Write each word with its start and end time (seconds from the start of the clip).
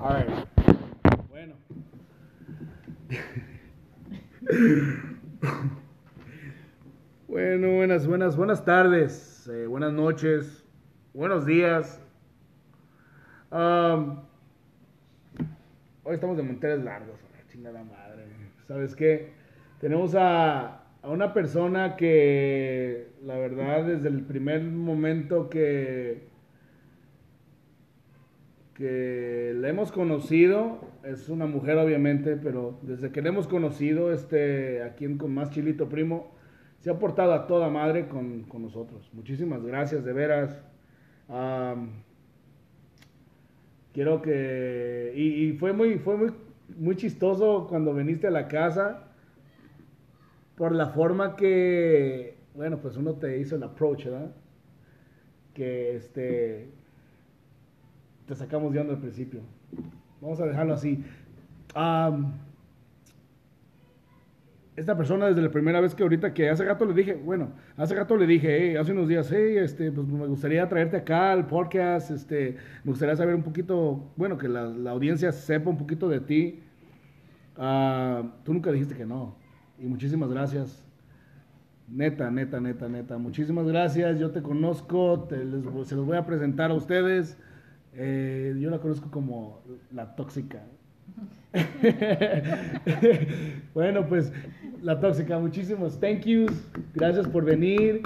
Alright. 0.00 0.30
Bueno. 1.28 1.54
bueno, 7.26 7.74
buenas, 7.74 8.06
buenas, 8.06 8.36
buenas 8.36 8.64
tardes, 8.64 9.50
eh, 9.52 9.66
buenas 9.66 9.92
noches, 9.92 10.64
buenos 11.12 11.46
días. 11.46 12.00
Um, 13.50 14.20
hoy 16.04 16.14
estamos 16.14 16.36
de 16.36 16.44
manteles 16.44 16.84
largos, 16.84 17.18
chingada 17.50 17.82
madre. 17.82 18.26
¿Sabes 18.68 18.94
qué? 18.94 19.32
Tenemos 19.80 20.14
a, 20.14 20.84
a 21.02 21.08
una 21.08 21.34
persona 21.34 21.96
que, 21.96 23.08
la 23.24 23.36
verdad, 23.36 23.84
desde 23.84 24.10
el 24.10 24.22
primer 24.22 24.62
momento 24.62 25.50
que 25.50 26.27
que 28.78 29.54
la 29.56 29.70
hemos 29.70 29.90
conocido, 29.90 30.78
es 31.02 31.28
una 31.28 31.46
mujer 31.46 31.78
obviamente, 31.78 32.36
pero 32.36 32.78
desde 32.82 33.10
que 33.10 33.20
la 33.20 33.30
hemos 33.30 33.48
conocido, 33.48 34.12
este, 34.12 34.84
aquí 34.84 35.04
en 35.04 35.18
con 35.18 35.34
Más 35.34 35.50
Chilito 35.50 35.88
Primo, 35.88 36.30
se 36.78 36.88
ha 36.88 36.96
portado 36.96 37.32
a 37.32 37.48
toda 37.48 37.70
madre 37.70 38.06
con, 38.06 38.44
con 38.44 38.62
nosotros. 38.62 39.10
Muchísimas 39.12 39.64
gracias, 39.64 40.04
de 40.04 40.12
veras. 40.12 40.62
Quiero 43.92 44.22
que... 44.22 45.12
Y, 45.16 45.46
y 45.46 45.52
fue, 45.54 45.72
muy, 45.72 45.98
fue 45.98 46.16
muy, 46.16 46.32
muy 46.78 46.94
chistoso 46.94 47.66
cuando 47.68 47.92
viniste 47.92 48.28
a 48.28 48.30
la 48.30 48.46
casa, 48.46 49.08
por 50.54 50.70
la 50.70 50.90
forma 50.90 51.34
que, 51.34 52.36
bueno, 52.54 52.78
pues 52.78 52.96
uno 52.96 53.14
te 53.14 53.40
hizo 53.40 53.56
el 53.56 53.64
approach, 53.64 54.04
¿verdad? 54.04 54.30
Que 55.52 55.96
este 55.96 56.77
te 58.28 58.34
sacamos 58.34 58.72
de 58.72 58.80
onda 58.80 58.92
al 58.94 59.00
principio. 59.00 59.40
Vamos 60.20 60.38
a 60.40 60.46
dejarlo 60.46 60.74
así. 60.74 61.02
Am, 61.74 62.32
esta 64.76 64.96
persona 64.96 65.26
desde 65.26 65.42
la 65.42 65.50
primera 65.50 65.80
vez 65.80 65.94
que 65.94 66.04
ahorita 66.04 66.32
que 66.34 66.48
hace 66.50 66.64
rato 66.64 66.84
le 66.84 66.94
dije, 66.94 67.14
bueno, 67.14 67.48
hace 67.76 67.96
rato 67.96 68.16
le 68.16 68.26
dije, 68.26 68.56
hey, 68.70 68.76
hace 68.76 68.92
unos 68.92 69.08
días, 69.08 69.28
hey, 69.32 69.56
este, 69.56 69.90
pues 69.90 70.06
me 70.06 70.26
gustaría 70.28 70.68
traerte 70.68 70.98
acá 70.98 71.32
al 71.32 71.46
podcast, 71.48 72.12
este, 72.12 72.56
me 72.84 72.90
gustaría 72.92 73.16
saber 73.16 73.34
un 73.34 73.42
poquito, 73.42 74.12
bueno, 74.16 74.38
que 74.38 74.46
la, 74.48 74.66
la 74.66 74.92
audiencia 74.92 75.32
sepa 75.32 75.70
un 75.70 75.78
poquito 75.78 76.08
de 76.08 76.20
ti. 76.20 76.60
Ah, 77.56 78.22
tú 78.44 78.52
nunca 78.54 78.70
dijiste 78.70 78.94
que 78.94 79.04
no. 79.04 79.34
Y 79.80 79.86
muchísimas 79.86 80.30
gracias. 80.30 80.84
Neta, 81.88 82.30
neta, 82.30 82.60
neta, 82.60 82.88
neta. 82.88 83.18
Muchísimas 83.18 83.66
gracias. 83.66 84.18
Yo 84.20 84.30
te 84.30 84.42
conozco, 84.42 85.26
te 85.28 85.44
les- 85.44 85.64
se 85.88 85.96
los 85.96 86.06
voy 86.06 86.16
a 86.18 86.24
presentar 86.26 86.70
a 86.70 86.74
ustedes. 86.74 87.36
Eh, 87.94 88.56
yo 88.58 88.70
la 88.70 88.78
conozco 88.78 89.10
como 89.10 89.60
la 89.92 90.14
tóxica. 90.14 90.62
bueno, 93.74 94.06
pues 94.06 94.32
la 94.82 95.00
tóxica, 95.00 95.38
muchísimos 95.38 95.98
thank 95.98 96.24
yous. 96.24 96.52
Gracias 96.94 97.26
por 97.26 97.44
venir. 97.44 98.02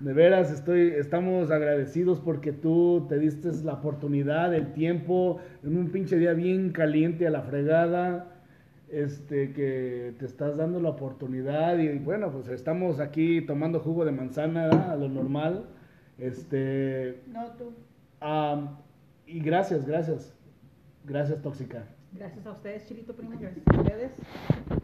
De 0.00 0.12
veras, 0.12 0.52
estoy, 0.52 0.92
estamos 0.96 1.50
agradecidos 1.50 2.20
porque 2.20 2.52
tú 2.52 3.06
te 3.08 3.18
diste 3.18 3.50
la 3.64 3.74
oportunidad, 3.74 4.54
el 4.54 4.72
tiempo, 4.72 5.40
en 5.62 5.76
un 5.76 5.90
pinche 5.90 6.16
día 6.16 6.32
bien 6.32 6.70
caliente 6.70 7.26
a 7.26 7.30
la 7.30 7.42
fregada. 7.42 8.30
Este, 8.90 9.52
que 9.52 10.14
te 10.18 10.26
estás 10.26 10.56
dando 10.56 10.78
la 10.78 10.90
oportunidad 10.90 11.78
y 11.78 11.98
bueno, 11.98 12.30
pues 12.30 12.46
estamos 12.48 13.00
aquí 13.00 13.40
tomando 13.40 13.80
jugo 13.80 14.04
de 14.04 14.12
manzana 14.12 14.64
¿verdad? 14.64 14.92
a 14.92 14.96
lo 14.96 15.08
normal. 15.08 15.64
Este, 16.18 17.22
No 17.26 17.46
tú. 17.58 17.72
Am, 18.20 18.76
y 19.26 19.40
gracias, 19.40 19.86
gracias. 19.86 20.32
Gracias, 21.04 21.40
Tóxica. 21.42 21.84
Gracias 22.12 22.46
a 22.46 22.52
ustedes, 22.52 22.86
Chilito 22.86 23.12
Primo, 23.16 23.36
gracias 23.38 23.66
a 23.66 23.80
ustedes, 23.80 24.12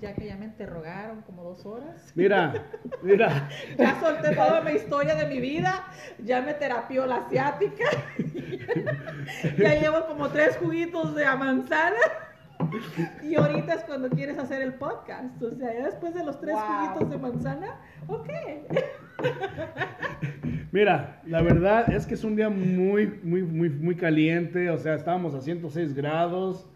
ya 0.00 0.14
que 0.14 0.26
ya 0.26 0.36
me 0.36 0.46
interrogaron 0.46 1.22
como 1.22 1.44
dos 1.44 1.64
horas. 1.64 2.10
Mira, 2.16 2.52
mira. 3.02 3.48
Ya 3.78 4.00
solté 4.00 4.34
toda 4.34 4.62
mi 4.62 4.72
historia 4.72 5.14
de 5.14 5.26
mi 5.26 5.40
vida, 5.40 5.84
ya 6.24 6.42
me 6.42 6.54
terapió 6.54 7.06
la 7.06 7.18
asiática, 7.18 7.84
ya 9.58 9.74
llevo 9.80 10.06
como 10.06 10.28
tres 10.30 10.56
juguitos 10.56 11.14
de 11.14 11.24
manzana. 11.36 11.96
Y 13.22 13.36
ahorita 13.36 13.74
es 13.74 13.84
cuando 13.84 14.10
quieres 14.10 14.36
hacer 14.38 14.60
el 14.60 14.74
podcast. 14.74 15.40
O 15.40 15.54
sea, 15.54 15.72
ya 15.72 15.86
después 15.86 16.12
de 16.14 16.24
los 16.24 16.38
tres 16.40 16.56
Wow. 16.56 16.64
juguitos 16.66 17.10
de 17.10 17.18
manzana, 17.18 17.80
ok. 18.08 18.28
Mira, 20.72 21.20
la 21.26 21.42
verdad 21.42 21.92
es 21.92 22.06
que 22.06 22.14
es 22.14 22.24
un 22.24 22.36
día 22.36 22.48
muy, 22.48 23.06
muy, 23.22 23.42
muy, 23.42 23.68
muy 23.68 23.96
caliente. 23.96 24.70
O 24.70 24.78
sea, 24.78 24.94
estábamos 24.94 25.34
a 25.34 25.40
106 25.40 25.94
grados. 25.94 26.66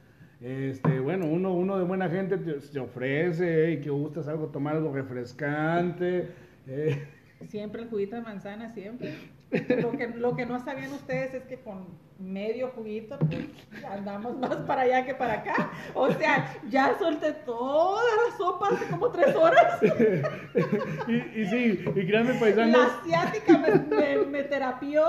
Este, 0.40 1.00
bueno, 1.00 1.26
uno, 1.26 1.54
uno 1.54 1.78
de 1.78 1.84
buena 1.84 2.08
gente 2.08 2.36
te, 2.36 2.78
ofrece, 2.78 3.72
y 3.72 3.80
que 3.80 3.90
gustas 3.90 4.28
algo, 4.28 4.48
tomar 4.48 4.76
algo 4.76 4.92
refrescante. 4.92 6.28
eh, 6.66 7.02
Siempre 7.48 7.82
el 7.82 7.88
juguito 7.88 8.16
de 8.16 8.22
manzana, 8.22 8.70
siempre. 8.72 9.14
Lo 9.80 9.92
que, 9.92 10.08
lo 10.08 10.36
que 10.36 10.46
no 10.46 10.58
sabían 10.64 10.92
ustedes 10.92 11.34
es 11.34 11.44
que 11.44 11.58
con 11.60 11.86
medio 12.18 12.68
juguito 12.74 13.18
pues, 13.18 13.46
andamos 13.90 14.36
más 14.38 14.56
para 14.66 14.82
allá 14.82 15.04
que 15.04 15.14
para 15.14 15.34
acá. 15.34 15.70
O 15.94 16.10
sea, 16.12 16.52
ya 16.68 16.96
solté 16.98 17.32
toda 17.32 18.02
la 18.02 18.36
sopa 18.36 18.68
hace 18.68 18.86
como 18.86 19.10
tres 19.10 19.34
horas. 19.34 19.80
y, 21.06 21.12
y 21.40 21.46
sí, 21.46 21.84
y 21.94 22.06
créanme, 22.06 22.34
paisanos. 22.34 22.76
La 22.78 22.84
asiática 23.00 23.58
me, 23.58 23.70
me, 23.96 24.16
me 24.26 24.42
terapió, 24.44 25.04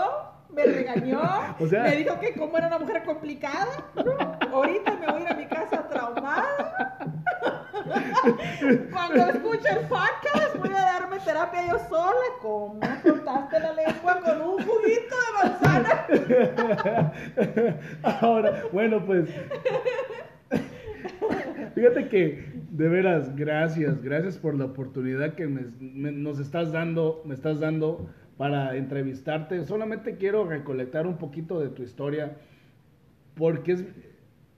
me 0.49 0.63
regañó, 0.63 1.21
O 1.59 1.67
sea- 1.67 1.83
me 1.83 1.95
dijo 1.95 2.19
que 2.19 2.33
como 2.33 2.57
era 2.57 2.67
una 2.67 2.79
mujer 2.79 3.03
complicada. 3.03 3.67
Ahorita 4.51 4.91
me 4.97 5.05
voy 5.07 5.21
a 5.21 5.21
ir 5.21 5.27
a 5.31 5.35
mi 5.35 5.45
casa 5.47 5.87
traumada. 5.89 6.84
Cuando 8.91 9.29
escuche 9.29 9.69
el 9.69 9.87
podcast 9.87 10.57
voy 10.57 10.69
a 10.69 10.81
darme 10.81 11.19
terapia 11.19 11.67
yo 11.67 11.79
sola. 11.89 12.25
¿Cómo 12.41 12.79
cortaste 13.03 13.59
la 13.59 13.73
lengua 13.73 14.21
con 14.21 14.41
un 14.41 14.57
juguito 14.63 15.15
de 15.25 15.49
manzana? 15.49 17.13
Ahora, 18.03 18.63
bueno, 18.71 19.05
pues. 19.05 19.29
Fíjate 21.75 22.07
que, 22.07 22.45
de 22.69 22.87
veras, 22.87 23.35
gracias, 23.35 24.01
gracias 24.01 24.37
por 24.37 24.55
la 24.55 24.65
oportunidad 24.65 25.35
que 25.35 25.45
nos 25.47 26.39
estás 26.39 26.71
dando, 26.71 27.21
me 27.25 27.33
estás 27.33 27.59
dando 27.59 28.09
para 28.37 28.75
entrevistarte. 28.75 29.63
Solamente 29.65 30.15
quiero 30.15 30.45
recolectar 30.45 31.05
un 31.05 31.17
poquito 31.17 31.59
de 31.59 31.69
tu 31.69 31.83
historia, 31.83 32.37
porque 33.35 33.73
es, 33.73 33.85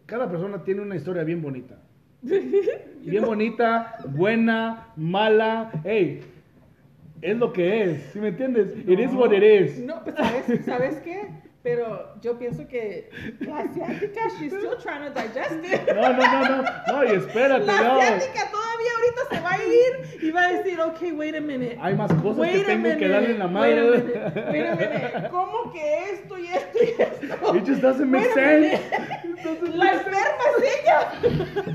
cada 0.06 0.30
persona 0.30 0.64
tiene 0.64 0.82
una 0.82 0.96
historia 0.96 1.24
bien 1.24 1.42
bonita. 1.42 1.80
Bien 3.02 3.24
bonita, 3.24 3.96
buena, 4.10 4.88
mala, 4.96 5.72
hey, 5.84 6.22
es 7.22 7.38
lo 7.38 7.54
que 7.54 7.84
es, 7.84 8.02
¿sí 8.12 8.20
me 8.20 8.30
entiendes? 8.30 8.74
It 8.88 9.00
is 9.00 9.14
what 9.14 9.32
it 9.32 9.44
is. 9.44 9.80
No, 9.80 10.04
pues 10.04 10.16
¿sabes, 10.16 10.66
¿sabes 10.66 10.96
qué? 10.98 11.30
Pero 11.64 12.16
yo 12.22 12.38
pienso 12.40 12.66
que 12.68 13.10
la 13.42 13.60
asiática, 13.60 14.22
she's 14.40 14.54
still 14.54 14.78
trying 14.78 15.04
to 15.04 15.10
digest 15.10 15.64
it. 15.66 15.88
No, 15.94 16.02
no, 16.14 16.18
no, 16.18 16.62
no, 16.62 16.64
no, 16.88 17.04
y 17.04 17.16
espérate, 17.18 17.66
La 17.66 17.82
no. 17.82 18.00
asiática 18.00 18.50
todavía 18.52 18.92
ahorita 18.96 19.36
se 19.36 19.42
va 19.42 19.52
a 19.52 19.64
ir 19.66 20.24
y 20.24 20.32
va 20.32 20.44
a 20.46 20.54
decir, 20.54 20.80
ok, 20.80 20.98
wait 21.18 21.36
a 21.36 21.42
minute. 21.42 21.78
Hay 21.82 21.96
más 21.96 22.14
cosas 22.14 22.38
Wait 22.38 22.54
que 22.54 22.64
tengo 22.64 22.84
que 22.84 22.90
minute, 22.96 23.10
darle 23.10 23.32
en 23.32 23.40
la 23.40 23.46
wait 23.48 23.54
a 23.56 23.82
madre. 23.82 23.98
minute, 23.98 24.52
Wait 24.52 24.66
a 24.68 24.76
minute. 24.76 25.30
¿Cómo 25.30 25.72
que 25.74 26.12
esto 26.12 26.38
y 26.38 26.48
esto 26.48 26.78
y 26.82 27.02
esto? 27.02 27.56
It 27.58 27.66
just 27.68 27.82
doesn't 27.82 28.10
make 28.10 28.32
sense. 28.34 28.74
It 29.26 29.44
doesn't 29.44 29.76
La 29.76 29.92
enferma 29.94 30.44
es 30.58 30.82
ella. 30.82 31.74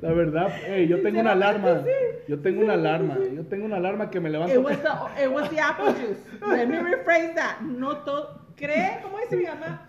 La 0.00 0.12
verdad, 0.12 0.48
hey, 0.66 0.86
yo 0.88 1.00
tengo 1.02 1.20
una 1.20 1.32
alarma. 1.32 1.82
Yo 2.28 2.38
tengo 2.40 2.62
una 2.62 2.74
alarma. 2.74 3.16
Yo 3.34 3.44
tengo 3.46 3.64
una 3.64 3.76
alarma 3.76 4.10
que 4.10 4.20
me 4.20 4.28
It 4.28 4.32
levanto. 4.32 4.60
was 4.60 4.76
the, 4.82 5.22
it 5.24 5.32
was 5.32 5.48
the 5.50 5.58
apple 5.60 5.92
juice. 5.94 6.20
Let 6.46 6.66
me 6.68 6.76
rephrase 6.78 7.34
that. 7.34 7.60
No 7.62 7.98
todo, 8.04 8.40
cree, 8.56 8.98
¿cómo 9.02 9.18
dice 9.18 9.36
mi 9.36 9.44
mamá? 9.44 9.88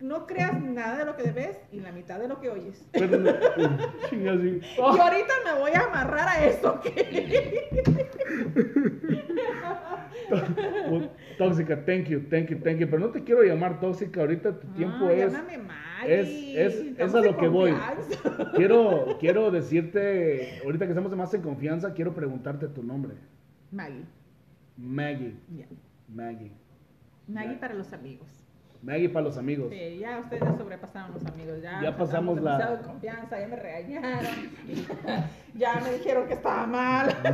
No 0.00 0.26
creas 0.26 0.60
nada 0.62 0.98
de 0.98 1.04
lo 1.06 1.16
que 1.16 1.30
ves 1.32 1.58
y 1.72 1.80
la 1.80 1.90
mitad 1.90 2.18
de 2.20 2.28
lo 2.28 2.38
que 2.40 2.50
oyes. 2.50 2.86
Pero 2.92 3.18
no-. 3.18 3.30
Y 4.12 4.26
ahorita 4.28 5.32
me 5.44 5.58
voy 5.60 5.72
a 5.72 5.80
amarrar 5.84 6.28
a 6.28 6.44
eso, 6.46 6.80
Tóxica, 11.38 11.84
thank 11.84 12.06
you, 12.08 12.20
thank 12.30 12.48
you, 12.50 12.58
thank 12.58 12.78
you. 12.78 12.86
Pero 12.88 12.98
no 12.98 13.10
te 13.10 13.24
quiero 13.24 13.42
llamar 13.42 13.80
tóxica. 13.80 14.20
Ahorita 14.20 14.58
tu 14.60 14.66
tiempo 14.68 15.06
Ah, 15.06 15.12
es. 15.12 15.32
Llámame 15.32 15.58
Maggie. 15.58 16.20
es- 16.60 16.74
es- 16.74 16.98
es 16.98 17.14
a 17.14 17.20
lo 17.20 17.36
que 17.36 17.48
voy. 17.48 17.74
Quiero, 18.54 19.16
quiero 19.18 19.50
decirte, 19.50 20.60
ahorita 20.64 20.84
que 20.86 20.92
estamos 20.92 21.14
más 21.16 21.32
en 21.34 21.42
confianza, 21.42 21.92
quiero 21.94 22.14
preguntarte 22.14 22.68
tu 22.68 22.82
nombre. 22.82 23.14
Maggie. 23.72 24.04
Maggie. 24.76 25.34
ya. 25.56 25.66
Maggie. 26.08 26.52
Maggie 27.26 27.56
para 27.56 27.74
los 27.74 27.92
amigos. 27.92 28.28
Maggie 28.82 29.08
para 29.08 29.24
los 29.24 29.38
amigos. 29.38 29.70
Sí, 29.70 29.98
ya 29.98 30.18
ustedes 30.18 30.42
ya 30.42 30.58
sobrepasaron 30.58 31.14
los 31.14 31.24
amigos. 31.24 31.62
Ya, 31.62 31.96
pasamos 31.96 32.38
la- 32.40 32.52
demasiado 32.58 32.76
de 32.76 32.82
confianza, 32.82 33.40
ya 33.40 33.48
me 33.48 33.56
regañaron. 33.56 34.50
ya 35.54 35.74
me 35.76 35.92
dijeron 35.92 36.26
que 36.28 36.34
estaba 36.34 36.66
mal. 36.66 37.16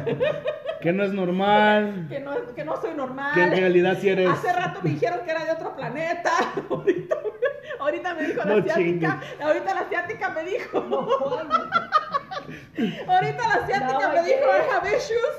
Que 0.81 0.95
no 0.95 1.05
es 1.05 1.13
normal. 1.13 2.07
que, 2.09 2.21
no, 2.21 2.55
que 2.55 2.65
no 2.65 2.81
soy 2.81 2.95
normal. 2.95 3.35
Que 3.35 3.43
en 3.43 3.51
realidad 3.51 3.99
sí 4.01 4.09
eres. 4.09 4.31
Hace 4.31 4.51
rato 4.51 4.81
me 4.83 4.89
dijeron 4.89 5.21
que 5.27 5.31
era 5.31 5.45
de 5.45 5.51
otro 5.53 5.77
planeta. 5.77 6.31
Ahorita, 6.71 7.17
Ahorita 7.79 8.15
me 8.15 8.27
dijo 8.27 8.39
la 8.39 8.45
No 8.47 8.57
asiática. 8.61 9.21
Ahorita 9.43 9.75
la 9.75 9.81
asiática 9.83 10.31
me 10.31 10.45
dijo. 10.45 10.79
Ahorita 13.09 13.49
la 13.49 13.55
asiática 13.63 13.99
No, 14.09 14.13
me 14.15 14.23
dijo. 14.23 14.41
I 14.41 14.75
have 14.75 14.89
issues. 14.97 15.35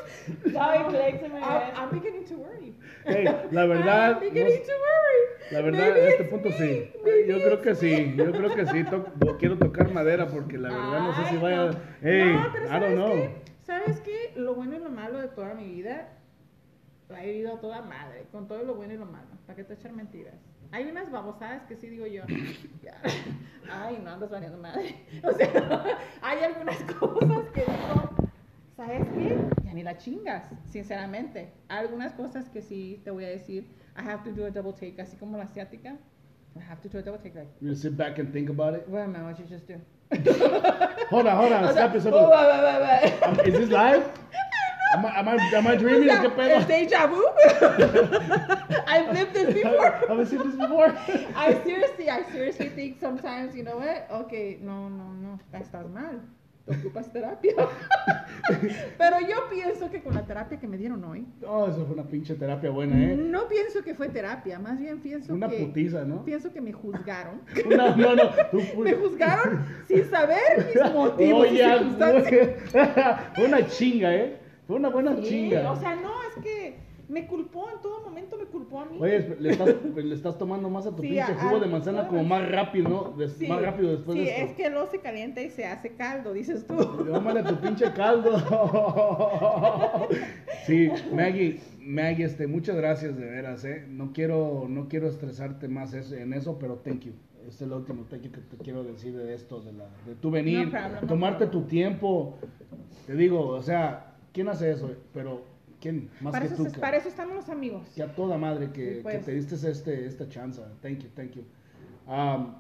I'm 0.55 1.89
beginning 1.91 2.25
to 2.25 2.35
worry. 2.35 2.60
Hey, 3.05 3.25
la 3.51 3.65
verdad, 3.65 4.19
beginning 4.19 4.45
no-. 4.45 5.51
La 5.51 5.61
verdad, 5.61 5.91
a 5.91 6.07
este 6.09 6.23
punto 6.23 6.49
me. 6.49 6.55
sí. 6.57 6.91
Maybe 7.03 7.27
Yo 7.27 7.37
creo 7.41 7.61
que 7.61 7.75
sí, 7.75 8.13
yo 8.15 8.31
creo 8.31 8.53
que 8.55 8.65
sí. 8.67 8.83
To- 8.85 9.37
quiero 9.37 9.57
tocar 9.57 9.91
madera 9.91 10.27
porque 10.27 10.57
la 10.57 10.69
verdad 10.69 10.99
no 11.01 11.13
sé 11.15 11.25
si 11.29 11.35
Ay, 11.35 11.41
vaya. 11.41 11.65
no. 11.71 11.77
Hey, 12.01 12.35
No, 12.41 12.51
pero 12.53 12.65
I 12.65 12.69
don't 12.69 12.81
¿sabes 12.81 12.95
know. 12.95 13.13
qué? 13.15 13.41
¿Sabes 13.63 13.99
qué? 14.01 14.33
Lo 14.35 14.55
bueno 14.55 14.75
y 14.77 14.79
lo 14.79 14.89
malo 14.89 15.19
de 15.19 15.27
toda 15.27 15.53
mi 15.53 15.65
vida, 15.67 16.07
la 17.09 17.23
he 17.23 17.27
vivido 17.31 17.55
a 17.55 17.59
toda 17.59 17.81
madre, 17.81 18.25
con 18.31 18.47
todo 18.47 18.63
lo 18.63 18.75
bueno 18.75 18.93
y 18.93 18.97
lo 18.97 19.05
malo. 19.05 19.27
¿Para 19.45 19.57
qué 19.57 19.63
te 19.65 19.73
echar 19.73 19.91
mentiras? 19.91 20.35
Hay 20.71 20.85
unas 20.89 21.11
babosadas 21.11 21.63
que 21.63 21.75
sí 21.75 21.89
digo 21.89 22.07
yo. 22.07 22.23
Ay, 23.69 23.99
no 24.03 24.11
andas 24.11 24.29
valiendo 24.29 24.57
madre. 24.57 24.95
O 25.23 25.31
sea, 25.33 25.83
hay 26.21 26.39
algunas 26.43 26.81
cosas 26.93 27.49
que 27.53 27.61
digo, 27.61 28.09
¿sabes 28.77 29.03
qué? 29.17 29.37
Ni 29.73 29.83
la 29.83 29.97
chingas, 29.97 30.43
sinceramente. 30.69 31.51
Hay 31.69 31.79
algunas 31.79 32.13
cosas 32.13 32.49
que 32.49 32.61
sí 32.61 33.01
te 33.03 33.11
voy 33.11 33.25
a 33.25 33.29
decir, 33.29 33.65
I 33.97 34.01
have 34.01 34.23
to 34.23 34.31
do 34.31 34.45
a 34.45 34.51
double 34.51 34.73
take, 34.73 35.01
así 35.01 35.17
como 35.17 35.37
la 35.37 35.43
asiática. 35.45 35.97
I 36.55 36.59
have 36.59 36.81
to 36.81 36.89
do 36.89 36.97
a 36.99 37.01
double 37.01 37.19
take, 37.19 37.35
like, 37.35 37.49
You 37.61 37.73
sit 37.75 37.95
back 37.95 38.19
and 38.19 38.33
think 38.33 38.49
about 38.49 38.75
it. 38.75 38.85
a 38.87 38.91
minute, 39.07 39.23
what 39.23 39.39
you 39.39 39.45
just 39.45 39.67
do? 39.67 39.75
Hold 41.09 41.27
on, 41.27 41.37
hold 41.37 41.53
on. 41.53 41.63
O 41.65 41.73
sea, 41.73 41.87
yourself. 41.93 42.13
oh. 42.15 43.27
Um, 43.29 43.39
Is 43.45 43.53
this 43.53 43.69
live? 43.69 44.03
Am 44.93 45.05
I, 45.05 45.19
am 45.19 45.27
I, 45.29 45.35
am 45.55 45.67
I 45.67 45.75
dreaming? 45.77 46.09
O 46.09 46.13
sea, 46.13 46.21
¿Qué 46.21 46.29
pedo? 46.35 46.67
Déjà 46.67 47.07
vu? 47.07 47.23
I've 48.87 49.13
lived 49.13 49.33
this 49.33 49.53
before. 49.53 49.91
Have 50.09 50.19
I 50.19 50.23
seen 50.25 50.39
this 50.39 50.55
before? 50.55 50.93
I 51.33 51.53
seriously, 51.63 52.09
I 52.09 52.23
seriously 52.29 52.67
think 52.69 52.99
sometimes, 52.99 53.55
you 53.55 53.63
know 53.63 53.77
what? 53.77 54.09
Okay, 54.25 54.57
no, 54.61 54.89
no, 54.89 55.13
no, 55.13 55.39
estás 55.53 55.89
mal. 55.89 56.19
Ocupas 56.79 57.11
terapia. 57.11 57.53
Pero 58.97 59.19
yo 59.21 59.49
pienso 59.49 59.89
que 59.89 60.01
con 60.01 60.13
la 60.15 60.25
terapia 60.25 60.59
que 60.59 60.67
me 60.67 60.77
dieron 60.77 61.03
hoy, 61.03 61.25
Oh, 61.45 61.67
eso 61.67 61.85
fue 61.85 61.93
una 61.93 62.03
pinche 62.03 62.35
terapia 62.35 62.69
buena, 62.69 62.95
¿eh? 62.97 63.15
no 63.15 63.47
pienso 63.47 63.83
que 63.83 63.93
fue 63.95 64.09
terapia, 64.09 64.59
más 64.59 64.79
bien 64.79 64.99
pienso 64.99 65.33
Una 65.33 65.47
que 65.49 65.57
putiza, 65.57 66.03
¿no? 66.03 66.23
pienso 66.25 66.51
que 66.51 66.61
me 66.61 66.71
juzgaron. 66.73 67.41
Una, 67.65 67.95
no, 67.95 68.15
no. 68.15 68.29
tú- 68.51 68.61
Me 68.83 68.93
juzgaron 68.93 69.65
sin 69.87 70.05
saber 70.09 70.67
mis 70.73 70.93
motivos 70.93 71.47
y 71.47 71.51
Oye, 71.51 71.63
circunstancias. 71.63 72.49
güey. 73.35 73.47
una 73.47 73.67
chinga, 73.67 74.15
¿eh? 74.15 74.37
Fue 74.67 74.75
una 74.77 74.89
buena 74.89 75.15
Sí, 75.17 75.23
chinga. 75.23 75.71
o 75.71 75.75
sea, 75.75 75.95
no, 75.95 76.11
me 77.11 77.27
culpó 77.27 77.69
en 77.69 77.81
todo 77.81 78.01
momento, 78.05 78.37
me 78.37 78.45
culpó 78.45 78.79
a 78.79 78.85
mí. 78.85 78.97
Oye, 78.99 79.35
le 79.39 79.51
estás, 79.51 79.75
le 79.95 80.15
estás 80.15 80.37
tomando 80.37 80.69
más 80.69 80.85
a 80.87 80.95
tu 80.95 81.01
Sí, 81.01 81.09
pinche 81.09 81.33
jugo 81.35 81.59
de 81.59 81.67
manzana 81.67 82.07
como 82.07 82.23
más 82.23 82.49
rápido, 82.49 82.87
¿no? 82.89 83.03
Des- 83.17 83.33
Sí, 83.33 83.47
más 83.47 83.61
rápido 83.61 83.91
después 83.91 84.17
sí, 84.17 84.23
de 84.23 84.31
esto. 84.31 84.45
es 84.45 84.51
que 84.53 84.69
luego 84.69 84.87
se 84.89 84.99
calienta 84.99 85.41
y 85.41 85.49
se 85.49 85.65
hace 85.65 85.89
caldo, 85.95 86.31
dices 86.31 86.65
tú. 86.65 86.75
Tómale 86.77 87.43
tu 87.43 87.55
pinche 87.57 87.91
caldo. 87.93 88.31
sí, 90.65 90.89
Maggie, 91.13 91.59
Maggie, 91.81 92.25
este, 92.25 92.47
muchas 92.47 92.75
gracias 92.77 93.17
de 93.17 93.25
veras, 93.25 93.65
¿eh? 93.65 93.85
No 93.89 94.13
quiero, 94.13 94.65
no 94.69 94.87
quiero 94.87 95.07
estresarte 95.07 95.67
más 95.67 95.93
en 95.93 96.33
eso, 96.33 96.57
pero 96.59 96.75
thank 96.77 97.01
you. 97.01 97.13
Este 97.41 97.49
es 97.49 97.61
el 97.63 97.73
último 97.73 98.05
thank 98.09 98.21
you 98.21 98.31
que 98.31 98.39
te 98.41 98.57
quiero 98.57 98.83
decir 98.83 99.15
de 99.17 99.33
esto, 99.33 99.59
de, 99.61 99.73
la, 99.73 99.85
de 100.05 100.15
tú 100.15 100.29
venir, 100.31 100.65
No 100.65 100.71
problem, 100.71 101.07
tomarte 101.07 101.47
tu 101.47 101.63
tiempo. 101.63 102.37
Te 103.07 103.15
digo, 103.15 103.47
o 103.47 103.61
sea, 103.61 104.13
¿quién 104.31 104.47
hace 104.47 104.71
eso? 104.71 104.91
Pero, 105.13 105.41
¿quién? 105.81 106.09
Más 106.21 106.31
Para 106.31 106.47
que 106.47 106.53
eso, 106.53 106.63
tú. 106.65 106.79
para 106.79 106.97
eso 106.97 107.09
estamos 107.09 107.35
los 107.35 107.49
amigos. 107.49 107.87
que 107.95 108.03
a 108.03 108.15
toda 108.15 108.37
madre 108.37 108.71
que, 108.71 108.99
pues. 109.03 109.17
que 109.17 109.23
te 109.25 109.31
diste 109.33 109.55
este, 109.69 110.05
esta 110.05 110.29
chance. 110.29 110.61
Thank 110.81 110.99
you, 110.99 111.09
thank 111.15 111.31
you. 111.33 111.43
Um, 112.07 112.53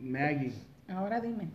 Maggie, 0.00 0.52
Ahora 0.88 1.20
dime, 1.20 1.48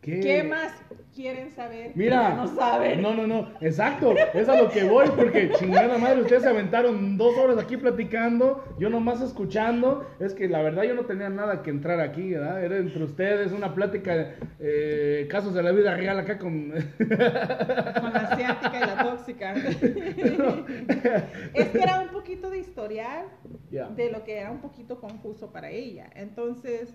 ¿qué, 0.00 0.20
¿qué 0.20 0.42
más 0.42 0.72
quieren 1.14 1.50
saber? 1.50 1.92
que 1.92 1.98
Mira, 1.98 2.34
no 2.34 2.46
saben. 2.46 3.02
No, 3.02 3.14
no, 3.14 3.26
no, 3.26 3.48
exacto, 3.60 4.14
es 4.34 4.48
a 4.48 4.56
lo 4.56 4.70
que 4.70 4.84
voy, 4.84 5.08
porque 5.16 5.50
chingada 5.58 5.98
madre, 5.98 6.22
ustedes 6.22 6.42
se 6.42 6.48
aventaron 6.48 7.18
dos 7.18 7.36
horas 7.36 7.58
aquí 7.58 7.76
platicando, 7.76 8.64
yo 8.78 8.88
nomás 8.88 9.20
escuchando, 9.20 10.06
es 10.20 10.34
que 10.34 10.48
la 10.48 10.62
verdad 10.62 10.84
yo 10.84 10.94
no 10.94 11.06
tenía 11.06 11.28
nada 11.28 11.62
que 11.62 11.70
entrar 11.70 12.00
aquí, 12.00 12.32
¿verdad? 12.32 12.64
Era 12.64 12.76
entre 12.76 13.02
ustedes 13.02 13.52
una 13.52 13.74
plática, 13.74 14.36
eh, 14.60 15.26
casos 15.28 15.54
de 15.54 15.62
la 15.62 15.72
vida 15.72 15.96
real 15.96 16.18
acá 16.18 16.38
con... 16.38 16.70
Con 17.98 18.12
la 18.12 18.28
asiática 18.30 18.76
y 18.76 18.80
la 18.80 19.02
tóxica. 19.02 19.54
es 21.54 21.68
que 21.68 21.78
era 21.78 22.00
un 22.00 22.08
poquito 22.08 22.50
de 22.50 22.58
historial 22.58 23.26
de 23.70 24.10
lo 24.10 24.24
que 24.24 24.38
era 24.38 24.50
un 24.50 24.60
poquito 24.60 25.00
confuso 25.00 25.50
para 25.50 25.70
ella. 25.70 26.10
Entonces, 26.14 26.94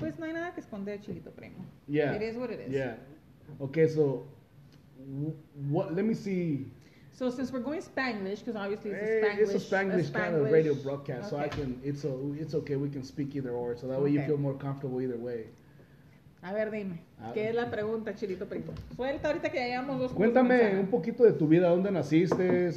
pues 0.00 0.18
no 0.18 0.24
hay 0.26 0.32
nada 0.32 0.52
que 0.52 0.60
esconder, 0.60 1.00
chilito 1.00 1.30
primo. 1.30 1.64
Yeah. 1.86 2.14
It 2.14 2.22
is 2.22 2.36
what 2.36 2.50
it 2.50 2.60
is. 2.60 2.72
Yeah. 2.72 2.96
Okay, 3.60 3.86
so 3.88 4.24
what? 5.70 5.94
Let 5.94 6.04
me 6.04 6.14
see. 6.14 6.66
So 7.12 7.30
since 7.30 7.52
we're 7.52 7.60
going 7.60 7.82
Spanglish, 7.82 8.38
because 8.44 8.56
obviously 8.56 8.92
it's 8.92 9.02
a 9.02 9.26
Spanglish, 9.26 9.54
it's 9.54 9.54
a 9.54 9.74
Spanglish, 9.76 10.12
kind 10.12 10.34
of 10.34 10.50
radio 10.50 10.74
broadcast, 10.74 11.28
so 11.30 11.36
I 11.36 11.44
Okay. 11.46 11.60
can. 11.62 11.80
It's 11.84 12.04
a, 12.04 12.12
it's 12.40 12.54
okay. 12.54 12.76
We 12.76 12.88
can 12.88 13.04
speak 13.04 13.34
either 13.36 13.50
or, 13.50 13.76
so 13.76 13.86
that 13.88 14.00
way 14.00 14.10
you 14.10 14.20
Okay. 14.20 14.28
feel 14.28 14.38
more 14.38 14.54
comfortable 14.54 15.00
either 15.02 15.18
way. 15.18 15.46
A 16.42 16.54
ver, 16.54 16.70
dime, 16.70 17.00
Ah. 17.20 17.32
¿qué 17.34 17.50
es 17.50 17.54
la 17.54 17.70
pregunta, 17.70 18.14
chilito 18.14 18.46
primo? 18.48 18.72
Suelta 18.96 19.28
ahorita 19.28 19.50
que 19.50 19.58
ya 19.58 19.66
llevamos 19.66 19.98
dos 20.00 20.12
Cuéntame 20.12 20.78
un 20.80 20.86
poquito 20.86 21.22
de 21.24 21.32
tu 21.34 21.46
vida, 21.46 21.68
dónde 21.68 21.90
naciste, 21.90 22.70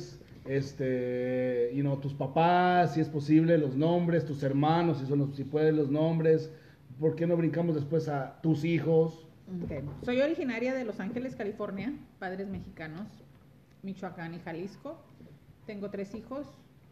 este, 0.46 1.72
you 1.74 1.82
know, 1.82 1.96
tus 1.98 2.14
papás, 2.14 2.94
si 2.96 3.00
es 3.00 3.08
posible, 3.08 3.58
los 3.58 3.76
nombres, 3.78 4.26
tus 4.26 4.44
hermanos, 4.44 4.98
si 5.00 5.06
son 5.06 5.20
los, 5.20 5.36
si 5.36 5.46
puedes 5.46 5.74
los 5.74 5.90
nombres. 5.90 6.50
¿Por 7.00 7.16
qué 7.16 7.28
no 7.28 7.36
brincamos 7.38 7.76
después 7.76 8.08
a 8.08 8.40
tus 8.42 8.64
hijos? 8.64 9.28
Soy 10.04 10.22
originaria 10.22 10.74
de 10.74 10.86
Los 10.86 11.00
Ángeles, 11.00 11.36
California, 11.36 11.94
padres 12.20 12.48
mexicanos, 12.48 13.08
Michoacán 13.82 14.34
y 14.34 14.40
Jalisco. 14.40 14.98
Tengo 15.66 15.90
tres 15.90 16.16
hijos, 16.16 16.48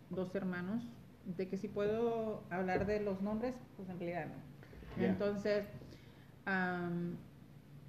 dos 0.10 0.34
hermanos. 0.36 0.84
De 1.38 1.48
que 1.48 1.58
si 1.58 1.68
puedo 1.68 2.44
hablar 2.50 2.86
de 2.86 3.00
los 3.00 3.22
nombres, 3.22 3.54
pues 3.78 3.90
en 3.90 4.00
realidad 4.00 4.28
no. 4.28 5.04
Entonces, 5.04 5.66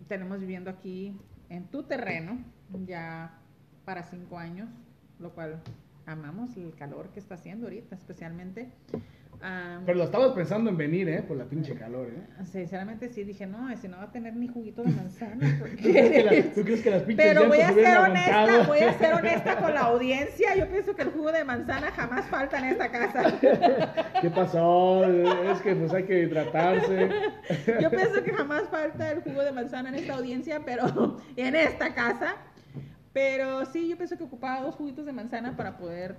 tenemos 0.06 0.41
viviendo 0.41 0.70
aquí 0.70 1.17
en 1.49 1.67
tu 1.67 1.82
terreno 1.85 2.38
ya 2.87 3.38
para 3.85 4.03
cinco 4.03 4.38
años, 4.38 4.69
lo 5.19 5.32
cual 5.32 5.62
amamos 6.06 6.56
el 6.56 6.75
calor 6.75 7.09
que 7.09 7.20
está 7.20 7.37
haciendo 7.37 7.67
ahorita, 7.67 7.97
especialmente. 7.97 8.70
Am, 9.43 9.85
Pero 9.85 9.99
lo 9.99 10.05
estabas 10.05 10.33
pensando 10.33 10.71
en 10.71 10.77
venir, 10.77 11.09
¿eh? 11.09 11.23
Por 11.23 11.37
la 11.37 11.44
pinche 11.47 11.75
calor, 11.75 12.09
¿eh? 12.09 12.44
Sinceramente 12.44 13.09
sí 13.09 13.25
dije, 13.25 13.44
no, 13.47 13.75
si 13.76 13.88
no 13.88 13.97
va 13.97 14.05
a 14.05 14.12
tener 14.12 14.37
ni 14.37 14.47
juguito 14.49 14.83
de 14.83 14.90
manzana. 14.93 15.59
¿Tú 15.59 15.64
crees 15.64 15.76
que, 16.11 16.21
Porque... 16.23 16.23
las- 16.43 16.55
tú 16.55 16.62
crees 16.64 16.83
que 16.83 16.90
las 16.90 17.02
pinches 17.02 17.26
Pero 17.26 17.49
voy 17.49 17.61
a 17.61 17.73
ser 17.73 17.99
honesta, 17.99 18.43
aguantado? 18.43 18.64
voy 18.69 18.78
a 18.78 18.93
ser 18.99 19.14
honesta 19.14 19.57
con 19.59 19.75
la 19.75 19.81
audiencia. 19.87 20.55
Yo 20.57 20.69
pienso 20.69 20.95
que 20.95 21.02
el 21.02 21.11
jugo 21.11 21.33
de 21.33 21.45
manzana 21.45 21.90
jamás 21.90 22.25
falta 22.26 22.59
en 22.59 22.64
esta 22.66 22.90
casa. 22.90 23.38
¿Qué 24.21 24.31
pasó? 24.31 25.05
Es 25.05 25.61
que 25.61 25.75
pues 25.75 25.93
hay 25.93 26.05
que 26.05 26.21
hidratarse. 26.23 27.09
Yo 27.81 27.90
pienso 27.90 28.23
que 28.23 28.33
jamás 28.33 28.62
falta 28.71 29.11
el 29.11 29.23
jugo 29.23 29.43
de 29.43 29.52
manzana 29.52 29.88
en 29.88 29.97
esta 29.97 30.14
audiencia, 30.14 30.61
pero 30.64 31.19
en 31.37 31.57
esta 31.57 31.95
casa. 31.95 32.37
Pero 33.12 33.66
sí, 33.66 33.88
yo 33.88 33.97
pienso 33.97 34.16
que 34.16 34.25
ocupaba 34.25 34.62
dos 34.62 34.75
juguitos 34.76 35.05
de 35.05 35.12
manzana 35.12 35.55
para 35.57 35.76
poder 35.76 36.16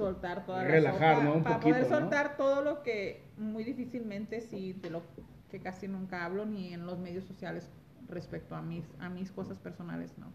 soltar 0.00 0.46
toda 0.46 0.64
la 0.64 0.70
Relajar, 0.70 1.16
sopa, 1.16 1.24
¿no? 1.24 1.34
Un 1.34 1.42
para 1.42 1.56
poquito, 1.56 1.68
poder 1.76 1.88
¿no? 1.90 1.98
soltar 1.98 2.36
todo 2.36 2.62
lo 2.62 2.82
que 2.82 3.32
muy 3.36 3.64
difícilmente 3.64 4.40
sí 4.40 4.72
de 4.74 4.90
lo 4.90 5.02
que 5.50 5.60
casi 5.60 5.88
nunca 5.88 6.24
hablo 6.24 6.46
ni 6.46 6.72
en 6.74 6.86
los 6.86 6.98
medios 6.98 7.24
sociales 7.24 7.70
respecto 8.08 8.54
a 8.56 8.62
mis 8.62 8.84
a 8.98 9.08
mis 9.10 9.30
cosas 9.32 9.58
personales, 9.58 10.18
no. 10.18 10.32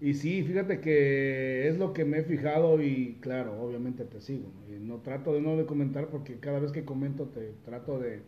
Y 0.00 0.14
sí, 0.14 0.42
fíjate 0.44 0.80
que 0.80 1.68
es 1.68 1.78
lo 1.78 1.92
que 1.94 2.04
me 2.04 2.18
he 2.18 2.24
fijado 2.24 2.82
y 2.82 3.18
claro, 3.20 3.60
obviamente 3.62 4.04
te 4.04 4.20
sigo. 4.20 4.52
Y 4.68 4.78
no 4.78 5.00
trato 5.00 5.32
de 5.32 5.40
no 5.40 5.56
de 5.56 5.64
comentar 5.66 6.08
porque 6.08 6.38
cada 6.38 6.60
vez 6.60 6.72
que 6.72 6.84
comento 6.84 7.28
te 7.30 7.52
trato 7.64 7.98
de, 7.98 8.22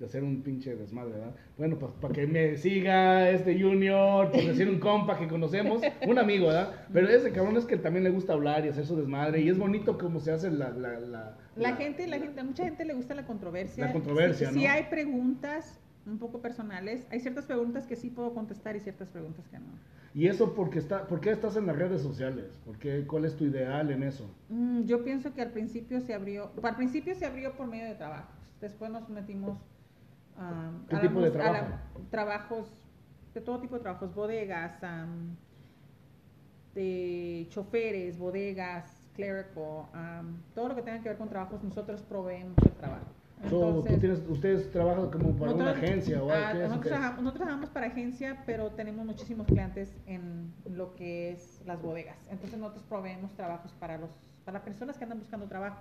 de 0.00 0.06
hacer 0.06 0.24
un 0.24 0.42
pinche 0.42 0.74
desmadre, 0.74 1.12
¿verdad? 1.12 1.34
Bueno, 1.58 1.78
pues 1.78 1.92
para 1.92 2.14
que 2.14 2.26
me 2.26 2.56
siga 2.56 3.28
este 3.30 3.60
Junior, 3.60 4.30
por 4.32 4.42
decir 4.42 4.66
un 4.68 4.80
compa 4.80 5.18
que 5.18 5.28
conocemos, 5.28 5.82
un 6.08 6.18
amigo, 6.18 6.46
¿verdad? 6.46 6.72
Pero 6.90 7.08
ese 7.08 7.30
cabrón 7.32 7.58
es 7.58 7.66
que 7.66 7.76
también 7.76 8.04
le 8.04 8.10
gusta 8.10 8.32
hablar 8.32 8.64
y 8.64 8.70
hacer 8.70 8.86
su 8.86 8.96
desmadre 8.96 9.42
y 9.42 9.50
es 9.50 9.58
bonito 9.58 9.98
como 9.98 10.18
se 10.18 10.32
hace 10.32 10.50
la... 10.50 10.70
La, 10.70 10.98
la, 10.98 11.36
La 11.54 11.76
gente, 11.76 12.06
la 12.06 12.18
gente, 12.18 12.40
a 12.40 12.44
mucha 12.44 12.64
gente 12.64 12.86
le 12.86 12.94
gusta 12.94 13.14
la 13.14 13.26
controversia. 13.26 13.84
La 13.84 13.92
controversia, 13.92 14.48
Si 14.48 14.54
¿no? 14.54 14.60
sí 14.60 14.66
hay 14.66 14.84
preguntas 14.84 15.78
un 16.06 16.18
poco 16.18 16.40
personales. 16.40 17.06
Hay 17.10 17.20
ciertas 17.20 17.44
preguntas 17.44 17.86
que 17.86 17.94
sí 17.94 18.08
puedo 18.08 18.32
contestar 18.32 18.74
y 18.76 18.80
ciertas 18.80 19.10
preguntas 19.10 19.46
que 19.48 19.58
no. 19.58 19.66
Y 20.14 20.28
eso 20.28 20.54
porque 20.54 20.78
está, 20.78 21.06
¿por 21.06 21.20
qué 21.20 21.30
estás 21.30 21.56
en 21.56 21.66
las 21.66 21.76
redes 21.76 22.00
sociales? 22.00 22.58
¿Por 22.64 22.78
qué, 22.78 23.04
¿Cuál 23.06 23.26
es 23.26 23.36
tu 23.36 23.44
ideal 23.44 23.90
en 23.90 24.02
eso? 24.02 24.34
Mm, 24.48 24.84
yo 24.84 25.04
pienso 25.04 25.34
que 25.34 25.42
al 25.42 25.50
principio 25.50 26.00
se 26.00 26.14
abrió, 26.14 26.50
al 26.62 26.74
principio 26.76 27.14
se 27.14 27.26
abrió 27.26 27.52
por 27.52 27.66
medio 27.66 27.84
de 27.84 27.94
trabajos. 27.96 28.34
Después 28.62 28.90
nos 28.90 29.08
metimos 29.10 29.58
um, 30.40 30.86
¿Qué 30.88 30.96
tipo 30.96 31.20
de 31.20 31.26
a 31.28 31.30
la- 31.30 31.32
trabajo? 31.32 31.74
trabajos, 32.10 32.68
de 33.34 33.40
todo 33.40 33.60
tipo 33.60 33.76
de 33.76 33.82
trabajos, 33.82 34.14
bodegas, 34.14 34.72
um, 34.82 35.36
de 36.74 37.46
choferes, 37.50 38.18
bodegas, 38.18 39.08
clerical, 39.14 39.86
um, 39.94 40.36
todo 40.54 40.68
lo 40.68 40.76
que 40.76 40.82
tenga 40.82 41.00
que 41.02 41.08
ver 41.08 41.18
con 41.18 41.28
trabajos, 41.28 41.62
nosotros 41.62 42.00
proveemos 42.02 42.56
el 42.64 42.72
trabajo. 42.72 43.06
So, 43.44 43.48
tú 43.48 43.66
Entonces, 43.68 44.00
tienes, 44.00 44.22
ustedes 44.28 44.70
trabajan 44.70 45.10
como 45.10 45.32
para 45.32 45.52
una 45.54 45.64
nosotros- 45.64 45.82
agencia 45.90 46.22
o 46.22 46.30
ah, 46.30 46.34
algo 46.34 46.36
¿qué 46.36 46.48
hacen 46.50 46.60
nosotros, 46.68 46.88
trabajamos, 46.90 47.22
nosotros 47.22 47.42
trabajamos 47.46 47.70
para 47.70 47.86
agencia, 47.86 48.42
pero 48.46 48.70
tenemos 48.72 49.06
muchísimos 49.06 49.46
clientes 49.46 49.96
en 50.06 50.52
lo 50.68 50.94
que 50.94 51.30
es 51.32 51.62
las 51.66 51.80
bodegas. 51.80 52.18
Entonces 52.30 52.58
nosotros 52.58 52.84
proveemos 52.88 53.32
trabajos 53.36 53.72
para 53.80 53.96
los 53.98 54.10
para 54.44 54.62
personas 54.64 54.96
que 54.98 55.04
andan 55.04 55.18
buscando 55.20 55.46
trabajo. 55.46 55.80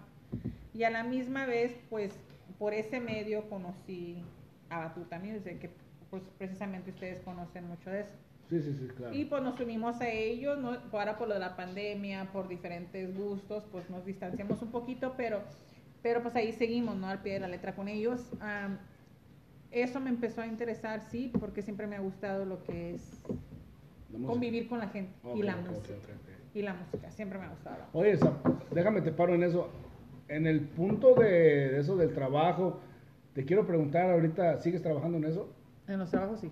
Y 0.73 0.83
a 0.83 0.89
la 0.89 1.03
misma 1.03 1.45
vez, 1.45 1.75
pues 1.89 2.13
por 2.59 2.73
ese 2.73 2.99
medio 3.01 3.49
conocí 3.49 4.23
a 4.69 4.79
Batuta 4.79 5.19
Music, 5.19 5.59
que 5.59 5.69
pues 6.09 6.23
precisamente 6.37 6.91
ustedes 6.91 7.21
conocen 7.21 7.67
mucho 7.67 7.89
de 7.89 8.01
eso. 8.01 8.15
Sí, 8.49 8.61
sí, 8.61 8.73
sí, 8.73 8.87
claro. 8.87 9.13
Y 9.13 9.25
pues 9.25 9.43
nos 9.43 9.59
unimos 9.59 10.01
a 10.01 10.09
ellos, 10.09 10.57
¿no? 10.57 10.75
ahora 10.91 11.17
por 11.17 11.27
lo 11.27 11.35
de 11.35 11.39
la 11.39 11.55
pandemia, 11.55 12.31
por 12.31 12.47
diferentes 12.47 13.15
gustos, 13.15 13.63
pues 13.71 13.89
nos 13.91 14.05
distanciamos 14.05 14.61
un 14.63 14.71
poquito, 14.71 15.13
pero, 15.15 15.41
pero 16.01 16.23
pues 16.23 16.35
ahí 16.35 16.51
seguimos, 16.51 16.95
¿no? 16.95 17.07
Al 17.07 17.21
pie 17.21 17.33
de 17.33 17.41
la 17.41 17.47
letra 17.47 17.75
con 17.75 17.87
ellos. 17.87 18.31
Eso 19.69 19.99
me 19.99 20.09
empezó 20.09 20.41
a 20.41 20.47
interesar, 20.47 21.01
sí, 21.01 21.31
porque 21.39 21.61
siempre 21.61 21.85
me 21.85 21.95
ha 21.95 21.99
gustado 21.99 22.43
lo 22.43 22.63
que 22.63 22.95
es 22.95 23.21
convivir 24.25 24.67
con 24.67 24.79
la 24.79 24.87
gente 24.87 25.13
y 25.35 25.43
la 25.43 25.55
música. 25.57 25.93
Y 26.55 26.63
la 26.63 26.73
música, 26.73 27.11
siempre 27.11 27.37
me 27.37 27.45
ha 27.45 27.49
gustado. 27.49 27.77
Oye, 27.93 28.17
déjame 28.71 29.01
te 29.01 29.11
paro 29.11 29.35
en 29.35 29.43
eso. 29.43 29.69
En 30.27 30.47
el 30.47 30.61
punto 30.61 31.13
de 31.13 31.79
eso 31.79 31.95
del 31.95 32.13
trabajo, 32.13 32.79
te 33.39 33.45
quiero 33.45 33.65
preguntar 33.65 34.11
ahorita, 34.11 34.57
¿sigues 34.59 34.81
trabajando 34.81 35.17
en 35.17 35.23
eso? 35.23 35.47
En 35.87 35.97
los 35.97 36.11
trabajos 36.11 36.41
sí. 36.41 36.51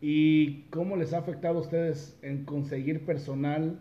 ¿Y 0.00 0.62
cómo 0.70 0.96
les 0.96 1.12
ha 1.12 1.18
afectado 1.18 1.58
a 1.58 1.60
ustedes 1.60 2.18
en 2.22 2.46
conseguir 2.46 3.04
personal 3.04 3.78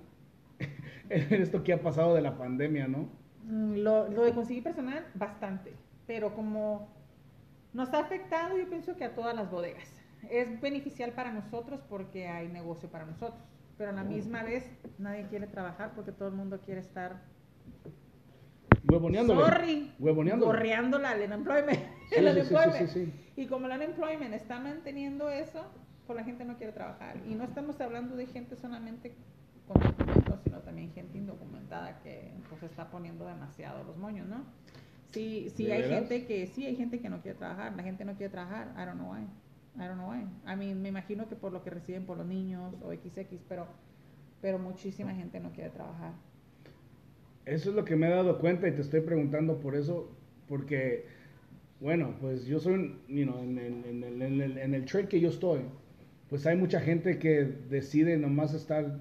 en 1.10 1.41
esto 1.41 1.63
que 1.63 1.72
ha 1.72 1.82
pasado 1.82 2.13
de 2.13 2.22
la 2.22 2.38
pandemia, 2.38 2.89
no? 2.89 3.08
Mm, 3.46 3.75
Lo, 3.77 4.10
lo 4.10 4.24
de 4.24 4.34
conseguir 4.34 4.62
personal, 4.62 5.06
bastante. 5.15 5.72
Pero 6.06 6.36
como 6.36 6.89
nos 7.72 7.94
ha 7.94 8.00
afectado, 8.00 8.58
yo 8.58 8.68
pienso 8.68 8.98
que 8.98 9.06
a 9.06 9.15
todas 9.15 9.34
las 9.34 9.50
bodegas. 9.50 9.88
Es 10.30 10.60
beneficial 10.60 11.13
para 11.13 11.32
nosotros 11.32 11.80
porque 11.88 12.27
hay 12.27 12.50
negocio 12.50 12.89
para 12.89 13.06
nosotros. 13.06 13.39
Pero 13.77 13.91
a 13.91 13.94
la 13.94 14.03
misma 14.03 14.44
vez 14.44 14.70
nadie 15.00 15.27
quiere 15.30 15.48
trabajar 15.48 15.94
porque 15.96 16.12
todo 16.12 16.27
el 16.27 16.34
mundo 16.36 16.60
quiere 16.60 16.82
estar 16.82 17.22
Huevoneándole. 18.84 19.39
sorry, 19.46 19.91
Huevoneándole. 19.98 20.51
gorreándola 20.51 21.12
al 21.12 21.22
unemployment. 21.22 22.00
El 22.18 22.27
unemployment. 22.27 22.89
sí. 22.89 23.13
Y 23.36 23.48
como 23.48 23.68
el 23.68 23.74
unemployment 23.74 24.34
está 24.34 24.60
manteniendo 24.60 25.30
eso, 25.30 25.63
pues 26.06 26.18
la 26.18 26.24
gente 26.24 26.44
no 26.46 26.58
quiere 26.58 26.74
trabajar. 26.74 27.18
Y 27.27 27.36
no 27.36 27.44
estamos 27.44 27.80
hablando 27.80 28.15
de 28.15 28.25
gente 28.27 28.56
solamente 28.56 29.13
con 29.68 29.82
documentos, 29.82 30.41
sino 30.44 30.60
también 30.60 30.91
gente 30.91 31.18
indocumentada 31.18 32.00
que 32.03 32.32
pues 32.50 32.63
está 32.63 32.89
poniendo 32.91 33.25
demasiado 33.25 33.84
los 33.84 33.98
moños, 33.98 34.27
¿no? 34.27 34.44
Sí, 35.12 35.50
sí 35.56 35.65
¿De 35.65 35.74
hay 35.74 35.82
veras? 35.84 36.00
gente 36.00 36.25
que 36.25 36.48
sí 36.48 36.65
hay 36.65 36.75
gente 36.75 37.00
que 37.00 37.10
no 37.10 37.22
quiere 37.22 37.38
trabajar, 37.38 37.74
la 37.75 37.84
gente 37.84 38.03
no 38.06 38.15
quiere 38.15 38.32
trabajar, 38.32 38.74
I 38.75 38.86
don't 38.86 39.00
know 39.00 39.13
why. 39.13 39.22
I 39.77 39.88
don't 39.88 39.96
know 39.96 40.10
why. 40.12 40.27
I 40.46 40.56
mean, 40.58 40.82
me 40.82 40.89
imagino 40.89 41.30
que 41.30 41.36
por 41.36 41.53
lo 41.53 41.63
que 41.63 41.70
reciben 41.70 42.06
por 42.06 42.18
los 42.18 42.27
niños 42.27 42.75
o 42.82 42.91
XX, 42.91 43.39
pero 43.48 43.68
pero 44.41 44.58
muchísima 44.60 45.13
gente 45.13 45.39
no 45.39 45.51
quiere 45.51 45.70
trabajar. 45.70 46.13
Eso 47.46 47.70
es 47.70 47.75
lo 47.75 47.86
que 47.86 47.96
me 47.96 48.08
he 48.08 48.10
dado 48.10 48.39
cuenta 48.39 48.68
y 48.68 48.72
te 48.72 48.82
estoy 48.82 49.01
preguntando 49.01 49.60
por 49.60 49.75
eso, 49.75 50.12
porque, 50.48 51.06
bueno, 51.82 52.16
pues 52.22 52.46
yo 52.46 52.60
soy, 52.60 52.74
un- 52.76 53.02
you 53.10 53.26
know, 53.26 53.40
en, 53.44 53.58
en- 53.58 53.84
en 53.86 54.04
el, 54.04 54.22
en 54.22 54.42
el- 54.42 54.58
en 54.58 54.74
el 54.74 54.86
trade 54.86 55.08
que 55.10 55.20
yo 55.20 55.30
estoy, 55.30 55.62
pues 56.30 56.46
hay 56.46 56.56
mucha 56.56 56.80
gente 56.80 57.20
que 57.20 57.44
decide 57.70 58.18
nomás 58.18 58.54
estar 58.54 59.00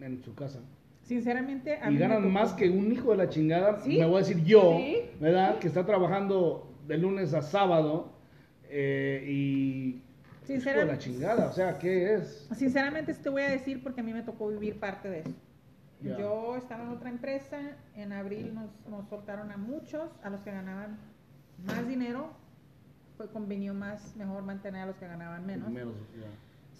en 0.00 0.22
su 0.22 0.34
casa. 0.34 0.60
Sinceramente, 1.02 1.76
a 1.82 1.90
Y 1.90 1.94
mí 1.94 1.98
ganan 1.98 2.30
más 2.32 2.52
que 2.54 2.70
un 2.70 2.92
hijo 2.92 3.10
de 3.10 3.16
la 3.16 3.28
chingada, 3.28 3.80
Sí, 3.80 3.98
me 3.98 4.06
voy 4.06 4.16
a 4.16 4.18
decir 4.20 4.42
yo, 4.44 4.76
sí, 4.78 4.96
¿verdad? 5.20 5.54
sí. 5.54 5.60
Que 5.60 5.68
está 5.68 5.84
trabajando 5.84 6.70
de 6.86 6.96
lunes 6.98 7.34
a 7.34 7.42
sábado 7.42 8.12
eh, 8.70 9.24
y... 9.26 9.88
hijo 9.90 10.00
de 10.00 10.44
la 10.44 10.46
Sinceramente- 10.46 10.98
chingada, 11.04 11.46
o 11.48 11.52
sea, 11.52 11.78
¿qué 11.78 12.14
es? 12.14 12.48
Sinceramente, 12.54 13.12
te 13.14 13.28
voy 13.30 13.42
a 13.42 13.50
decir 13.50 13.82
porque 13.82 14.00
a 14.00 14.04
mí 14.04 14.12
me 14.12 14.22
tocó 14.22 14.48
vivir 14.48 14.78
parte 14.78 15.08
de 15.10 15.20
eso. 15.20 15.34
Ya. 16.02 16.18
Yo 16.18 16.56
estaba 16.56 16.82
en 16.84 16.90
otra 16.90 17.08
empresa, 17.08 17.58
en 17.96 18.12
abril 18.12 18.52
nos, 18.54 18.70
nos 18.90 19.08
soltaron 19.08 19.50
a 19.50 19.56
muchos, 19.56 20.10
a 20.22 20.28
los 20.30 20.40
que 20.42 20.50
ganaban 20.50 20.98
más 21.64 21.86
dinero, 21.86 22.30
fue 23.16 23.28
convenio 23.28 23.74
más, 23.74 24.16
mejor 24.16 24.42
mantener 24.42 24.82
a 24.82 24.86
los 24.86 24.96
que 24.96 25.06
ganaban 25.06 25.46
menos. 25.46 25.70
Menos, 25.70 25.94
ya. 26.18 26.26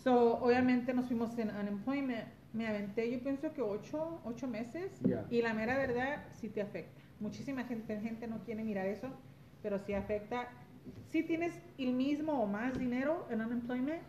So, 0.03 0.39
obviamente 0.43 0.93
nos 0.93 1.07
fuimos 1.07 1.39
en 1.39 1.51
unemployment, 1.51 2.27
me 2.53 2.67
aventé 2.69 3.11
yo 3.11 3.21
pienso 3.21 3.53
que 3.53 3.63
ocho, 3.63 4.21
ocho 4.25 4.47
meses 4.47 4.93
y 5.31 5.43
la 5.43 5.55
mera 5.55 5.77
verdad 5.77 6.25
sí 6.33 6.49
te 6.49 6.63
afecta. 6.63 7.01
Muchísima 7.21 7.65
gente, 7.65 8.01
gente 8.01 8.27
no 8.27 8.39
quiere 8.45 8.65
mirar 8.65 8.87
eso, 8.87 9.09
pero 9.63 9.79
sí 9.79 9.95
afecta. 9.95 10.49
Sí 11.09 11.23
tienes 11.23 11.59
el 11.79 11.95
mismo 11.95 12.43
o 12.43 12.47
más 12.47 12.79
dinero 12.79 13.27
en 13.31 13.41
unemployment, 13.41 14.03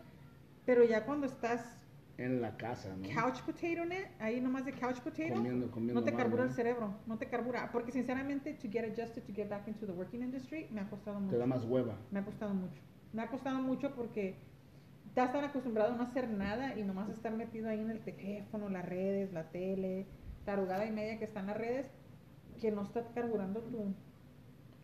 pero 0.65 0.83
ya 0.83 1.05
cuando 1.05 1.27
estás 1.27 1.77
En 2.17 2.41
la 2.41 2.55
casa, 2.55 2.95
¿no? 2.95 3.09
couch 3.13 3.41
potato 3.41 3.85
net, 3.85 4.07
ahí 4.19 4.39
nomás 4.39 4.65
de 4.65 4.71
couch 4.71 4.99
potato, 5.01 5.33
Comiendo, 5.33 5.69
comiendo 5.69 5.99
no 5.99 6.05
te 6.05 6.11
mal, 6.11 6.21
carbura 6.21 6.43
¿no? 6.43 6.49
el 6.49 6.55
cerebro, 6.55 6.95
no 7.07 7.17
te 7.17 7.27
carbura, 7.27 7.69
porque 7.73 7.91
sinceramente 7.91 8.53
to 8.53 8.69
get 8.71 8.85
adjusted 8.85 9.21
to 9.23 9.33
get 9.33 9.49
back 9.49 9.67
into 9.67 9.85
the 9.85 9.91
working 9.91 10.21
industry 10.21 10.67
me 10.71 10.79
ha 10.79 10.89
costado 10.89 11.19
mucho. 11.19 11.33
Te 11.33 11.37
da 11.37 11.45
más 11.45 11.65
hueva. 11.65 11.97
Me 12.11 12.19
ha 12.19 12.25
costado 12.25 12.53
mucho. 12.53 12.81
Me 13.11 13.21
ha 13.21 13.27
costado 13.27 13.59
mucho 13.61 13.93
porque 13.95 14.35
estás 15.07 15.31
tan 15.31 15.43
acostumbrado 15.43 15.93
a 15.93 15.97
no 15.97 16.03
hacer 16.03 16.29
nada 16.29 16.77
y 16.77 16.83
nomás 16.83 17.09
estar 17.09 17.33
metido 17.33 17.69
ahí 17.69 17.79
en 17.79 17.89
el 17.89 17.99
teléfono, 17.99 18.69
las 18.69 18.85
redes, 18.85 19.31
la 19.33 19.49
tele, 19.49 20.05
tarugada 20.45 20.85
y 20.85 20.91
media 20.91 21.17
que 21.19 21.25
están 21.25 21.47
las 21.47 21.57
redes, 21.57 21.89
que 22.61 22.71
no 22.71 22.83
está 22.83 23.05
carburando 23.13 23.61
tu... 23.61 23.93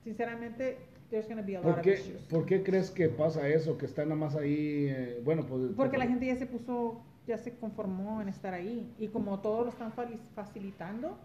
Sinceramente, 0.03 0.77
there's 1.09 1.27
gonna 1.27 1.41
be 1.41 1.55
a 1.55 1.59
lot 1.61 1.69
¿Por 1.69 1.79
of 1.79 1.81
qué, 1.81 1.93
issues. 1.93 2.21
¿Por 2.23 2.45
qué 2.45 2.63
crees 2.63 2.89
que 2.91 3.09
pasa 3.09 3.47
eso? 3.47 3.77
Que 3.77 3.85
está 3.85 4.03
nada 4.03 4.15
más 4.15 4.35
ahí, 4.35 4.87
eh, 4.89 5.21
bueno, 5.23 5.45
pues... 5.45 5.73
Porque 5.75 5.97
la 5.97 6.07
gente 6.07 6.25
ya 6.25 6.35
se 6.35 6.45
puso, 6.45 7.03
ya 7.31 7.37
se 7.37 7.55
conformó 7.57 8.21
en 8.21 8.27
estar 8.29 8.53
ahí. 8.53 8.93
Y 8.99 9.07
como 9.07 9.39
todos 9.39 9.65
lo 9.65 9.71
están 9.71 9.91
facilitando, 10.35 11.17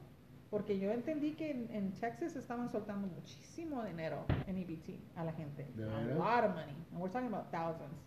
porque 0.50 0.78
yo 0.78 0.92
entendí 0.92 1.32
que 1.32 1.50
en, 1.50 1.68
en 1.72 1.92
Texas 1.92 2.36
estaban 2.36 2.70
soltando 2.70 3.08
muchísimo 3.08 3.84
dinero 3.84 4.24
en 4.46 4.56
EBT 4.58 5.00
a 5.16 5.24
la 5.24 5.32
gente. 5.32 5.66
¿De 5.76 5.84
A 5.84 6.00
lot 6.14 6.44
of 6.44 6.54
money. 6.54 6.74
And 6.92 7.00
we're 7.00 7.12
talking 7.12 7.32
about 7.32 7.50
thousands. 7.50 7.98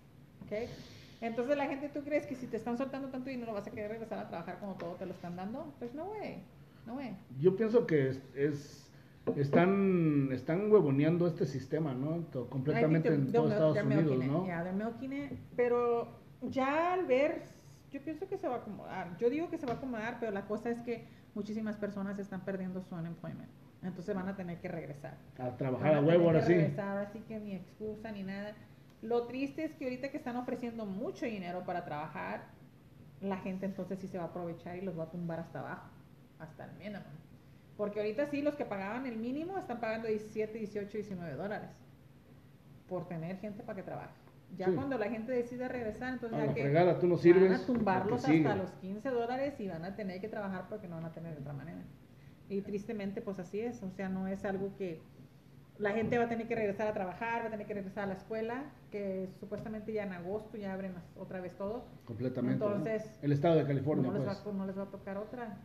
Okay? 0.46 0.68
Entonces 1.22 1.58
la 1.58 1.66
gente, 1.68 1.90
¿tú 1.90 2.02
crees 2.02 2.26
que 2.26 2.36
si 2.36 2.48
te 2.48 2.56
están 2.58 2.78
soltando 2.78 3.10
tanto 3.10 3.30
dinero 3.30 3.54
vas 3.54 3.68
a 3.68 3.72
querer 3.72 3.92
regresar 3.92 4.20
a 4.20 4.30
trabajar 4.30 4.58
como 4.60 4.76
todo 4.76 4.94
te 4.96 5.06
lo 5.06 5.12
están 5.12 5.36
dando? 5.36 5.74
There's 5.80 5.94
no 5.94 6.06
way. 6.06 6.42
No 6.88 6.96
way. 6.96 7.18
Yo 7.40 7.56
pienso 7.58 7.86
que 7.86 8.10
es, 8.10 8.22
es- 8.36 8.86
están, 9.36 10.30
están 10.32 10.72
huevoneando 10.72 11.28
este 11.28 11.46
sistema, 11.46 11.94
¿no? 11.94 12.22
To- 12.32 12.50
completamente 12.50 13.10
en 13.10 13.32
todo 13.32 13.48
they're- 13.50 13.52
Estados 13.52 13.84
Unidos. 13.84 14.26
¿no? 14.26 14.46
Yeah. 14.46 15.30
Pero 15.56 16.08
ya 16.42 16.94
al 16.94 17.06
ver, 17.06 17.44
yo 17.92 18.02
pienso 18.02 18.28
que 18.28 18.38
se 18.38 18.48
va 18.48 18.56
a 18.56 18.58
acomodar. 18.60 19.18
Yo 19.18 19.30
digo 19.30 19.50
que 19.50 19.58
se 19.58 19.66
va 19.66 19.74
a 19.74 19.76
acomodar, 19.78 20.18
pero 20.20 20.32
la 20.32 20.46
cosa 20.46 20.70
es 20.70 20.80
que 20.82 21.06
muchísimas 21.34 21.78
personas 21.78 22.20
están 22.20 22.42
perdiendo 22.42 22.82
su 22.82 22.96
unemployment. 22.96 23.50
Entonces 23.82 24.14
van 24.16 24.28
a 24.28 24.36
tener 24.36 24.60
que 24.60 24.68
regresar. 24.68 25.18
A 25.38 25.56
trabajar 25.56 25.96
a 25.96 26.02
huevo 26.02 26.26
ahora 26.26 26.42
sí. 26.42 26.54
regresar, 26.54 26.90
ahora 26.90 27.10
sí 27.12 27.20
que 27.28 27.40
ni 27.40 27.56
excusa 27.56 28.12
ni 28.12 28.24
nada. 28.24 28.54
Lo 29.02 29.28
triste 29.28 29.64
es 29.64 29.74
que 29.76 29.86
ahorita 29.86 30.10
que 30.10 30.18
están 30.18 30.36
ofreciendo 30.36 30.86
mucho 30.86 31.26
dinero 31.26 31.64
para 31.66 31.86
trabajar, 31.86 32.44
la 33.22 33.38
gente 33.38 33.66
entonces 33.66 34.00
sí 34.00 34.08
se 34.08 34.18
va 34.18 34.26
a 34.26 34.28
aprovechar 34.28 34.78
y 34.78 34.82
los 34.82 35.00
va 35.00 35.06
a 35.06 35.10
tumbar 35.10 35.40
hasta 35.40 35.60
abajo, 35.60 35.90
hasta 36.40 36.66
el 36.66 36.74
mínimo. 36.74 37.06
Porque 37.78 38.00
ahorita 38.00 38.26
sí, 38.26 38.42
los 38.42 38.56
que 38.56 38.66
pagaban 38.66 39.06
el 39.06 39.16
mínimo 39.16 39.58
están 39.58 39.80
pagando 39.80 40.10
17, 40.10 40.58
18, 40.58 40.98
19 40.98 41.36
dólares 41.36 41.70
por 42.90 43.08
tener 43.08 43.38
gente 43.38 43.64
para 43.64 43.78
que 43.78 43.84
trabaje. 43.84 44.19
Ya 44.58 44.66
Sí. 44.66 44.74
cuando 44.74 44.98
la 44.98 45.10
gente 45.10 45.32
decide 45.32 45.68
regresar, 45.68 46.14
entonces 46.14 46.38
A 46.40 46.46
ya 46.48 46.54
que 46.54 46.62
fregada, 46.64 47.00
tú 47.00 47.08
no 47.08 47.18
sirves. 47.18 47.50
van 47.52 47.62
a 47.62 47.66
tumbarlos 47.66 48.26
hasta 48.26 48.56
los 48.56 48.72
15 48.82 49.10
dólares 49.10 49.60
y 49.60 49.68
van 49.68 49.86
a 49.86 49.96
tener 49.96 50.20
que 50.20 50.28
trabajar 50.28 50.66
porque 50.70 50.88
no 50.88 50.96
van 50.96 51.06
a 51.06 51.12
tener 51.14 51.34
de 51.36 51.42
otra 51.42 51.54
manera. 51.54 51.80
Y 52.50 52.62
tristemente, 52.62 53.22
pues 53.22 53.40
así 53.40 53.60
es. 53.60 53.82
O 53.84 53.92
sea, 53.92 54.10
no 54.10 54.28
es 54.28 54.44
algo 54.44 54.76
que 54.78 55.00
la 55.78 55.92
gente 55.92 56.18
va 56.18 56.26
a 56.26 56.28
tener 56.28 56.48
que 56.48 56.56
regresar 56.56 56.88
a 56.88 56.94
trabajar, 56.94 57.44
va 57.44 57.48
a 57.48 57.52
tener 57.52 57.66
que 57.68 57.74
regresar 57.76 58.04
a 58.04 58.08
la 58.08 58.14
escuela, 58.16 58.64
que 58.92 59.30
supuestamente 59.40 59.94
ya 59.94 60.04
en 60.04 60.12
agosto 60.14 60.58
ya 60.58 60.74
abren 60.74 60.94
otra 61.16 61.40
vez 61.40 61.56
todo. 61.56 61.86
Completamente. 62.06 62.58
¿no? 62.60 62.76
Entonces, 62.76 63.18
El 63.22 63.32
estado 63.32 63.56
de 63.56 63.66
California, 63.66 64.08
no, 64.08 64.14
les 64.18 64.26
pues. 64.26 64.44
va, 64.46 64.52
no 64.52 64.66
les 64.66 64.78
va 64.78 64.84
a 64.84 64.88
tocar 64.90 65.18
otra. 65.18 65.58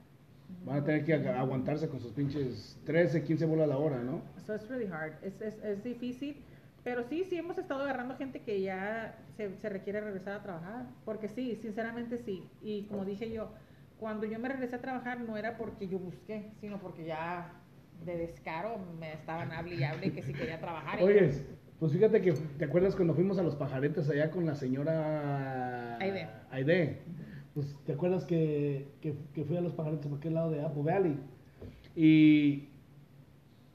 Van 0.64 0.76
a 0.78 0.84
tener 0.84 1.04
que 1.04 1.16
ag- 1.18 1.34
aguantarse 1.36 1.88
con 1.88 1.98
sus 2.00 2.12
pinches 2.12 2.78
13, 2.84 3.24
15 3.24 3.44
bolas 3.46 3.66
la 3.66 3.78
hora, 3.78 3.98
¿no? 4.02 4.20
So 4.46 4.54
it's 4.54 4.68
really 4.68 4.86
hard. 4.86 5.14
Es, 5.22 5.40
es, 5.40 5.58
es 5.64 5.82
difícil. 5.82 6.44
Pero 6.84 7.02
sí, 7.02 7.24
sí 7.24 7.36
hemos 7.36 7.56
estado 7.56 7.82
agarrando 7.82 8.14
gente 8.16 8.40
que 8.40 8.60
ya 8.60 9.18
se, 9.36 9.56
se 9.56 9.68
requiere 9.70 10.02
regresar 10.02 10.34
a 10.34 10.42
trabajar. 10.42 10.86
Porque 11.06 11.28
sí, 11.28 11.56
sinceramente 11.56 12.18
sí. 12.18 12.48
Y 12.62 12.84
como 12.84 13.06
dije 13.06 13.32
yo, 13.32 13.50
cuando 13.98 14.26
yo 14.26 14.38
me 14.38 14.48
regresé 14.48 14.76
a 14.76 14.80
trabajar 14.80 15.20
no 15.20 15.36
era 15.36 15.56
porque 15.56 15.88
yo 15.88 15.98
busqué, 15.98 16.50
sino 16.60 16.78
porque 16.78 17.06
ya 17.06 17.52
de 18.04 18.18
descaro 18.18 18.78
me 19.00 19.14
estaban 19.14 19.50
hable 19.52 19.76
y 19.76 19.84
hable 19.84 20.12
que 20.12 20.22
si 20.22 20.34
quería 20.34 20.60
trabajar. 20.60 21.02
Oye, 21.02 21.30
pues 21.80 21.92
fíjate 21.92 22.20
que, 22.20 22.32
¿te 22.32 22.64
acuerdas 22.66 22.94
cuando 22.94 23.14
fuimos 23.14 23.38
a 23.38 23.42
los 23.42 23.56
pajaretes 23.56 24.08
allá 24.10 24.30
con 24.30 24.44
la 24.44 24.54
señora 24.54 25.96
Aide. 25.98 26.28
Aide? 26.50 26.98
Pues, 27.54 27.74
¿te 27.86 27.92
acuerdas 27.92 28.24
que, 28.24 28.88
que, 29.00 29.14
que 29.32 29.44
fui 29.44 29.56
a 29.56 29.60
los 29.60 29.72
pajaretes 29.72 30.06
por 30.06 30.18
aquel 30.18 30.34
lado 30.34 30.50
de 30.50 30.62
Apple 30.62 30.82
Valley? 30.82 31.18
Y 31.96 32.68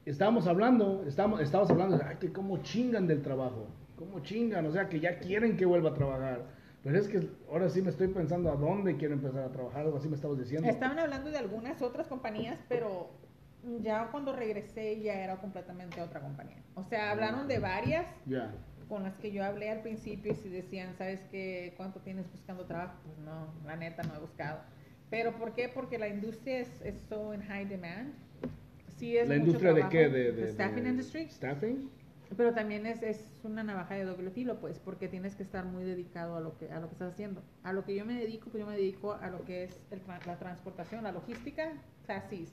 estábamos 0.06 0.46
hablando, 0.46 1.04
estábamos, 1.06 1.40
estábamos 1.40 1.70
hablando 1.70 1.98
de 1.98 2.04
ay, 2.04 2.16
que 2.20 2.32
cómo 2.32 2.58
chingan 2.58 3.06
del 3.06 3.22
trabajo, 3.22 3.66
cómo 3.96 4.20
chingan, 4.20 4.66
o 4.66 4.72
sea, 4.72 4.88
que 4.88 5.00
ya 5.00 5.18
quieren 5.18 5.56
que 5.56 5.66
vuelva 5.66 5.90
a 5.90 5.94
trabajar. 5.94 6.42
Pero 6.82 6.98
es 6.98 7.08
que 7.08 7.28
ahora 7.50 7.68
sí 7.68 7.82
me 7.82 7.90
estoy 7.90 8.08
pensando 8.08 8.50
a 8.50 8.56
dónde 8.56 8.96
quiero 8.96 9.12
empezar 9.14 9.42
a 9.44 9.52
trabajar, 9.52 9.82
algo 9.82 9.98
así 9.98 10.08
me 10.08 10.16
estabas 10.16 10.38
diciendo. 10.38 10.66
Estaban 10.68 10.98
hablando 10.98 11.30
de 11.30 11.36
algunas 11.36 11.82
otras 11.82 12.06
compañías, 12.06 12.58
pero 12.68 13.10
ya 13.82 14.08
cuando 14.10 14.34
regresé 14.34 14.98
ya 15.00 15.14
era 15.22 15.36
completamente 15.36 16.00
otra 16.00 16.20
compañía. 16.20 16.56
O 16.74 16.84
sea, 16.84 17.10
hablaron 17.10 17.46
de 17.48 17.58
varias 17.58 18.06
Ya. 18.24 18.50
con 18.88 19.02
las 19.02 19.14
que 19.18 19.30
yo 19.30 19.44
hablé 19.44 19.70
al 19.70 19.82
principio 19.82 20.32
y 20.32 20.34
si 20.36 20.48
decían, 20.48 20.94
¿sabes 20.96 21.20
qué? 21.30 21.74
¿Cuánto 21.76 22.00
tienes 22.00 22.30
buscando 22.32 22.64
trabajo? 22.64 22.94
Pues 23.04 23.18
no, 23.18 23.52
la 23.66 23.76
neta 23.76 24.02
no 24.04 24.14
he 24.16 24.18
buscado. 24.18 24.60
¿Pero 25.10 25.32
por 25.36 25.52
qué? 25.52 25.68
Porque 25.68 25.98
la 25.98 26.08
industria 26.08 26.60
es, 26.60 26.70
es 26.82 26.94
so 27.10 27.34
in 27.34 27.42
high 27.42 27.66
demand. 27.66 28.14
Sí 29.00 29.16
es 29.16 29.26
¿La 29.28 29.34
mucho 29.36 29.46
industria 29.46 29.72
de 29.72 29.88
qué? 29.88 30.08
De, 30.10 30.32
de- 30.32 30.52
staffing 30.52 30.84
de- 30.84 30.90
industry. 30.90 31.28
Staffing. 31.30 31.90
Pero 32.36 32.52
también 32.52 32.84
es, 32.86 33.02
es 33.02 33.24
una 33.42 33.64
navaja 33.64 33.94
de 33.94 34.04
doble 34.04 34.30
filo, 34.30 34.60
pues, 34.60 34.78
porque 34.78 35.08
tienes 35.08 35.34
que 35.34 35.42
estar 35.42 35.64
muy 35.64 35.82
dedicado 35.84 36.36
a 36.36 36.40
lo 36.40 36.56
que 36.58 36.70
a 36.70 36.78
lo 36.78 36.86
que 36.88 36.92
estás 36.92 37.14
haciendo. 37.14 37.42
A 37.64 37.72
lo 37.72 37.84
que 37.84 37.96
yo 37.96 38.04
me 38.04 38.14
dedico, 38.14 38.50
pues 38.50 38.60
yo 38.60 38.66
me 38.70 38.76
dedico 38.76 39.14
a 39.14 39.30
lo 39.30 39.42
que 39.46 39.64
es 39.64 39.80
el 39.90 40.00
la 40.26 40.38
transportación, 40.38 41.02
la 41.02 41.12
logística, 41.12 41.72
taxis 42.06 42.52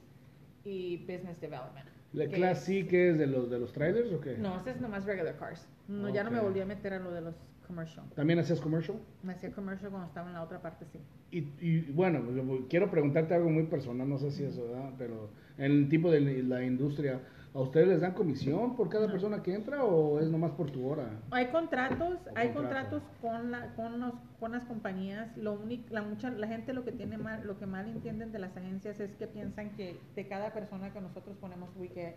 y 0.64 0.96
business 1.06 1.38
development. 1.40 1.86
¿La 2.14 2.26
que 2.26 2.36
Class 2.36 2.58
es- 2.60 2.64
C 2.64 2.86
que 2.88 3.10
es 3.10 3.18
de 3.18 3.26
los, 3.26 3.50
de 3.50 3.58
los 3.58 3.72
trailers 3.72 4.10
o 4.12 4.20
qué? 4.20 4.38
No, 4.38 4.58
ese 4.58 4.70
es 4.70 4.80
nomás 4.80 5.04
regular 5.04 5.36
cars. 5.36 5.68
No, 5.86 6.08
ya 6.12 6.24
no 6.24 6.30
me 6.30 6.40
volví 6.40 6.60
a 6.60 6.66
meter 6.66 6.94
a 6.94 6.98
lo 6.98 7.10
de 7.10 7.20
los 7.20 7.34
commercial. 7.68 8.04
¿También 8.16 8.40
hacías 8.40 8.60
commercial? 8.60 8.98
Me 9.22 9.34
hacía 9.34 9.52
commercial 9.52 9.90
cuando 9.92 10.08
estaba 10.08 10.26
en 10.26 10.34
la 10.34 10.42
otra 10.42 10.60
parte, 10.60 10.84
sí. 10.92 10.98
Y, 11.30 11.38
y, 11.64 11.92
bueno, 11.92 12.20
yo 12.34 12.66
quiero 12.68 12.90
preguntarte 12.90 13.34
algo 13.34 13.50
muy 13.50 13.64
personal, 13.64 14.08
no 14.08 14.18
sé 14.18 14.32
si 14.32 14.42
eso, 14.42 14.64
¿verdad? 14.66 14.90
Pero 14.98 15.30
en 15.58 15.70
el 15.70 15.88
tipo 15.88 16.10
de 16.10 16.20
la 16.42 16.64
industria, 16.64 17.20
¿a 17.54 17.60
ustedes 17.60 17.86
les 17.88 18.00
dan 18.00 18.14
comisión 18.14 18.74
por 18.76 18.88
cada 18.88 19.06
No. 19.06 19.12
persona 19.12 19.42
que 19.42 19.54
entra 19.54 19.84
o 19.84 20.18
es 20.20 20.28
nomás 20.30 20.52
por 20.52 20.70
tu 20.70 20.86
hora? 20.88 21.10
Hay 21.30 21.46
contratos, 21.48 22.18
O 22.26 22.30
hay 22.34 22.48
contrato. 22.52 23.00
contratos 23.00 23.02
con 23.20 23.50
la, 23.50 23.74
con 23.76 24.00
los, 24.00 24.14
con 24.40 24.52
las 24.52 24.64
compañías. 24.64 25.36
Lo 25.36 25.52
único, 25.52 25.92
la 25.92 26.02
mucha, 26.02 26.30
la 26.30 26.48
gente 26.48 26.72
lo 26.72 26.84
que 26.84 26.92
tiene 26.92 27.18
mal, 27.18 27.46
lo 27.46 27.58
que 27.58 27.66
mal 27.66 27.88
entienden 27.88 28.32
de 28.32 28.38
las 28.38 28.56
agencias 28.56 28.98
es 28.98 29.14
que 29.16 29.26
piensan 29.26 29.70
que 29.76 30.00
de 30.16 30.26
cada 30.28 30.52
persona 30.54 30.92
que 30.92 31.00
nosotros 31.00 31.36
ponemos 31.38 31.68
we 31.76 31.88
get, 31.88 32.14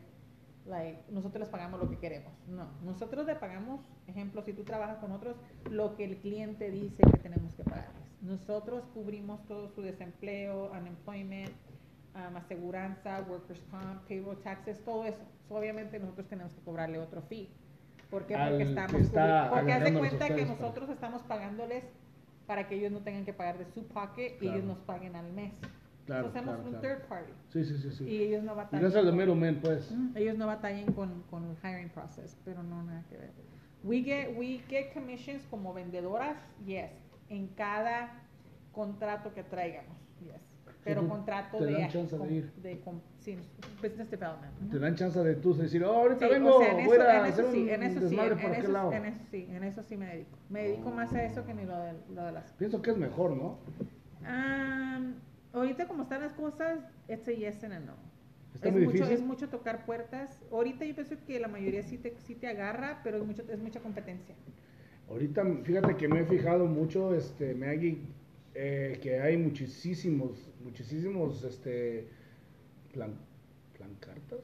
like, 0.66 1.04
nosotros 1.10 1.42
les 1.42 1.50
pagamos 1.50 1.80
lo 1.80 1.90
que 1.90 1.98
queremos. 1.98 2.34
No, 2.48 2.68
nosotros 2.84 3.26
le 3.26 3.36
pagamos, 3.36 3.82
ejemplo, 4.08 4.42
si 4.44 4.54
tú 4.54 4.64
trabajas 4.64 4.98
con 5.00 5.12
otros, 5.12 5.36
lo 5.70 5.96
que 5.96 6.06
el 6.06 6.18
cliente 6.18 6.70
dice 6.72 7.04
que 7.04 7.18
tenemos 7.20 7.54
que 7.56 7.64
pagarles. 7.64 8.02
Nosotros 8.22 8.84
cubrimos 8.94 9.46
todo 9.48 9.70
su 9.70 9.82
desempleo, 9.82 10.72
unemployment, 10.72 11.52
um, 12.14 12.36
aseguranza, 12.38 13.26
workers 13.28 13.62
comp, 13.72 14.08
payroll 14.08 14.38
taxes, 14.42 14.84
todo 14.84 15.06
eso. 15.06 15.22
So, 15.48 15.56
obviamente 15.56 16.00
nosotros 16.00 16.28
tenemos 16.28 16.54
que 16.54 16.62
cobrarle 16.62 17.00
otro 17.00 17.22
fee. 17.24 17.50
¿Por 18.10 18.28
qué? 18.28 18.36
Porque 18.38 18.58
que 18.58 18.64
estamos 18.70 19.02
porque 19.50 19.72
haz 19.74 19.84
de 19.84 19.94
cuenta 20.00 20.28
que 20.28 20.34
para- 20.46 20.56
nosotros 20.60 20.90
estamos 20.90 21.22
pagándoles 21.24 21.84
para 22.46 22.68
que 22.68 22.76
ellos 22.76 22.92
no 22.92 23.00
tengan 23.00 23.24
que 23.26 23.34
pagar 23.34 23.58
de 23.58 23.66
su 23.74 23.88
pocket 23.88 24.38
y 24.42 24.48
ellos 24.48 24.66
nos 24.66 24.78
paguen 24.80 25.16
al 25.16 25.32
mes. 25.32 25.54
Claro, 26.06 26.24
So, 26.24 26.30
hacemos 26.30 26.56
claro, 26.56 26.64
un 26.64 26.70
claro. 26.76 26.82
third 27.00 27.08
party 27.08 27.32
Sí, 27.50 27.64
sí, 27.64 27.78
sí, 27.78 27.92
sí. 27.92 28.04
y 28.06 28.24
ellos 28.24 28.44
no 28.44 28.56
batallan. 28.56 28.86
el 28.86 28.92
de 28.94 29.02
con- 29.02 29.18
middleman, 29.18 29.56
pues. 29.62 29.94
Ellos 30.16 30.38
no 30.38 30.48
batallan 30.48 30.92
con, 30.94 31.24
con 31.30 31.46
el 31.46 31.56
hiring 31.64 31.90
process, 31.90 32.36
pero 32.44 32.64
no 32.64 32.84
nada 32.84 33.04
que 33.10 33.18
ver. 33.18 33.32
We 33.84 34.02
get, 34.04 34.38
we 34.38 34.62
get 34.70 34.94
commissions 34.94 35.44
como 35.50 35.74
vendedoras, 35.74 36.38
yes, 36.66 36.92
en 37.30 37.48
cada 37.50 38.12
contrato 38.72 39.34
que 39.34 39.44
traigamos, 39.44 39.98
yes. 40.24 40.42
Pero 40.84 41.08
contrato 41.08 41.60
te 41.60 41.66
de, 41.66 41.74
dan 41.74 41.90
chance 41.92 42.16
de 42.16 42.20
com- 42.20 42.32
ir. 42.32 42.52
de 42.54 42.80
com- 42.80 43.02
sí, 43.20 43.38
business 43.84 44.10
development. 44.10 44.72
Te 44.72 44.80
dan 44.80 44.96
chance 44.96 45.20
de 45.24 45.36
tú 45.36 45.54
decir, 45.54 45.84
oh, 45.84 45.94
ahorita 45.94 46.26
Sí, 46.28 46.34
vengo, 46.34 46.56
o 46.58 46.60
sea, 46.60 46.80
en 46.80 46.86
voy 46.88 46.98
eso, 46.98 47.06
a 47.08 47.14
en 47.14 47.22
hacer 47.26 47.46
eso 47.46 47.52
sí, 47.52 47.62
un 47.62 47.70
en 47.70 47.84
eso 47.84 48.10
sí, 48.10 48.16
en, 48.20 48.40
en 48.40 48.54
eso, 48.56 48.72
lado. 48.72 48.92
en 48.94 49.06
eso 49.06 49.24
sí, 49.30 49.48
en 49.52 49.64
eso 49.64 49.84
sí 49.84 49.98
me 49.98 50.06
dedico. 50.08 50.38
Me 50.50 50.64
dedico 50.64 50.90
más 50.90 51.14
a 51.14 51.24
eso 51.24 51.46
que 51.46 51.54
ni 51.54 51.66
lo 51.66 51.78
de, 51.80 51.94
lo 52.16 52.26
de 52.26 52.32
las... 52.32 52.52
Pienso 52.54 52.82
que 52.82 52.90
es 52.92 52.98
mejor, 52.98 53.32
¿no? 53.36 53.60
Am, 54.26 55.16
ahorita 55.54 55.88
como 55.88 56.04
están 56.04 56.22
las 56.22 56.34
cosas, 56.34 56.80
it's 57.08 57.28
a 57.28 57.32
yes 57.32 57.64
and 57.64 57.74
a 57.74 57.80
no. 57.80 57.94
Está 58.54 58.68
es 58.68 58.74
muy 58.74 58.84
mucho, 58.84 58.98
difícil. 58.98 59.16
es 59.18 59.22
mucho 59.22 59.50
tocar 59.50 59.86
puertas. 59.86 60.42
Ahorita 60.52 60.86
yo 60.86 60.94
pienso 60.96 61.16
que 61.26 61.40
la 61.40 61.48
mayoría 61.48 61.84
sí 61.84 61.98
te, 61.98 62.16
sí 62.20 62.36
te 62.36 62.48
agarra, 62.48 63.00
pero 63.04 63.18
es, 63.18 63.26
mucho, 63.26 63.44
es 63.50 63.60
mucha 63.60 63.80
competencia. 63.80 64.36
Ahorita, 65.10 65.44
fíjate 65.64 65.96
que 65.96 66.08
me 66.08 66.22
he 66.22 66.26
fijado 66.26 66.66
mucho, 66.66 67.14
este, 67.16 67.54
Maggie, 67.54 68.02
eh, 68.56 69.00
que 69.02 69.20
hay 69.20 69.38
muchísimos, 69.38 70.50
muchísimos, 70.64 71.44
este, 71.44 72.08
plan, 72.94 73.16
plancartas, 73.78 74.40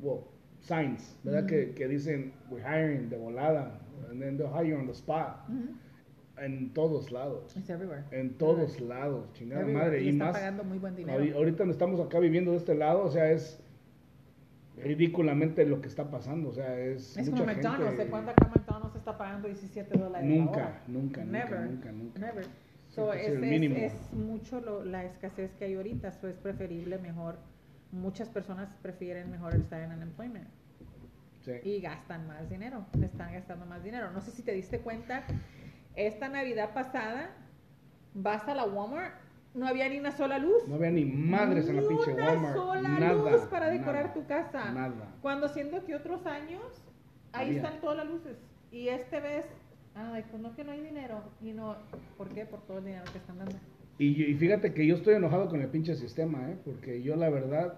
well, 0.00 0.20
signs, 0.60 1.16
¿verdad? 1.24 1.46
Que, 1.46 1.72
que 1.74 1.88
dicen, 1.88 2.32
we're 2.50 2.62
hiring 2.64 3.08
de 3.08 3.16
volada, 3.16 3.80
and 4.10 4.20
then 4.20 4.36
they'll 4.36 4.52
hire 4.52 4.76
on 4.76 4.86
the 4.86 4.94
spot, 4.94 5.48
en 6.38 6.72
todos 6.74 7.12
lados, 7.12 7.56
It's 7.56 7.70
everywhere. 7.70 8.02
en 8.10 8.34
todos 8.34 8.80
lados, 8.80 9.32
chingada 9.34 9.62
Everywhere. 9.62 9.86
madre, 9.86 10.02
y 10.02 10.06
y 10.06 10.08
está 10.10 10.24
más, 10.24 10.32
pagando 10.34 10.64
muy 10.64 10.78
buen 10.78 10.96
dinero. 10.96 11.18
ahori- 11.22 11.34
ahorita 11.34 11.64
no 11.64 11.70
estamos 11.72 12.00
acá 12.00 12.18
viviendo 12.18 12.50
de 12.50 12.56
este 12.56 12.74
lado, 12.74 13.04
o 13.04 13.10
sea, 13.10 13.30
es 13.30 13.60
ridículamente 14.76 15.64
lo 15.66 15.80
que 15.80 15.86
está 15.88 16.10
pasando, 16.10 16.48
o 16.48 16.52
sea, 16.52 16.76
es 16.78 17.16
es 17.16 17.30
mucha 17.30 17.42
como 17.42 17.52
McDonald's. 17.54 17.98
¿De 17.98 18.06
cuándo 18.06 18.30
acá 18.32 18.48
McDonald's 18.48 18.96
está 18.96 19.16
pagando 19.16 19.46
17 19.48 19.96
dólares 19.98 20.28
la 20.28 20.34
Nunca, 20.36 20.50
hora? 20.52 20.82
nunca, 20.88 21.24
nunca, 21.24 21.38
Never. 21.44 21.60
nunca, 21.70 21.92
nunca. 21.92 22.18
Never. 22.20 22.46
So, 22.88 23.12
es, 23.12 23.28
es- 23.28 23.38
mínimo. 23.40 23.76
es 23.76 23.92
mucho 24.12 24.60
lo- 24.60 24.84
la 24.84 25.04
escasez 25.04 25.52
que 25.54 25.66
hay 25.66 25.74
ahorita. 25.74 26.12
So, 26.12 26.28
es 26.28 26.36
preferible 26.36 26.98
mejor. 26.98 27.36
Muchas 27.92 28.28
personas 28.28 28.68
prefieren 28.82 29.30
mejor 29.30 29.54
estar 29.54 29.80
en 29.80 29.92
unemployment 29.92 30.48
Sí. 31.44 31.52
y 31.62 31.80
gastan 31.80 32.26
más 32.26 32.48
dinero. 32.50 32.84
Están 33.00 33.32
gastando 33.32 33.66
más 33.66 33.84
dinero. 33.84 34.10
No 34.10 34.20
sé 34.20 34.30
si 34.32 34.42
te 34.42 34.52
diste 34.52 34.80
cuenta, 34.80 35.22
esta 35.96 36.28
Navidad 36.28 36.72
pasada 36.74 37.30
vas 38.14 38.46
a 38.48 38.54
la 38.54 38.64
Walmart, 38.64 39.14
no 39.54 39.66
había 39.66 39.88
ni 39.88 39.98
una 39.98 40.10
sola 40.12 40.38
luz. 40.38 40.66
No 40.66 40.74
había 40.76 40.90
ni 40.90 41.04
madres 41.04 41.68
en 41.68 41.76
la 41.76 41.82
Ni 41.82 41.88
pinche 41.88 42.12
una 42.12 42.26
Walmart. 42.26 42.54
sola 42.56 42.88
nada, 42.88 43.30
luz 43.32 43.40
para 43.50 43.70
decorar 43.70 44.06
nada, 44.06 44.14
tu 44.14 44.26
casa. 44.26 44.72
Nada. 44.72 45.14
Cuando 45.22 45.48
siendo 45.48 45.84
que 45.84 45.94
otros 45.94 46.26
años, 46.26 46.62
ahí 47.32 47.48
Había. 47.50 47.62
están 47.62 47.80
todas 47.80 47.96
las 47.98 48.06
luces. 48.08 48.36
Y 48.72 48.88
este 48.88 49.20
vez, 49.20 49.46
ay, 49.94 50.24
pues 50.30 50.42
no 50.42 50.54
que 50.56 50.64
no 50.64 50.72
hay 50.72 50.80
dinero. 50.80 51.22
Y 51.40 51.52
no, 51.52 51.76
¿por 52.16 52.28
qué? 52.30 52.44
Por 52.46 52.62
todo 52.62 52.78
el 52.78 52.84
dinero 52.86 53.04
que 53.12 53.18
están 53.18 53.38
dando. 53.38 53.54
Y, 53.98 54.24
y 54.24 54.34
fíjate 54.34 54.74
que 54.74 54.84
yo 54.86 54.96
estoy 54.96 55.14
enojado 55.14 55.48
con 55.48 55.60
el 55.60 55.68
pinche 55.68 55.94
sistema, 55.94 56.50
¿eh? 56.50 56.58
Porque 56.64 57.00
yo 57.02 57.14
la 57.14 57.30
verdad, 57.30 57.74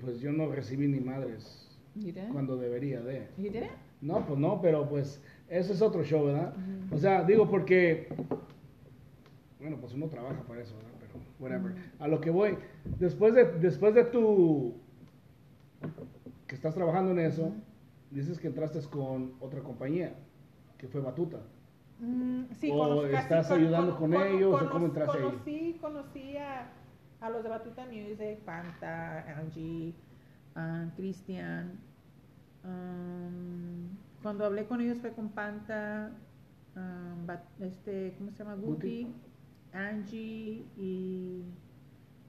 pues 0.00 0.20
yo 0.20 0.30
no 0.30 0.46
recibí 0.52 0.86
ni 0.86 1.00
madres 1.00 1.60
cuando 2.32 2.56
debería 2.56 3.00
de. 3.00 3.28
It? 3.38 3.56
No, 4.00 4.24
pues 4.26 4.38
no, 4.38 4.60
pero 4.60 4.88
pues 4.88 5.20
ese 5.48 5.72
es 5.72 5.82
otro 5.82 6.02
show, 6.04 6.26
¿verdad? 6.26 6.54
O 6.90 6.98
sea, 6.98 7.24
digo 7.24 7.48
porque, 7.48 8.08
bueno, 9.60 9.76
pues 9.80 9.92
uno 9.94 10.08
trabaja 10.08 10.42
para 10.42 10.62
eso, 10.62 10.76
¿verdad? 10.76 10.90
Pero, 11.00 11.24
whatever. 11.38 11.74
A 11.98 12.08
lo 12.08 12.20
que 12.20 12.30
voy, 12.30 12.56
después 12.98 13.34
de, 13.34 13.44
después 13.58 13.94
de 13.94 14.04
tu, 14.04 14.74
que 16.46 16.54
estás 16.54 16.74
trabajando 16.74 17.12
en 17.12 17.20
eso, 17.20 17.52
dices 18.10 18.38
que 18.38 18.48
entraste 18.48 18.80
con 18.88 19.34
otra 19.40 19.60
compañía, 19.60 20.14
que 20.78 20.88
fue 20.88 21.00
Batuta. 21.00 21.38
Mm, 22.00 22.44
sí, 22.52 22.70
¿O 22.72 23.06
estás 23.06 23.50
ayudando 23.50 23.96
con 23.96 24.14
ellos, 24.14 24.60
o 24.60 24.70
cómo 24.70 24.86
entraste 24.86 25.18
ahí? 25.18 25.24
conocí, 25.24 25.78
Conocí 25.80 26.36
a, 26.36 26.68
a 27.20 27.30
los 27.30 27.42
de 27.42 27.48
Batuta 27.48 27.86
Music, 27.86 28.38
Panta, 28.44 29.20
Angie, 29.38 29.94
ah, 30.56 30.86
Cristian. 30.96 31.78
um, 32.64 33.88
cuando 34.24 34.46
hablé 34.46 34.64
con 34.64 34.80
ellos 34.80 34.96
fue 35.02 35.12
con 35.12 35.28
Panta, 35.28 36.10
um, 36.74 37.26
Bat- 37.26 37.60
este, 37.60 38.14
¿cómo 38.16 38.30
se 38.30 38.38
llama? 38.38 38.54
Guti. 38.54 39.04
Guti, 39.04 39.14
Angie 39.74 40.64
y 40.78 41.44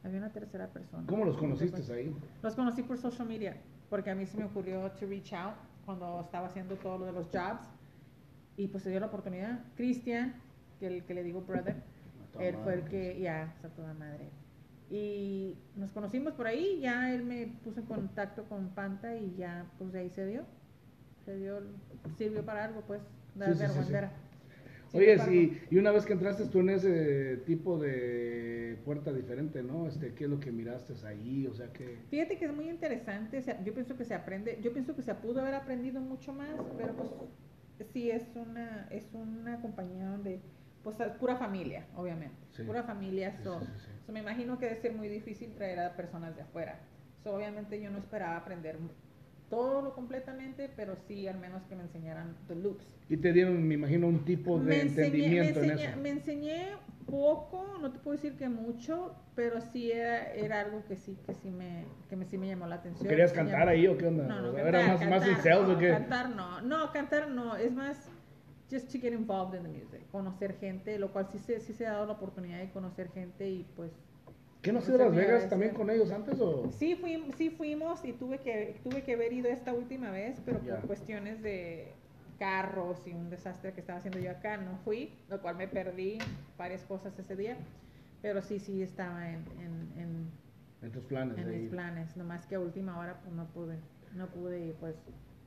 había 0.04 0.18
una 0.18 0.34
tercera 0.34 0.68
persona. 0.68 1.06
¿Cómo 1.08 1.24
los 1.24 1.38
conociste 1.38 1.94
ahí? 1.94 2.14
Los 2.44 2.54
conocí 2.54 2.84
por 2.84 2.98
social 2.98 3.26
media, 3.28 3.56
porque 3.90 4.10
a 4.12 4.16
mí 4.16 4.26
se 4.26 4.38
me 4.38 4.44
ocurrió 4.44 4.92
to 4.92 5.06
reach 5.08 5.32
out 5.32 5.56
cuando 5.86 6.20
estaba 6.20 6.48
haciendo 6.48 6.76
todo 6.76 6.98
lo 6.98 7.06
de 7.06 7.14
los 7.14 7.28
jobs 7.28 7.66
y 8.58 8.68
pues 8.68 8.84
se 8.84 8.90
dio 8.90 9.00
la 9.00 9.06
oportunidad. 9.06 9.60
Cristian, 9.78 10.36
que 10.82 10.88
el 10.88 11.06
que 11.06 11.14
le 11.14 11.24
digo 11.24 11.42
brother, 11.44 11.82
él 12.40 12.58
fue 12.62 12.74
el 12.74 12.84
que, 12.84 13.18
ya, 13.22 13.44
está 13.56 13.70
toda 13.70 13.94
madre. 13.94 14.30
Y 14.90 15.58
nos 15.78 15.92
conocimos 15.92 16.34
por 16.34 16.46
ahí, 16.46 16.82
ya 16.82 17.14
él 17.14 17.24
me 17.24 17.48
puso 17.64 17.80
en 17.80 17.86
contacto 17.86 18.44
con 18.50 18.68
Panta 18.72 19.16
y 19.16 19.34
ya, 19.38 19.66
pues 19.78 19.94
de 19.94 20.00
ahí 20.00 20.10
se 20.10 20.26
dio. 20.26 20.44
Se 21.26 21.36
dio, 21.38 21.60
sirvió 22.18 22.46
para 22.46 22.66
algo, 22.66 22.82
pues, 22.82 23.02
de 23.36 23.54
Sí, 23.54 23.60
vergüenza. 23.60 24.12
sí. 24.92 24.98
Oye, 24.98 25.20
sí, 25.20 25.60
y 25.72 25.78
una 25.78 25.92
vez 25.92 26.06
que 26.06 26.14
entraste 26.14 26.46
tú 26.46 26.60
en 26.62 26.70
ese 26.70 27.38
tipo 27.46 27.78
de 27.78 28.80
puerta 28.86 29.12
diferente, 29.12 29.62
¿no? 29.62 29.88
Este, 29.88 30.14
¿qué 30.14 30.24
es 30.26 30.30
lo 30.30 30.40
que 30.40 30.52
miraste 30.52 30.94
ahí? 31.06 31.48
O 31.48 31.54
sea, 31.54 31.68
que... 31.74 31.98
Fíjate 32.10 32.38
que 32.38 32.46
es 32.46 32.54
muy 32.54 32.70
interesante, 32.70 33.40
o 33.40 33.42
sea, 33.42 33.62
yo 33.64 33.74
pienso 33.74 33.98
que 33.98 34.06
se 34.06 34.14
aprende, 34.14 34.60
yo 34.62 34.72
pienso 34.72 34.96
que 34.96 35.02
se 35.02 35.14
pudo 35.16 35.42
haber 35.42 35.56
aprendido 35.56 36.00
mucho 36.00 36.32
más, 36.32 36.56
pero 36.78 36.94
pues 36.96 37.10
sí 37.92 38.10
es 38.10 38.24
una, 38.36 38.88
es 38.90 39.12
una 39.14 39.60
compañía 39.60 40.08
donde, 40.08 40.40
pues 40.84 40.98
es 41.02 41.12
pura 41.14 41.36
familia, 41.36 41.86
obviamente, 41.98 42.38
Sí. 42.52 42.64
pura 42.64 42.84
familia, 42.84 43.36
so, 43.44 43.60
sí. 43.60 43.68
so 44.06 44.14
me 44.14 44.20
imagino 44.22 44.58
que 44.60 44.66
debe 44.68 44.78
ser 44.78 44.94
muy 44.94 45.10
difícil 45.10 45.52
traer 45.56 45.80
a 45.80 45.96
personas 45.98 46.36
de 46.38 46.44
afuera, 46.44 46.80
so 47.22 47.36
obviamente 47.36 47.82
yo 47.82 47.90
no 47.90 47.98
esperaba 47.98 48.38
aprender 48.38 48.78
todo 49.50 49.94
completamente, 49.94 50.70
pero 50.76 50.96
sí 51.08 51.28
al 51.28 51.40
menos 51.40 51.64
que 51.64 51.76
me 51.76 51.84
enseñaran 51.84 52.36
the 52.48 52.56
loops. 52.56 52.86
Y 53.10 53.18
te 53.18 53.32
dieron, 53.34 53.68
me 53.68 53.76
imagino, 53.76 54.08
un 54.08 54.26
tipo 54.26 54.58
de 54.60 54.66
me 54.66 54.82
enseñé, 54.82 55.02
me, 55.02 55.06
entendimiento 55.06 55.60
en 55.62 55.70
enseñé, 55.72 55.90
eso. 55.92 56.00
me 56.02 56.10
enseñé 56.10 56.66
poco, 57.06 57.78
no 57.80 57.92
te 57.92 58.00
puedo 58.00 58.16
decir 58.18 58.36
que 58.36 58.50
mucho, 58.50 59.16
pero 59.36 59.62
sí 59.62 59.92
era, 59.92 60.34
era 60.34 60.62
algo 60.62 60.84
que 60.88 60.96
sí, 60.96 61.16
que 61.26 61.36
sí 61.36 61.52
me, 61.52 61.86
que 62.10 62.16
me, 62.16 62.26
sí 62.26 62.38
me 62.38 62.48
llamó 62.48 62.66
la 62.66 62.76
atención. 62.76 63.08
¿Querías 63.08 63.32
Me 63.32 63.36
cantar 63.38 63.60
llamó- 63.60 63.72
ahí 63.72 63.88
o 63.88 63.98
qué 63.98 64.08
onda? 64.08 64.24
No, 64.28 64.42
no, 64.42 64.58
¿Era 64.58 64.82
cantar, 64.82 64.88
más, 64.88 65.10
más 65.10 65.28
en 65.30 65.34
cantar, 65.36 65.44
sales 65.54 65.68
no, 65.70 65.76
o 65.76 65.78
qué? 65.78 65.90
Cantar 65.90 66.30
no, 66.36 66.62
no, 66.62 66.92
cantar 66.92 67.30
no, 67.30 67.56
es 67.56 67.72
más 67.74 68.10
just 68.72 68.92
to 68.92 68.98
get 69.00 69.14
involved 69.14 69.56
in 69.56 69.62
the 69.62 69.70
music, 69.70 70.02
conocer 70.12 70.58
gente, 70.60 70.98
lo 70.98 71.12
cual 71.14 71.28
sí 71.32 71.38
se, 71.38 71.60
sí 71.60 71.74
se 71.74 71.86
ha 71.86 71.92
dado 71.92 72.08
la 72.08 72.14
oportunidad 72.14 72.58
de 72.58 72.72
conocer 72.72 73.12
gente 73.12 73.48
y 73.48 73.64
pues 73.76 73.92
¿Qué 74.66 74.72
no 74.74 74.80
has 74.80 74.86
Pues 74.86 74.96
ido 74.98 75.04
a 75.06 75.10
Las 75.10 75.16
Vegas 75.16 75.48
también 75.48 75.74
con 75.76 75.90
ellos 75.92 76.12
antes 76.12 76.40
o...? 76.42 76.72
Sí, 76.72 76.96
fui, 76.96 77.24
sí 77.38 77.52
fuimos 77.52 78.04
y 78.04 78.14
tuve 78.14 78.40
que, 78.40 78.80
tuve 78.84 79.04
que 79.04 79.14
haber 79.14 79.32
ido 79.32 79.48
esta 79.48 79.72
última 79.74 80.10
vez, 80.10 80.42
pero 80.44 80.58
por 80.60 80.80
cuestiones 80.88 81.44
de 81.44 81.92
carros 82.40 82.98
y 83.06 83.12
un 83.12 83.30
desastre 83.30 83.74
que 83.74 83.82
estaba 83.82 84.00
haciendo 84.00 84.20
yo 84.20 84.32
acá, 84.32 84.58
no 84.58 84.78
fui, 84.84 85.14
lo 85.30 85.40
cual 85.40 85.56
me 85.56 85.68
perdí 85.68 86.18
varias 86.58 86.84
cosas 86.84 87.18
ese 87.20 87.36
día, 87.36 87.58
pero 88.24 88.42
sí, 88.42 88.58
sí 88.58 88.82
estaba 88.82 89.30
en, 89.30 89.44
en, 89.60 90.02
en, 90.02 90.32
En 90.82 90.92
tus 90.92 91.04
planes. 91.04 91.38
en 91.38 91.48
mis 91.48 91.62
ir. 91.66 91.70
planes, 91.70 92.18
nomás 92.18 92.48
que 92.48 92.56
a 92.56 92.60
última 92.60 92.98
hora 92.98 93.20
pues 93.22 93.36
no 93.36 93.46
pude, 93.46 93.78
no 94.16 94.26
pude 94.28 94.70
y 94.70 94.74
pues 94.80 94.96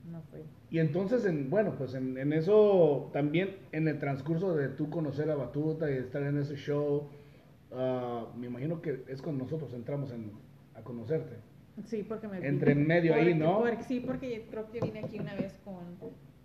no 0.09 0.21
fui. 0.31 0.39
Y 0.71 0.79
entonces, 0.79 1.25
en, 1.25 1.49
bueno, 1.49 1.75
pues 1.77 1.93
en, 1.93 2.17
en 2.17 2.31
eso 2.31 3.09
también, 3.11 3.57
en 3.73 3.87
el 3.89 3.99
transcurso 3.99 4.55
de 4.55 4.69
tú 4.69 4.89
conocer 4.89 5.29
a 5.29 5.35
Batuta 5.35 5.91
y 5.91 5.95
estar 5.97 6.23
en 6.23 6.37
ese 6.37 6.55
show, 6.55 7.09
ah, 7.71 8.27
me 8.37 8.47
imagino 8.47 8.81
que 8.81 9.03
es 9.07 9.21
cuando 9.21 9.43
nosotros 9.43 9.73
entramos 9.73 10.11
en, 10.11 10.31
a 10.75 10.81
conocerte. 10.81 11.35
Sí, 11.85 12.03
porque 12.03 12.27
me 12.27 12.45
Entre 12.45 12.73
en 12.73 12.85
medio 12.87 13.13
ahí, 13.15 13.33
¿no? 13.33 13.59
porque- 13.59 13.83
sí, 13.83 13.99
porque 14.05 14.45
creo 14.49 14.69
que 14.71 14.81
vine 14.81 14.99
aquí 14.99 15.17
una 15.19 15.33
vez 15.35 15.57
con, 15.63 15.77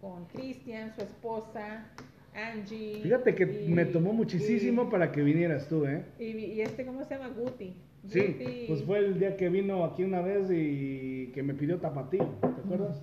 con 0.00 0.26
Cristian, 0.26 0.94
su 0.94 1.00
esposa, 1.02 1.88
Angie. 2.34 3.00
Fíjate 3.02 3.34
que 3.34 3.64
y- 3.66 3.68
me 3.72 3.84
tomó 3.84 4.12
muchísimo 4.12 4.84
y- 4.84 4.90
para 4.90 5.10
que 5.12 5.22
vinieras 5.22 5.68
tú, 5.68 5.86
¿eh? 5.86 6.04
Y, 6.18 6.24
y 6.36 6.60
este, 6.60 6.84
¿cómo 6.86 7.02
se 7.04 7.14
llama? 7.16 7.28
Guti. 7.36 7.74
Sí, 8.06 8.20
Guti. 8.20 8.64
pues 8.68 8.82
fue 8.84 8.98
el 8.98 9.18
día 9.18 9.36
que 9.36 9.48
vino 9.48 9.84
aquí 9.84 10.04
una 10.04 10.20
vez 10.20 10.48
y 10.52 11.28
que 11.32 11.42
me 11.42 11.54
pidió 11.54 11.78
tapatío, 11.78 12.24
¿te 12.40 12.46
acuerdas? 12.46 13.02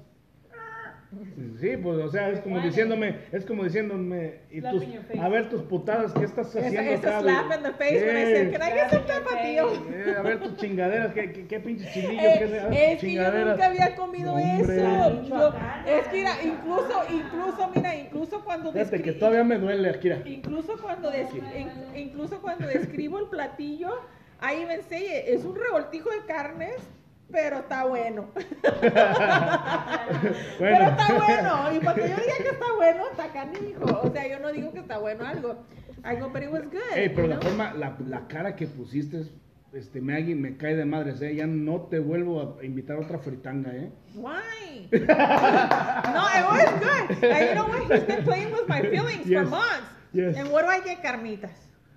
Sí, 1.59 1.75
pues, 1.75 1.97
o 1.99 2.09
sea, 2.09 2.29
es 2.29 2.39
como 2.39 2.55
Vale. 2.55 2.69
diciéndome, 2.69 3.15
es 3.33 3.45
como 3.45 3.65
diciéndome, 3.65 4.39
y 4.49 4.61
tus, 4.61 4.83
a 5.19 5.27
ver 5.27 5.49
tus 5.49 5.61
putadas, 5.63 6.13
¿qué 6.13 6.23
estás 6.23 6.55
haciendo 6.55 6.79
esa 6.79 7.19
acá? 7.19 7.21
slap 7.21 7.57
in 7.57 7.63
the 7.63 7.71
face 7.73 8.05
when 8.05 8.17
I 8.17 8.23
said, 8.23 8.51
can 8.53 8.61
I 8.61 8.71
get 8.71 8.89
some 8.89 9.01
your 9.01 9.23
tapatío? 9.23 9.71
eh, 9.93 10.15
a 10.17 10.21
ver 10.21 10.39
tus 10.39 10.55
chingaderas, 10.55 11.13
¿qué, 11.13 11.33
qué, 11.33 11.47
qué 11.47 11.59
pinche 11.59 11.85
chilillo? 11.91 12.21
Eh, 12.21 12.35
qué, 12.37 12.45
es 12.45 12.51
que 12.51 12.93
yo 12.93 12.99
chingaderas. 13.01 13.49
nunca 13.57 13.65
había 13.67 13.95
comido 13.97 14.33
Hombre. 14.33 14.75
eso. 14.77 15.21
Yo- 15.23 15.53
es 15.85 16.07
que 16.07 16.17
mira, 16.17 16.31
incluso, 16.43 17.03
incluso, 17.11 17.71
mira, 17.75 17.95
incluso 17.97 18.41
cuando 18.45 18.71
Fíjate 18.71 19.01
que 19.01 19.11
descri- 19.13 19.19
todavía 19.19 19.43
me 19.43 19.57
duele, 19.57 19.89
Akira. 19.89 20.21
Incluso 20.25 20.77
cuando, 20.81 21.11
des- 21.11 21.27
in- 21.33 21.69
incluso 21.97 22.41
cuando 22.41 22.67
describo 22.67 23.19
el 23.19 23.25
platillo, 23.25 23.89
ahí 24.39 24.65
me 24.65 24.75
enseñé, 24.75 25.29
es 25.33 25.43
un 25.43 25.55
revoltijo 25.57 26.09
de 26.09 26.25
carnes, 26.25 26.75
pero 27.31 27.59
está 27.59 27.85
bueno. 27.85 28.27
Pero 30.59 30.83
está 30.83 31.13
bueno. 31.13 31.73
Y 31.73 31.79
para 31.79 31.95
que 31.95 32.09
yo 32.09 32.15
diga 32.15 32.37
que 32.37 32.49
está 32.49 32.73
bueno, 32.75 33.03
está 33.11 33.27
canijo. 33.31 33.83
O 34.03 34.11
sea, 34.11 34.27
yo 34.27 34.39
no 34.39 34.51
digo 34.51 34.71
que 34.71 34.79
está 34.79 34.97
bueno 34.97 35.25
algo. 35.25 35.63
I 36.03 36.15
go, 36.19 36.29
but 36.29 36.41
it 36.43 36.49
was 36.51 36.63
good. 36.63 36.81
Ey, 36.95 37.09
pero 37.09 37.27
la 37.27 37.37
know? 37.39 37.49
forma, 37.49 37.73
la, 37.73 37.95
la 38.07 38.27
cara 38.27 38.55
que 38.55 38.65
pusiste, 38.67 39.23
este, 39.73 40.01
Maggie, 40.01 40.35
me 40.35 40.57
cae 40.57 40.75
de 40.75 40.83
madres, 40.85 41.21
¿eh? 41.21 41.35
Ya 41.35 41.45
no 41.47 41.81
te 41.83 41.99
vuelvo 41.99 42.57
a 42.59 42.65
invitar 42.65 42.97
a 42.97 43.01
otra 43.01 43.19
fritanga, 43.19 43.71
¿eh? 43.75 43.91
Why? 44.15 44.89
no, 44.91 44.99
it 44.99 46.45
was 46.49 46.71
good. 46.79 47.23
And 47.23 47.49
you 47.49 47.53
know 47.55 47.67
what? 47.67 47.91
He's 47.91 48.03
been 48.05 48.23
playing 48.23 48.51
with 48.51 48.67
my 48.67 48.81
feelings 48.81 49.25
Yes. 49.27 49.43
for 49.43 49.49
months. 49.51 49.87
Yes. 50.13 50.35
And 50.37 50.51
what 50.51 50.63
do 50.63 50.69
I 50.69 50.81
get? 50.81 51.01
Carnitas. 51.01 51.51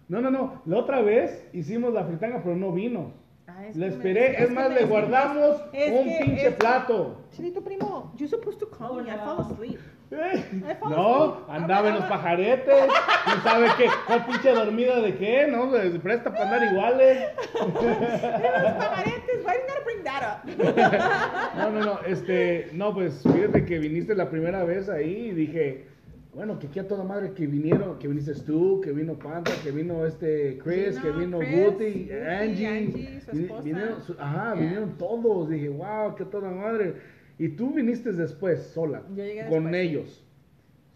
No, 0.08 0.20
no, 0.20 0.30
no. 0.30 0.62
La 0.66 0.76
otra 0.78 1.00
vez 1.00 1.46
hicimos 1.52 1.92
la 1.94 2.04
fritanga, 2.04 2.42
pero 2.42 2.54
no 2.56 2.72
vino. 2.72 3.14
Ah, 3.46 3.66
es 3.66 3.76
Le 3.76 3.88
esperé, 3.88 4.42
es, 4.42 4.50
más, 4.50 4.70
le 4.72 4.84
guardamos 4.86 5.60
es 5.72 5.92
un 5.92 6.08
que- 6.08 6.24
pinche 6.24 6.50
plato. 6.52 7.20
Chinito 7.30 7.60
primo, 7.62 8.12
you're 8.16 8.28
supposed 8.28 8.58
to 8.58 8.66
call 8.70 9.02
me. 9.02 9.10
I 9.10 9.16
fall 9.18 9.40
asleep. 9.40 9.78
Eh, 10.10 10.44
I 10.70 10.74
fall 10.80 10.90
No, 10.90 11.24
asleep. 11.24 11.50
andaba 11.50 11.88
en 11.88 11.94
los 11.96 12.04
pajaretes. 12.04 12.84
No 13.26 13.42
sabe 13.42 13.66
qué, 13.78 13.86
cuál 14.06 14.24
pinche 14.26 14.50
dormida 14.52 15.00
de 15.00 15.16
qué, 15.16 15.46
¿no? 15.48 15.70
Se 15.72 15.98
presta 15.98 16.30
para 16.30 16.44
andar 16.44 16.72
iguales. 16.72 17.18
En 17.54 18.62
los 18.62 18.72
pagaretes, 18.72 19.44
why 19.44 19.52
didn't 19.52 19.70
I 19.70 19.84
bring 19.84 20.04
that 20.04 20.22
up? 20.22 21.54
No, 21.56 21.70
no, 21.70 21.80
no, 21.84 22.00
este, 22.06 22.68
no, 22.72 22.92
pues 22.94 23.22
fíjate 23.22 23.64
que 23.64 23.78
viniste 23.78 24.14
la 24.14 24.28
primera 24.30 24.64
vez 24.64 24.88
ahí 24.88 25.28
y 25.28 25.30
dije, 25.32 25.86
bueno, 26.34 26.58
que 26.58 26.66
aquí 26.66 26.78
a 26.80 26.88
toda 26.88 27.04
madre 27.04 27.32
que 27.32 27.46
vinieron, 27.46 27.98
que 27.98 28.08
viniste 28.08 28.34
tú, 28.34 28.80
que 28.80 28.92
vino 28.92 29.14
Panta, 29.14 29.52
que 29.62 29.70
vino 29.70 30.04
este 30.04 30.58
Chris, 30.58 31.00
Vino 31.00 31.02
que 31.02 31.10
vino 31.20 31.38
Guti, 31.38 32.10
Angie, 32.12 32.66
Angie, 32.66 33.20
su 33.20 33.30
esposa. 33.30 33.62
vinieron, 33.62 34.02
su- 34.02 34.16
ajá, 34.18 34.54
Yeah. 34.54 34.62
vinieron 34.62 34.98
todos, 34.98 35.48
dije, 35.48 35.68
wow, 35.68 36.14
que 36.16 36.24
toda 36.24 36.50
madre. 36.50 36.94
Y 37.38 37.48
tú 37.50 37.72
viniste 37.72 38.12
después, 38.12 38.60
sola, 38.74 39.02
Yo 39.10 39.24
llegué 39.24 39.46
con 39.48 39.64
después. 39.64 39.74
ellos. 39.74 40.20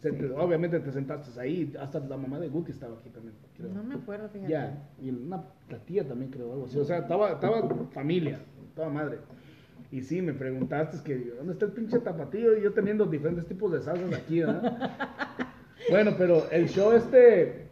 Te- 0.00 0.10
obviamente 0.36 0.78
te 0.78 0.92
sentaste 0.92 1.40
ahí, 1.40 1.74
hasta 1.80 1.98
la 2.00 2.16
mamá 2.16 2.38
de 2.38 2.48
Guti 2.48 2.70
estaba 2.70 2.96
aquí 2.98 3.08
también, 3.10 3.34
creo. 3.56 3.68
No 3.72 3.82
me 3.82 3.94
acuerdo, 3.96 4.28
fíjate. 4.28 4.50
Ya, 4.52 4.88
y 5.02 5.10
una 5.10 5.44
la 5.68 5.78
tía 5.78 6.06
también 6.06 6.30
creo, 6.30 6.52
algo 6.52 6.66
así. 6.66 6.78
O 6.78 6.84
sea, 6.84 6.98
estaba, 6.98 7.32
estaba 7.32 7.68
familia, 7.90 8.38
toda 8.76 8.88
madre. 8.90 9.18
Y 9.90 10.02
sí, 10.02 10.20
me 10.20 10.34
preguntaste 10.34 10.98
que 11.02 11.16
dónde 11.36 11.54
está 11.54 11.64
el 11.64 11.72
pinche 11.72 11.98
tapatío 11.98 12.58
y 12.58 12.62
yo 12.62 12.72
teniendo 12.72 13.06
diferentes 13.06 13.46
tipos 13.46 13.72
de 13.72 13.80
salsas 13.80 14.12
aquí, 14.12 14.40
¿verdad? 14.40 15.30
bueno, 15.90 16.14
pero 16.18 16.50
el 16.50 16.68
show 16.68 16.92
este, 16.92 17.68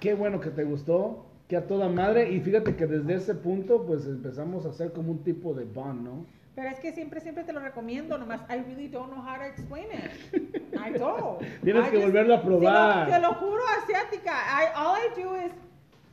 qué 0.00 0.14
bueno 0.14 0.40
que 0.40 0.50
te 0.50 0.64
gustó, 0.64 1.24
que 1.48 1.56
a 1.56 1.66
toda 1.66 1.88
madre. 1.88 2.30
Y 2.32 2.40
fíjate 2.40 2.74
que 2.74 2.86
desde 2.86 3.14
ese 3.14 3.34
punto, 3.34 3.86
pues 3.86 4.06
empezamos 4.06 4.66
a 4.66 4.70
hacer 4.70 4.92
como 4.92 5.12
un 5.12 5.22
tipo 5.22 5.54
de 5.54 5.64
bond, 5.64 6.02
¿no? 6.02 6.26
Pero 6.54 6.68
es 6.68 6.78
que 6.78 6.92
siempre, 6.92 7.20
siempre 7.20 7.42
te 7.42 7.52
lo 7.52 7.60
recomiendo, 7.60 8.16
nomás 8.16 8.42
I 8.48 8.62
really 8.62 8.88
don't 8.88 9.12
know 9.12 9.20
how 9.20 9.36
to 9.36 9.44
explain 9.44 9.86
it. 9.92 10.74
I 10.74 10.96
don't. 10.96 11.40
Tienes 11.64 11.88
I 11.88 11.90
que 11.90 11.98
volverlo 11.98 12.34
a 12.34 12.42
probar. 12.42 13.06
Te 13.06 13.12
lo, 13.12 13.16
te 13.16 13.22
lo 13.22 13.34
juro, 13.34 13.62
asiática. 13.82 14.32
I, 14.32 14.66
all 14.76 14.96
I 14.96 15.20
do 15.20 15.34
is, 15.36 15.52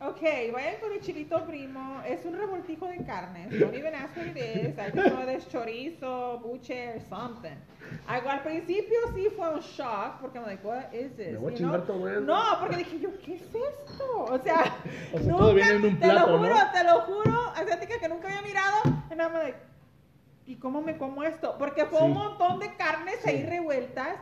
ok, 0.02 0.22
vayan 0.54 0.76
con 0.82 0.92
el 0.94 1.02
chilito 1.02 1.46
primo, 1.46 2.02
es 2.08 2.26
un 2.26 2.38
revoltijo 2.38 2.88
de 2.88 2.98
carnes. 3.06 3.50
Don't 3.60 3.76
even 3.76 3.94
ask 3.94 4.16
what 4.18 4.26
it 4.28 4.38
is. 4.38 4.78
I 4.78 4.90
just 4.92 5.14
know 5.14 5.26
there's 5.26 5.48
chorizo, 5.48 6.40
buche, 6.42 6.96
or 6.96 7.02
something. 7.10 7.56
I, 8.08 8.20
al 8.28 8.42
principio 8.42 8.98
sí 9.14 9.30
fue 9.36 9.48
un 9.54 9.60
shock, 9.62 10.20
porque 10.22 10.38
I'm 10.40 10.46
like, 10.46 10.64
what 10.66 10.92
is 10.94 11.16
this? 11.16 11.34
Me 11.34 11.38
voy 11.38 11.54
a 11.54 11.56
You 11.56 11.58
chingar 11.58 11.82
know? 11.86 11.96
todo 11.98 12.10
eso. 12.10 12.22
No, 12.22 12.42
porque 12.60 12.78
dije 12.78 13.00
yo, 13.00 13.10
¿qué 13.24 13.36
es 13.36 13.42
esto? 13.44 14.24
O 14.24 14.40
sea, 14.40 14.76
O 15.14 15.20
sea, 15.20 15.36
todo 15.38 15.54
viene 15.54 15.72
en 15.76 15.86
un 15.86 16.00
te 16.00 16.08
lo 16.08 16.14
plato, 16.14 16.38
juro, 16.38 16.50
¿no? 16.56 16.72
te 16.72 16.84
lo 16.84 17.02
juro, 17.02 17.40
asiática 17.56 18.00
que 18.00 18.10
nunca 18.10 18.28
había 18.28 18.42
mirado. 18.42 18.82
And 19.12 19.20
I'm 19.22 19.34
like, 19.34 19.58
¿y 20.48 20.56
cómo 20.56 20.82
me 20.82 20.98
como 20.98 21.24
esto? 21.24 21.56
Porque 21.60 21.86
fue 21.86 22.00
Sí. 22.00 22.06
un 22.06 22.14
montón 22.14 22.60
de 22.60 22.76
carnes 22.76 23.20
Sí. 23.24 23.30
ahí 23.30 23.46
revueltas, 23.46 24.18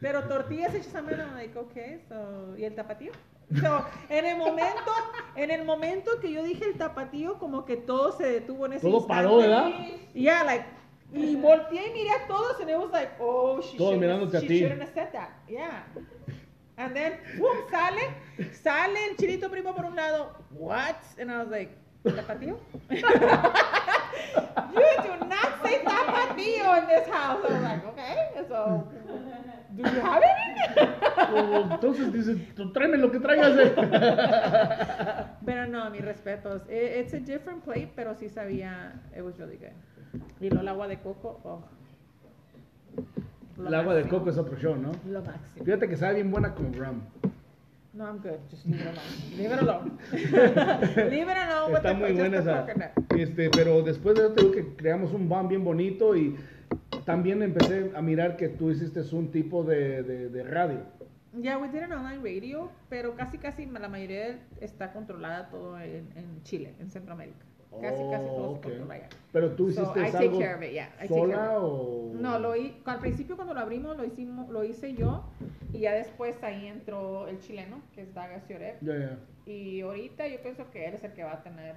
pero 0.00 0.24
tortillas 0.24 0.74
hechas 0.74 0.94
a 0.94 1.02
mano. 1.02 1.24
Like, 1.34 1.56
okay, 1.58 2.04
so, 2.08 2.54
¿y 2.58 2.64
el 2.64 2.74
tapatío? 2.74 3.12
So, 3.60 3.84
en 4.08 4.24
el 4.26 4.36
momento, 4.38 4.92
en 5.36 5.50
el 5.52 5.64
momento 5.64 6.10
que 6.20 6.32
yo 6.32 6.42
dije 6.42 6.64
el 6.64 6.74
tapatío, 6.76 7.38
como 7.38 7.64
que 7.64 7.76
todo 7.76 8.10
se 8.16 8.26
detuvo 8.26 8.66
en 8.66 8.72
ese 8.74 8.82
Todo 8.86 8.98
instante. 8.98 9.22
paró, 9.22 9.36
¿verdad? 9.36 9.70
Yeah, 10.14 10.42
like, 10.44 10.64
y 11.12 11.36
volteé 11.36 11.88
y 11.88 11.92
miré 11.92 12.10
a 12.10 12.26
todos, 12.26 12.60
and 12.60 12.68
it 12.70 12.76
was 12.76 12.90
like, 12.90 13.12
oh, 13.20 13.60
she 13.62 13.76
Todos 13.78 13.92
shouldn't- 13.94 14.00
mirándote 14.00 14.36
a 14.36 14.40
she 14.40 14.48
ti. 14.48 14.58
shouldn't 14.58 14.80
have 14.82 14.92
said 14.92 15.12
that. 15.12 15.30
Yeah. 15.48 15.84
And 16.76 16.92
then, 16.94 17.20
boom, 17.38 17.56
sale, 17.70 18.10
sale 18.62 18.98
el 19.10 19.16
chilito 19.16 19.48
primo 19.48 19.74
por 19.74 19.84
un 19.84 19.94
lado, 19.94 20.32
what? 20.50 20.96
And 21.18 21.30
I 21.30 21.38
was 21.38 21.48
like, 21.48 21.70
¿tapatío? 22.04 22.58
you 24.72 25.02
do 25.02 25.26
not 25.26 25.62
say 25.64 25.80
tapatío 25.84 26.78
in 26.82 26.86
this 26.88 27.08
house. 27.08 27.38
I 27.44 27.52
was 27.52 27.62
like, 27.62 27.86
okay, 27.86 28.14
so, 28.48 28.86
do 29.74 29.82
you 29.82 30.00
have 30.00 30.22
any? 30.22 30.90
O 31.34 31.68
entonces 31.70 32.12
dices, 32.12 32.36
tú 32.54 32.72
tráeme 32.72 32.96
lo 32.98 33.10
que 33.10 33.20
traigas. 33.20 33.56
eh". 33.58 33.74
Pero 35.44 35.66
no, 35.66 35.90
mis 35.90 36.02
respetos. 36.04 36.62
I- 36.68 37.00
It's 37.00 37.14
a 37.14 37.20
different 37.20 37.62
plate, 37.64 37.90
pero 37.94 38.14
sí 38.14 38.28
sabía, 38.28 38.92
it 39.16 39.22
was 39.22 39.36
really 39.38 39.56
good. 39.58 39.72
Y 40.40 40.50
lo 40.50 40.60
el 40.60 40.68
agua 40.68 40.88
de 40.88 40.98
coco, 40.98 41.40
oh. 41.44 41.62
Lo 43.56 43.68
El 43.68 43.74
agua 43.74 43.94
de 43.94 44.02
máximo. 44.02 44.18
coco 44.18 44.30
es 44.30 44.38
otro 44.38 44.56
show, 44.56 44.76
¿no? 44.76 44.92
Lo 45.10 45.22
máximo. 45.22 45.64
Fíjate 45.64 45.88
que 45.88 45.96
sabe 45.96 46.14
bien 46.16 46.30
buena 46.30 46.54
con 46.54 46.72
rum. 46.74 47.00
No, 47.96 48.04
I'm 48.04 48.18
good. 48.18 48.38
Just 48.50 48.66
leave 48.66 48.82
it 48.82 48.88
alone. 48.88 49.38
Leave 49.38 49.52
it 49.52 49.58
alone. 49.62 49.98
leave 51.10 51.28
it 51.28 51.36
alone 51.38 51.76
Está 51.76 51.94
muy 51.94 52.12
buena 52.12 52.38
esa. 52.40 52.66
Este, 53.16 53.48
pero 53.48 53.80
después 53.80 54.14
de 54.16 54.26
eso 54.26 54.32
te 54.34 54.42
digo 54.42 54.52
que 54.52 54.76
creamos 54.76 55.14
un 55.14 55.30
band 55.30 55.48
bien 55.48 55.64
bonito 55.64 56.14
y 56.14 56.36
también 57.06 57.42
empecé 57.42 57.92
a 57.96 58.02
mirar 58.02 58.36
que 58.36 58.50
tú 58.50 58.70
hiciste 58.70 59.00
un 59.14 59.30
tipo 59.30 59.64
de, 59.64 60.02
de, 60.02 60.28
de 60.28 60.42
radio. 60.42 60.80
Yeah, 61.40 61.56
we 61.56 61.68
did 61.68 61.84
an 61.84 61.92
online 61.92 62.22
radio, 62.22 62.70
pero 62.90 63.14
casi 63.14 63.38
casi 63.38 63.64
la 63.64 63.88
mayoría 63.88 64.40
está 64.60 64.92
controlada 64.92 65.48
todo 65.48 65.78
en, 65.80 66.08
en 66.16 66.42
Chile, 66.42 66.74
en 66.78 66.90
Centroamérica. 66.90 67.46
Casi, 67.80 68.02
casi 68.10 68.26
Oh, 68.30 68.36
todo 68.36 68.50
ok. 68.52 68.66
se 68.66 68.92
allá. 68.92 69.08
Pero 69.32 69.50
tú 69.52 69.70
So, 69.70 69.82
hiciste 69.82 70.00
I 70.00 70.12
take 70.12 70.18
algo 70.28 70.38
care 70.38 70.54
of 70.54 70.62
it, 70.62 70.72
yeah, 70.72 70.88
I 70.96 71.08
take 71.08 71.08
sola 71.08 71.34
care 71.34 71.48
of 71.56 71.62
o 71.62 72.12
No, 72.14 72.38
lo 72.38 72.52
al 72.52 72.98
principio 73.00 73.36
cuando 73.36 73.54
lo 73.54 73.60
abrimos 73.60 73.96
lo 73.96 74.04
hicimos, 74.04 74.48
lo 74.48 74.64
hice 74.64 74.94
yo 74.94 75.24
y 75.72 75.80
ya 75.80 75.92
después 75.94 76.42
ahí 76.42 76.66
entró 76.66 77.28
el 77.28 77.38
chileno, 77.40 77.80
que 77.94 78.02
es 78.02 78.14
Daga 78.14 78.40
Cioret. 78.40 78.78
Ya, 78.80 78.96
ya. 78.98 79.18
Y 79.44 79.80
ahorita 79.82 80.26
yo 80.28 80.40
pienso 80.42 80.70
que 80.70 80.86
él 80.86 80.94
es 80.94 81.04
el 81.04 81.12
que 81.12 81.22
va 81.22 81.34
a 81.34 81.42
tener 81.42 81.76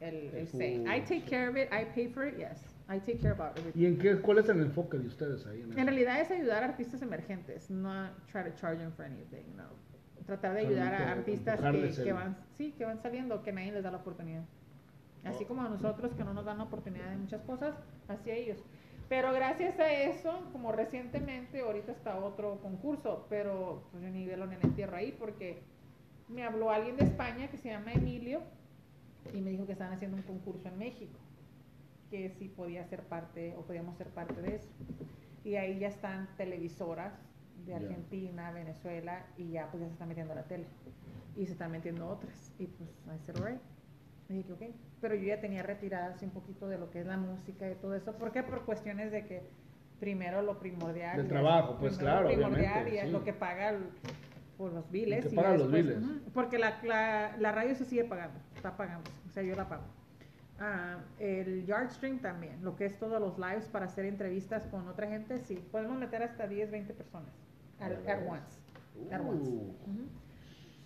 el, 0.00 0.30
el 0.34 0.48
say. 0.48 0.84
I 0.86 1.00
take 1.00 1.22
care 1.22 1.48
of 1.48 1.56
it, 1.56 1.68
I 1.72 1.84
pay 1.94 2.08
for 2.08 2.26
it, 2.26 2.36
yes. 2.36 2.62
I 2.88 2.98
take 3.00 3.18
care 3.18 3.32
about 3.32 3.58
everything. 3.58 3.80
¿Y 3.80 3.86
en 3.86 3.98
qué 3.98 4.16
cuál 4.20 4.38
es 4.38 4.48
el 4.48 4.60
enfoque 4.60 4.98
de 4.98 5.06
ustedes 5.08 5.46
ahí 5.46 5.62
en 5.62 5.70
eso? 5.72 5.80
En 5.80 5.86
realidad 5.86 6.20
es 6.20 6.30
ayudar 6.30 6.62
a 6.62 6.66
artistas 6.66 7.00
emergentes, 7.02 7.70
no 7.70 8.10
try 8.30 8.44
to 8.44 8.54
charge 8.56 8.78
them 8.78 8.92
for 8.92 9.04
anything, 9.04 9.56
no. 9.56 9.64
Tratar 10.26 10.54
de 10.54 10.60
ayudar 10.60 10.94
a 10.94 11.12
artistas 11.12 11.60
que, 11.60 12.02
que 12.04 12.12
van, 12.12 12.36
sí, 12.56 12.72
que 12.72 12.84
van 12.84 12.98
saliendo, 13.02 13.42
que 13.42 13.52
nadie 13.52 13.72
les 13.72 13.82
da 13.82 13.90
la 13.90 13.98
oportunidad. 13.98 14.42
Así 15.24 15.44
Oh. 15.44 15.48
como 15.48 15.62
a 15.62 15.68
nosotros 15.68 16.12
que 16.14 16.24
no 16.24 16.34
nos 16.34 16.44
dan 16.44 16.58
la 16.58 16.64
oportunidad 16.64 17.08
de 17.10 17.16
muchas 17.16 17.42
cosas, 17.42 17.74
así 18.08 18.30
a 18.30 18.34
ellos. 18.34 18.62
Pero 19.08 19.32
gracias 19.32 19.78
a 19.78 19.92
eso, 19.92 20.48
como 20.52 20.72
recientemente, 20.72 21.60
ahorita 21.60 21.92
está 21.92 22.16
otro 22.18 22.58
concurso, 22.60 23.26
pero 23.28 23.82
pues 23.90 24.02
yo 24.02 24.10
ni 24.10 24.26
velo 24.26 24.46
ni 24.46 24.54
en 24.54 24.74
tierra 24.74 24.98
ahí 24.98 25.12
porque 25.18 25.62
me 26.28 26.42
habló 26.44 26.70
alguien 26.70 26.96
de 26.96 27.04
España 27.04 27.48
que 27.50 27.58
se 27.58 27.68
llama 27.68 27.92
Emilio 27.92 28.40
y 29.32 29.40
me 29.40 29.50
dijo 29.50 29.66
que 29.66 29.72
estaban 29.72 29.92
haciendo 29.94 30.16
un 30.16 30.22
concurso 30.22 30.68
en 30.68 30.78
México, 30.78 31.18
que 32.10 32.30
si 32.30 32.48
podía 32.48 32.84
ser 32.86 33.02
parte 33.02 33.54
o 33.58 33.62
podíamos 33.62 33.96
ser 33.96 34.08
parte 34.08 34.40
de 34.40 34.56
eso. 34.56 34.68
Y 35.44 35.56
ahí 35.56 35.78
ya 35.78 35.88
están 35.88 36.28
televisoras 36.36 37.12
de. 37.66 37.74
Argentina, 37.74 38.50
Venezuela 38.52 39.26
y 39.36 39.50
ya 39.52 39.70
pues 39.70 39.82
ya 39.82 39.86
se 39.88 39.92
están 39.92 40.08
metiendo 40.08 40.34
la 40.34 40.44
tele 40.44 40.66
y 41.36 41.46
se 41.46 41.52
están 41.52 41.70
metiendo 41.70 42.08
otras 42.08 42.52
y 42.58 42.66
pues 42.66 42.90
I 43.06 43.18
said 43.26 43.36
alright. 43.36 43.60
Y 44.28 44.34
dije, 44.34 44.52
ok, 44.52 44.62
pero 45.00 45.14
yo 45.14 45.24
ya 45.24 45.40
tenía 45.40 45.62
retiradas 45.62 46.22
un 46.22 46.30
poquito 46.30 46.66
de 46.68 46.78
lo 46.78 46.90
que 46.90 47.00
es 47.00 47.06
la 47.06 47.16
música 47.16 47.70
y 47.70 47.74
todo 47.74 47.94
eso. 47.94 48.12
¿Por 48.14 48.32
qué? 48.32 48.42
Por 48.42 48.64
cuestiones 48.64 49.12
de 49.12 49.26
que 49.26 49.42
primero 50.00 50.42
lo 50.42 50.58
primordial. 50.58 51.20
Es- 51.20 51.28
trabajo, 51.28 51.76
pues, 51.78 51.98
claro, 51.98 52.28
Lo 52.28 52.34
primordial 52.34 52.88
y 52.88 52.96
es 52.98 53.04
sí. 53.06 53.10
lo 53.10 53.22
que 53.22 53.32
paga 53.32 53.70
el- 53.70 53.90
por 54.56 54.72
los 54.72 54.90
biles. 54.90 55.26
Que 55.26 55.34
paga 55.36 55.56
los 55.56 55.70
después- 55.70 55.84
biles. 56.00 56.02
Ujú, 56.04 56.30
Porque 56.32 56.58
la, 56.58 56.78
la, 56.84 57.36
la 57.38 57.52
radio 57.52 57.74
se 57.74 57.84
sigue 57.84 58.04
pagando, 58.04 58.38
está 58.56 58.76
pagando, 58.76 59.10
o 59.28 59.30
sea, 59.32 59.42
yo 59.42 59.54
la 59.54 59.68
pago. 59.68 59.82
Ah, 60.60 60.98
el 61.18 61.66
Yardstream 61.66 62.20
también, 62.20 62.62
lo 62.62 62.76
que 62.76 62.84
es 62.86 62.96
todos 62.98 63.20
los 63.20 63.36
lives 63.38 63.66
para 63.66 63.86
hacer 63.86 64.04
entrevistas 64.06 64.66
con 64.68 64.86
otra 64.88 65.08
gente, 65.08 65.38
sí, 65.38 65.56
podemos 65.72 65.98
meter 65.98 66.22
hasta 66.22 66.46
10, 66.46 66.70
20 66.70 66.94
personas 66.94 67.30
at, 67.80 67.90
at 68.08 68.26
once. 68.26 68.60
At 69.12 69.20
once. 69.20 69.50
Uh. 69.50 69.74
Ujú. 69.90 70.08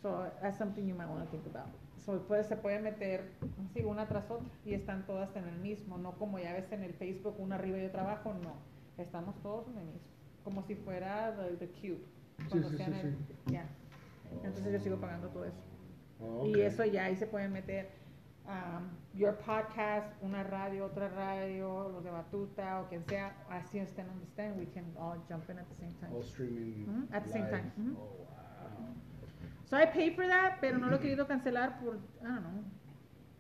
So 0.01 0.27
that's 0.41 0.57
something 0.57 0.87
you 0.87 0.95
might 0.95 1.09
want 1.09 1.25
to 1.25 1.31
think 1.31 1.47
about. 1.47 1.69
So 2.09 2.23
pues, 2.27 2.47
se 2.47 2.57
puede 2.57 2.79
meter 2.81 3.33
así 3.69 3.85
una 3.85 4.09
tras 4.09 4.31
otra 4.31 4.49
y 4.65 4.73
están 4.73 5.05
todas 5.05 5.37
en 5.37 5.45
el 5.45 5.59
mismo, 5.59 5.99
no 5.99 6.13
como 6.13 6.39
ya 6.39 6.55
ves 6.55 6.73
en 6.73 6.83
el 6.83 6.95
Facebook 6.95 7.35
una 7.39 7.57
arriba 7.57 7.77
y 7.77 7.85
otra 7.85 8.01
abajo, 8.01 8.33
no. 8.33 8.55
Estamos 8.97 9.35
todos 9.43 9.69
en 9.69 9.77
el 9.77 9.85
mismo, 9.89 10.09
como 10.43 10.63
si 10.63 10.75
fuera 10.75 11.37
the, 11.37 11.57
the 11.59 11.69
cube. 11.69 12.01
Cuando 12.49 12.71
sí, 12.71 12.77
sí, 12.79 12.83
el- 12.85 13.15
sí. 13.19 13.53
ya. 13.53 13.67
Entonces 14.43 14.73
yo 14.73 14.79
sigo 14.81 14.97
pagando 14.97 15.29
todo 15.29 15.45
eso. 15.45 15.59
Oh, 16.23 16.47
Y 16.47 16.53
ok. 16.53 16.57
eso 16.61 16.85
ya 16.87 17.05
ahí 17.05 17.17
se 17.17 17.27
pueden 17.27 17.53
meter 17.53 17.91
um, 18.47 18.89
your 19.13 19.37
podcast, 19.37 20.11
una 20.23 20.43
radio, 20.45 20.87
otra 20.87 21.09
radio, 21.11 21.91
los 21.91 22.03
de 22.05 22.11
Batuta 22.11 22.81
o 22.81 22.89
quien 22.89 23.05
sea, 23.05 23.37
así 23.51 23.81
estén 23.81 24.07
donde 24.07 24.25
estén, 24.25 24.59
we 24.59 24.65
can 24.73 24.87
all 24.97 25.19
jump 25.29 25.47
in 25.51 25.59
at 25.59 25.67
the 25.69 25.75
same 25.75 25.93
time. 26.01 26.11
All 26.17 26.23
streaming 26.23 26.89
Ujú, 26.89 27.07
at 27.15 27.23
the 27.25 27.29
same 27.29 27.45
live. 27.51 27.51
time, 27.51 27.73
ujú. 27.77 27.99
Oh, 28.01 28.17
wow. 28.19 28.28
So 29.69 29.77
I 29.77 29.87
pay 29.87 30.11
for 30.15 30.27
that, 30.27 30.59
pero 30.61 30.79
no 30.79 30.89
lo 30.89 30.97
he 30.97 31.01
querido 31.01 31.27
cancelar 31.27 31.79
por, 31.81 31.97
I 31.97 32.25
don't 32.25 32.41
know, 32.41 32.65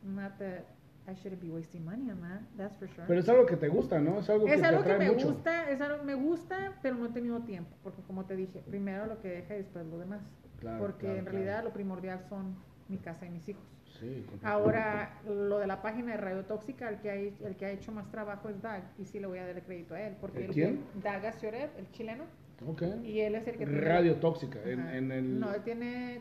not 0.02 0.38
that 0.38 0.66
I 1.06 1.14
shouldn't 1.14 1.40
be 1.40 1.48
wasting 1.48 1.84
money 1.86 2.10
on 2.10 2.20
that, 2.20 2.42
that's 2.58 2.76
for 2.76 2.86
sure. 2.88 3.04
Pero 3.06 3.20
es 3.20 3.28
algo 3.30 3.46
que 3.46 3.56
te 3.56 3.68
gusta, 3.68 3.98
¿no? 3.98 4.18
Es 4.18 4.28
algo 4.28 4.44
que 4.44 4.52
es 4.54 4.60
te 4.60 4.66
algo 4.66 4.82
que 4.82 4.92
atrae 4.92 5.08
me 5.08 5.14
mucho. 5.14 5.28
gusta, 5.32 5.70
es 5.70 5.80
algo 5.80 5.98
que 6.00 6.04
me 6.04 6.14
gusta, 6.14 6.72
pero 6.82 6.96
no 6.96 7.06
he 7.06 7.08
tenido 7.08 7.40
tiempo, 7.40 7.74
porque 7.82 8.02
como 8.02 8.26
te 8.26 8.36
dije, 8.36 8.62
primero 8.68 9.06
lo 9.06 9.18
que 9.22 9.28
deja 9.28 9.54
y 9.54 9.58
después 9.58 9.86
lo 9.86 9.98
demás. 9.98 10.20
Claro, 10.60 10.78
porque 10.80 11.06
claro, 11.06 11.18
en 11.18 11.24
claro. 11.24 11.38
realidad 11.38 11.64
lo 11.64 11.72
primordial 11.72 12.20
son 12.28 12.56
mi 12.88 12.98
casa 12.98 13.24
y 13.24 13.30
mis 13.30 13.48
hijos. 13.48 13.62
Sí. 14.00 14.24
Ahora, 14.42 15.20
lo 15.26 15.58
de 15.58 15.66
la 15.66 15.82
página 15.82 16.12
de 16.12 16.18
Radio 16.18 16.44
Tóxica, 16.44 16.88
el 16.88 16.98
que, 17.00 17.10
ha, 17.10 17.14
el 17.14 17.56
que 17.56 17.66
ha 17.66 17.70
hecho 17.70 17.90
más 17.92 18.08
trabajo 18.10 18.48
es 18.48 18.60
Dag, 18.62 18.82
y 18.98 19.04
sí 19.06 19.18
le 19.18 19.26
voy 19.26 19.38
a 19.38 19.46
dar 19.46 19.56
el 19.56 19.62
crédito 19.62 19.94
a 19.94 20.00
él, 20.02 20.16
porque 20.20 20.38
¿De 20.40 20.44
él 20.46 20.50
quién? 20.52 20.84
Dag 21.02 21.24
Asioret, 21.26 21.70
el 21.78 21.90
chileno, 21.90 22.24
Ok. 22.66 22.82
y 23.02 23.20
él 23.20 23.34
es 23.34 23.46
el 23.48 23.56
que 23.56 23.66
tiene- 23.66 23.80
Radio 23.80 24.16
tóxica. 24.16 24.60
En, 24.64 24.80
Ajá. 24.80 24.96
en 24.96 25.10
el... 25.12 25.40
No, 25.40 25.52
él 25.52 25.62
tiene. 25.62 26.20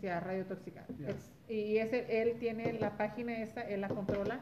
Ya, 0.00 0.20
Radio 0.20 0.44
Tóxica. 0.46 0.84
Ya. 0.98 1.08
Es- 1.10 1.32
y 1.48 1.76
ese, 1.78 2.22
él 2.22 2.36
tiene 2.38 2.72
la 2.74 2.96
página 2.96 3.38
esta, 3.42 3.60
él 3.62 3.80
la 3.82 3.88
controla. 3.88 4.40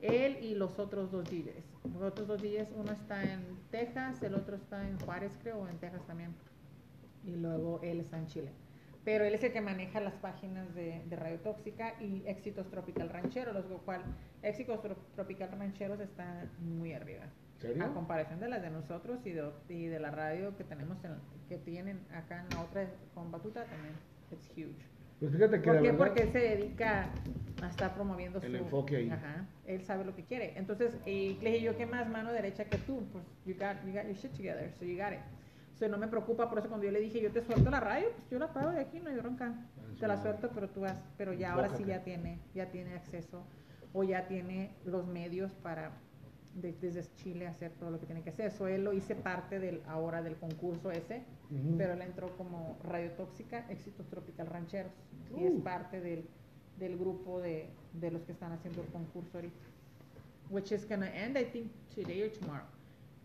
Él 0.00 0.38
y 0.42 0.54
los 0.54 0.78
otros 0.78 1.10
dos 1.10 1.24
DJs. 1.30 1.64
Los 1.92 2.02
otros 2.02 2.26
dos 2.28 2.42
DJs, 2.42 2.68
uno 2.76 2.92
está 2.92 3.22
en 3.22 3.40
Texas, 3.70 4.22
el 4.22 4.34
otro 4.34 4.56
está 4.56 4.86
en 4.88 4.98
Juárez, 5.00 5.32
creo, 5.42 5.58
o 5.60 5.68
en 5.68 5.76
Texas 5.78 6.06
también. 6.06 6.30
Y 7.24 7.36
luego 7.36 7.80
él 7.82 8.00
está 8.00 8.18
en 8.18 8.26
Chile. 8.26 8.50
Pero 9.06 9.24
él 9.24 9.34
es 9.34 9.42
el 9.44 9.52
que 9.52 9.60
maneja 9.60 10.00
las 10.00 10.14
páginas 10.14 10.74
de, 10.74 11.00
de 11.08 11.16
Radio 11.16 11.38
Tóxica 11.38 11.94
y 12.00 12.24
Éxitos 12.26 12.68
Tropical 12.68 13.08
Ranchero, 13.08 13.52
lo 13.52 13.78
cual 13.78 14.02
Éxitos 14.42 14.82
Tro- 14.82 14.96
Tropical 15.14 15.48
Rancheros 15.58 16.00
está 16.00 16.44
muy 16.58 16.92
arriba. 16.92 17.22
¿En 17.54 17.60
serio? 17.60 17.84
A 17.84 17.94
comparación 17.94 18.40
de 18.40 18.48
las 18.48 18.60
de 18.62 18.68
nosotros 18.70 19.20
y 19.24 19.30
de, 19.30 19.48
y 19.68 19.86
de 19.86 20.00
la 20.00 20.10
radio 20.10 20.56
que 20.56 20.64
tenemos, 20.64 21.02
en- 21.04 21.20
que 21.48 21.56
tienen 21.56 22.00
acá 22.12 22.42
en 22.42 22.48
la 22.56 22.64
otra 22.64 22.84
con 23.14 23.30
Batuta 23.30 23.64
también. 23.64 23.94
It's 24.32 24.50
huge. 24.56 24.74
Pues 25.20 25.32
fíjate 25.32 25.60
que 25.60 25.64
¿Por 25.66 25.76
qué? 25.76 25.82
verdad... 25.92 25.98
Porque 25.98 26.22
él 26.24 26.32
se 26.32 26.38
dedica 26.40 27.08
a 27.62 27.68
estar 27.68 27.94
promoviendo 27.94 28.40
El 28.40 28.50
su... 28.50 28.56
enfoque 28.58 28.96
ahí. 28.96 29.08
Ajá. 29.08 29.46
Él 29.66 29.82
sabe 29.82 30.04
lo 30.04 30.14
que 30.16 30.24
quiere. 30.24 30.58
Entonces, 30.58 30.98
y 31.06 31.38
le 31.42 31.52
dije 31.52 31.62
yo, 31.64 31.76
¿qué 31.76 31.86
más 31.86 32.08
mano 32.08 32.32
derecha 32.32 32.64
que 32.64 32.76
tú? 32.78 33.06
Pues, 33.12 33.24
you 33.46 33.54
got, 33.54 33.82
you 33.86 33.92
got 33.94 34.04
your 34.04 34.16
shit 34.16 34.32
together, 34.32 34.70
so 34.78 34.84
you 34.84 34.98
got 34.98 35.12
it. 35.12 35.20
So, 35.78 35.88
no 35.88 35.98
me 35.98 36.08
preocupa, 36.08 36.48
por 36.48 36.58
eso 36.58 36.68
cuando 36.68 36.86
yo 36.86 36.92
le 36.92 37.00
dije, 37.00 37.20
yo 37.20 37.30
te 37.30 37.42
suelto 37.42 37.70
la 37.70 37.80
radio, 37.80 38.06
pues 38.16 38.30
yo 38.30 38.38
la 38.38 38.52
pago 38.52 38.70
de 38.70 38.80
aquí, 38.80 38.98
no 38.98 39.10
hay 39.10 39.16
bronca. 39.16 39.52
Eso 39.90 40.00
Te 40.00 40.06
la 40.08 40.16
suelto, 40.20 40.50
pero 40.54 40.68
tú 40.70 40.80
vas, 40.80 40.98
pero 41.18 41.32
ya 41.34 41.52
ahora 41.52 41.68
sí 41.76 41.84
ya 41.84 42.02
tiene, 42.02 42.38
ya 42.54 42.70
tiene 42.70 42.94
acceso 42.94 43.42
o 43.92 44.02
ya 44.02 44.26
tiene 44.26 44.70
los 44.86 45.06
medios 45.06 45.52
para 45.62 45.90
de- 46.54 46.72
desde 46.80 47.04
Chile 47.16 47.46
hacer 47.46 47.72
todo 47.72 47.90
lo 47.90 48.00
que 48.00 48.06
tiene 48.06 48.22
que 48.22 48.30
hacer. 48.30 48.46
Eso 48.46 48.66
él 48.68 48.84
lo 48.84 48.94
hice 48.94 49.14
parte 49.14 49.58
del 49.60 49.82
ahora 49.86 50.22
del 50.22 50.36
concurso 50.36 50.90
ese, 50.90 51.22
pero 51.76 51.92
él 51.92 52.00
entró 52.00 52.34
como 52.38 52.78
Radio 52.82 53.10
Tóxica, 53.12 53.66
Éxitos 53.70 54.06
Tropical 54.08 54.46
Rancheros, 54.46 54.92
y 55.36 55.44
es 55.44 55.52
Uh. 55.52 55.62
parte 55.62 56.00
del, 56.00 56.24
del 56.78 56.96
grupo 56.96 57.38
de, 57.40 57.68
de 57.92 58.10
los 58.10 58.22
que 58.22 58.32
están 58.32 58.52
haciendo 58.52 58.80
el 58.80 58.88
concurso 58.88 59.36
ahorita. 59.36 59.54
Which 60.48 60.72
is 60.72 60.88
gonna 60.88 61.08
end, 61.14 61.36
I 61.36 61.44
think, 61.44 61.70
today 61.94 62.22
or 62.22 62.30
tomorrow. 62.30 62.64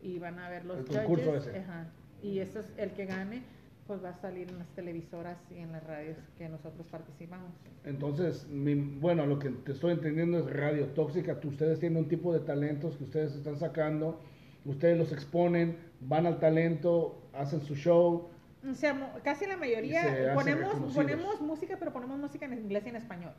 Y 0.02 0.20
van 0.20 0.38
a 0.40 0.50
ver 0.50 0.66
los 0.66 0.80
El 0.80 0.86
concurso 0.86 1.26
judges, 1.32 1.48
ese. 1.48 1.60
ajá, 1.60 1.88
y 2.22 2.40
eso 2.40 2.60
es 2.60 2.68
el 2.78 2.92
que 2.92 3.06
gane, 3.06 3.44
pues 3.88 4.04
va 4.04 4.10
a 4.10 4.14
salir 4.22 4.48
en 4.50 4.60
las 4.60 4.70
televisoras 4.70 5.38
y 5.50 5.58
en 5.60 5.72
las 5.72 5.84
radios 5.86 6.18
que 6.38 6.48
nosotros 6.48 6.88
participamos. 6.88 7.52
Entonces, 7.84 8.48
mi- 8.48 8.76
bueno, 8.76 9.26
lo 9.26 9.40
que 9.40 9.50
te 9.50 9.72
estoy 9.74 9.94
entendiendo 9.94 10.40
es 10.40 10.46
radio 10.56 10.86
tóxica. 10.88 11.40
Tú- 11.40 11.50
ustedes 11.50 11.80
tienen 11.80 11.98
un 12.04 12.08
tipo 12.08 12.32
de 12.34 12.40
talentos 12.42 12.96
que 12.98 13.04
ustedes 13.04 13.36
están 13.36 13.58
sacando, 13.58 14.22
ustedes 14.66 14.98
los 14.98 15.12
exponen, 15.12 15.78
van 16.00 16.26
al 16.26 16.40
talento, 16.40 17.22
hacen 17.34 17.62
su 17.62 17.76
show. 17.76 18.30
O 18.70 18.74
sea, 18.76 19.14
casi 19.24 19.48
la 19.48 19.58
mayoría 19.58 20.04
ponemos, 20.36 20.94
ponemos 20.94 21.42
música, 21.42 21.76
pero 21.80 21.92
ponemos 21.92 22.20
música 22.20 22.46
en 22.46 22.54
inglés 22.54 22.84
y 22.86 22.90
en 22.90 22.96
español. 22.98 23.34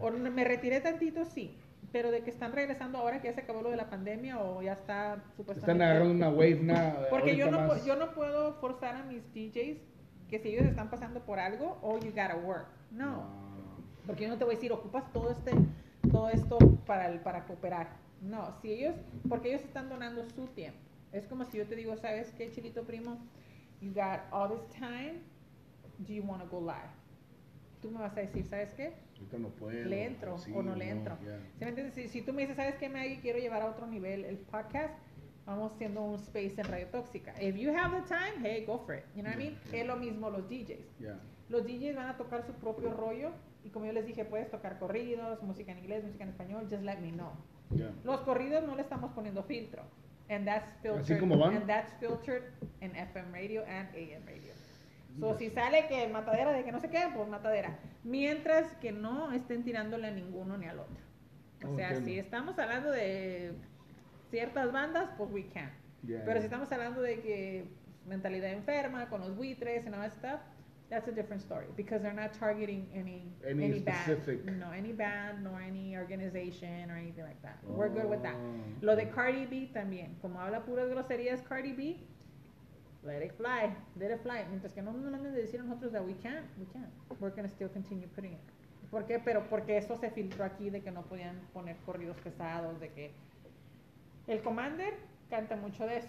O 0.00 0.10
me 0.10 0.44
retiré 0.44 0.80
tantito, 0.80 1.24
sí, 1.24 1.56
pero 1.92 2.10
de 2.10 2.22
que 2.22 2.30
están 2.30 2.52
regresando 2.52 2.98
ahora 2.98 3.20
que 3.20 3.28
ya 3.28 3.32
se 3.34 3.40
acabó 3.40 3.62
lo 3.62 3.70
de 3.70 3.76
la 3.76 3.88
pandemia 3.88 4.38
o 4.40 4.60
ya 4.62 4.72
está 4.74 5.22
supuestamente... 5.36 5.72
Están 5.72 5.82
agarrando 5.82 6.14
una 6.14 6.28
wave 6.28 6.60
na- 6.62 6.96
Porque 7.10 7.36
yo 7.36 7.50
no, 7.50 7.60
más. 7.66 7.84
yo 7.84 7.96
no 7.96 8.12
puedo 8.14 8.54
forzar 8.54 8.96
a 8.96 9.02
mis 9.04 9.22
DJs 9.32 9.78
que 10.28 10.38
si 10.38 10.48
ellos 10.50 10.66
están 10.66 10.90
pasando 10.90 11.20
por 11.20 11.38
algo, 11.38 11.78
oh, 11.82 11.98
you 11.98 12.10
gotta 12.10 12.36
work. 12.36 12.66
No, 12.90 13.24
porque 14.06 14.24
yo 14.24 14.28
no 14.30 14.36
te 14.38 14.44
voy 14.44 14.54
a 14.54 14.56
decir, 14.56 14.72
ocupas 14.72 15.10
todo 15.12 15.30
este, 15.30 15.52
todo 16.12 16.28
esto 16.28 16.58
para, 16.86 17.06
el- 17.08 17.20
para 17.20 17.44
cooperar. 17.46 17.88
No, 18.20 18.52
si 18.60 18.72
ellos, 18.72 18.94
porque 19.28 19.48
ellos 19.50 19.62
están 19.62 19.88
donando 19.88 20.24
su 20.34 20.46
tiempo. 20.48 20.78
Es 21.12 21.26
como 21.26 21.44
si 21.44 21.56
yo 21.58 21.66
te 21.66 21.76
digo, 21.76 21.96
¿sabes 21.96 22.30
qué, 22.36 22.50
chilito 22.50 22.82
primo? 22.84 23.16
You 23.80 23.92
got 23.94 24.20
all 24.30 24.48
this 24.50 24.66
time, 24.78 25.20
do 25.98 26.12
you 26.12 26.22
want 26.24 26.42
to 26.42 26.48
go 26.50 26.60
live? 26.60 26.90
Tú 27.80 27.90
me 27.90 27.98
vas 27.98 28.16
a 28.16 28.20
decir, 28.20 28.44
¿sabes 28.44 28.74
qué? 28.74 28.94
Ahorita 29.14 29.38
no 29.38 29.48
puedo. 29.50 29.84
le 29.84 30.04
entro 30.04 30.38
sí, 30.38 30.52
o 30.54 30.62
no 30.62 30.74
le 30.74 30.90
entro. 30.90 31.16
ya. 31.24 31.38
¿Sí 31.58 31.64
me 31.64 31.68
entiendes? 31.68 31.94
Si, 31.94 32.08
si 32.08 32.22
tú 32.22 32.32
me 32.32 32.42
dices, 32.42 32.56
¿sabes 32.56 32.76
qué, 32.76 32.88
Maggie? 32.88 33.20
Quiero 33.20 33.38
llevar 33.38 33.62
a 33.62 33.66
otro 33.66 33.86
nivel 33.86 34.24
el 34.24 34.38
podcast, 34.38 34.94
vamos 35.46 35.72
haciendo 35.72 36.02
un 36.02 36.16
space 36.16 36.54
en 36.58 36.64
Radio 36.64 36.88
Tóxica. 36.88 37.34
If 37.40 37.56
you 37.56 37.72
have 37.72 37.94
the 37.94 38.06
time, 38.08 38.42
hey, 38.42 38.64
go 38.66 38.78
for 38.78 38.96
it. 38.96 39.04
You 39.14 39.22
know 39.22 39.30
what 39.30 39.40
I 39.40 39.44
mean? 39.44 39.58
Yeah. 39.70 39.80
Es 39.80 39.86
lo 39.86 39.96
mismo 39.96 40.30
los 40.30 40.48
DJs. 40.48 40.86
Los 41.48 41.64
DJs 41.64 41.96
van 41.96 42.08
a 42.08 42.16
tocar 42.16 42.44
su 42.44 42.52
propio 42.52 42.92
rollo 42.92 43.30
y 43.64 43.70
como 43.70 43.86
yo 43.86 43.92
les 43.92 44.06
dije, 44.06 44.24
puedes 44.24 44.50
tocar 44.50 44.78
corridos, 44.78 45.42
música 45.42 45.72
en 45.72 45.78
inglés, 45.78 46.04
música 46.04 46.24
en 46.24 46.30
español, 46.30 46.66
just 46.70 46.82
let 46.82 46.98
me 46.98 47.12
know. 47.12 47.32
Los 48.04 48.20
corridos 48.20 48.64
no 48.64 48.74
le 48.74 48.82
estamos 48.82 49.12
poniendo 49.12 49.42
filtro. 49.42 49.82
And 50.30 50.44
that's 50.44 50.70
filtered, 50.82 51.20
como 51.20 51.38
van. 51.38 51.56
And 51.56 51.66
that's 51.66 51.92
filtered 51.94 52.52
in 52.82 52.94
FM 52.94 53.32
radio 53.32 53.64
and 53.64 53.88
AM 53.94 54.26
radio. 54.26 54.52
So, 55.18 55.36
si 55.36 55.50
sale 55.50 55.86
que 55.88 56.06
matadera 56.08 56.52
de 56.52 56.64
que 56.64 56.70
no 56.72 56.80
se 56.80 56.90
quede, 56.90 57.08
pues 57.14 57.28
matadera. 57.28 57.78
Mientras 58.04 58.72
que 58.76 58.92
no 58.92 59.32
estén 59.32 59.64
tirándole 59.64 60.08
a 60.08 60.10
ninguno 60.12 60.56
ni 60.58 60.66
al 60.66 60.78
otro. 60.80 60.96
O 61.64 61.70
Oh, 61.72 61.76
sea, 61.76 61.96
si 62.00 62.18
estamos 62.18 62.56
hablando 62.58 62.90
de 62.92 63.52
ciertas 64.30 64.70
bandas, 64.72 65.10
pues 65.16 65.30
we 65.32 65.48
can. 65.48 65.70
Yeah, 66.06 66.20
Pero 66.20 66.34
yeah. 66.34 66.40
si 66.40 66.44
estamos 66.44 66.70
hablando 66.70 67.00
de 67.02 67.20
que 67.20 67.64
mentalidad 68.06 68.50
enferma, 68.52 69.08
con 69.08 69.20
los 69.20 69.34
buitres 69.36 69.84
and 69.86 69.94
all 69.94 70.02
that 70.02 70.12
stuff, 70.12 70.40
that's 70.88 71.08
a 71.08 71.12
different 71.12 71.42
story 71.42 71.66
because 71.76 72.00
they're 72.00 72.14
not 72.14 72.32
targeting 72.38 72.88
any 72.94 73.34
Any 73.44 73.80
band, 73.80 73.98
specific- 74.06 74.44
no 74.44 74.72
any 74.72 74.92
band, 74.92 75.42
nor 75.42 75.60
any 75.60 75.96
organization 75.98 76.90
or 76.90 76.96
anything 76.96 77.24
like 77.24 77.40
that. 77.42 77.58
We're 77.64 77.90
good 77.90 78.08
with 78.08 78.22
that. 78.22 78.36
Oh. 78.36 78.54
Lo 78.82 78.94
de 78.94 79.08
Cardi 79.10 79.46
B 79.46 79.70
también, 79.74 80.14
como 80.22 80.40
habla 80.40 80.64
puras 80.64 80.88
groserías 80.88 81.42
Cardi 81.42 81.72
B, 81.72 81.96
let 83.04 83.22
it 83.24 83.32
fly, 83.36 83.74
let 83.98 84.10
it 84.12 84.20
fly. 84.22 84.44
Mientras 84.48 84.72
que 84.72 84.82
no 84.82 84.92
nos 84.92 85.10
manden 85.10 85.32
de 85.32 85.42
decir 85.42 85.60
a 85.60 85.62
nosotros 85.64 85.92
that 85.92 86.02
we 86.04 86.14
can't, 86.22 86.46
we 86.58 86.66
can't. 86.72 86.90
We're 87.20 87.34
gonna 87.34 87.48
still 87.48 87.68
continue 87.70 88.06
putting 88.08 88.32
it. 88.32 88.40
¿Por 88.90 89.04
qué? 89.06 89.18
Pero 89.18 89.44
porque 89.48 89.76
eso 89.76 89.96
se 89.98 90.10
filtró 90.10 90.44
aquí 90.44 90.70
de 90.70 90.80
que 90.80 90.90
no 90.90 91.02
podían 91.02 91.38
poner 91.52 91.76
corridos 91.84 92.16
pesados, 92.18 92.80
de 92.80 92.88
que 92.90 93.10
el 94.26 94.40
Commander 94.42 94.94
canta 95.30 95.56
mucho 95.56 95.86
de 95.86 95.98
eso. 95.98 96.08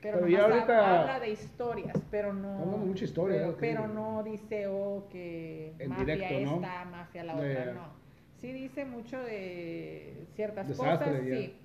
Pero, 0.00 0.18
Pero 0.18 0.28
ya 0.28 0.44
ahorita- 0.44 1.00
habla 1.00 1.20
de 1.20 1.30
historias, 1.30 1.96
pero 2.10 2.32
no. 2.34 2.50
Está 2.52 2.62
hablando 2.62 2.86
mucha 2.86 3.04
historia, 3.04 3.38
Pero, 3.38 3.56
pero 3.58 3.88
no 3.88 4.22
dice, 4.22 4.66
oh, 4.66 5.06
que 5.10 5.74
En 5.78 5.88
mafia 5.90 6.04
directo, 6.14 6.40
¿no? 6.50 6.54
esta, 6.56 6.84
mafia 6.86 7.24
la 7.24 7.34
otra, 7.36 7.72
no. 7.72 8.04
Sí 8.40 8.52
dice 8.52 8.84
mucho 8.84 9.18
de 9.22 10.26
ciertas 10.34 10.68
Desastre, 10.68 11.10
cosas, 11.10 11.26
ya. 11.26 11.36
sí. 11.36 11.56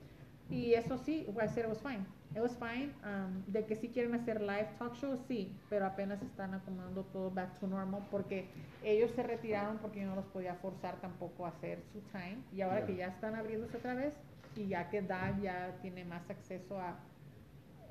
Y 0.50 0.74
eso 0.74 0.98
sí, 0.98 1.28
I 1.30 1.48
said 1.50 1.66
it 1.66 1.70
was 1.70 1.82
fine. 1.82 2.06
It 2.36 2.42
was 2.42 2.56
fine. 2.58 2.94
um, 3.04 3.44
de 3.48 3.66
que 3.66 3.76
sí 3.76 3.90
quieren 3.90 4.14
hacer 4.14 4.40
live 4.40 4.70
talk 4.78 4.94
shows, 4.96 5.20
sí, 5.28 5.52
pero 5.70 5.86
apenas 5.86 6.22
están 6.22 6.54
acomodando 6.54 7.04
todo 7.06 7.32
back 7.32 7.60
to 7.60 7.68
normal 7.68 8.06
porque 8.12 8.48
ellos 8.84 9.12
se 9.12 9.24
retiraron 9.24 9.80
porque 9.80 10.02
yo 10.02 10.08
no 10.08 10.16
los 10.16 10.26
podía 10.26 10.54
forzar 10.56 10.96
tampoco 11.02 11.46
a 11.46 11.50
hacer 11.50 11.82
su 11.92 12.02
time. 12.12 12.38
Y 12.54 12.62
ahora 12.62 12.86
que 12.86 12.96
ya 12.96 13.08
están 13.08 13.34
abriéndose 13.36 13.78
otra 13.78 13.96
vez 13.96 14.14
y 14.56 14.68
ya 14.68 14.90
que 14.90 15.02
Dan 15.02 15.42
ya 15.42 15.76
tiene 15.82 16.06
más 16.06 16.30
acceso 16.30 16.80
a 16.80 17.00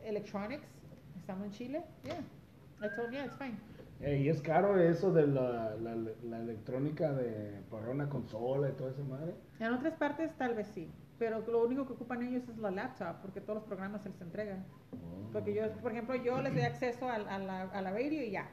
electronics, 0.04 0.68
estando 1.16 1.44
en 1.44 1.50
Chile, 1.50 1.84
yeah. 2.04 2.20
I 2.80 2.88
told 2.94 3.08
him, 3.08 3.14
yeah, 3.14 3.24
it's 3.24 3.36
fine. 3.36 3.58
Eh, 4.00 4.20
y 4.22 4.28
es 4.28 4.40
caro 4.40 4.78
eso 4.78 5.12
de 5.12 5.26
la, 5.26 5.74
la, 5.74 5.96
la 5.96 6.38
electrónica 6.38 7.12
de 7.12 7.60
una 7.90 8.08
consola 8.08 8.68
y 8.68 8.72
toda 8.72 8.90
esa 8.90 9.02
madre. 9.02 9.34
En 9.58 9.72
otras 9.72 9.94
partes 9.94 10.32
tal 10.34 10.54
vez 10.54 10.68
sí, 10.68 10.88
pero 11.18 11.40
lo 11.46 11.64
único 11.66 11.86
que 11.86 11.92
ocupan 11.94 12.22
ellos 12.22 12.48
es 12.48 12.58
la 12.58 12.70
laptop 12.70 13.16
porque 13.22 13.40
todos 13.40 13.56
los 13.60 13.64
programas 13.64 14.02
se 14.02 14.10
les 14.10 14.20
entregan. 14.20 14.64
Porque 15.32 15.52
yo, 15.54 15.70
por 15.82 15.92
ejemplo, 15.92 16.14
yo 16.16 16.40
les 16.42 16.52
doy 16.54 16.62
acceso 16.72 17.08
al- 17.10 17.28
a, 17.28 17.38
la, 17.38 17.62
a 17.62 17.82
la 17.82 17.90
radio 17.90 18.22
y 18.22 18.30
ya. 18.30 18.48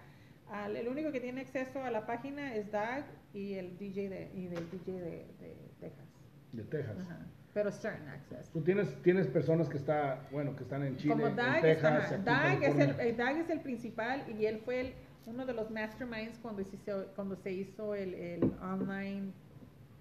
Al- 0.49 0.75
el 0.75 0.87
único 0.87 1.11
que 1.11 1.19
tiene 1.19 1.41
acceso 1.41 1.83
a 1.83 1.91
la 1.91 2.05
página 2.05 2.53
es 2.55 2.71
Doug 2.71 3.05
y 3.33 3.53
el 3.55 3.77
DJ 3.77 4.09
de, 4.09 4.31
y 4.33 4.47
del 4.47 4.69
DJ 4.71 4.93
de, 4.93 5.09
de 5.39 5.57
Texas. 5.79 6.05
de 6.51 6.63
Texas. 6.63 6.97
Ajá. 7.01 7.19
Pero 7.53 7.71
certain 7.71 8.07
access. 8.09 8.49
Tú 8.51 8.61
tienes, 8.61 9.01
tienes 9.01 9.27
personas 9.27 9.69
que 9.69 9.77
está, 9.77 10.27
bueno, 10.29 10.55
que 10.57 10.63
están 10.63 10.83
en 10.83 10.97
Chile, 10.97 11.13
Como 11.13 11.27
en 11.27 11.35
Doug, 11.37 11.61
Texas, 11.61 11.85
ajá, 11.85 12.05
aquí 12.05 12.15
en 12.15 12.25
Doug 12.25 12.35
es, 12.35 12.69
el, 12.69 12.77
California. 12.95 13.05
eh, 13.07 13.13
Doug 13.13 13.37
es 13.43 13.49
el 13.49 13.59
principal 13.61 14.23
y 14.37 14.45
él 14.45 14.59
fue 14.65 14.81
el- 14.81 14.93
uno 15.25 15.45
de 15.45 15.53
los 15.53 15.71
masterminds 15.71 16.37
cuando 16.39 16.63
se 16.65 16.75
hizo, 16.75 17.05
cuando 17.15 17.35
se 17.37 17.51
hizo 17.53 17.95
el, 17.95 18.13
el 18.13 18.43
online, 18.61 19.31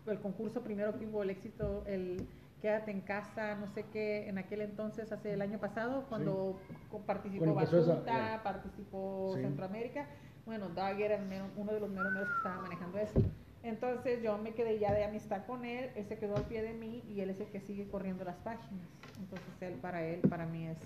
el 0.06 0.18
concurso 0.20 0.62
primero 0.62 0.98
que 0.98 1.06
hubo, 1.06 1.22
el 1.22 1.30
éxito, 1.30 1.84
el 1.86 2.26
Quédate 2.64 2.92
en 2.92 3.02
casa, 3.02 3.56
no 3.56 3.66
sé 3.66 3.84
qué, 3.92 4.26
en 4.26 4.38
aquel 4.38 4.62
entonces, 4.62 5.12
hace 5.12 5.34
el 5.34 5.42
año 5.42 5.58
pasado, 5.58 6.06
cuando 6.08 6.58
co- 6.90 7.00
participó 7.00 7.44
esa, 7.60 7.92
Batuta, 7.92 8.40
participó 8.42 9.32
Sí. 9.34 9.42
Centroamérica, 9.42 10.06
bueno, 10.46 10.70
Doug 10.70 10.98
era 10.98 11.16
el 11.16 11.26
mero- 11.26 11.50
uno 11.58 11.74
de 11.74 11.80
los 11.80 11.90
meros 11.90 12.10
meros 12.10 12.26
que 12.30 12.36
estaba 12.38 12.62
manejando 12.62 12.96
eso. 12.98 13.20
Entonces 13.62 14.22
yo 14.22 14.38
me 14.38 14.54
quedé 14.54 14.78
ya 14.78 14.94
de 14.94 15.04
amistad 15.04 15.44
con 15.44 15.66
él, 15.66 15.90
él 15.94 16.06
se 16.06 16.16
quedó 16.16 16.38
al 16.38 16.44
pie 16.44 16.62
de 16.62 16.72
mí 16.72 17.02
y 17.06 17.20
él 17.20 17.28
es 17.28 17.40
el 17.40 17.48
que 17.48 17.60
sigue 17.60 17.86
corriendo 17.86 18.24
las 18.24 18.36
páginas. 18.36 18.88
Entonces 19.18 19.46
él, 19.60 19.74
para 19.74 20.02
él, 20.02 20.20
para 20.20 20.46
mí 20.46 20.66
es 20.66 20.78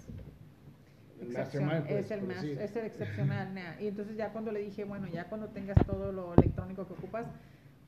mastermind, 1.33 1.87
pues, 1.87 2.07
es 2.07 2.11
el 2.11 2.23
más, 2.23 2.43
decir. 2.43 2.61
es 2.61 2.75
el 2.75 2.87
excepcional, 2.87 3.55
nah. 3.55 3.81
Y 3.81 3.87
entonces 3.87 4.17
ya 4.17 4.33
cuando 4.33 4.51
le 4.51 4.59
dije, 4.63 4.83
bueno, 4.83 5.07
ya 5.07 5.27
cuando 5.29 5.47
tengas 5.51 5.79
todo 5.87 6.11
lo 6.11 6.35
electrónico 6.35 6.89
que 6.89 6.95
ocupas, 6.95 7.27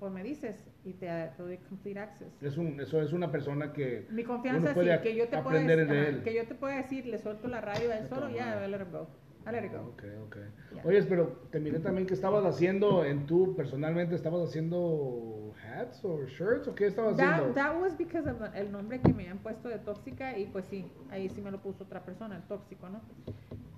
pues 0.00 0.10
me 0.12 0.22
dices 0.24 0.66
y 0.84 0.94
te, 0.94 1.06
te 1.36 1.42
doy 1.42 1.58
complete 1.58 2.00
access. 2.00 2.42
Es 2.42 2.56
un, 2.56 2.80
eso 2.80 3.00
es 3.02 3.12
una 3.12 3.30
persona 3.30 3.72
que 3.72 4.06
Mi 4.10 4.24
confianza 4.24 4.68
sí, 4.68 4.74
puede 4.74 5.00
que 5.02 5.14
yo 5.14 5.28
te 5.28 5.38
pueda 5.38 5.60
decir, 5.60 6.22
que 6.22 6.34
yo 6.34 6.46
te 6.46 6.54
pueda 6.54 6.76
decir, 6.76 7.06
le 7.06 7.18
suelto 7.18 7.46
la 7.48 7.60
radio 7.60 7.90
a 7.92 7.98
él 7.98 8.08
solo, 8.08 8.28
ya. 8.30 8.66
I 8.66 8.70
let 8.70 8.80
it 8.80 8.90
go. 8.90 9.06
I 9.46 9.52
let 9.52 9.64
it 9.66 9.72
go. 9.72 9.80
Ok, 9.90 10.02
ok. 10.26 10.36
Oye, 10.84 11.02
pero 11.02 11.26
te 11.50 11.60
miré 11.60 11.78
también 11.80 12.06
que 12.06 12.14
estabas 12.14 12.44
haciendo, 12.46 13.04
en 13.04 13.26
tú 13.26 13.54
personalmente, 13.56 14.14
¿estabas 14.14 14.48
haciendo 14.48 15.52
hats 15.62 16.02
o 16.04 16.24
shirts 16.26 16.68
o 16.68 16.74
qué 16.74 16.86
estabas 16.86 17.16
That, 17.18 17.34
haciendo? 17.34 17.54
that 17.54 17.80
was 17.80 17.96
because 17.96 18.28
of 18.28 18.38
the- 18.38 18.58
el 18.58 18.72
nombre 18.72 19.00
que 19.00 19.12
me 19.12 19.22
habían 19.24 19.38
puesto 19.38 19.68
de 19.68 19.78
tóxica 19.78 20.36
y 20.38 20.46
pues 20.46 20.64
sí, 20.66 20.90
ahí 21.10 21.28
sí 21.28 21.40
me 21.42 21.50
lo 21.50 21.60
puso 21.60 21.84
otra 21.84 22.02
persona, 22.04 22.36
el 22.36 22.42
tóxico, 22.44 22.88
¿no? 22.88 23.00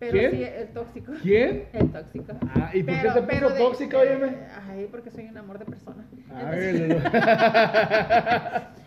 Pero 0.02 0.18
¿Quién? 0.18 0.30
sí, 0.32 0.42
el 0.42 0.68
tóxico. 0.72 1.12
¿Quién? 1.22 1.64
El 1.72 1.92
tóxico. 1.92 2.32
Ah, 2.56 2.70
¿y 2.74 2.82
por 2.82 2.94
qué 2.96 3.08
te 3.08 3.22
puso 3.22 3.50
de- 3.50 3.96
óyeme? 3.96 4.36
Ay, 4.68 4.88
porque 4.90 5.12
soy 5.12 5.26
un 5.28 5.38
amor 5.38 5.60
de 5.60 5.64
persona. 5.64 6.04
Ay, 6.34 6.88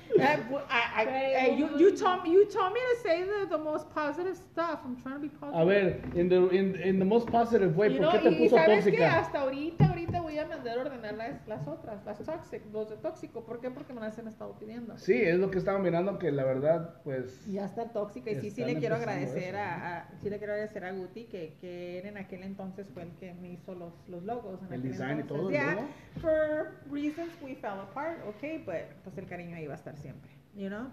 Bu- 0.50 0.60
I- 0.70 1.48
I- 1.52 1.58
you, 1.58 1.78
you 1.78 1.92
told 1.96 2.24
me, 2.24 2.32
you 2.32 2.46
told 2.48 2.74
me 2.74 2.80
to 2.80 3.02
say 3.04 3.24
the, 3.24 3.48
the 3.50 3.58
most 3.58 3.90
positive 3.94 4.36
stuff. 4.36 4.80
I'm 4.86 4.96
trying 5.02 5.16
to 5.16 5.22
be 5.22 5.30
positive. 5.30 5.62
A 5.62 5.66
ver, 5.66 6.02
in 6.16 6.30
the, 6.30 6.38
in, 6.56 6.76
in 6.82 7.00
the 7.00 7.06
most 7.06 7.30
positive 7.30 7.76
way, 7.76 7.92
You 7.94 7.98
¿por 7.98 8.06
know, 8.08 8.12
qué 8.14 8.20
te 8.20 8.32
y, 8.32 8.34
y 8.36 8.44
puso 8.50 8.56
sabes 8.56 8.86
que 8.86 8.92
tóxica? 8.92 9.20
hasta 9.20 9.40
ahorita, 9.42 9.86
ahorita 9.90 10.22
voy 10.22 10.40
a 10.40 10.48
mandar 10.48 10.78
a 10.78 10.82
ordenar 10.82 11.14
las, 11.16 11.48
las 11.48 11.68
otras, 11.68 12.06
las 12.06 12.20
toxic, 12.24 12.62
los 12.72 12.90
de 12.90 12.98
tóxico. 12.98 13.44
¿Por 13.44 13.60
qué? 13.60 13.70
Porque 13.72 13.94
me 13.94 14.02
las 14.02 14.18
han 14.18 14.28
estado 14.28 14.54
pidiendo. 14.58 14.98
Sí, 14.98 15.14
es 15.22 15.38
lo 15.38 15.52
que 15.52 15.58
estaba 15.58 15.80
mirando, 15.80 16.18
que 16.18 16.32
la 16.32 16.44
verdad, 16.44 17.02
pues... 17.04 17.46
Ya 17.48 17.66
está 17.66 17.92
tóxica 17.92 18.32
y 18.32 18.36
sí, 18.40 18.52
sí 18.52 18.64
le 18.64 18.76
quiero 18.78 18.96
agradecer 18.96 19.56
eso, 19.56 19.58
a, 19.58 19.98
a- 19.98 20.08
sí 20.22 20.30
le 20.30 20.38
quiero 20.38 20.54
agradecer 20.54 20.86
a 20.86 20.92
Guti 20.92 21.26
que, 21.26 21.56
que 21.60 22.00
en 22.08 22.18
aquel 22.18 22.44
entonces 22.44 22.88
fue 22.94 23.04
el 23.04 23.12
que 23.20 23.34
me 23.34 23.50
hizo 23.52 23.76
los, 23.76 23.94
los 24.08 24.24
logos. 24.24 24.60
En 24.68 24.74
El 24.74 24.82
design 24.82 25.18
y 25.18 25.22
entonces. 25.22 25.28
todo, 25.28 25.50
el 25.50 25.56
Yeah, 25.56 25.88
for 26.22 26.72
reasons 26.90 27.32
we 27.42 27.56
fell 27.56 27.80
apart, 27.82 28.20
okay, 28.28 28.58
but 28.60 28.76
pues 29.04 29.18
el 29.18 29.26
cariño 29.28 29.56
ahí 29.56 29.68
va 29.68 29.74
a 29.74 29.78
estar 29.78 29.96
siempre, 30.06 30.30
you 30.54 30.68
know. 30.70 30.88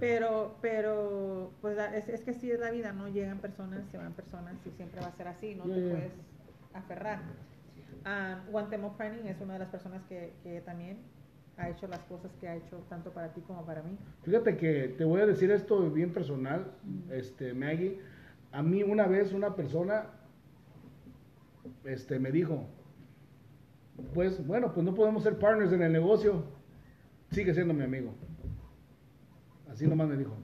Pero, 0.00 0.56
pero, 0.60 1.52
pues 1.60 1.78
es, 1.94 2.08
es 2.08 2.24
que 2.24 2.32
así 2.32 2.50
es 2.50 2.58
la 2.58 2.70
vida, 2.72 2.92
¿no? 2.92 3.08
Llegan 3.08 3.38
personas, 3.38 3.80
se 3.92 3.96
van 3.96 4.12
personas 4.12 4.54
y 4.66 4.70
siempre 4.72 5.00
va 5.00 5.06
a 5.06 5.12
ser 5.12 5.28
así, 5.28 5.54
no 5.54 5.66
Ya, 5.66 5.74
te 5.74 5.82
ya. 5.86 5.90
puedes 5.90 6.12
aferrar. 6.74 7.20
Um, 8.04 8.50
Guantemo 8.50 8.96
Planning 8.96 9.26
es 9.28 9.40
una 9.40 9.52
de 9.52 9.58
las 9.60 9.68
personas 9.68 10.02
que, 10.08 10.32
que 10.42 10.60
también 10.62 10.98
ha 11.58 11.68
hecho 11.68 11.86
las 11.86 12.00
cosas 12.00 12.32
que 12.40 12.48
ha 12.48 12.56
hecho 12.56 12.78
tanto 12.88 13.12
para 13.12 13.32
ti 13.32 13.40
como 13.42 13.64
para 13.64 13.82
mí. 13.82 13.96
Fíjate 14.22 14.56
que 14.56 14.88
te 14.98 15.04
voy 15.04 15.20
a 15.20 15.26
decir 15.26 15.50
esto 15.50 15.90
bien 15.90 16.12
personal, 16.12 16.72
este, 17.10 17.54
Maggie. 17.54 18.00
A 18.52 18.62
mí 18.62 18.82
una 18.82 19.06
vez 19.06 19.32
una 19.32 19.54
persona 19.54 20.06
este, 21.84 22.18
me 22.18 22.32
dijo, 22.32 22.64
pues 24.14 24.44
bueno, 24.46 24.72
pues 24.72 24.84
no 24.84 24.94
podemos 24.94 25.22
ser 25.22 25.38
partners 25.38 25.72
en 25.72 25.82
el 25.82 25.92
negocio, 25.92 26.42
sigue 27.30 27.52
siendo 27.54 27.74
mi 27.74 27.84
amigo. 27.84 28.12
Así 29.80 29.88
nomás 29.88 30.08
me 30.08 30.16
dijo. 30.18 30.34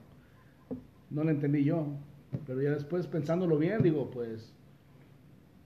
No 1.11 1.23
lo 1.23 1.29
entendí 1.31 1.63
yo, 1.63 1.89
pero 2.47 2.63
ya 2.63 2.71
después 2.71 3.07
pensándolo 3.07 3.59
bien, 3.59 3.83
digo, 3.83 4.11
pues, 4.11 4.51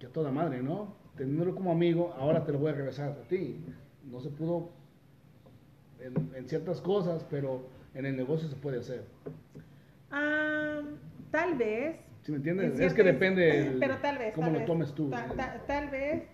que 0.00 0.06
a 0.06 0.08
toda 0.08 0.32
madre, 0.32 0.60
¿no? 0.60 0.96
Teniéndolo 1.16 1.54
como 1.54 1.70
amigo, 1.70 2.12
ahora 2.18 2.44
te 2.44 2.50
lo 2.50 2.58
voy 2.58 2.72
a 2.72 2.74
regresar 2.74 3.10
a 3.10 3.28
ti. 3.28 3.64
No 4.10 4.18
se 4.20 4.28
pudo 4.30 4.70
en, 6.00 6.14
en 6.34 6.48
ciertas 6.48 6.80
cosas, 6.80 7.24
pero 7.30 7.68
en 7.94 8.06
el 8.06 8.16
negocio 8.16 8.48
se 8.48 8.56
puede 8.56 8.80
hacer. 8.80 9.04
Um, 10.10 10.96
tal 11.30 11.56
vez. 11.56 11.94
¿Sí 12.22 12.32
me 12.32 12.38
entiendes? 12.38 12.74
en 12.74 12.82
Es 12.82 12.92
que 12.92 13.04
depende 13.04 13.68
el- 13.68 13.78
pero 13.78 13.98
tal 13.98 14.18
vez, 14.18 14.34
cómo 14.34 14.46
tal 14.48 14.52
lo 14.54 14.58
vez. 14.58 14.66
tomes 14.66 14.92
tú. 14.96 15.10
Ta- 15.10 15.28
ta- 15.36 15.62
tal 15.64 15.90
vez, 15.90 16.24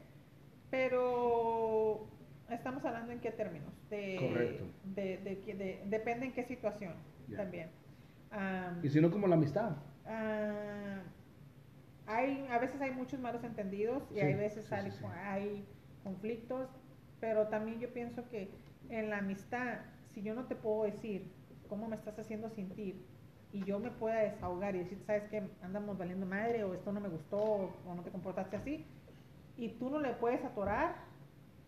pero 0.71 2.07
estamos 2.51 2.85
hablando 2.85 3.13
en 3.13 3.21
qué 3.21 3.31
términos. 3.31 3.73
De, 3.91 4.17
Correcto. 4.21 4.65
De, 4.85 5.19
de, 5.19 5.41
que- 5.41 5.55
de- 5.55 5.83
depende 5.87 6.27
en 6.27 6.33
qué 6.33 6.45
situación 6.45 6.95
también. 7.37 7.71
Um, 8.33 8.85
Y 8.85 8.89
si 8.91 9.01
no, 9.01 9.11
como 9.11 9.27
la 9.27 9.37
amistad. 9.37 9.77
Ah, 10.05 11.03
hay, 12.07 12.47
a 12.51 12.59
veces 12.59 12.81
hay 12.81 12.93
muchos 12.93 13.19
malos 13.21 13.43
entendidos 13.45 14.05
y 14.11 14.15
Sí, 14.15 14.21
hay 14.21 14.35
veces 14.35 14.65
sí, 14.67 14.75
hay, 14.75 14.91
sí. 14.91 15.05
hay 15.25 15.69
conflictos, 16.05 16.69
pero 17.21 17.49
también 17.49 17.81
yo 17.81 17.93
pienso 17.93 18.29
que 18.29 18.51
en 18.91 19.11
la 19.11 19.19
amistad, 19.19 19.79
si 20.15 20.23
yo 20.23 20.35
no 20.35 20.45
te 20.45 20.55
puedo 20.55 20.85
decir 20.85 21.33
cómo 21.69 21.89
me 21.89 21.97
estás 21.97 22.17
haciendo 22.19 22.49
sentir 22.51 23.05
y 23.53 23.65
yo 23.65 23.81
me 23.81 23.91
pueda 23.91 24.21
desahogar 24.21 24.77
y 24.77 24.81
decir, 24.81 24.99
sabes 25.05 25.25
que 25.31 25.43
andamos 25.63 25.99
valiendo 25.99 26.27
madre 26.27 26.63
o 26.63 26.75
esto 26.75 26.93
no 26.93 27.01
me 27.01 27.09
gustó 27.09 27.39
o 27.85 27.95
no 27.95 28.03
te 28.03 28.11
comportaste 28.11 28.57
así, 28.57 28.85
y 29.57 29.71
tú 29.71 29.89
no 29.91 29.99
le 30.01 30.13
puedes 30.15 30.45
atorar, 30.45 30.95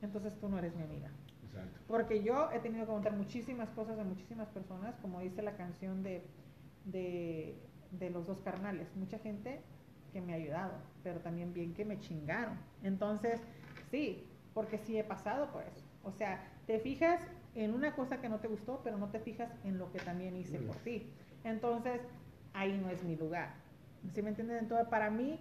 entonces 0.03 0.38
tú 0.38 0.49
no 0.49 0.59
eres 0.59 0.74
mi 0.74 0.82
amiga. 0.82 1.11
Exacto. 1.44 1.80
Porque 1.86 2.22
yo 2.22 2.51
he 2.53 2.61
tenido 2.61 2.86
que 2.86 2.92
contar 2.92 3.14
muchísimas 3.14 3.68
cosas 3.70 3.96
de 3.96 4.05
muchísimas 4.05 4.49
personas, 4.49 4.94
como 5.01 5.20
dice 5.20 5.42
la 5.42 5.57
canción 5.57 6.03
de, 6.03 6.22
de, 6.84 7.57
de 7.92 8.11
los 8.11 8.26
dos 8.26 8.40
carnales. 8.40 8.88
Mucha 8.96 9.18
gente 9.18 9.61
que 10.12 10.20
me 10.20 10.32
ha 10.32 10.36
ayudado, 10.36 10.72
pero 11.03 11.20
también 11.20 11.53
bien 11.53 11.74
que 11.74 11.84
me 11.84 11.99
chingaron. 11.99 12.59
Entonces, 12.82 13.40
sí, 13.90 14.26
porque 14.55 14.78
sí 14.78 14.99
he 14.99 15.05
pasado 15.05 15.51
por 15.51 15.62
eso. 15.62 15.84
O 16.05 16.12
sea, 16.12 16.42
te 16.66 16.78
fijas 16.78 17.20
en 17.55 17.74
una 17.74 17.94
cosa 17.94 18.20
que 18.20 18.28
no 18.28 18.38
te 18.38 18.49
gustó, 18.49 18.80
pero 18.84 18.99
no 18.99 19.09
te 19.11 19.20
fijas 19.20 19.51
en 19.64 19.78
lo 19.78 19.90
que 19.92 19.99
también 19.99 20.36
hice 20.36 20.59
por 20.59 20.76
ti. 20.76 21.12
Entonces, 21.44 22.01
ahí 22.53 22.78
no 22.78 22.88
es 22.88 23.03
mi 23.05 23.16
lugar. 23.16 23.55
¿Sí 24.12 24.22
me 24.22 24.30
entiendes? 24.30 24.62
Entonces, 24.62 24.88
para 24.88 25.11
mí, 25.11 25.40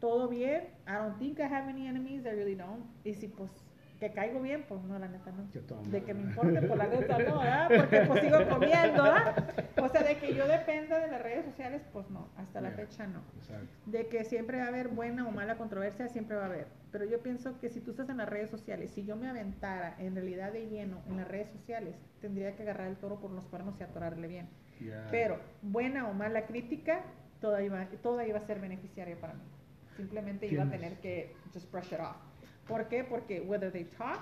todo 0.00 0.28
bien. 0.28 0.64
I 0.86 0.94
don't 0.94 1.18
think 1.18 1.38
I 1.38 1.44
have 1.44 1.68
any 1.68 1.86
enemies, 1.86 2.24
I 2.24 2.30
really 2.30 2.56
don't. 2.56 2.84
Y 3.04 3.14
si 3.14 3.28
pues 3.28 3.50
que 4.00 4.10
caigo 4.12 4.40
bien, 4.40 4.64
pues 4.66 4.82
no, 4.82 4.98
la 4.98 5.08
neta 5.08 5.30
no. 5.30 5.44
Toda 5.66 5.82
De 5.82 6.02
que 6.02 6.14
me 6.14 6.22
importe, 6.22 6.62
por 6.62 6.78
la 6.78 6.86
neta 6.86 7.18
no, 7.18 7.38
¿verdad? 7.38 7.70
Porque 7.76 8.00
pues 8.00 8.22
sigo 8.22 8.38
comiendo, 8.48 9.02
¿verdad? 9.02 9.54
O 9.76 9.88
sea, 9.90 10.02
de 10.02 10.16
que 10.16 10.34
yo 10.34 10.48
dependa 10.48 10.98
de 10.98 11.08
las 11.08 11.22
redes 11.22 11.44
sociales, 11.44 11.82
pues 11.92 12.08
no, 12.08 12.30
hasta 12.38 12.62
la 12.62 12.70
fecha 12.70 13.06
no. 13.06 13.20
Exacto. 13.36 13.68
De 13.84 14.06
que 14.08 14.24
siempre 14.24 14.58
va 14.58 14.64
a 14.64 14.68
haber 14.68 14.88
buena 14.88 15.28
o 15.28 15.30
mala 15.30 15.58
controversia, 15.58 16.08
siempre 16.08 16.36
va 16.36 16.44
a 16.44 16.46
haber. 16.46 16.68
Pero 16.90 17.04
yo 17.04 17.20
pienso 17.20 17.60
que 17.60 17.68
si 17.68 17.80
tú 17.80 17.90
estás 17.90 18.08
en 18.08 18.16
las 18.16 18.28
redes 18.28 18.48
sociales, 18.48 18.90
si 18.90 19.04
yo 19.04 19.16
me 19.16 19.28
aventara 19.28 19.94
en 19.98 20.14
realidad 20.14 20.50
de 20.50 20.66
lleno 20.66 21.02
en 21.06 21.18
las 21.18 21.28
redes 21.28 21.50
sociales, 21.50 21.94
tendría 22.22 22.56
que 22.56 22.62
agarrar 22.62 22.88
el 22.88 22.96
toro 22.96 23.20
por 23.20 23.30
los 23.30 23.44
cuernos 23.44 23.78
y 23.78 23.82
atorarle 23.82 24.28
bien. 24.28 24.48
Pero 25.10 25.38
buena 25.60 26.08
o 26.08 26.14
mala 26.14 26.46
crítica, 26.46 27.02
toda 27.38 27.62
iba, 27.62 27.84
toda 28.02 28.26
iba 28.26 28.38
a 28.38 28.46
ser 28.46 28.60
beneficiaria 28.60 29.20
para 29.20 29.34
mí. 29.34 29.42
Simplemente 29.96 30.46
iba 30.46 30.64
a 30.64 30.70
tener 30.70 30.94
que 31.00 31.34
just 31.52 31.70
brush 31.70 31.92
it 31.92 32.00
off. 32.00 32.16
¿Por 32.66 32.88
qué? 32.88 33.04
Porque 33.04 33.40
whether 33.40 33.70
they 33.72 33.84
talk 33.84 34.20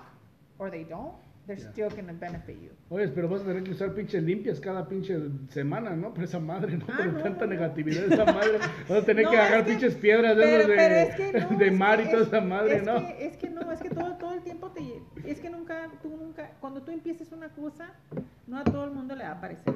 or 0.59 0.71
they 0.71 0.85
don't, 0.85 1.15
they're 1.47 1.59
Yeah. 1.61 1.71
still 1.71 1.89
gonna 1.91 2.13
benefit 2.13 2.57
you. 2.61 2.71
Oye, 2.91 3.09
pero 3.09 3.29
vas 3.29 3.43
a 3.43 3.45
tener 3.45 3.63
que 3.63 3.71
usar 3.71 3.95
pinches 3.95 4.23
limpias 4.23 4.61
cada 4.61 4.87
pinche 4.89 5.19
semana, 5.51 5.95
¿no? 5.97 6.13
Por 6.13 6.25
esa 6.25 6.39
madre, 6.41 6.77
¿no? 6.77 6.85
Ah, 6.89 7.07
no, 7.07 7.23
tanta 7.23 7.45
no, 7.47 7.53
negatividad 7.53 8.03
de 8.07 8.15
esa 8.15 8.25
madre. 8.27 8.59
Vas 8.89 9.03
a 9.03 9.05
tener 9.07 9.25
No, 9.25 9.31
que 9.31 9.37
agarrar 9.39 9.65
que- 9.65 9.71
pinches 9.73 9.95
piedras 9.95 10.37
de, 10.37 10.43
Pero, 10.43 10.69
de, 10.69 10.77
pero 10.77 10.95
es 10.95 11.15
que 11.17 11.33
no, 11.53 11.59
de 11.59 11.67
es 11.69 11.73
mar 11.79 12.01
y 12.01 12.05
toda 12.11 12.23
es- 12.23 12.29
esa 12.29 12.41
madre, 12.41 12.77
es 12.77 12.85
¿no? 12.85 12.97
Que, 13.07 13.27
es 13.27 13.37
que 13.37 13.51
no, 13.51 13.73
es 13.73 13.81
que 13.81 13.91
todo, 13.91 14.13
todo 14.17 14.35
el 14.35 14.43
tiempo 14.43 14.71
te... 14.73 14.83
Es 15.31 15.41
que 15.41 15.49
nunca, 15.51 15.91
tú 16.03 16.17
nunca, 16.17 16.51
cuando 16.61 16.83
tú 16.83 16.91
empieces 16.91 17.33
una 17.33 17.49
cosa, 17.51 17.93
no 18.47 18.59
a 18.59 18.65
todo 18.65 18.85
el 18.85 18.91
mundo 18.91 19.15
le 19.15 19.25
va 19.25 19.33
a 19.33 19.41
parecer. 19.41 19.75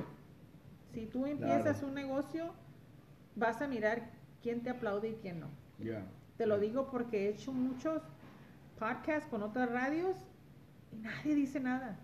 Si 0.93 1.07
tú 1.07 1.25
empiezas 1.27 1.79
Claro. 1.79 1.87
un 1.89 1.95
negocio, 1.95 2.53
vas 3.35 3.63
a 3.63 3.67
mirar 3.67 4.03
quién 4.43 4.63
te 4.63 4.69
aplaude 4.71 5.09
y 5.11 5.15
quién 5.23 5.41
no. 5.41 5.49
Te 6.37 6.47
lo 6.47 6.59
digo 6.59 6.89
porque 6.91 7.27
he 7.27 7.29
hecho 7.31 7.53
muchos 7.53 8.03
podcasts 8.79 9.29
con 9.29 9.43
otras 9.43 9.71
radios 9.71 10.17
y 10.93 10.97
nadie 10.97 11.35
dice 11.35 11.61
nada, 11.61 11.99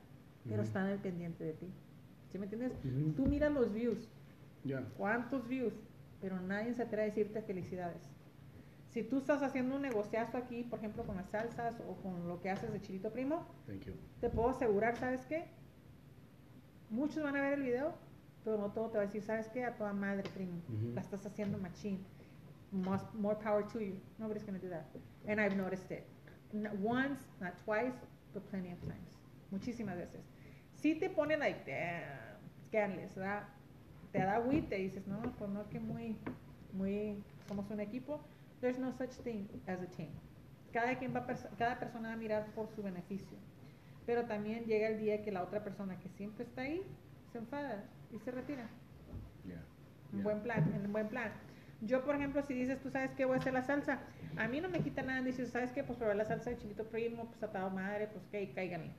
pero 0.49 0.63
están 0.63 0.87
al 0.87 0.99
pendiente 0.99 1.45
de 1.45 1.53
ti. 1.55 1.67
¿Sí 2.31 2.39
me 2.39 2.45
entiendes? 2.45 2.73
Tú 3.17 3.27
miras 3.27 3.53
los 3.53 3.73
views, 3.73 4.09
Ya. 4.65 4.85
cuántos 4.97 5.49
views, 5.49 5.73
pero 6.21 6.41
nadie 6.41 6.75
se 6.75 6.83
atreve 6.83 7.03
a 7.05 7.07
decirte 7.07 7.41
felicidades. 7.43 8.03
Si 8.91 9.03
tú 9.03 9.19
estás 9.19 9.43
haciendo 9.43 9.77
un 9.77 9.83
negociazo 9.83 10.37
aquí, 10.39 10.65
por 10.65 10.79
ejemplo, 10.79 11.05
con 11.05 11.17
las 11.17 11.29
salsas 11.31 11.77
o 11.89 11.95
con 12.03 12.27
lo 12.29 12.41
que 12.41 12.51
haces 12.51 12.73
de 12.73 12.81
Chilito 12.81 13.11
Primo, 13.13 13.47
Thank 13.67 13.83
you. 13.87 13.93
te 14.21 14.29
puedo 14.31 14.49
asegurar, 14.51 14.97
¿sabes 14.97 15.25
qué? 15.27 15.45
Muchos 16.91 17.23
van 17.23 17.37
a 17.37 17.41
ver 17.43 17.55
el 17.55 17.63
video, 17.63 17.93
pero 18.45 18.57
no 18.59 18.71
todo 18.73 18.89
te 18.89 18.97
va 18.99 19.05
a 19.05 19.07
decir, 19.07 19.23
¿sabes 19.23 19.49
qué? 19.49 19.65
A 19.65 19.77
toda 19.77 19.93
madre, 19.93 20.23
primo. 20.35 20.61
La 20.95 21.01
estás 21.03 21.25
haciendo 21.27 21.59
machine. 21.59 21.99
More, 22.73 23.01
more 23.15 23.35
power 23.35 23.63
to 23.63 23.79
you. 23.81 23.99
Nobody's 24.19 24.43
going 24.45 24.59
to 24.59 24.65
do 24.65 24.71
that. 24.71 24.87
And 25.27 25.41
I've 25.41 25.57
noticed 25.57 25.91
it. 25.91 26.07
Not 26.53 26.77
once, 26.77 27.21
not 27.41 27.57
twice, 27.65 27.95
but 28.35 28.49
plenty 28.51 28.71
of 28.73 28.81
times. 28.83 29.17
Muchísimas 29.51 29.97
veces. 29.97 30.21
Si 30.75 30.95
te 30.95 31.09
pone 31.09 31.37
like, 31.39 31.65
damn, 31.67 32.37
scandalous, 32.69 33.15
¿verdad? 33.15 33.45
Te 34.13 34.19
da 34.19 34.37
agüite 34.37 34.79
y 34.79 34.89
dices, 34.89 35.07
no, 35.07 35.21
pues 35.39 35.51
no, 35.51 35.69
que 35.71 35.81
muy, 35.81 36.17
muy, 36.73 37.23
somos 37.47 37.71
un 37.71 37.81
equipo. 37.81 38.21
There's 38.61 38.79
no 38.79 38.93
such 38.93 39.11
thing 39.23 39.49
as 39.67 39.81
a 39.81 39.87
team. 39.87 40.11
Cada, 40.73 40.99
quien 40.99 41.15
va 41.15 41.27
cada 41.59 41.79
persona 41.79 42.09
va 42.09 42.15
a 42.15 42.17
mirar 42.17 42.47
por 42.55 42.69
su 42.69 42.83
beneficio. 42.83 43.39
Pero 44.07 44.25
también 44.27 44.65
llega 44.65 44.89
el 44.89 44.99
día 44.99 45.23
que 45.23 45.33
la 45.33 45.43
otra 45.43 45.63
persona 45.63 45.99
que 45.99 46.09
siempre 46.11 46.45
está 46.45 46.63
ahí 46.63 46.83
se 47.33 47.39
enfada 47.39 47.85
y 48.13 48.19
se 48.19 48.31
retira. 48.31 48.67
Ya. 49.47 49.63
En 50.13 50.19
Ya. 50.19 50.25
buen 50.25 50.41
plan, 50.43 50.73
en 50.75 50.93
buen 50.93 51.09
plan. 51.09 51.33
Yo, 51.81 52.05
por 52.05 52.17
ejemplo, 52.17 52.43
si 52.43 52.55
dices, 52.55 52.81
tú 52.81 52.91
sabes 52.91 53.13
que 53.13 53.25
voy 53.25 53.37
a 53.37 53.39
hacer 53.39 53.53
la 53.53 53.63
salsa, 53.63 54.01
a 54.37 54.49
mí 54.49 54.61
no 54.61 54.69
me 54.69 54.81
quita 54.81 55.03
nada. 55.03 55.23
Dices, 55.23 55.51
¿sabes 55.51 55.71
qué? 55.71 55.85
Pues 55.85 55.97
probar 55.99 56.17
la 56.17 56.25
salsa 56.25 56.51
de 56.51 56.59
chilito 56.59 56.85
primo, 56.85 57.27
pues 57.27 57.43
atado 57.43 57.71
madre, 57.71 58.09
pues 58.09 58.25
que 58.27 58.53
cáigale. 58.53 58.91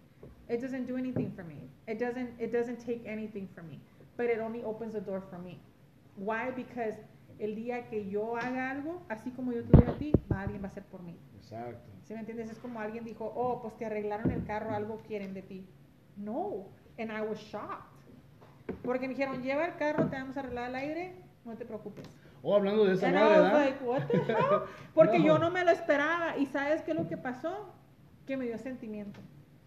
It 0.50 0.62
doesn't 0.62 0.88
do 0.88 0.98
anything 0.98 1.32
for 1.32 1.44
me. 1.44 1.70
It 1.88 2.00
doesn't, 2.00 2.40
it 2.40 2.52
doesn't 2.52 2.80
take 2.80 3.02
anything 3.06 3.48
from 3.48 3.68
me. 3.70 3.80
But 4.18 4.28
it 4.28 4.40
only 4.40 4.64
opens 4.64 4.94
the 4.94 5.02
door 5.02 5.22
for 5.22 5.40
me. 5.40 5.60
Why? 6.16 6.52
Because 6.56 6.98
el 7.40 7.56
día 7.56 7.88
que 7.90 8.10
yo 8.10 8.36
haga 8.36 8.72
algo, 8.72 9.02
así 9.10 9.32
como 9.32 9.54
yo 9.54 9.64
te 9.64 9.78
a 9.86 9.98
ti, 9.98 10.12
alguien 10.30 10.62
va 10.62 10.68
a 10.68 10.72
hacer 10.72 10.84
por 10.84 11.02
mí. 11.02 11.18
Exacto. 11.36 11.90
¿Sí 12.04 12.14
me 12.14 12.20
entiendes? 12.22 12.50
Es 12.50 12.60
como 12.60 12.80
alguien 12.80 13.06
dijo, 13.06 13.32
oh, 13.36 13.62
pues 13.62 13.78
te 13.78 13.86
arreglaron 13.86 14.32
el 14.32 14.44
carro, 14.46 14.74
algo 14.74 15.02
quieren 15.08 15.34
de 15.34 15.42
ti. 15.42 15.68
No. 16.18 16.68
And 16.98 17.12
I 17.12 17.22
was 17.22 17.40
shocked. 17.40 17.86
Porque 18.84 19.08
me 19.08 19.14
dijeron, 19.14 19.42
lleva 19.42 19.66
el 19.66 19.76
carro, 19.76 20.08
te 20.08 20.16
vamos 20.16 20.36
a 20.38 20.42
arreglar 20.42 20.70
el 20.70 20.76
aire, 20.76 21.16
no 21.46 21.56
te 21.56 21.66
preocupes. 21.66 22.08
Oh, 22.42 22.56
hablando 22.56 22.86
de 22.86 22.94
esa 22.94 23.12
madre, 23.12 23.42
¿verdad? 23.42 23.54
like, 23.66 23.84
what 23.84 24.02
the 24.08 24.18
hell? 24.18 24.62
Porque 24.94 25.20
No. 25.20 25.26
yo 25.26 25.38
no 25.40 25.52
me 25.52 25.64
lo 25.66 25.72
esperaba. 25.72 26.38
¿Y 26.38 26.46
sabes 26.48 26.82
qué 26.84 26.92
es 26.92 26.98
lo 26.98 27.08
que 27.08 27.18
pasó? 27.18 27.74
Que 28.26 28.38
me 28.38 28.46
dio 28.46 28.58
sentimiento. 28.58 29.20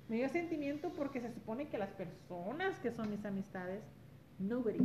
Me 0.08 0.16
dio 0.16 0.28
sentimiento 0.28 0.90
porque 0.90 1.20
se 1.20 1.30
supone 1.32 1.68
que 1.68 1.78
las 1.78 1.90
personas 1.90 2.78
que 2.80 2.90
son 2.90 3.08
mis 3.10 3.24
amistades, 3.24 3.82
nobody. 4.38 4.82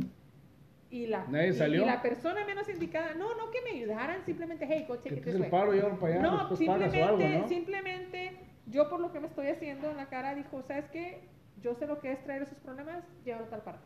Y 0.90 1.06
la, 1.06 1.26
Nadie 1.28 1.48
y- 1.48 1.52
salió. 1.52 1.82
y 1.82 1.86
la 1.86 2.00
persona 2.00 2.46
menos 2.46 2.66
indicada, 2.68 3.12
no, 3.14 3.34
no 3.36 3.50
que 3.50 3.60
me 3.62 3.70
ayudaran, 3.72 4.24
simplemente, 4.24 4.66
hey, 4.68 4.86
take 4.88 5.16
Que 5.16 5.20
te 5.20 5.30
el 5.32 5.50
paro 5.50 5.74
y 5.74 5.80
para 5.80 6.14
allá, 6.14 6.22
No, 6.22 6.56
simplemente, 6.56 7.02
algo, 7.02 7.18
¿no? 7.40 7.48
simplemente, 7.48 8.38
yo 8.66 8.88
por 8.88 9.00
lo 9.00 9.12
que 9.12 9.20
me 9.20 9.26
estoy 9.26 9.48
haciendo 9.48 9.90
en 9.90 9.98
la 9.98 10.06
cara, 10.06 10.34
dijo, 10.34 10.62
¿sabes 10.62 10.88
qué? 10.88 11.28
Yo 11.60 11.74
sé 11.74 11.86
lo 11.86 12.00
que 12.00 12.12
es 12.12 12.22
traer 12.24 12.42
esos 12.42 12.56
problemas, 12.58 13.04
llévalo 13.24 13.46
a 13.46 13.50
tal 13.50 13.62
parte. 13.62 13.84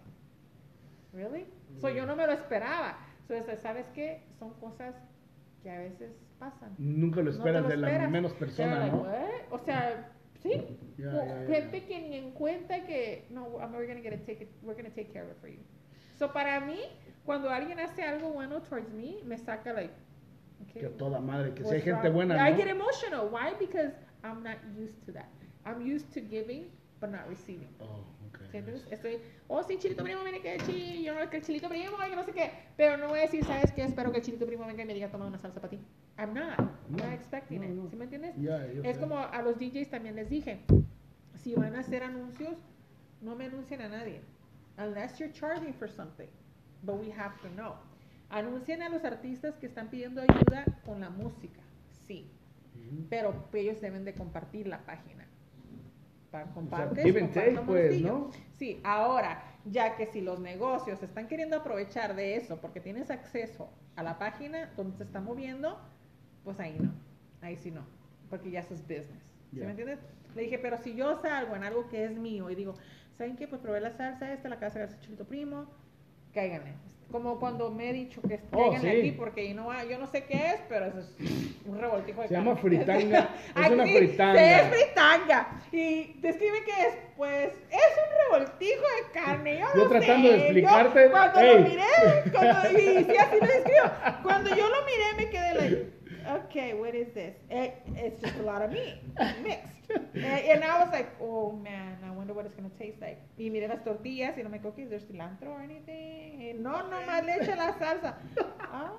¿Really? 1.12 1.46
So, 1.80 1.88
yo 1.90 2.06
no 2.06 2.14
me 2.14 2.26
lo 2.26 2.32
esperaba. 2.32 2.98
So, 3.26 3.34
es- 3.34 3.60
¿sabes 3.60 3.86
qué? 3.94 4.22
Son 4.38 4.52
cosas 4.54 4.94
que 5.62 5.70
a 5.70 5.78
veces 5.78 6.12
pasan. 6.38 6.74
Nunca 6.78 7.18
lo 7.20 7.30
No 7.30 7.36
esperas 7.36 7.68
de 7.68 7.76
la 7.76 8.08
menos 8.08 8.32
persona, 8.32 8.86
¿no? 8.86 9.06
O 9.50 9.58
sea, 9.58 10.10
sí. 10.40 10.50
Gente 11.46 11.84
que 11.84 12.00
ni 12.08 12.16
en 12.16 12.32
cuenta 12.32 12.84
que, 12.84 13.26
no, 13.30 13.44
we're 13.44 13.86
gonna 13.86 14.00
get 14.00 14.12
it, 14.12 14.26
take 14.26 14.42
it, 14.44 14.50
we're 14.62 14.74
gonna 14.80 14.94
take 14.94 15.12
care 15.12 15.24
of 15.24 15.30
it 15.30 15.38
for 15.40 15.48
you. 15.48 15.60
So, 16.16 16.32
para 16.32 16.60
mí, 16.60 16.78
cuando 17.24 17.48
alguien 17.50 17.78
hace 17.80 18.02
algo 18.02 18.32
bueno 18.32 18.60
towards 18.62 18.92
me, 18.92 19.22
me 19.24 19.38
saca, 19.38 19.72
like, 19.72 19.92
okay, 20.68 20.82
Que 20.82 20.88
toda 20.88 21.20
madre, 21.20 21.54
que 21.54 21.62
si 21.64 21.70
hay 21.70 21.80
What's 21.80 21.84
gente 21.84 22.08
buena, 22.10 22.36
I 22.48 22.52
¿no? 22.52 22.56
get 22.58 22.68
emotional. 22.68 23.28
Why? 23.30 23.54
Because 23.58 23.92
I'm 24.24 24.42
not 24.42 24.56
used 24.76 25.04
to 25.06 25.12
that. 25.12 25.28
I'm 25.64 25.80
used 25.80 26.12
to 26.14 26.20
giving, 26.20 26.70
but 27.00 27.10
not 27.10 27.28
receiving. 27.28 27.68
Oh, 27.80 28.04
Entonces 28.52 28.86
estoy, 28.90 29.18
oh 29.48 29.62
sí, 29.62 29.78
chilito 29.78 30.02
primo, 30.04 30.22
mire 30.24 30.40
que 30.40 30.58
chi, 30.66 31.02
yo 31.02 31.14
no 31.14 31.28
que 31.30 31.38
el 31.38 31.42
chilito 31.42 31.68
primo, 31.68 31.96
que 31.96 32.16
no 32.16 32.24
sé 32.24 32.32
qué. 32.32 32.50
Pero 32.76 32.96
no 32.96 33.08
voy 33.08 33.20
a 33.20 33.22
decir, 33.22 33.44
¿sabes 33.44 33.72
qué? 33.72 33.82
Espero 33.84 34.10
que 34.12 34.18
el 34.18 34.24
chilito 34.24 34.46
primo 34.46 34.66
venga 34.66 34.82
y 34.82 34.86
me 34.86 34.94
diga, 34.94 35.10
toma 35.10 35.26
una 35.26 35.38
salsa 35.38 35.60
para 35.60 35.70
ti. 35.70 35.80
I'm 36.18 36.34
not. 36.34 36.58
I'm 36.58 36.70
No, 36.90 37.04
not 37.04 37.12
expecting 37.14 37.60
no, 37.60 37.66
it. 37.66 37.70
no. 37.70 37.90
¿Sí 37.90 37.96
me 37.96 38.04
entiendes? 38.04 38.34
Yo 38.36 38.54
Es 38.84 38.98
como 38.98 39.18
a 39.18 39.42
los 39.42 39.58
DJs 39.58 39.88
también 39.90 40.16
les 40.16 40.28
dije, 40.28 40.60
si 41.34 41.54
van 41.54 41.74
a 41.76 41.80
hacer 41.80 42.02
anuncios, 42.02 42.56
no 43.20 43.34
me 43.36 43.46
anuncien 43.46 43.80
a 43.80 43.88
nadie. 43.88 44.20
Unless 44.78 45.18
you're 45.18 45.32
charging 45.32 45.72
for 45.74 45.88
something. 45.88 46.28
But 46.82 46.96
we 46.96 47.10
have 47.12 47.36
to 47.42 47.48
know. 47.50 47.74
Anuncien 48.30 48.82
a 48.82 48.88
los 48.88 49.04
artistas 49.04 49.56
que 49.56 49.66
están 49.66 49.88
pidiendo 49.88 50.22
ayuda 50.22 50.64
con 50.84 51.00
la 51.00 51.10
música. 51.10 51.60
Sí. 52.06 52.26
Ujú. 52.74 53.06
Pero 53.10 53.34
ellos 53.52 53.80
deben 53.80 54.04
de 54.04 54.14
compartir 54.14 54.66
la 54.66 54.78
página. 54.84 55.26
Compartes, 56.54 57.04
give 57.04 57.20
and 57.20 57.32
take, 57.32 57.58
pues. 57.66 58.00
¿no? 58.00 58.30
Sí, 58.58 58.80
ahora, 58.84 59.42
ya 59.66 59.96
que 59.96 60.06
si 60.06 60.20
los 60.20 60.40
negocios 60.40 61.02
están 61.02 61.28
queriendo 61.28 61.56
aprovechar 61.58 62.16
de 62.16 62.36
eso 62.36 62.60
porque 62.60 62.80
tienes 62.80 63.10
acceso 63.10 63.68
a 63.96 64.02
la 64.02 64.18
página 64.18 64.70
donde 64.76 64.96
se 64.96 65.04
está 65.04 65.20
moviendo, 65.20 65.78
pues 66.44 66.58
ahí 66.58 66.76
no. 66.80 66.92
Ahí 67.42 67.56
sí 67.56 67.70
no. 67.70 67.82
Porque 68.30 68.50
ya 68.50 68.60
eso 68.60 68.72
es 68.74 68.80
business. 68.82 69.22
¿Sí 69.50 69.58
Ya. 69.58 69.64
me 69.64 69.70
entiendes? 69.70 69.98
Le 70.34 70.42
dije, 70.42 70.58
pero 70.58 70.78
si 70.78 70.94
yo 70.94 71.20
salgo 71.20 71.54
en 71.54 71.64
algo 71.64 71.88
que 71.88 72.04
es 72.06 72.16
mío 72.16 72.48
y 72.48 72.54
digo, 72.54 72.74
¿saben 73.12 73.36
qué? 73.36 73.46
Pues 73.46 73.60
probé 73.60 73.80
la 73.80 73.90
salsa 73.92 74.32
esta, 74.32 74.48
la 74.48 74.58
casa 74.58 74.78
de 74.78 74.98
Chilito 75.00 75.26
Primo, 75.26 75.66
cáiganle. 76.32 76.72
Como 77.12 77.38
cuando 77.38 77.70
me 77.70 77.90
he 77.90 77.92
dicho 77.92 78.20
que 78.22 78.40
Oh, 78.52 78.70
cáiganle 78.70 78.92
sí. 78.92 78.98
aquí 79.00 79.12
porque 79.12 79.54
what, 79.54 79.84
yo 79.88 79.98
no 79.98 80.06
sé 80.06 80.24
qué 80.24 80.34
es, 80.54 80.60
pero 80.68 80.86
eso 80.86 80.98
es 81.00 81.14
un 81.66 81.78
revoltijo 81.78 82.22
de 82.22 82.28
Se 82.28 82.34
llama 82.34 82.54
carne. 82.54 82.62
fritanga. 82.62 83.28
Es 83.62 83.70
una 83.70 83.84
fritanga. 83.84 84.60
Es 84.60 84.68
fritanga. 84.68 85.62
Y 85.70 86.14
describe 86.20 86.64
qué 86.64 86.70
es. 86.88 86.94
Pues 87.16 87.52
es 87.70 87.92
un 87.98 88.32
revoltijo 88.40 88.80
de 88.82 89.20
carne. 89.20 89.58
Yo, 89.60 89.66
Yo 89.74 89.84
no 89.84 89.88
tratando 89.90 90.28
sé. 90.28 90.34
de 90.34 90.40
explicarte, 90.40 91.02
Yo 91.04 91.10
cuando 91.10 91.40
ey. 91.40 91.54
lo 91.62 91.68
miré, 91.68 92.30
cuando, 92.32 92.70
y 92.72 92.76
sí, 93.04 93.16
así 93.16 93.36
lo 93.40 93.46
describo. 93.46 93.90
Cuando 94.22 94.50
yo 94.56 94.68
lo 94.68 94.76
miré, 94.86 95.14
me 95.16 95.30
quedé 95.30 95.54
like, 95.54 95.92
okay, 96.26 96.74
what 96.74 96.94
is 96.94 97.08
this? 97.14 97.34
Eh, 97.50 97.70
it's 97.96 98.20
just 98.22 98.36
a 98.38 98.42
lot 98.42 98.62
of 98.62 98.70
meat 98.70 98.96
mixed. 99.42 99.68
Eh, 100.14 100.52
and 100.54 100.64
I 100.64 100.82
was 100.84 100.90
like, 100.92 101.10
oh 101.20 101.52
man, 101.52 101.98
I 102.06 102.10
wonder 102.10 102.32
what 102.32 102.46
it's 102.46 102.54
going 102.56 102.70
to 102.70 102.76
taste 102.78 103.00
like. 103.00 103.18
Y 103.38 103.50
miré 103.50 103.68
las 103.68 103.84
tortillas 103.84 104.36
y 104.38 104.42
no 104.42 104.48
me 104.48 104.58
acuerdo 104.58 104.76
que 104.76 104.82
is 104.84 104.90
there 104.90 105.00
cilantro 105.00 105.48
or 105.50 105.60
anything. 105.62 106.40
Y 106.40 106.52
no, 106.58 106.70
no 106.88 106.96
más 107.06 107.24
le 107.24 107.34
echa 107.36 107.56
la 107.56 107.72
salsa. 107.78 108.16
Oh, 108.72 108.98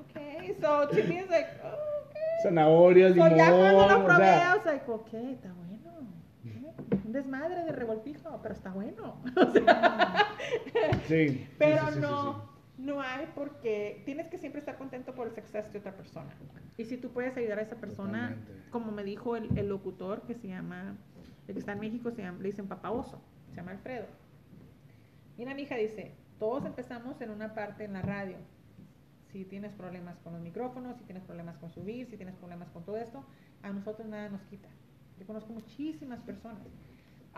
okay. 0.10 0.54
So 0.60 0.86
to 0.88 1.02
me 1.04 1.18
it's 1.20 1.30
like, 1.30 1.48
oh, 1.64 1.78
okay. 2.10 2.42
Zanahorias, 2.42 3.14
So 3.14 3.22
limón, 3.24 3.36
ya 3.36 3.50
cuando 3.50 3.88
lo 3.88 3.98
o 4.00 4.04
probé, 4.04 4.24
sea, 4.24 4.52
I 4.52 4.56
was 4.56 4.66
like, 4.66 4.88
ok, 4.88 5.14
está 5.14 5.48
bueno. 5.54 5.68
un 7.04 7.12
desmadre 7.12 7.64
de 7.64 7.72
revoltijo, 7.72 8.38
pero 8.42 8.54
está 8.54 8.70
bueno. 8.70 9.16
O 9.36 9.50
sea, 9.50 10.26
Sí. 11.08 11.46
pero 11.58 11.78
sí, 11.78 11.86
sí, 11.86 11.94
sí, 11.94 12.00
no. 12.00 12.47
No 12.78 13.00
hay 13.00 13.26
porque 13.34 14.02
tienes 14.04 14.28
que 14.28 14.38
siempre 14.38 14.60
estar 14.60 14.78
contento 14.78 15.14
por 15.14 15.26
el 15.28 15.34
suceso 15.34 15.70
de 15.70 15.78
otra 15.78 15.96
persona. 15.96 16.30
Y 16.76 16.84
si 16.84 16.96
tú 16.96 17.10
puedes 17.10 17.36
ayudar 17.36 17.58
a 17.58 17.62
esa 17.62 17.76
persona, 17.76 18.28
Totalmente. 18.28 18.70
como 18.70 18.92
me 18.92 19.02
dijo 19.04 19.36
el, 19.36 19.58
el 19.58 19.68
locutor 19.68 20.22
que 20.22 20.34
se 20.34 20.48
llama, 20.48 20.96
el 21.48 21.54
que 21.54 21.58
está 21.60 21.72
en 21.72 21.80
México, 21.80 22.10
se 22.12 22.22
llama, 22.22 22.38
le 22.38 22.50
dicen 22.50 22.68
Papa 22.68 22.90
Oso, 22.90 23.20
se 23.50 23.56
llama 23.56 23.72
Alfredo. 23.72 24.06
Mira, 25.36 25.54
mi 25.54 25.62
hija 25.62 25.74
dice, 25.76 26.14
todos 26.38 26.64
empezamos 26.64 27.20
en 27.20 27.30
una 27.30 27.54
parte 27.54 27.84
en 27.84 27.92
la 27.92 28.02
radio. 28.02 28.36
Si 29.32 29.44
tienes 29.44 29.72
problemas 29.72 30.16
con 30.20 30.32
los 30.32 30.42
micrófonos, 30.42 30.96
si 30.96 31.04
tienes 31.04 31.24
problemas 31.24 31.58
con 31.58 31.70
subir, 31.70 32.06
si 32.06 32.16
tienes 32.16 32.34
problemas 32.36 32.70
con 32.70 32.84
todo 32.84 32.96
esto, 32.96 33.24
a 33.62 33.70
nosotros 33.72 34.08
nada 34.08 34.28
nos 34.28 34.42
quita. 34.42 34.68
Yo 35.18 35.26
conozco 35.26 35.52
muchísimas 35.52 36.20
personas. 36.20 36.62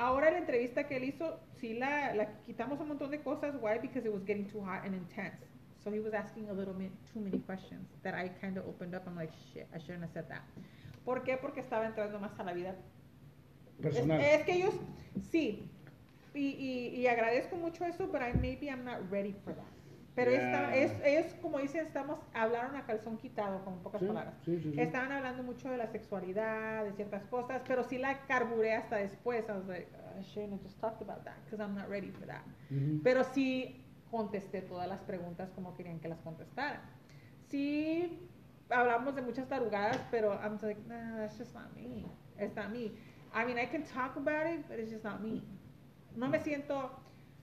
Ahora 0.01 0.30
la 0.30 0.38
entrevista 0.38 0.84
que 0.88 0.96
él 0.96 1.05
hizo, 1.05 1.38
sí 1.61 1.74
la, 1.74 2.14
la 2.14 2.26
quitamos 2.46 2.80
un 2.80 2.88
montón 2.88 3.11
de 3.11 3.20
cosas. 3.20 3.55
Why? 3.61 3.78
Because 3.82 4.07
it 4.07 4.12
was 4.12 4.24
getting 4.24 4.46
too 4.46 4.62
hot 4.62 4.86
and 4.86 4.94
intense. 4.94 5.44
So 5.84 5.90
he 5.90 6.01
was 6.01 6.14
asking 6.14 6.48
a 6.48 6.55
little 6.55 6.72
bit 6.72 6.90
too 7.12 7.20
many 7.20 7.38
questions 7.40 7.86
that 8.03 8.14
I 8.14 8.28
kind 8.40 8.57
of 8.57 8.66
opened 8.66 8.94
up. 8.94 9.07
I'm 9.07 9.14
like, 9.14 9.30
shit, 9.53 9.68
I 9.74 9.78
shouldn't 9.78 10.01
have 10.01 10.12
said 10.14 10.26
that. 10.30 10.42
¿Por 11.05 11.22
qué? 11.22 11.36
Porque 11.36 11.61
estaba 11.61 11.84
entrando 11.84 12.18
más 12.18 12.32
a 12.38 12.44
la 12.44 12.55
vida 12.55 12.74
Personal. 13.82 14.20
es, 14.22 14.40
es 14.40 14.44
que 14.46 14.53
ellos, 14.55 14.74
sí, 15.30 15.68
y, 16.34 16.48
y, 16.48 17.01
y 17.01 17.07
agradezco 17.07 17.57
mucho 17.57 17.84
eso, 17.84 18.09
pero 18.11 18.26
I, 18.26 18.32
maybe 18.40 18.70
I'm 18.70 18.84
not 18.84 19.01
ready 19.11 19.34
for 19.44 19.55
that. 19.55 19.64
Pero 20.15 20.31
Yeah. 20.33 20.41
esta- 20.43 20.77
es, 20.77 20.93
ellos, 21.05 21.35
como 21.41 21.59
dicen, 21.59 21.87
estamos, 21.87 22.19
hablaron 22.35 22.75
a 22.77 22.85
calzón 22.85 23.17
quitado, 23.17 23.65
con 23.65 23.79
pocas 23.83 24.01
Sí, 24.01 24.07
palabras. 24.09 24.35
sí, 24.45 24.61
sí. 24.61 24.75
Estaban 24.81 25.13
hablando 25.13 25.43
mucho 25.45 25.71
de 25.71 25.77
la 25.77 25.87
sexualidad, 25.87 26.85
de 26.85 26.93
ciertas 26.95 27.25
cosas, 27.27 27.63
pero 27.67 27.85
sí 27.85 27.97
la 27.99 28.27
carburé 28.27 28.75
hasta 28.75 28.97
después. 28.97 29.45
I 29.49 29.53
was 29.53 29.67
like, 29.69 29.89
I 30.19 30.23
shouldn't 30.23 30.53
have 30.53 30.63
just 30.63 30.81
talked 30.81 31.01
about 31.01 31.23
that, 31.25 31.37
because 31.45 31.61
I'm 31.65 31.75
not 31.75 31.89
ready 31.89 32.11
for 32.11 32.27
that. 32.27 32.43
Ujú. 32.71 33.01
Pero 33.05 33.23
sí 33.25 33.85
contesté 34.11 34.63
todas 34.63 34.89
las 34.89 34.99
preguntas 35.01 35.49
como 35.55 35.75
querían 35.77 36.01
que 36.01 36.09
las 36.09 36.21
contestara. 36.21 36.81
Sí 37.49 38.29
hablamos 38.69 39.15
de 39.15 39.23
muchas 39.23 39.49
tarugadas, 39.49 39.99
pero 40.11 40.35
I'm 40.43 40.59
like, 40.63 40.81
nah, 40.87 41.17
that's 41.19 41.39
just 41.39 41.55
not 41.55 41.73
me. 41.77 42.05
It's 42.39 42.55
not 42.57 42.71
me. 42.71 42.93
I 43.33 43.45
mean, 43.45 43.59
I 43.59 43.67
can 43.67 43.85
talk 43.85 44.17
about 44.17 44.47
it, 44.47 44.67
but 44.69 44.79
it's 44.79 44.91
just 44.91 45.05
not 45.05 45.21
me. 45.21 45.43
No 46.17 46.29
me 46.29 46.41
siento, 46.41 46.91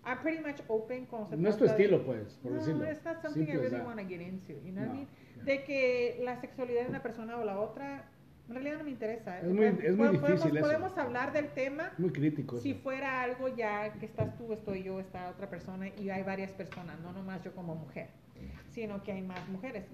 I'm 0.08 0.20
pretty 0.22 0.42
much 0.42 0.62
open 0.70 1.06
con 1.06 1.28
No 1.42 1.50
es 1.50 1.58
tu 1.58 1.66
trata 1.66 1.78
de- 1.78 1.84
estilo, 1.84 2.06
pues, 2.06 2.34
por 2.42 2.52
no, 2.54 2.58
decirlo. 2.60 2.90
it's 2.90 3.04
not 3.04 3.22
something 3.22 3.46
Simple 3.46 3.54
I 3.54 3.70
really 3.70 3.86
want 3.86 4.00
to 4.00 4.08
get 4.08 4.22
into, 4.22 4.54
you 4.64 4.72
know 4.72 4.84
what 4.84 4.86
I 4.86 4.88
No, 4.88 4.94
mean? 4.94 5.08
yeah. 5.36 5.44
De 5.44 5.64
que 5.64 6.20
la 6.24 6.40
sexualidad 6.40 6.84
de 6.84 6.90
una 6.90 7.04
persona 7.04 7.38
o 7.38 7.44
la 7.44 7.60
otra, 7.60 8.06
en 8.48 8.54
realidad 8.54 8.78
no 8.78 8.86
me 8.86 8.92
interesa. 8.92 9.40
Es 9.42 9.48
muy- 9.52 9.66
es 9.66 9.74
muy 9.76 10.08
Podemos- 10.08 10.22
difícil 10.22 10.58
eso. 10.58 10.66
Podemos 10.66 10.98
hablar 10.98 11.34
del 11.34 11.50
tema, 11.50 11.92
Muy 11.98 12.12
crítico. 12.12 12.58
si 12.62 12.72
eso. 12.72 12.80
fuera 12.82 13.22
algo 13.22 13.50
ya 13.50 13.92
que 13.94 14.06
estás 14.06 14.38
tú, 14.38 14.54
estoy 14.54 14.84
yo, 14.84 15.00
está 15.02 15.30
otra 15.30 15.50
persona 15.50 15.90
y 15.90 16.10
hay 16.10 16.24
varias 16.24 16.52
personas, 16.54 16.98
no 17.02 17.12
nomás 17.12 17.44
yo 17.44 17.54
como 17.54 17.76
mujer, 17.76 18.08
sino 18.70 19.04
que 19.04 19.12
hay 19.12 19.22
más 19.22 19.46
mujeres. 19.50 19.86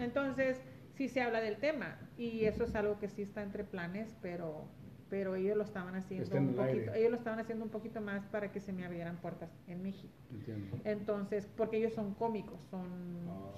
Entonces, 0.00 0.60
sí 0.96 1.08
se 1.08 1.20
habla 1.22 1.40
del 1.40 1.56
tema 1.58 1.96
y 2.18 2.44
eso 2.44 2.64
es 2.64 2.74
algo 2.74 2.98
que 2.98 3.08
sí 3.08 3.22
está 3.22 3.42
entre 3.42 3.62
planes, 3.64 4.16
pero 4.20 4.64
pero 5.10 5.34
ellos 5.34 5.56
lo 5.56 5.64
estaban 5.64 5.96
haciendo 5.96 6.24
Está 6.24 6.38
un 6.38 6.54
poquito, 6.54 6.94
ellos 6.94 7.10
lo 7.10 7.16
estaban 7.16 7.40
haciendo 7.40 7.64
un 7.64 7.70
poquito 7.70 8.00
más 8.00 8.24
para 8.26 8.52
que 8.52 8.60
se 8.60 8.72
me 8.72 8.84
abrieran 8.86 9.16
puertas 9.16 9.50
en 9.66 9.82
México. 9.82 10.14
Entiendo. 10.32 10.78
Entonces, 10.84 11.48
porque 11.56 11.78
ellos 11.78 11.92
son 11.92 12.14
cómicos, 12.14 12.58
son 12.70 12.88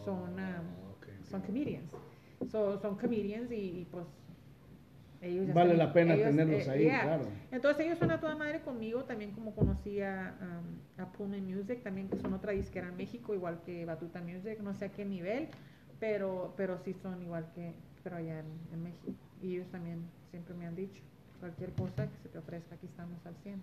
son 0.03 0.38
Ah, 0.40 0.62
um, 0.62 0.92
ok, 0.92 1.24
son 1.24 1.42
comedians. 1.42 1.92
So, 2.50 2.78
son 2.78 2.96
comedians 2.96 3.53
y, 3.53 3.80
y, 3.80 3.88
pues 3.90 4.07
ellos 5.20 5.46
ya 5.46 5.55
Vale 5.55 5.76
la 5.76 5.92
pena 5.92 6.14
ellos, 6.14 6.30
tenerlos 6.30 6.66
eh, 6.66 6.70
ahí, 6.70 6.82
yeah. 6.84 7.03
claro. 7.03 7.24
Entonces 7.53 7.86
ellos 7.86 7.98
son 7.98 8.11
a 8.11 8.18
toda 8.18 8.34
madre 8.34 8.62
conmigo, 8.62 9.05
también 9.05 9.30
como 9.30 9.55
conocí 9.55 10.00
a, 10.00 10.34
um, 10.40 11.00
a 11.00 11.12
Pullman 11.12 11.46
Music, 11.46 11.82
también 11.82 12.09
que 12.09 12.16
son 12.16 12.32
otra 12.32 12.53
disquera 12.53 12.88
en 12.88 12.96
México, 12.96 13.34
igual 13.34 13.61
que 13.64 13.84
Batuta 13.84 14.20
Music, 14.20 14.59
no 14.61 14.74
sé 14.74 14.86
a 14.86 14.88
qué 14.88 15.05
nivel, 15.05 15.48
pero, 16.00 16.55
pero 16.57 16.78
sí 16.78 16.94
son 16.94 17.22
igual 17.22 17.46
que, 17.55 17.74
pero 18.03 18.16
allá 18.16 18.40
en, 18.40 18.46
en 18.72 18.82
México. 18.82 19.12
Y 19.40 19.55
ellos 19.57 19.68
también 19.68 20.00
siempre 20.30 20.55
me 20.55 20.66
han 20.66 20.74
dicho, 20.74 21.03
cualquier 21.43 21.72
cosa 21.72 22.09
que 22.09 22.16
se 22.18 22.28
te 22.28 22.38
ofrezca, 22.38 22.76
aquí 22.76 22.86
estamos 22.86 23.26
al 23.26 23.34
100. 23.43 23.61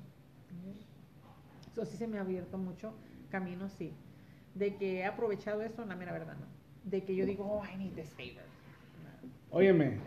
Eso 1.71 1.85
sí 1.85 1.95
se 1.95 2.07
me 2.07 2.17
ha 2.17 2.21
abierto 2.21 2.57
mucho 2.57 2.91
camino, 3.29 3.69
sí. 3.69 3.93
De 4.53 4.75
que 4.75 4.97
he 4.97 5.05
aprovechado 5.05 5.61
eso, 5.61 5.85
la 5.85 5.95
mera 5.95 6.11
verdad, 6.11 6.35
no. 6.37 6.45
De 6.83 7.05
que 7.05 7.15
yo 7.15 7.25
digo, 7.25 7.45
oh, 7.45 7.63
I 7.65 7.77
need 7.77 7.93
this 7.93 8.09
favor. 8.09 8.43
No. 9.01 9.57
Óyeme, 9.57 9.97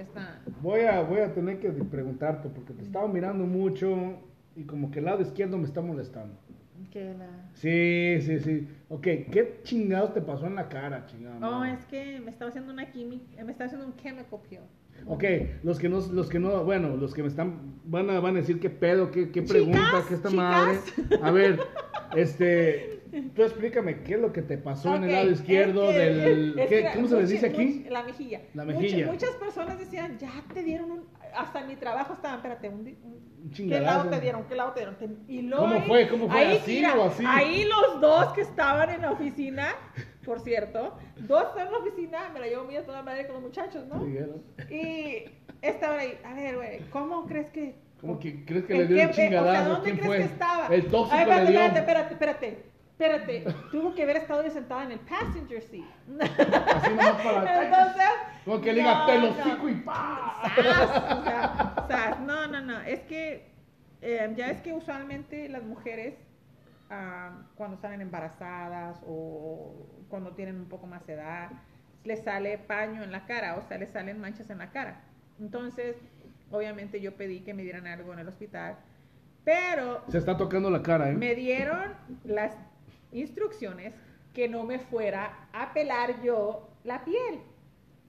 voy 0.60 0.82
a, 0.82 1.00
voy 1.00 1.20
a 1.20 1.32
tener 1.32 1.60
que 1.60 1.70
preguntarte 1.70 2.50
porque 2.50 2.74
te 2.74 2.82
estaba 2.82 3.08
mirando 3.08 3.46
mucho 3.46 4.18
y 4.54 4.64
como 4.64 4.90
que 4.90 4.98
el 4.98 5.06
lado 5.06 5.22
izquierdo 5.22 5.56
me 5.56 5.64
está 5.64 5.80
molestando. 5.80 6.34
Que 6.92 7.14
la... 7.14 7.26
Sí, 7.54 8.18
sí, 8.20 8.38
sí. 8.40 8.68
Ok, 8.88 9.02
¿qué 9.02 9.60
chingados 9.62 10.12
te 10.12 10.20
pasó 10.20 10.46
en 10.46 10.54
la 10.56 10.68
cara, 10.68 11.06
chingado? 11.06 11.36
Oh, 11.38 11.60
madre? 11.60 11.72
es 11.74 11.84
que 11.86 12.20
me 12.20 12.30
estaba 12.30 12.50
haciendo 12.50 12.72
una 12.72 12.90
química, 12.90 13.42
me 13.44 13.50
estaba 13.52 13.66
haciendo 13.66 13.86
un 13.86 13.96
chemical 13.96 14.40
peel. 14.48 14.60
Ok, 15.06 15.24
los 15.64 15.78
que 15.78 15.88
no, 15.88 15.98
los 16.12 16.28
que 16.28 16.38
no, 16.38 16.62
bueno, 16.64 16.96
los 16.96 17.14
que 17.14 17.22
me 17.22 17.28
están, 17.28 17.80
van 17.84 18.10
a, 18.10 18.20
van 18.20 18.36
a 18.36 18.40
decir 18.40 18.60
qué 18.60 18.68
pedo, 18.70 19.10
qué, 19.10 19.30
qué 19.30 19.42
pregunta, 19.42 19.78
Chicas, 19.86 20.04
qué 20.06 20.14
esta 20.14 20.28
chicas. 20.28 20.44
madre. 20.44 20.78
A 21.22 21.30
ver, 21.30 21.60
este, 22.14 23.00
tú 23.34 23.42
explícame 23.42 24.02
qué 24.02 24.14
es 24.14 24.20
lo 24.20 24.32
que 24.32 24.42
te 24.42 24.58
pasó 24.58 24.94
en 24.94 25.04
el 25.04 25.12
lado 25.12 25.30
izquierdo 25.30 25.90
es 25.90 25.96
que- 25.96 26.02
del, 26.02 26.58
es 26.58 26.68
¿qué- 26.68 26.82
que 26.82 26.90
¿cómo 26.94 27.08
se 27.08 27.16
les 27.20 27.30
dice 27.30 27.46
aquí? 27.46 27.86
la 27.90 28.02
mejilla. 28.02 28.42
La 28.54 28.64
mejilla. 28.64 29.06
muchas 29.10 29.30
personas 29.36 29.78
decían, 29.78 30.18
ya 30.18 30.30
te 30.52 30.62
dieron 30.62 30.90
un, 30.90 31.00
hasta 31.36 31.60
en 31.60 31.68
mi 31.68 31.76
trabajo 31.76 32.12
estaban, 32.14 32.36
espérate, 32.38 32.68
un, 32.68 32.80
un- 32.80 33.32
Un 33.42 33.50
¿qué 33.50 33.56
chingadazo. 33.56 33.84
lado 33.98 34.10
te 34.10 34.20
dieron? 34.20 34.44
¿Qué 34.44 34.54
lado 34.54 34.72
te 34.72 34.80
dieron? 34.80 34.96
Y 35.28 35.42
luego 35.42 35.64
¿Cómo 35.64 35.74
ahí- 35.76 35.86
fue? 35.88 36.08
¿Cómo 36.08 36.28
fue? 36.30 36.40
Ahí, 36.40 36.56
¿Así 36.58 36.74
mira, 36.76 36.94
o 36.96 37.04
así? 37.04 37.24
ahí 37.26 37.64
los 37.64 38.00
dos 38.00 38.32
que 38.34 38.40
estaban 38.42 38.90
en 38.90 39.02
la 39.02 39.10
oficina, 39.12 39.68
por 40.24 40.40
cierto, 40.40 40.96
dos 41.16 41.42
estaban 41.48 41.66
en 41.68 41.72
la 41.72 41.78
oficina, 41.78 42.28
me 42.32 42.40
la 42.40 42.46
llevo 42.46 42.64
muy 42.64 42.76
a 42.76 42.84
toda 42.86 43.02
madre 43.02 43.26
con 43.26 43.34
los 43.36 43.42
muchachos, 43.44 43.84
¿no? 43.88 44.06
Y 44.70 45.24
estaban 45.60 45.98
ahí, 46.00 46.18
a 46.24 46.34
ver, 46.34 46.56
güey, 46.56 46.80
¿cómo 46.90 47.26
crees 47.26 47.50
que 47.50 47.74
¿Cómo 48.00 48.18
que 48.18 48.44
crees 48.44 48.64
que 48.64 48.72
¿En 48.74 48.78
le 48.80 48.86
dio 48.86 48.96
un 48.96 49.00
eh, 49.02 49.06
o 49.10 49.12
sea, 49.14 49.24
chingadazo? 49.26 49.70
¿dónde 49.70 49.84
¿Quién 49.84 49.96
crees 49.96 50.08
fue? 50.08 50.16
que 50.18 50.24
estaba? 50.24 50.66
El 50.74 50.86
tóxico 50.86 51.16
Ay, 51.16 51.24
le 51.26 51.30
espérate, 51.32 51.50
dio. 51.52 51.60
espérate, 51.60 51.78
espérate, 51.80 52.12
espérate, 52.14 52.71
espérate. 52.92 53.44
Tuvo 53.70 53.94
que 53.94 54.02
haber 54.02 54.18
estado 54.18 54.42
yo 54.42 54.50
sentada 54.50 54.84
en 54.84 54.92
el 54.92 55.00
passenger 55.00 55.62
seat. 55.62 55.84
Así 56.20 56.90
nomás 56.90 57.22
para... 57.22 57.64
Entonces. 57.64 58.04
Como 58.44 58.60
que 58.60 58.72
le 58.72 58.80
diga, 58.80 59.06
te 59.06 59.18
lo 59.18 59.36
pico 59.36 59.68
y 59.68 59.74
pa. 59.76 60.52
Sas, 60.56 61.18
o 61.18 61.24
sea, 61.24 61.86
sas. 61.88 62.20
No, 62.20 62.46
no, 62.46 62.60
no. 62.60 62.80
Es 62.80 63.00
que 63.00 63.50
eh, 64.00 64.32
ya 64.36 64.50
es 64.50 64.60
que 64.60 64.72
usualmente 64.72 65.48
las 65.48 65.62
mujeres 65.62 66.14
ah, 66.90 67.42
cuando 67.54 67.76
salen 67.76 68.00
embarazadas 68.00 69.00
o 69.06 69.74
cuando 70.08 70.32
tienen 70.32 70.56
un 70.56 70.68
poco 70.68 70.86
más 70.86 71.06
de 71.06 71.14
edad 71.14 71.50
les 72.04 72.22
sale 72.22 72.58
paño 72.58 73.02
en 73.02 73.12
la 73.12 73.26
cara, 73.26 73.56
o 73.56 73.62
sea, 73.62 73.78
les 73.78 73.90
salen 73.90 74.20
manchas 74.20 74.50
en 74.50 74.58
la 74.58 74.70
cara. 74.70 75.02
Entonces, 75.40 75.96
obviamente 76.50 77.00
yo 77.00 77.14
pedí 77.16 77.40
que 77.40 77.54
me 77.54 77.62
dieran 77.62 77.86
algo 77.86 78.12
en 78.12 78.18
el 78.18 78.28
hospital, 78.28 78.76
pero 79.44 80.02
Se 80.08 80.18
está 80.18 80.36
tocando 80.36 80.70
la 80.70 80.82
cara, 80.82 81.10
¿eh? 81.10 81.14
me 81.14 81.34
dieron 81.34 81.94
las 82.24 82.56
instrucciones 83.12 83.94
que 84.32 84.48
no 84.48 84.64
me 84.64 84.78
fuera 84.78 85.48
a 85.52 85.72
pelar 85.72 86.22
yo 86.22 86.70
la 86.84 87.04
piel 87.04 87.40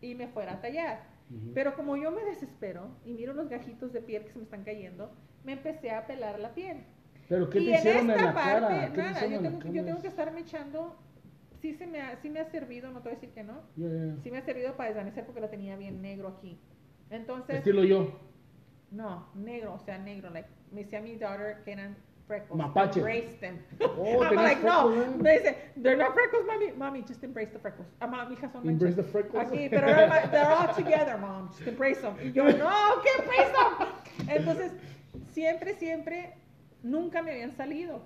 y 0.01 0.15
me 0.15 0.27
fuera 0.27 0.53
a 0.53 0.61
tallar. 0.61 1.11
Pero 1.55 1.75
como 1.75 1.97
yo 1.97 2.11
me 2.11 2.23
desespero 2.25 2.89
y 3.05 3.13
miro 3.13 3.33
los 3.33 3.49
gajitos 3.49 3.91
de 3.91 4.01
piel 4.01 4.23
que 4.23 4.31
se 4.33 4.37
me 4.37 4.43
están 4.43 4.63
cayendo, 4.63 5.11
me 5.43 5.53
empecé 5.53 5.89
a 5.89 6.05
pelar 6.05 6.39
la 6.39 6.53
piel. 6.53 6.83
¿Pero 7.27 7.49
qué 7.49 7.59
y 7.59 7.65
te 7.65 7.71
en 7.71 7.77
hicieron 7.77 8.09
esta 8.11 8.19
en 8.19 8.25
la 8.27 8.33
parte, 8.35 8.97
nada, 9.01 9.25
yo 9.27 9.37
en 9.37 9.43
tengo, 9.43 9.59
que- 9.59 9.71
yo 9.73 9.83
tengo 9.85 10.01
que 10.01 10.07
estarme 10.09 10.41
echando, 10.41 10.95
sí, 11.59 11.73
se 11.73 11.87
me 11.87 12.01
ha, 12.01 12.17
sí 12.21 12.29
me 12.29 12.39
ha 12.39 12.45
servido, 12.51 12.91
no 12.91 12.99
te 13.01 13.09
voy 13.09 13.13
a 13.13 13.15
decir 13.15 13.31
que 13.31 13.43
no, 13.43 13.61
Ya, 13.75 13.87
ya, 13.87 14.05
ya. 14.13 14.21
sí 14.21 14.29
me 14.29 14.37
ha 14.37 14.41
servido 14.45 14.75
para 14.77 14.89
desvanecer 14.89 15.25
porque 15.25 15.41
la 15.41 15.49
tenía 15.49 15.75
bien 15.75 16.01
negro 16.03 16.27
aquí. 16.27 16.59
Entonces, 17.09 17.57
Estilo 17.57 17.83
yo. 17.83 18.19
no, 18.91 19.29
negro, 19.33 19.73
o 19.73 19.79
sea, 19.79 19.97
negro, 19.97 20.29
like, 20.29 20.49
me 20.71 20.83
decía 20.83 21.01
mi 21.01 21.15
daughter 21.15 21.63
que 21.63 21.71
eran 21.71 21.95
freckles. 22.27 22.57
Mapache. 22.57 22.97
Embrace 22.97 23.37
them. 23.39 23.59
Oh, 23.81 24.23
I'm 24.23 24.35
like, 24.35 24.63
no. 24.63 24.91
eh. 24.91 25.07
Me 25.17 25.37
dice, 25.39 25.55
they're 25.77 25.97
not 25.97 26.13
freckles, 26.13 26.45
mommy. 26.47 26.71
Mommy, 26.77 27.01
just 27.03 27.23
embrace 27.23 27.49
the 27.51 27.59
freckles. 27.59 27.87
Ah, 28.01 28.07
mami, 28.07 28.35
hijas 28.35 28.51
son 28.51 28.67
Embrace 28.67 28.95
the 28.95 29.03
freckles. 29.03 29.43
Aquí, 29.45 29.69
pero 29.69 29.87
they're, 29.87 30.27
they're 30.31 30.51
all 30.51 30.73
together, 30.73 31.17
mom. 31.17 31.49
Just 31.49 31.67
embrace 31.67 32.01
them. 32.01 32.15
Y 32.23 32.31
yo, 32.31 32.43
no, 32.45 33.01
que 33.03 33.09
embrace 33.21 33.51
them. 33.53 34.29
Entonces, 34.29 34.71
siempre, 35.31 35.73
siempre, 35.75 36.33
nunca 36.81 37.21
me 37.21 37.31
habían 37.31 37.51
salido. 37.51 38.01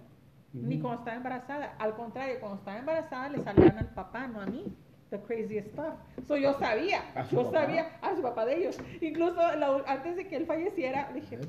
Ni 0.53 0.75
Ujú. 0.75 0.83
cuando 0.83 0.99
estaba 1.01 1.17
embarazada. 1.17 1.75
Al 1.77 1.93
contrario, 1.95 2.39
cuando 2.39 2.57
estaba 2.59 2.77
embarazada 2.79 3.29
le 3.29 3.43
salían 3.43 3.77
al 3.77 3.89
papá, 3.93 4.27
no 4.27 4.41
a 4.41 4.45
mí. 4.45 4.65
The 5.09 5.19
craziest 5.21 5.69
stuff. 5.69 5.93
So 6.27 6.35
yo 6.35 6.53
sabía, 6.59 7.01
¿A 7.15 7.23
su 7.25 7.35
yo 7.37 7.43
papá? 7.45 7.61
sabía 7.61 7.97
a 8.01 8.13
su 8.15 8.21
papá 8.21 8.45
de 8.45 8.57
ellos. 8.57 8.77
Incluso 8.99 9.35
la- 9.55 9.83
antes 9.87 10.15
de 10.17 10.27
que 10.27 10.35
él 10.35 10.45
falleciera, 10.45 11.09
le 11.13 11.21
dije, 11.21 11.39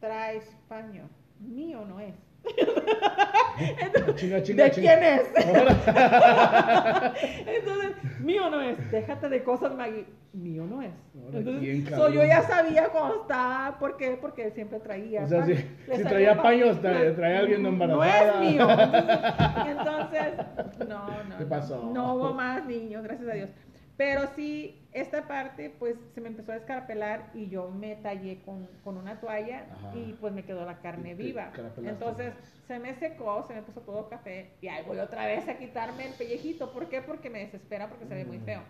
traes 0.00 0.44
paño. 0.68 1.08
Mío 1.46 1.84
no 1.88 2.00
es. 2.00 2.14
Entonces, 3.58 4.56
¿De 4.56 4.70
quién 4.70 5.02
es? 5.02 5.22
Entonces, 7.46 7.92
mío 8.20 8.50
no 8.50 8.60
es. 8.60 8.90
Déjate 8.90 9.28
de 9.28 9.42
cosas, 9.42 9.74
Maggie. 9.74 10.04
Mío 10.32 10.66
no 10.68 10.82
es. 10.82 10.90
Ahora, 11.24 11.38
Entonces, 11.38 11.62
¿quién, 11.62 11.84
so, 11.84 11.90
cabrón? 11.90 12.12
yo 12.12 12.24
ya 12.24 12.42
sabía 12.42 12.88
cuando 12.88 13.22
estaba. 13.22 13.78
¿Por 13.78 13.96
qué? 13.96 14.18
Porque 14.20 14.50
siempre 14.50 14.80
traía. 14.80 15.22
O 15.22 15.26
sea, 15.28 15.40
pan. 15.40 15.54
si, 15.96 16.02
traía 16.04 16.36
pa- 16.36 16.42
paños, 16.42 16.82
tra- 16.82 17.14
traía 17.14 17.36
a 17.36 17.40
alguien 17.40 17.62
No 17.62 17.68
embarazada. 17.70 18.34
es 18.34 18.40
mío. 18.40 18.68
Entonces, 19.68 20.32
entonces, 20.56 20.88
no, 20.88 21.06
no. 21.28 21.36
¿Qué 21.38 21.44
no. 21.44 21.48
pasó? 21.48 21.90
No 21.94 22.14
hubo 22.14 22.32
más 22.34 22.66
niños, 22.66 23.02
gracias 23.04 23.28
a 23.28 23.34
Dios. 23.34 23.48
Pero 23.96 24.22
sí, 24.34 24.88
esta 24.92 25.28
parte, 25.28 25.70
pues 25.78 25.96
se 26.14 26.20
me 26.20 26.28
empezó 26.28 26.50
a 26.50 26.56
escarpelar 26.56 27.30
y 27.32 27.48
yo 27.48 27.70
me 27.70 27.94
tallé 27.96 28.42
con, 28.42 28.66
con 28.82 28.96
una 28.96 29.20
toalla 29.20 29.66
Ajá. 29.72 29.92
y 29.96 30.14
pues 30.14 30.32
me 30.32 30.44
quedó 30.44 30.64
la 30.66 30.78
carne 30.80 31.14
viva. 31.14 31.52
Entonces 31.84 32.34
se 32.66 32.78
me 32.80 32.94
secó, 32.94 33.44
se 33.46 33.54
me 33.54 33.62
puso 33.62 33.82
todo 33.82 34.08
café 34.08 34.50
y 34.60 34.66
ahí 34.66 34.84
voy 34.84 34.98
otra 34.98 35.26
vez 35.26 35.46
a 35.48 35.58
quitarme 35.58 36.06
el 36.08 36.14
pellejito. 36.14 36.72
¿Por 36.72 36.88
qué? 36.88 37.02
Porque 37.02 37.30
me 37.30 37.38
desespera 37.40 37.88
porque 37.88 38.06
se 38.06 38.14
ve 38.14 38.24
muy 38.24 38.38
Mm. 38.38 38.44
feo. 38.44 38.62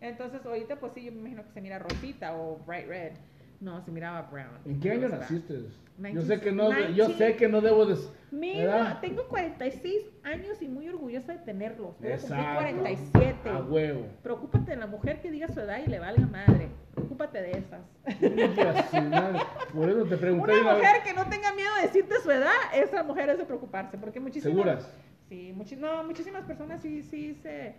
Entonces 0.00 0.44
ahorita 0.44 0.76
pues 0.76 0.92
sí, 0.94 1.04
yo 1.04 1.12
me 1.12 1.18
imagino 1.18 1.44
que 1.44 1.52
se 1.52 1.60
mira 1.60 1.78
rosita 1.78 2.34
o 2.34 2.56
bright 2.66 2.86
red. 2.88 3.12
No, 3.60 3.84
se 3.84 3.90
miraba 3.90 4.22
brown. 4.22 4.58
¿En 4.64 4.80
qué 4.80 4.92
año 4.92 5.08
O 5.08 5.10
Yo 5.96 6.22
19 6.22 6.26
sé 6.26 6.40
que 6.40 6.52
no, 6.52 6.90
yo 6.90 7.08
sé 7.10 7.36
que 7.36 7.48
no 7.48 7.60
debo 7.60 7.86
de... 7.86 7.96
Mira, 8.32 8.64
¿verdad? 8.74 9.00
tengo 9.00 9.28
46 9.28 10.10
años 10.24 10.60
y 10.60 10.66
muy 10.66 10.88
orgullosa 10.88 11.34
de 11.34 11.38
tenerlos. 11.38 11.96
Voy 12.00 12.10
Exacto. 12.10 12.60
47. 12.60 13.48
A 13.48 13.58
huevo. 13.62 14.06
Preocúpate 14.24 14.72
de 14.72 14.76
la 14.76 14.88
mujer 14.88 15.20
que 15.20 15.30
diga 15.30 15.46
su 15.46 15.60
edad 15.60 15.78
y 15.86 15.88
le 15.88 16.00
valga 16.00 16.26
madre. 16.26 16.68
Preocúpate 16.94 17.40
de 17.40 17.50
esas. 17.58 17.82
Por 19.72 19.88
eso 19.88 20.04
te 20.04 20.16
pregunté. 20.16 20.52
Una 20.52 20.60
una 20.62 20.74
vez. 20.74 20.82
mujer 20.82 21.02
que 21.04 21.12
no 21.14 21.28
tenga 21.28 21.52
miedo 21.54 21.70
de 21.76 21.82
decirte 21.82 22.16
su 22.20 22.30
edad, 22.30 22.50
esa 22.74 23.04
mujer 23.04 23.28
es 23.30 23.38
de 23.38 23.44
preocuparse. 23.44 23.98
Porque 23.98 24.18
muchísimas. 24.18 24.56
¿Seguras? 24.56 24.90
Sí, 25.28 25.54
muchi- 25.56 25.76
no, 25.78 26.02
muchísimas 26.04 26.44
personas 26.44 26.80
sí, 26.82 27.02
sí 27.02 27.34
se, 27.34 27.74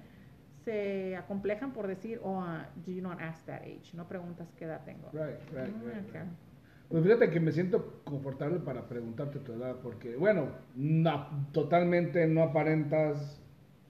se 0.63 1.16
acomplejan 1.18 1.74
por 1.74 1.88
decir, 1.88 2.20
oh, 2.24 2.39
uh, 2.39 2.63
do 2.86 2.91
you 2.91 3.01
not 3.01 3.20
ask 3.22 3.45
that 3.45 3.61
age? 3.61 3.91
No 3.93 4.07
preguntas 4.07 4.47
qué 4.57 4.66
edad 4.66 4.82
tengo. 4.86 5.09
Right, 5.11 5.38
right, 5.53 5.68
Mm, 5.76 5.86
right, 5.86 6.13
right. 6.13 6.26
Pues 6.89 7.03
fíjate 7.03 7.29
que 7.31 7.39
me 7.39 7.51
siento 7.51 8.01
confortable 8.03 8.59
para 8.59 8.88
preguntarte 8.88 9.39
tu 9.39 9.53
edad, 9.53 9.75
porque, 9.81 10.15
bueno, 10.15 10.49
no, 10.75 11.47
totalmente 11.51 12.27
no 12.27 12.43
aparentas 12.43 13.41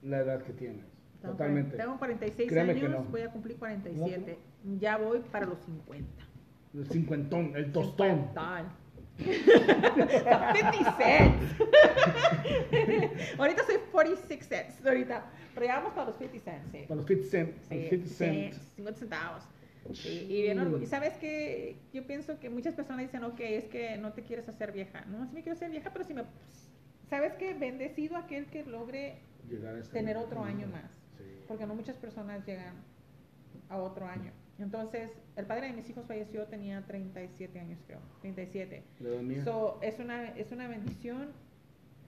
la 0.02 0.18
edad 0.18 0.42
que 0.42 0.52
tienes. 0.52 0.84
Totalmente. 1.22 1.76
Tengo 1.76 1.98
46 1.98 2.48
Créeme 2.48 2.72
años, 2.72 2.90
no. 2.90 3.04
voy 3.04 3.22
a 3.22 3.30
cumplir 3.30 3.56
47. 3.58 4.38
Ya 4.78 4.96
voy 4.96 5.20
para 5.30 5.46
los 5.46 5.58
50. 5.60 6.24
El 6.74 6.86
cincuentón, 6.86 7.52
el 7.56 7.72
tostón. 7.72 8.28
Cincuentón. 8.28 8.86
50 9.18 10.96
cents. 10.98 11.56
ahorita 13.38 13.64
soy 13.64 13.76
46 13.92 14.46
cents, 14.46 14.86
ahorita. 14.86 15.24
Pero 15.54 15.66
ya 15.66 15.76
vamos 15.76 15.92
para 15.94 16.10
los 16.10 16.16
50 16.18 16.50
cents, 16.50 16.68
sí. 16.70 16.84
Para 16.86 16.96
los 16.96 17.06
50 17.06 17.30
cent. 17.30 17.56
Sí, 17.68 17.74
los 17.74 17.88
50 17.90 18.08
cent. 18.08 18.52
sí, 18.52 18.60
50 18.76 18.98
centavos. 19.00 19.42
Sí, 19.94 20.26
y 20.28 20.42
bien 20.42 20.58
orgu- 20.58 20.82
Y 20.82 20.86
sabes 20.86 21.14
que 21.18 21.76
yo 21.92 22.06
pienso 22.06 22.38
que 22.40 22.50
muchas 22.50 22.74
personas 22.74 23.02
dicen, 23.02 23.24
ok, 23.24 23.40
es 23.40 23.64
que 23.66 23.96
no 23.98 24.12
te 24.12 24.22
quieres 24.22 24.48
hacer 24.48 24.72
vieja. 24.72 25.04
No, 25.06 25.26
sí 25.26 25.34
me 25.34 25.42
quiero 25.42 25.54
hacer 25.56 25.70
vieja, 25.70 25.90
pero 25.92 26.04
si 26.04 26.14
me... 26.14 26.24
¿Sabes 27.08 27.34
qué? 27.34 27.54
Bendecido 27.54 28.16
aquel 28.16 28.46
que 28.46 28.64
logre 28.64 29.18
Llegar 29.48 29.76
a 29.76 29.78
ese 29.78 29.92
tener 29.92 30.16
momento. 30.16 30.36
otro 30.38 30.44
año 30.48 30.66
más. 30.66 30.90
Sí. 31.16 31.24
Porque 31.46 31.66
no 31.66 31.74
muchas 31.74 31.96
personas 31.96 32.44
llegan 32.46 32.74
a 33.68 33.78
otro 33.78 34.06
año. 34.06 34.32
Entonces, 34.58 35.10
el 35.36 35.46
padre 35.46 35.68
de 35.68 35.72
mis 35.74 35.88
hijos 35.90 36.04
falleció, 36.06 36.44
tenía 36.46 36.82
37 36.86 37.60
años, 37.60 37.78
creo. 37.86 38.00
37. 38.22 38.82
La 39.00 39.08
edad 39.10 39.20
mía. 39.20 39.44
So, 39.44 39.78
es 39.82 39.98
una, 40.00 40.28
es 40.30 40.50
una 40.50 40.66
bendición 40.66 41.28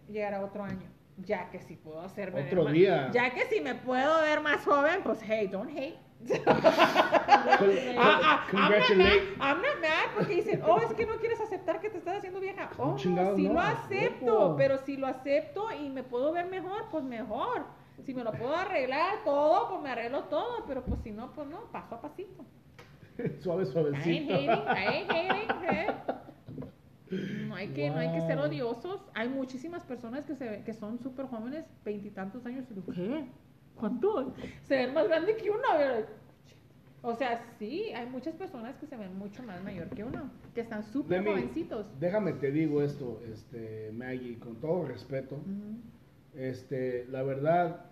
llegar 0.08 0.34
a 0.34 0.44
otro 0.44 0.64
año. 0.64 0.88
Ya 1.18 1.50
que 1.50 1.60
si 1.60 1.76
puedo 1.76 2.00
hacerme 2.00 2.36
ver 2.42 2.46
Otro 2.46 2.64
más- 2.64 2.72
día. 2.72 3.10
Ya 3.12 3.34
que 3.34 3.44
si 3.46 3.60
me 3.60 3.74
puedo 3.74 4.20
ver 4.22 4.40
más 4.40 4.64
joven, 4.64 5.00
pues 5.04 5.18
hey, 5.22 5.48
don't 5.50 5.70
hate. 5.76 5.96
Ah, 8.00 8.20
ah, 8.20 8.46
I'm 8.52 8.70
not 8.70 8.96
mad. 8.96 9.20
I'm 9.40 9.62
not 9.62 9.80
mad 9.80 10.08
porque 10.16 10.34
dicen, 10.34 10.62
oh, 10.64 10.78
es 10.78 10.92
que 10.94 11.06
no 11.06 11.16
quieres 11.16 11.40
aceptar 11.40 11.80
que 11.80 11.90
te 11.90 11.98
estás 11.98 12.18
haciendo 12.18 12.40
vieja. 12.40 12.70
Oh, 12.78 12.96
no, 13.04 13.36
lo 13.36 13.60
a 13.60 13.70
acepto, 13.70 14.54
pero 14.56 14.78
si 14.78 14.96
lo 14.96 15.06
acepto 15.06 15.70
y 15.72 15.88
me 15.90 16.02
puedo 16.02 16.32
ver 16.32 16.46
mejor, 16.46 16.86
pues 16.90 17.04
mejor. 17.04 17.64
Si 18.04 18.14
me 18.14 18.22
lo 18.22 18.32
puedo 18.32 18.54
arreglar 18.54 19.24
todo, 19.24 19.68
pues 19.68 19.82
me 19.82 19.90
arreglo 19.90 20.24
todo, 20.24 20.64
pero 20.66 20.84
pues 20.84 21.00
si 21.00 21.10
no, 21.10 21.32
pues 21.32 21.48
no, 21.48 21.64
paso 21.72 21.96
a 21.96 22.00
pasito. 22.00 22.44
Suave, 23.40 23.64
I 23.64 23.66
ain't 23.66 23.72
suavecito. 23.72 24.34
hating, 24.34 24.50
I 24.50 24.86
ain't 24.86 25.10
hating, 25.10 25.64
eh. 25.64 25.86
No 27.10 27.56
hay 27.56 27.68
que, 27.68 27.90
no 27.90 27.98
hay 27.98 28.12
que 28.12 28.20
ser 28.20 28.38
odiosos. 28.38 29.00
Hay 29.14 29.28
muchísimas 29.28 29.84
personas 29.84 30.24
que, 30.24 30.34
se, 30.34 30.62
que 30.62 30.74
son 30.74 30.98
súper 30.98 31.26
jóvenes, 31.26 31.64
veintitantos 31.84 32.44
años. 32.46 32.66
y 32.70 32.74
digo, 32.74 32.92
¿Qué? 32.92 33.24
¿Cuántos? 33.78 34.26
Se 34.64 34.76
ven 34.76 34.94
más 34.94 35.06
grandes 35.08 35.36
que 35.42 35.50
uno. 35.50 35.62
O 37.00 37.14
sea, 37.14 37.44
sí, 37.58 37.84
hay 37.94 38.06
muchas 38.10 38.34
personas 38.34 38.76
que 38.76 38.86
se 38.86 38.96
ven 38.96 39.16
mucho 39.16 39.42
más 39.44 39.62
mayor 39.62 39.88
que 39.90 40.02
uno, 40.02 40.30
que 40.54 40.62
están 40.62 40.82
súper 40.82 41.20
jovencitos. 41.32 41.86
Déjame 42.00 42.32
te 42.32 42.50
digo 42.50 42.82
esto, 42.82 43.20
este, 43.30 43.92
Maggie, 43.92 44.38
con 44.38 44.56
todo 44.56 44.84
respeto. 44.84 45.38
Este, 46.34 47.06
la 47.08 47.22
verdad, 47.22 47.84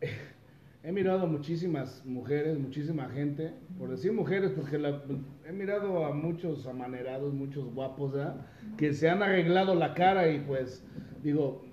he 0.84 0.92
mirado 0.92 1.26
muchísimas 1.26 2.04
mujeres, 2.06 2.58
muchísima 2.58 3.08
gente, 3.08 3.52
por 3.78 3.90
decir 3.90 4.12
mujeres, 4.12 4.52
porque 4.52 4.78
la- 4.78 5.02
he 5.46 5.52
mirado 5.52 6.04
a 6.04 6.12
muchos 6.12 6.66
amanerados, 6.66 7.32
muchos 7.34 7.72
guapos, 7.74 8.12
¿verdad? 8.12 8.46
Que 8.76 8.92
se 8.92 9.08
han 9.10 9.22
arreglado 9.22 9.74
la 9.74 9.94
cara 9.94 10.28
y 10.30 10.40
pues 10.40 10.84
digo, 11.22 11.64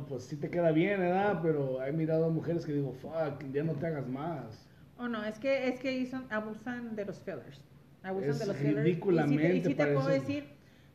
"Ah, 0.00 0.06
pues 0.08 0.24
sí 0.24 0.36
te 0.36 0.50
queda 0.50 0.70
bien, 0.72 1.00
¿verdad? 1.00 1.40
Pero 1.42 1.82
he 1.84 1.92
mirado 1.92 2.26
a 2.26 2.28
mujeres 2.30 2.64
que 2.64 2.72
digo, 2.72 2.92
fuck, 2.92 3.42
ya 3.52 3.62
no 3.62 3.72
te 3.74 3.86
hagas 3.86 4.06
más. 4.08 4.66
O 4.98 5.08
no, 5.08 5.24
es 5.24 5.38
que, 5.38 5.68
es 5.68 5.80
que 5.80 6.10
abusan 6.30 6.94
de 6.94 7.04
los 7.04 7.18
fillers. 7.18 7.60
Abusan 8.02 8.30
Es 8.30 8.38
de 8.38 8.46
los 8.46 8.56
fillers. 8.56 8.78
Y 8.78 8.82
sí 8.82 8.82
te- 8.82 8.82
ridículamente 8.84 9.56
Y 9.56 9.60
sí 9.62 9.74
te, 9.74 9.86
puedo 9.86 10.08
decir, 10.08 10.44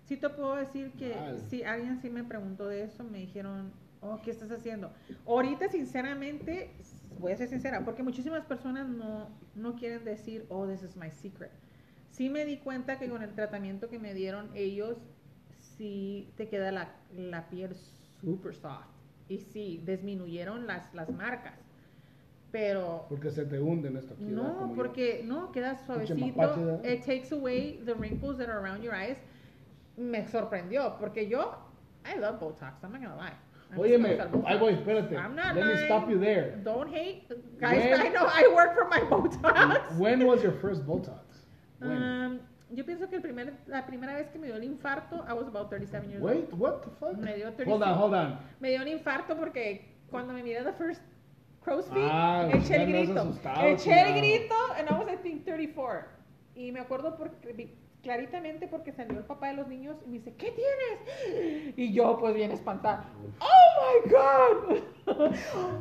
sí 0.08 0.18
te 0.18 0.30
puedo 0.30 0.56
decir 0.56 0.92
que 0.94 1.16
Mal. 1.16 1.40
si 1.50 1.64
alguien 1.64 1.98
sí 2.02 2.10
me 2.10 2.24
preguntó 2.24 2.68
de 2.68 2.84
eso, 2.84 3.04
me 3.04 3.20
dijeron, 3.20 3.72
oh, 4.02 4.22
¿qué 4.24 4.32
estás 4.32 4.52
haciendo? 4.52 4.92
Ahorita, 5.26 5.68
sinceramente, 5.70 6.70
voy 7.20 7.32
a 7.32 7.38
ser 7.38 7.48
sincera, 7.48 7.84
porque 7.84 8.04
muchísimas 8.04 8.46
personas 8.46 8.88
no, 8.88 9.30
no 9.56 9.76
quieren 9.76 10.04
decir, 10.06 10.46
oh, 10.50 10.68
this 10.68 10.84
is 10.84 10.96
my 10.96 11.10
secret. 11.10 11.52
Sí 12.12 12.30
me 12.30 12.46
di 12.46 12.58
cuenta 12.58 12.98
que 13.00 13.10
con 13.10 13.24
el 13.24 13.34
tratamiento 13.34 13.90
que 13.90 14.00
me 14.00 14.14
dieron 14.14 14.50
ellos, 14.56 14.98
sí 15.78 16.34
te 16.38 16.48
queda 16.48 16.72
la, 16.72 16.96
la 17.12 17.50
piel 17.50 17.76
super 18.22 18.54
soft. 18.56 18.95
Y 19.28 19.40
sí, 19.40 19.82
disminuyeron 19.86 20.68
las, 20.68 20.94
las 20.94 21.10
marcas. 21.10 21.54
Pero 22.52 23.06
Porque 23.10 23.32
se 23.32 23.46
te 23.46 23.60
hunden. 23.60 23.96
¿verdad? 23.96 24.16
no, 24.20 24.54
Como 24.56 24.68
yo. 24.70 24.76
porque 24.76 25.22
no, 25.26 25.52
queda 25.52 25.78
suavecito. 25.86 26.82
It 26.84 27.04
takes 27.06 27.32
away 27.34 27.82
the 27.86 27.94
wrinkles 27.94 28.38
that 28.38 28.48
are 28.50 28.60
around 28.60 28.82
your 28.84 28.94
eyes. 28.96 29.18
Me 29.98 30.26
sorprendió, 30.28 30.98
porque 31.00 31.28
yo, 31.28 31.56
I 32.06 32.18
love 32.20 32.40
Botox, 32.40 32.82
I'm 32.84 32.92
not 32.94 33.02
gonna 33.02 33.16
lie. 33.16 33.34
Me 33.72 33.78
Óyeme, 33.78 34.18
ahí 34.46 34.58
voy, 34.60 34.74
espérate. 34.74 35.16
I'm 35.18 35.36
not 35.36 35.56
Let 35.56 35.66
me 35.66 35.74
lying. 35.74 35.86
stop 35.86 36.10
you 36.10 36.20
there. 36.20 36.62
Don't 36.64 36.88
hate. 36.90 37.28
Guys, 37.60 37.78
When- 37.84 38.02
I 38.06 38.10
know 38.10 38.26
I 38.28 38.48
work 38.54 38.76
for 38.76 38.88
my 38.88 39.00
Botox. 39.02 39.98
When 39.98 40.26
was 40.26 40.44
your 40.44 40.52
first 40.54 40.86
Botox? 40.86 41.20
When? 41.80 41.92
Um, 41.92 42.40
yo 42.76 42.86
pienso 42.86 43.10
que 43.10 43.16
el 43.18 43.22
primer, 43.22 43.54
la 43.68 43.86
primera 43.86 44.14
vez 44.16 44.28
que 44.30 44.38
me 44.40 44.48
dio 44.48 44.56
el 44.56 44.64
infarto, 44.64 45.24
I 45.28 45.34
was 45.34 45.48
about 45.48 45.70
37 45.70 46.10
years 46.10 46.22
Wait, 46.22 46.52
what 46.54 46.82
the 46.82 46.90
fuck? 47.00 47.10
old. 47.10 47.18
Me 47.20 47.36
dio, 47.36 47.52
36 47.54 47.68
Hold 47.68 47.84
on, 47.84 47.98
hold 47.98 48.14
on. 48.14 48.40
me 48.60 48.70
dio 48.70 48.82
un 48.82 48.88
infarto 48.88 49.36
porque 49.38 49.96
cuando 50.10 50.34
me 50.34 50.44
miré 50.44 50.64
the 50.64 50.74
first 50.74 51.02
crow's 51.64 51.88
feet, 51.90 52.10
Ah, 52.12 52.48
eché 52.54 52.76
el 52.84 52.88
grito. 52.92 53.34
Eché 53.64 54.02
el 54.02 54.16
grito, 54.18 54.56
and 54.78 54.90
I 54.90 54.94
was, 54.94 55.08
I 55.12 55.18
think, 55.18 55.46
34. 55.46 56.06
Y 56.56 56.72
me 56.72 56.80
acuerdo 56.80 57.18
porque, 57.18 57.76
claritamente 58.04 58.68
porque 58.68 58.92
salió 58.94 59.18
el 59.18 59.26
papá 59.26 59.48
de 59.48 59.56
los 59.56 59.68
niños 59.68 59.98
y 60.06 60.10
me 60.10 60.18
dice, 60.20 60.36
¿qué 60.36 60.52
tienes? 60.52 61.74
Y 61.78 61.92
yo, 61.92 62.18
pues, 62.20 62.36
bien 62.36 62.52
espantada. 62.52 63.06
¡Oh, 63.40 64.04
my 64.06 64.12
God! 64.12 64.78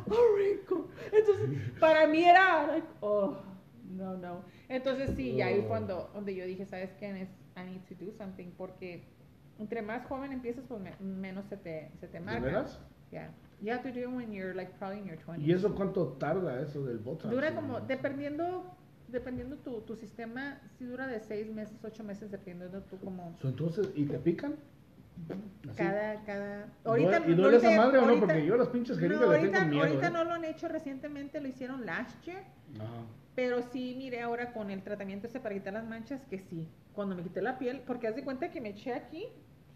¡Oh, 0.09 0.35
rico! 0.37 0.87
Entonces, 1.11 1.49
para 1.79 2.07
mí 2.07 2.23
era, 2.25 2.65
like, 2.67 2.87
oh, 3.01 3.37
no, 3.91 4.17
no. 4.17 4.43
Entonces, 4.69 5.11
sí, 5.15 5.31
y 5.31 5.41
ahí 5.41 5.61
Oh. 5.63 5.67
cuando, 5.67 6.09
donde 6.13 6.35
yo 6.35 6.45
dije, 6.45 6.65
¿sabes 6.65 6.91
qué? 6.99 7.07
I 7.57 7.63
need 7.63 7.81
to 7.87 7.95
do 8.03 8.11
something, 8.17 8.47
porque 8.57 9.03
entre 9.59 9.81
más 9.81 10.05
joven 10.07 10.31
empiezas, 10.33 10.63
pues 10.67 10.81
me- 10.81 10.95
menos 10.99 11.45
se 11.45 11.57
te, 11.57 11.91
se 11.99 12.07
te 12.07 12.19
¿De 12.19 12.25
marca. 12.25 12.41
veras? 12.41 12.79
Yeah. 13.11 13.29
You 13.61 13.71
have 13.71 13.83
to 13.83 13.89
do 13.97 14.09
it 14.09 14.13
when 14.15 14.31
you're 14.33 14.53
like 14.53 14.73
probably 14.77 14.99
in 14.99 15.05
your 15.07 15.17
20s. 15.17 15.45
¿Y 15.47 15.51
eso 15.53 15.73
cuánto 15.73 16.07
tarda 16.19 16.59
eso 16.61 16.83
del 16.85 16.97
Botox? 16.97 17.29
Dura 17.31 17.55
como, 17.55 17.79
dependiendo, 17.79 18.75
dependiendo 19.07 19.55
tu, 19.57 19.81
tu 19.81 19.95
sistema, 19.95 20.59
si 20.77 20.83
dura 20.85 21.07
de 21.07 21.19
6 21.21 21.49
meses, 21.53 21.77
8 21.83 22.03
meses, 22.03 22.31
dependiendo 22.31 22.81
tú 22.83 22.97
como 22.99 23.37
entonces, 23.43 23.89
¿y 23.95 24.05
te 24.05 24.17
pican? 24.19 24.55
Así. 25.69 25.77
cada, 25.77 26.21
cada... 26.25 26.67
¿Duele- 26.83 27.21
¿Y 27.31 27.35
duele 27.35 27.57
esa 27.57 27.67
ahorita- 27.67 27.85
madre 27.85 27.97
o 27.99 28.01
no? 28.01 28.07
ahorita- 28.09 28.25
Porque 28.27 28.45
yo 28.45 28.57
las 28.57 28.67
pinches 28.67 28.97
no, 28.97 29.01
jeringas 29.03 29.29
le 29.29 29.35
ahorita, 29.37 29.57
tengo 29.59 29.69
miedo. 29.71 29.85
ahorita 29.85 30.07
¿eh? 30.07 30.11
no 30.11 30.23
lo 30.25 30.31
han 30.33 30.43
hecho 30.43 30.67
recientemente, 30.67 31.39
lo 31.39 31.47
hicieron 31.47 31.85
last 31.85 32.21
year. 32.25 32.43
Ajá. 32.75 32.87
Pero 33.35 33.61
sí, 33.61 33.95
mire 33.97 34.21
ahora 34.21 34.53
con 34.53 34.71
el 34.71 34.81
tratamiento 34.81 35.27
ese 35.27 35.39
para 35.39 35.55
quitar 35.55 35.73
las 35.73 35.85
manchas, 35.85 36.21
que 36.29 36.39
sí. 36.39 36.67
Cuando 36.93 37.15
me 37.15 37.23
quité 37.23 37.41
la 37.41 37.57
piel, 37.59 37.81
porque 37.85 38.07
haz 38.07 38.15
de 38.15 38.23
cuenta 38.23 38.49
que 38.49 38.61
me 38.61 38.69
eché 38.69 38.93
aquí, 38.93 39.27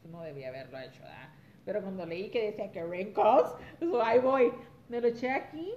pues, 0.02 0.12
no 0.12 0.22
debía 0.22 0.48
haberlo 0.48 0.80
hecho, 0.80 1.02
¿verdad? 1.04 1.30
Pero 1.66 1.82
cuando 1.82 2.06
leí 2.06 2.30
que 2.30 2.46
decía 2.46 2.72
que 2.72 2.84
wrinkles, 2.86 3.44
pues 3.80 3.92
ahí 4.04 4.20
voy. 4.20 4.52
Me 4.88 5.02
lo 5.02 5.08
eché 5.08 5.30
aquí. 5.30 5.72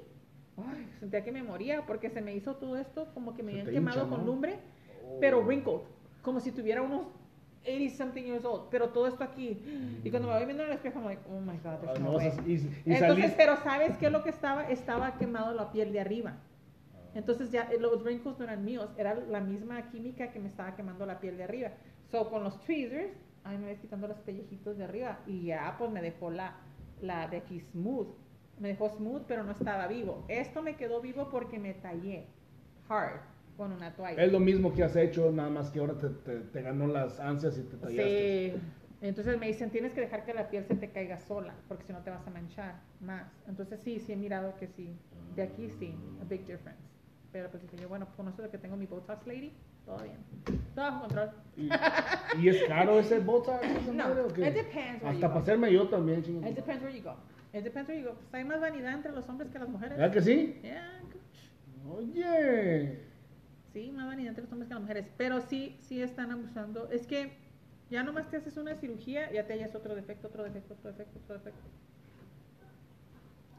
Ay, 0.57 0.89
sentía 1.01 1.25
que 1.25 1.33
me 1.33 1.43
moría 1.43 1.85
porque 1.87 2.09
se 2.11 2.21
me 2.23 2.35
hizo 2.35 2.55
todo 2.57 2.77
esto 2.77 3.09
como 3.15 3.35
que 3.35 3.43
me 3.43 3.53
habían 3.53 3.67
quemado 3.67 4.03
hincha, 4.05 4.11
con 4.11 4.21
¿no? 4.21 4.27
lumbre, 4.33 4.59
Oh. 5.05 5.19
pero 5.21 5.41
wrinkled, 5.43 5.81
como 6.23 6.39
si 6.39 6.53
tuviera 6.53 6.81
unos 6.83 7.07
80 7.67 7.97
something 7.97 8.23
years 8.23 8.45
old, 8.45 8.69
pero 8.71 8.91
todo 8.91 9.09
esto 9.09 9.25
aquí. 9.25 9.61
Y 10.05 10.11
cuando 10.11 10.29
me 10.29 10.35
voy 10.35 10.45
viendo 10.45 10.63
en 10.63 10.69
el 10.71 10.77
espejo, 10.77 11.01
I'm 11.01 11.07
like, 11.07 11.23
oh 11.29 11.41
my 11.41 11.57
god, 11.59 11.73
Ah, 11.75 11.79
there's 11.81 12.01
no 12.01 12.13
no 12.13 12.17
way. 12.19 12.33
y, 12.47 12.53
y 12.53 12.95
Entonces, 12.95 13.31
salís- 13.33 13.35
pero 13.37 13.57
¿sabes 13.57 13.97
qué 13.97 14.07
es 14.07 14.13
lo 14.13 14.23
que 14.23 14.31
estaba? 14.31 14.69
Estaba 14.71 15.17
quemado 15.19 15.53
la 15.55 15.73
piel 15.73 15.93
de 15.93 16.01
arriba. 16.01 16.37
Entonces 17.15 17.51
ya 17.51 17.63
eh, 17.71 17.79
los 17.79 18.03
wrinkles 18.03 18.39
no 18.39 18.45
eran 18.45 18.65
míos, 18.65 18.91
era 18.97 19.15
la 19.15 19.41
misma 19.41 19.91
química 19.91 20.31
que 20.33 20.39
me 20.41 20.49
estaba 20.49 20.75
quemando 20.75 21.05
la 21.07 21.21
piel 21.21 21.37
de 21.37 21.45
arriba. 21.45 21.71
So 22.11 22.31
con 22.31 22.43
los 22.45 22.61
tweezers, 22.61 23.13
ahí 23.45 23.59
me 23.59 23.67
ves 23.67 23.79
quitando 23.81 24.09
los 24.09 24.19
pellejitos 24.21 24.77
de 24.79 24.85
arriba 24.85 25.19
y 25.27 25.45
ya 25.47 25.75
pues 25.79 25.91
me 25.91 26.01
dejó 26.03 26.31
la, 26.31 26.57
la 27.01 27.29
de 27.29 27.39
aquí 27.39 27.61
smooth. 27.61 28.09
Me 28.59 28.69
dejó 28.69 28.89
smooth 28.89 29.23
pero 29.27 29.45
no 29.45 29.53
estaba 29.53 29.87
vivo. 29.89 30.25
Esto 30.29 30.63
me 30.63 30.77
quedó 30.77 31.01
vivo 31.01 31.29
porque 31.31 31.59
me 31.59 31.75
tallé 31.75 32.27
hard 32.89 33.21
con 33.57 33.73
una 33.73 33.95
toalla. 33.95 34.23
Es 34.23 34.33
lo 34.33 34.41
mismo 34.41 34.73
que 34.73 34.83
has 34.83 34.97
hecho, 34.97 35.31
nada 35.31 35.51
más 35.51 35.71
que 35.71 35.81
ahora 35.81 35.99
te, 35.99 36.09
te- 36.09 36.41
te 36.41 36.63
ganó 36.63 36.87
las 36.87 37.21
ansias 37.21 37.59
y 37.59 37.63
te 37.63 37.77
tallaste. 37.77 38.53
Sí. 38.55 38.61
Entonces 39.03 39.39
me 39.39 39.49
dicen, 39.49 39.71
tienes 39.71 39.93
que 39.93 40.01
dejar 40.01 40.25
que 40.25 40.33
la 40.33 40.49
piel 40.49 40.65
se 40.65 40.77
te 40.77 40.91
caiga 40.91 41.19
sola, 41.19 41.55
porque 41.67 41.85
si 41.85 41.93
no 41.93 41.99
te 42.03 42.11
vas 42.11 42.25
a 42.27 42.31
manchar 42.31 42.81
más. 43.01 43.27
Entonces 43.49 43.81
sí, 43.81 43.99
sí 43.99 44.13
he 44.13 44.17
mirado 44.17 44.55
que 44.57 44.69
sí. 44.69 44.95
De 45.35 45.43
aquí 45.43 45.69
sí, 45.71 45.93
a 46.21 46.25
big 46.25 46.47
difference. 46.47 46.92
Pero 47.33 47.49
pues 47.51 47.63
dije 47.63 47.77
yo, 47.79 47.89
bueno, 47.89 48.07
con 48.17 48.29
eso 48.29 48.43
de 48.43 48.51
que 48.51 48.59
tengo 48.59 48.77
mi 48.77 48.85
Botox 48.87 49.27
lady, 49.27 49.53
todo 49.87 49.99
bien. 50.03 50.17
Todo 50.75 50.85
bajo 50.85 51.01
control. 51.03 51.31
¿Y, 51.57 51.69
y 52.43 52.49
es 52.51 52.63
caro 52.65 52.99
ese 52.99 53.21
Botox? 53.21 53.65
esa 53.65 53.93
No, 53.93 54.09
madre, 54.09 54.21
o 54.23 54.29
qué? 54.29 54.49
it 54.49 54.55
depends 54.55 55.03
where 55.03 55.09
Hasta 55.09 55.13
you 55.15 55.21
para 55.21 55.33
go. 55.35 55.39
hacerme 55.41 55.73
yo 55.73 55.89
también, 55.89 56.23
chingo. 56.23 56.47
It 56.47 56.55
depends 56.55 56.83
where 56.83 56.97
you 56.97 57.03
go. 57.03 57.15
It 57.55 57.65
depends 57.65 57.89
where 57.89 58.01
you 58.03 58.09
go. 58.09 58.15
Pues 58.17 58.35
hay 58.35 58.45
más 58.45 58.61
vanidad 58.61 58.93
entre 58.93 59.13
los 59.13 59.27
hombres 59.29 59.51
que 59.51 59.59
las 59.59 59.69
mujeres. 59.69 59.97
¿Verdad 59.99 60.13
que 60.13 60.21
sí? 60.23 60.59
Yeah, 60.63 61.01
Oye. 61.91 62.99
Sí, 63.73 63.91
más 63.93 64.07
vanidad 64.07 64.29
entre 64.29 64.43
los 64.45 64.53
hombres 64.53 64.69
que 64.69 64.75
las 64.75 64.83
mujeres. 64.83 65.07
Pero 65.17 65.41
sí, 65.41 65.79
sí 65.83 66.03
están 66.03 66.31
abusando. 66.31 66.91
Es 66.91 67.07
que 67.07 67.33
ya 67.91 68.03
nomás 68.03 68.29
te 68.31 68.37
haces 68.37 68.57
una 68.57 68.75
cirugía, 68.77 69.31
ya 69.33 69.47
te 69.47 69.55
hallas 69.55 69.75
otro 69.75 69.95
defecto, 69.95 70.29
otro 70.29 70.45
defecto, 70.45 70.75
otro 70.75 70.91
defecto, 70.93 71.19
otro 71.25 71.35
defecto. 71.39 71.61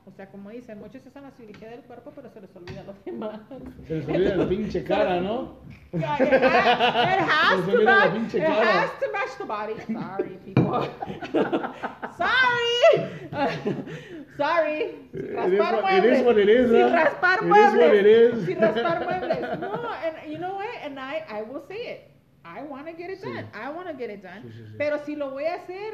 O 0.06 0.12
sea, 0.12 0.28
como 0.30 0.50
dicen, 0.50 0.80
muchos 0.80 1.06
hacen 1.08 1.24
la 1.24 1.32
cirugía 1.32 1.70
del 1.70 1.80
cuerpo, 1.82 2.12
pero 2.14 2.30
se 2.30 2.42
les 2.42 2.54
olvida 2.56 2.84
lo 2.84 2.94
demás. 3.06 3.40
Se 3.88 3.96
les 3.96 4.08
olvida 4.08 4.36
la 4.36 4.50
pinche 4.50 4.84
cara, 4.84 5.22
¿no? 5.22 5.60
It 5.94 6.04
has, 6.04 6.20
it 6.20 6.34
has 6.34 7.66
Se 7.66 7.72
to 7.72 7.84
match. 7.84 8.34
It 8.34 8.42
cara. 8.44 8.82
has 8.82 8.92
to 9.00 9.12
match 9.14 9.38
the 9.38 9.46
body. 9.46 9.76
Sorry, 9.88 10.38
people. 10.44 10.90
Sorry. 12.18 12.84
Sorry. 14.38 14.96
Sin 15.14 15.38
It 15.38 15.54
is 15.54 15.60
raspar 15.60 15.82
what- 15.84 15.94
it 15.94 16.06
is 16.06 16.20
muebles. 16.20 16.26
what 16.26 16.38
it 16.38 16.50
is, 16.50 16.70
Sin 16.70 16.94
raspar 16.94 17.38
It 17.38 17.44
is 17.44 17.50
muebles. 17.52 17.78
what 17.80 17.96
it 17.96 18.06
is. 18.06 18.46
Sin 18.46 18.60
raspar 18.60 19.00
muebles. 19.08 19.60
No, 19.60 19.90
and 20.04 20.32
you 20.32 20.38
know 20.40 20.56
what? 20.56 20.68
And 20.84 21.00
I, 21.00 21.24
I 21.30 21.42
will 21.44 21.64
say 21.68 21.82
it. 21.94 22.10
I 22.46 22.62
want 22.64 22.88
to 22.88 22.94
get 22.94 23.10
it 23.10 23.22
Sí. 23.22 23.34
done. 23.34 23.48
I 23.54 23.70
want 23.72 23.88
to 23.88 23.94
get 23.94 24.10
it 24.10 24.22
done. 24.22 24.42
Sí, 24.44 24.52
sí, 24.52 24.66
sí. 24.72 24.78
Pero 24.78 24.98
si 25.06 25.16
lo 25.16 25.30
voy 25.32 25.46
a 25.46 25.56
hacer, 25.56 25.94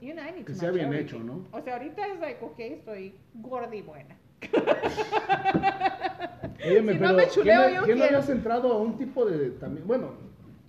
you 0.00 0.12
know, 0.12 0.22
I 0.24 0.32
need 0.32 0.44
Que 0.44 0.54
sea 0.54 0.70
bien 0.70 0.86
everything. 0.86 1.16
hecho, 1.16 1.18
¿no? 1.24 1.44
O 1.52 1.60
sea, 1.62 1.74
ahorita 1.74 2.06
es 2.06 2.20
like, 2.20 2.44
ok, 2.44 2.58
estoy 2.58 3.14
gorda 3.34 3.74
y 3.74 3.82
buena. 3.82 4.16
Óyeme, 6.66 6.92
Si 6.94 6.98
no 6.98 7.06
pero 7.06 7.14
me 7.16 7.28
chuleo, 7.28 7.60
¿quién, 7.62 7.74
yo 7.74 7.82
quién 7.84 7.98
no 7.98 8.04
quiero. 8.04 8.16
habías 8.18 8.28
entrado 8.30 8.72
a 8.72 8.78
un 8.80 8.96
tipo 8.98 9.24
de 9.24 9.50
también, 9.50 9.86
bueno, 9.86 10.12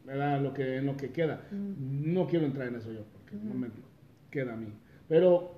¿verdad? 0.06 0.42
Lo 0.42 0.54
que, 0.54 0.78
en 0.78 0.86
lo 0.86 0.96
que 0.98 1.12
queda. 1.12 1.42
Mm. 1.52 2.14
No 2.14 2.28
quiero 2.28 2.46
entrar 2.46 2.68
en 2.68 2.76
eso 2.76 2.92
yo, 2.92 3.02
porque 3.14 3.36
no 3.36 3.54
me 3.56 3.68
queda 4.32 4.54
a 4.54 4.56
mí. 4.56 4.74
Pero 5.08 5.56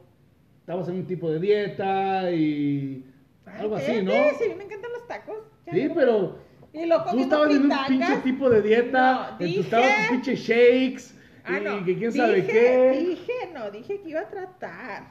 estabas 0.61 0.87
en 0.89 0.95
un 0.95 1.05
tipo 1.07 1.29
de 1.31 1.39
dieta 1.39 2.31
y 2.31 3.05
algo 3.45 3.75
Ay, 3.75 3.83
así, 3.83 4.01
¿no? 4.03 4.11
cállate, 4.11 4.35
Sí, 4.45 4.55
me 4.57 4.63
encantan 4.63 4.91
los 4.93 5.07
tacos. 5.07 5.37
Sí, 5.71 5.85
no- 5.87 5.93
pero 5.95 6.39
Y 6.73 6.85
lo 6.85 7.03
tú 7.03 7.19
estabas 7.19 7.51
en 7.51 7.63
un 7.63 7.71
pinche 7.87 8.17
tipo 8.23 8.49
de 8.49 8.61
dieta, 8.61 9.31
No, 9.39 9.45
en 9.45 9.47
dije- 9.47 9.59
estabas 9.61 9.89
tus 9.97 10.07
pinches 10.09 10.39
shakes 10.39 11.15
Ah, 11.43 11.59
y 11.59 11.63
no. 11.63 11.85
que 11.85 11.97
quién 11.97 12.11
sabe 12.11 12.35
dije, 12.35 12.51
qué. 12.51 12.99
Dije, 12.99 13.33
no, 13.53 13.71
dije 13.71 14.01
que 14.01 14.09
iba 14.09 14.21
a 14.21 14.27
tratar. 14.29 15.03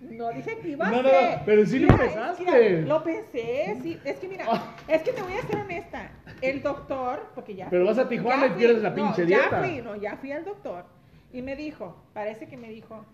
No 0.00 0.30
dije 0.30 0.58
que 0.58 0.68
iba 0.70 0.86
a 0.86 0.90
No, 0.90 1.02
no, 1.02 1.08
no, 1.08 1.42
pero 1.44 1.64
sí 1.66 1.78
lo 1.78 1.88
Mira, 1.88 1.98
pensaste. 1.98 2.44
mira, 2.44 2.80
lo 2.86 3.02
pensé, 3.02 3.78
sí. 3.82 3.98
Es 4.04 4.18
que 4.18 4.28
mira, 4.28 4.44
Ah. 4.48 4.76
es 4.86 5.02
que 5.02 5.12
te 5.12 5.22
voy 5.22 5.32
a 5.32 5.42
ser 5.42 5.56
honesta. 5.56 6.10
El 6.42 6.62
doctor, 6.62 7.30
porque 7.34 7.54
ya. 7.54 7.68
Pero 7.70 7.84
fui- 7.84 7.94
vas 7.94 8.04
a 8.04 8.08
Tijuana 8.08 8.40
ya 8.42 8.46
y 8.46 8.50
fui- 8.50 8.58
pierdes 8.58 8.82
la 8.82 8.90
no, 8.90 8.94
pinche 8.96 9.26
ya 9.26 9.38
dieta. 9.40 9.60
Fui, 9.62 9.82
no, 9.82 9.96
ya 9.96 10.16
fui 10.16 10.32
al 10.32 10.44
doctor 10.44 10.84
y 11.32 11.42
me 11.42 11.56
dijo, 11.56 11.96
parece 12.12 12.46
que 12.46 12.56
me 12.56 12.68
dijo, 12.68 13.04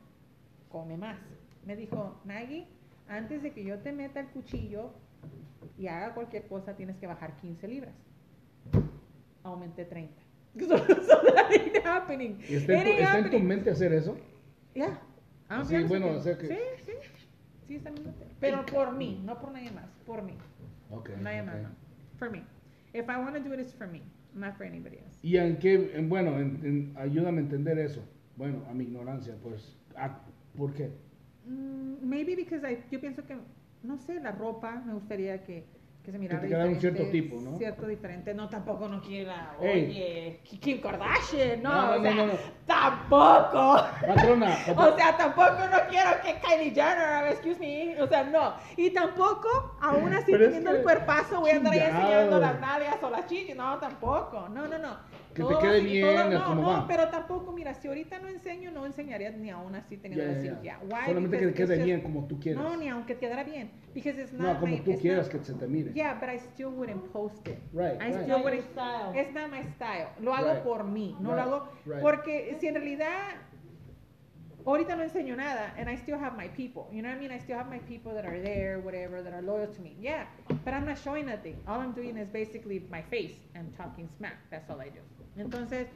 come 0.69 0.97
más. 0.97 1.17
Me 1.65 1.77
dijo, 1.77 2.21
Maggie, 2.25 2.67
antes 3.09 3.43
de 3.43 3.53
que 3.53 3.63
yo 3.65 3.79
te 3.79 3.93
meta 3.93 4.21
el 4.21 4.27
cuchillo 4.29 4.91
y 5.79 5.87
haga 5.87 6.15
cualquier 6.15 6.47
cosa, 6.49 6.75
tienes 6.77 6.97
que 6.97 7.07
bajar 7.07 7.37
15 7.37 7.69
libras. 7.69 7.95
Aumenté 9.45 9.85
30. 9.85 10.22
So, 10.59 10.77
so 10.77 11.33
that 11.35 11.51
ain't 11.51 11.77
happening. 11.85 12.39
¿Y 12.49 12.57
está, 12.57 12.75
en 12.75 12.85
tu, 12.85 12.91
está 12.91 13.19
en 13.19 13.25
tu 13.25 13.29
happening. 13.29 13.47
mente 13.49 13.71
hacer 13.71 13.93
eso? 13.93 14.17
Yeah. 14.75 15.01
I'm 15.51 15.65
Sí, 15.65 15.83
bueno, 15.85 16.09
o 16.09 16.21
sea 16.21 16.37
que- 16.37 16.47
Sí, 16.49 16.59
sí. 16.85 16.93
Sí, 17.69 17.75
está 17.77 17.89
en 17.89 17.95
mi 17.95 18.01
mente. 18.03 18.27
Pero 18.41 18.67
por 18.67 18.93
mí, 18.93 19.23
no 19.25 19.39
por 19.41 19.53
nadie 19.53 19.71
más. 19.71 19.89
Por 20.07 20.23
mí. 20.23 20.35
Ok. 20.91 21.11
Nadie 21.21 21.43
más. 21.43 21.55
ok. 21.57 21.63
no. 21.63 21.69
For 22.19 22.31
me. 22.31 22.43
If 22.93 23.09
I 23.09 23.17
want 23.17 23.35
to 23.37 23.41
do 23.41 23.55
it, 23.55 23.61
it's 23.61 23.73
for 23.75 23.87
me. 23.87 24.03
Not 24.35 24.57
for 24.57 24.67
anybody 24.67 24.97
else. 24.97 25.19
¿Y 25.23 25.37
en 25.37 25.59
qué? 25.59 25.93
en- 25.95 26.09
bueno, 26.09 26.39
en- 26.39 26.61
en- 26.65 26.95
ayúdame 26.97 27.39
a 27.39 27.43
entender 27.45 27.79
eso. 27.79 28.03
Bueno, 28.37 28.63
a 28.69 28.75
mi 28.75 28.85
ignorancia, 28.85 29.35
pues. 29.43 29.77
ah, 29.97 30.21
¿Por 30.57 30.75
qué? 30.75 30.91
Mm, 31.47 32.07
maybe 32.07 32.35
because 32.37 32.63
I, 32.71 32.79
yo 32.91 33.01
pienso 33.01 33.25
que, 33.25 33.37
no 33.83 33.97
sé, 33.99 34.21
la 34.21 34.33
ropa 34.33 34.83
me 34.87 34.93
gustaría 34.95 35.43
que, 35.43 35.65
que 36.05 36.11
se 36.11 36.19
mirara 36.19 36.41
te 36.41 36.49
quedara 36.49 36.67
un 36.69 36.81
cierto 36.81 37.05
tipo, 37.11 37.41
¿no? 37.41 37.57
Cierto 37.59 37.87
diferente. 37.87 38.35
No, 38.35 38.49
tampoco 38.49 38.89
no 38.89 39.01
quiera, 39.01 39.57
Ey. 39.61 39.85
oye, 39.87 40.41
Kim 40.61 40.81
Kardashian, 40.81 41.63
no, 41.63 41.71
No, 41.71 41.87
no, 41.87 41.93
o 41.99 42.03
sea, 42.03 42.15
no, 42.27 42.33
tampoco. 42.67 43.85
Patrona, 44.07 44.57
O 44.77 44.97
sea, 44.97 45.17
tampoco 45.17 45.59
no 45.71 45.79
quiero 45.89 46.11
que 46.25 46.41
Kylie 46.41 46.71
Jenner, 46.75 47.29
excuse 47.33 47.59
me, 47.61 48.03
o 48.03 48.07
sea, 48.09 48.25
no. 48.25 48.55
Y 48.77 48.91
tampoco, 48.91 49.77
aún 49.81 50.13
así 50.13 50.33
teniendo 50.33 50.71
que- 50.73 50.77
el 50.79 50.83
cuerpazo, 50.83 51.41
voy 51.41 51.51
a 51.51 51.57
andar 51.57 51.73
ahí 51.73 51.79
enseñando 51.81 52.39
las 52.41 52.61
nalgas 52.61 52.97
o 53.03 53.11
las 53.11 53.27
chichis. 53.27 53.55
No, 53.55 53.79
tampoco. 53.79 54.49
No, 54.49 54.67
no, 54.67 54.79
no. 54.79 54.97
Que 55.33 55.43
te 55.43 55.49
Todo 55.49 55.59
quede 55.61 55.71
va 55.71 55.77
así, 55.79 55.87
bien, 55.87 56.17
todo- 56.17 56.31
no, 56.31 56.45
como 56.45 56.61
no, 56.63 56.69
va. 56.69 56.87
pero 56.87 57.09
tampoco, 57.09 57.53
mira, 57.53 57.73
si 57.73 57.89
ahorita 57.89 58.19
no 58.19 58.29
enseño, 58.29 58.71
no 58.71 58.85
enseñaría 58.85 59.31
ni 59.31 59.49
aún 59.49 59.75
así 59.75 59.97
teniendo 59.97 60.27
Ya, 60.27 60.33
la 60.33 60.41
cirugía. 60.43 60.79
Why? 60.83 61.07
Solamente 61.07 61.39
que 61.39 61.47
Because 61.47 61.53
te 61.57 61.67
quede 61.67 61.77
it's 61.77 61.85
bien 61.87 62.01
just- 62.01 62.13
como 62.15 62.27
tú 62.29 62.39
quieras. 62.39 62.63
No, 62.63 62.77
ni 62.77 62.89
aunque 62.89 63.17
quedara 63.17 63.43
bien. 63.43 63.71
Because 63.95 64.21
it's 64.21 64.33
not 64.35 64.43
No, 64.55 64.61
como 64.61 64.73
my- 64.77 64.81
tú 64.85 64.99
quieras 65.01 65.27
not- 65.33 65.39
que 65.41 65.45
se 65.45 65.55
te 65.55 65.67
mire. 65.67 65.93
Yeah, 65.95 66.19
but 66.21 66.29
I 66.29 66.39
still 66.39 66.69
wouldn't 66.69 67.11
post 67.13 67.49
it. 67.49 67.59
Right, 67.73 68.01
I 68.01 68.13
right. 68.13 68.23
still 68.25 68.43
wouldn't. 68.43 68.63
style. 68.73 69.19
It's 69.19 69.33
not 69.33 69.51
my 69.51 69.63
style. 69.75 70.09
Lo 70.21 70.35
hago 70.35 70.51
Right. 70.53 70.63
por 70.63 70.85
mí, 70.85 71.17
no 71.19 71.31
Right, 71.35 71.47
lo 71.47 71.55
hago 71.57 71.69
right. 71.87 72.03
porque 72.03 72.57
si 72.61 72.69
en 72.69 72.75
realidad 72.75 73.37
ahorita 74.65 74.95
no 74.97 75.03
enseño 75.03 75.35
nada 75.35 75.75
and 75.79 75.89
I 75.89 75.97
still 75.97 76.19
have 76.23 76.37
my 76.37 76.49
people. 76.49 76.85
You 76.93 77.03
know 77.03 77.09
what 77.11 77.17
I 77.17 77.21
mean? 77.21 77.33
I 77.33 77.41
still 77.41 77.57
have 77.57 77.69
my 77.71 77.81
people 77.81 78.13
that 78.15 78.25
are 78.27 78.39
there, 78.41 78.79
whatever, 78.79 79.23
that 79.23 79.33
are 79.33 79.43
loyal 79.43 79.67
to 79.69 79.81
me. 79.81 79.97
Yeah, 79.99 80.27
but 80.65 80.75
I'm 80.75 80.85
not 80.85 80.99
showing 80.99 81.25
nothing. 81.27 81.57
All 81.67 81.81
I'm 81.81 81.93
doing 81.95 82.17
is 82.19 82.29
basically 82.29 82.87
my 82.91 83.03
face 83.03 83.35
and 83.55 83.75
talking 83.77 84.09
smack. 84.19 84.37
That's 84.51 84.69
all 84.71 84.79
I 84.81 84.91
do. 84.91 85.01
Entonces, 85.37 85.89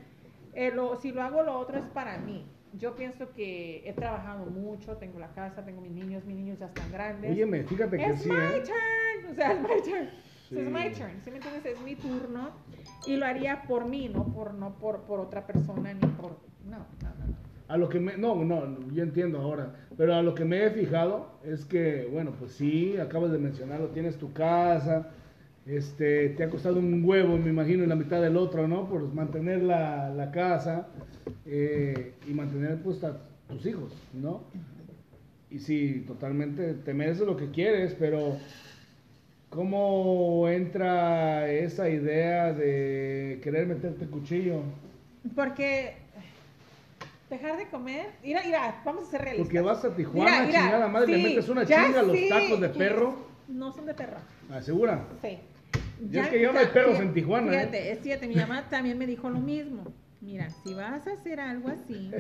eh, 0.55 0.71
lo- 0.75 0.97
si 0.97 1.13
lo 1.13 1.23
hago 1.23 1.43
lo 1.43 1.59
otro 1.59 1.79
es 1.79 1.85
para 1.87 2.19
mí. 2.19 2.45
Yo 2.79 2.95
pienso 2.95 3.33
que 3.33 3.89
he 3.89 3.93
trabajado 3.93 4.47
mucho, 4.47 4.97
tengo 4.97 5.19
la 5.19 5.29
casa, 5.33 5.65
tengo 5.65 5.81
mis 5.81 5.93
niños, 5.93 6.25
mis 6.25 6.37
niños 6.37 6.59
ya 6.59 6.67
están 6.67 6.91
grandes. 6.93 7.31
Óyeme, 7.33 7.63
fíjate 7.65 7.97
que 7.97 8.07
It's 8.11 8.23
sí, 8.23 8.29
my 8.29 8.35
¿eh? 8.37 8.63
turn. 8.65 9.33
O 9.33 9.35
sea, 9.35 9.53
es 9.53 9.61
my 9.61 9.69
turn. 9.91 10.09
Sí. 10.49 10.55
my 10.57 10.91
turn. 10.93 11.13
¿Sí 11.25 11.31
me 11.31 11.37
entiendes? 11.37 11.65
Es 11.67 11.81
mi 11.81 11.95
turno. 11.97 12.51
Y 13.07 13.17
lo 13.17 13.25
haría 13.27 13.63
por 13.63 13.87
mí, 13.87 14.09
no 14.13 14.27
por, 14.27 14.53
no 14.55 14.75
por, 14.79 15.03
por 15.03 15.21
otra 15.21 15.47
persona 15.47 15.95
ni 15.95 16.01
por. 16.07 16.39
No, 16.65 16.79
no. 16.79 16.85
no. 17.27 17.37
A 17.69 17.77
lo 17.77 17.89
que 17.89 17.99
me, 17.99 18.17
no, 18.17 18.45
no, 18.45 18.79
yo 18.93 19.03
entiendo 19.03 19.41
ahora, 19.41 19.75
pero 19.97 20.15
a 20.15 20.23
lo 20.23 20.35
que 20.35 20.45
me 20.45 20.65
he 20.65 20.71
fijado 20.71 21.33
es 21.45 21.65
que, 21.65 22.09
bueno, 22.13 22.33
pues 22.39 22.53
sí, 22.53 22.97
acabas 22.99 23.33
de 23.33 23.39
mencionarlo, 23.39 23.89
tienes 23.89 24.19
tu 24.19 24.33
casa, 24.33 25.09
este, 25.67 26.31
te 26.31 26.45
ha 26.45 26.51
costado 26.51 26.79
un 26.79 27.05
huevo, 27.05 27.37
me 27.37 27.51
imagino, 27.51 27.83
y 27.85 27.87
la 27.87 27.97
mitad 27.97 28.23
del 28.23 28.37
otro, 28.37 28.69
¿no? 28.69 28.89
Por 28.89 29.13
mantener 29.13 29.63
la, 29.63 30.11
la 30.11 30.31
casa 30.31 30.89
eh, 31.45 32.13
y 32.27 32.33
mantener, 32.33 32.81
pues, 32.83 33.03
a 33.03 33.19
tus 33.49 33.67
hijos, 33.67 33.93
¿no? 34.15 34.43
Y 35.51 35.59
sí, 35.59 36.05
totalmente, 36.07 36.75
te 36.75 36.95
mereces 36.95 37.27
lo 37.27 37.37
que 37.37 37.51
quieres, 37.51 37.95
pero 37.99 38.37
¿cómo 39.51 40.49
entra 40.49 41.51
esa 41.51 41.89
idea 41.89 42.53
de 42.53 43.41
querer 43.43 43.67
meterte 43.67 44.07
cuchillo? 44.07 44.63
Porque 45.35 45.95
dejar 47.31 47.57
de 47.57 47.67
comer. 47.69 48.07
Mira, 48.23 48.43
mira, 48.45 48.83
vamos 48.85 49.09
a 49.09 49.11
ser 49.11 49.23
realistas. 49.23 49.47
Porque 49.47 49.61
vas 49.61 49.85
a 49.85 49.95
Tijuana, 49.95 50.31
Mira, 50.31 50.47
mira, 50.47 50.61
chingada 50.61 50.89
madre, 50.89 51.17
le 51.17 51.23
metes 51.23 51.49
una 51.49 51.67
chinga 51.67 52.01
a 52.01 52.03
los 52.03 52.17
tacos 52.29 52.61
de 52.61 52.69
perro. 52.69 53.15
No 53.49 53.73
son 53.73 53.87
de 53.87 53.95
perro. 53.95 54.19
¿Asegura? 54.53 55.05
Sí. 55.23 55.39
Y 56.01 56.19
es 56.19 56.29
que 56.29 56.41
ya 56.41 56.53
no 56.53 56.59
hay 56.59 56.67
perros 56.67 57.01
en 57.01 57.15
Tijuana, 57.15 57.53
¿eh? 57.53 57.59
Fíjate, 57.59 57.93
es 57.93 57.99
fíjate, 58.01 58.29
mi 58.29 58.37
mamá 58.37 58.69
también 58.69 58.99
me 58.99 59.07
dijo 59.07 59.31
lo 59.31 59.41
mismo. 59.41 59.85
Mira, 60.21 60.51
si 60.51 60.75
vas 60.75 61.07
a 61.07 61.13
hacer 61.13 61.41
algo 61.41 61.69
así, 61.69 62.11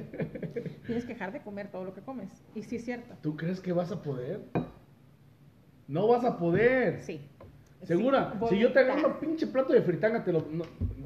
tienes 0.87 1.05
que 1.05 1.15
dejar 1.15 1.33
de 1.33 1.41
comer 1.41 1.71
todo 1.71 1.85
lo 1.85 1.95
que 1.95 2.01
comes. 2.03 2.31
Y 2.55 2.63
sí 2.63 2.77
es 2.77 2.85
cierto. 2.85 3.15
¿Tú 3.23 3.37
crees 3.37 3.61
que 3.61 3.73
vas 3.73 3.91
a 3.91 4.03
poder? 4.03 4.41
No 5.89 6.07
vas 6.09 6.25
a 6.25 6.39
poder. 6.39 7.03
Sí. 7.03 7.21
¿Segura? 7.83 8.39
Sí, 8.41 8.57
si 8.57 8.59
yo 8.59 8.73
te 8.73 8.85
voluntad. 8.85 9.11
un 9.11 9.21
pinche 9.21 9.47
plato 9.47 9.73
de 9.73 9.83
fritanga, 9.83 10.25
te 10.25 10.33
lo... 10.33 10.47
No, 10.51 10.65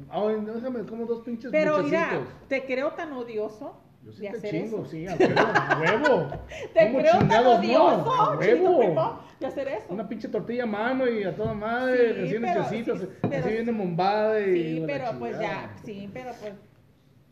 ay, 0.09 0.37
no, 0.41 0.53
déjame 0.53 0.83
como 0.85 1.05
dos 1.05 1.21
pinches 1.23 1.51
Pero 1.51 1.83
mira, 1.83 2.25
te 2.47 2.65
creo 2.65 2.91
tan 2.93 3.13
odioso 3.13 3.80
Yo 4.03 4.11
sí 4.11 4.21
de 4.23 4.29
te 4.31 4.37
hacer 4.37 4.51
chingo, 4.51 4.77
eso. 4.81 4.85
sí, 4.89 5.07
a 5.07 5.15
huevo, 5.15 5.39
a 5.39 5.79
huevo. 5.79 6.29
Te 6.73 6.85
¿Cómo 6.87 6.99
creo 6.99 7.11
tan 7.19 7.27
no? 7.43 8.77
huevo. 8.77 9.23
de 9.39 9.45
hacer 9.47 9.67
eso. 9.67 9.85
Una 9.93 10.09
pinche 10.09 10.27
tortilla 10.27 10.63
a 10.63 10.67
mano 10.67 11.07
y 11.07 11.23
a 11.23 11.35
toda 11.35 11.53
madre, 11.53 12.07
Sí, 12.07 12.13
recién 12.21 12.41
sí, 12.41 12.47
así 13.35 13.49
viene 13.49 13.71
bombada 13.71 14.39
y... 14.41 14.77
Sí, 14.77 14.83
pero 14.87 15.05
pues 15.19 15.39
ya, 15.39 15.69
sí, 15.83 16.09
pero 16.13 16.31
pues, 16.39 16.53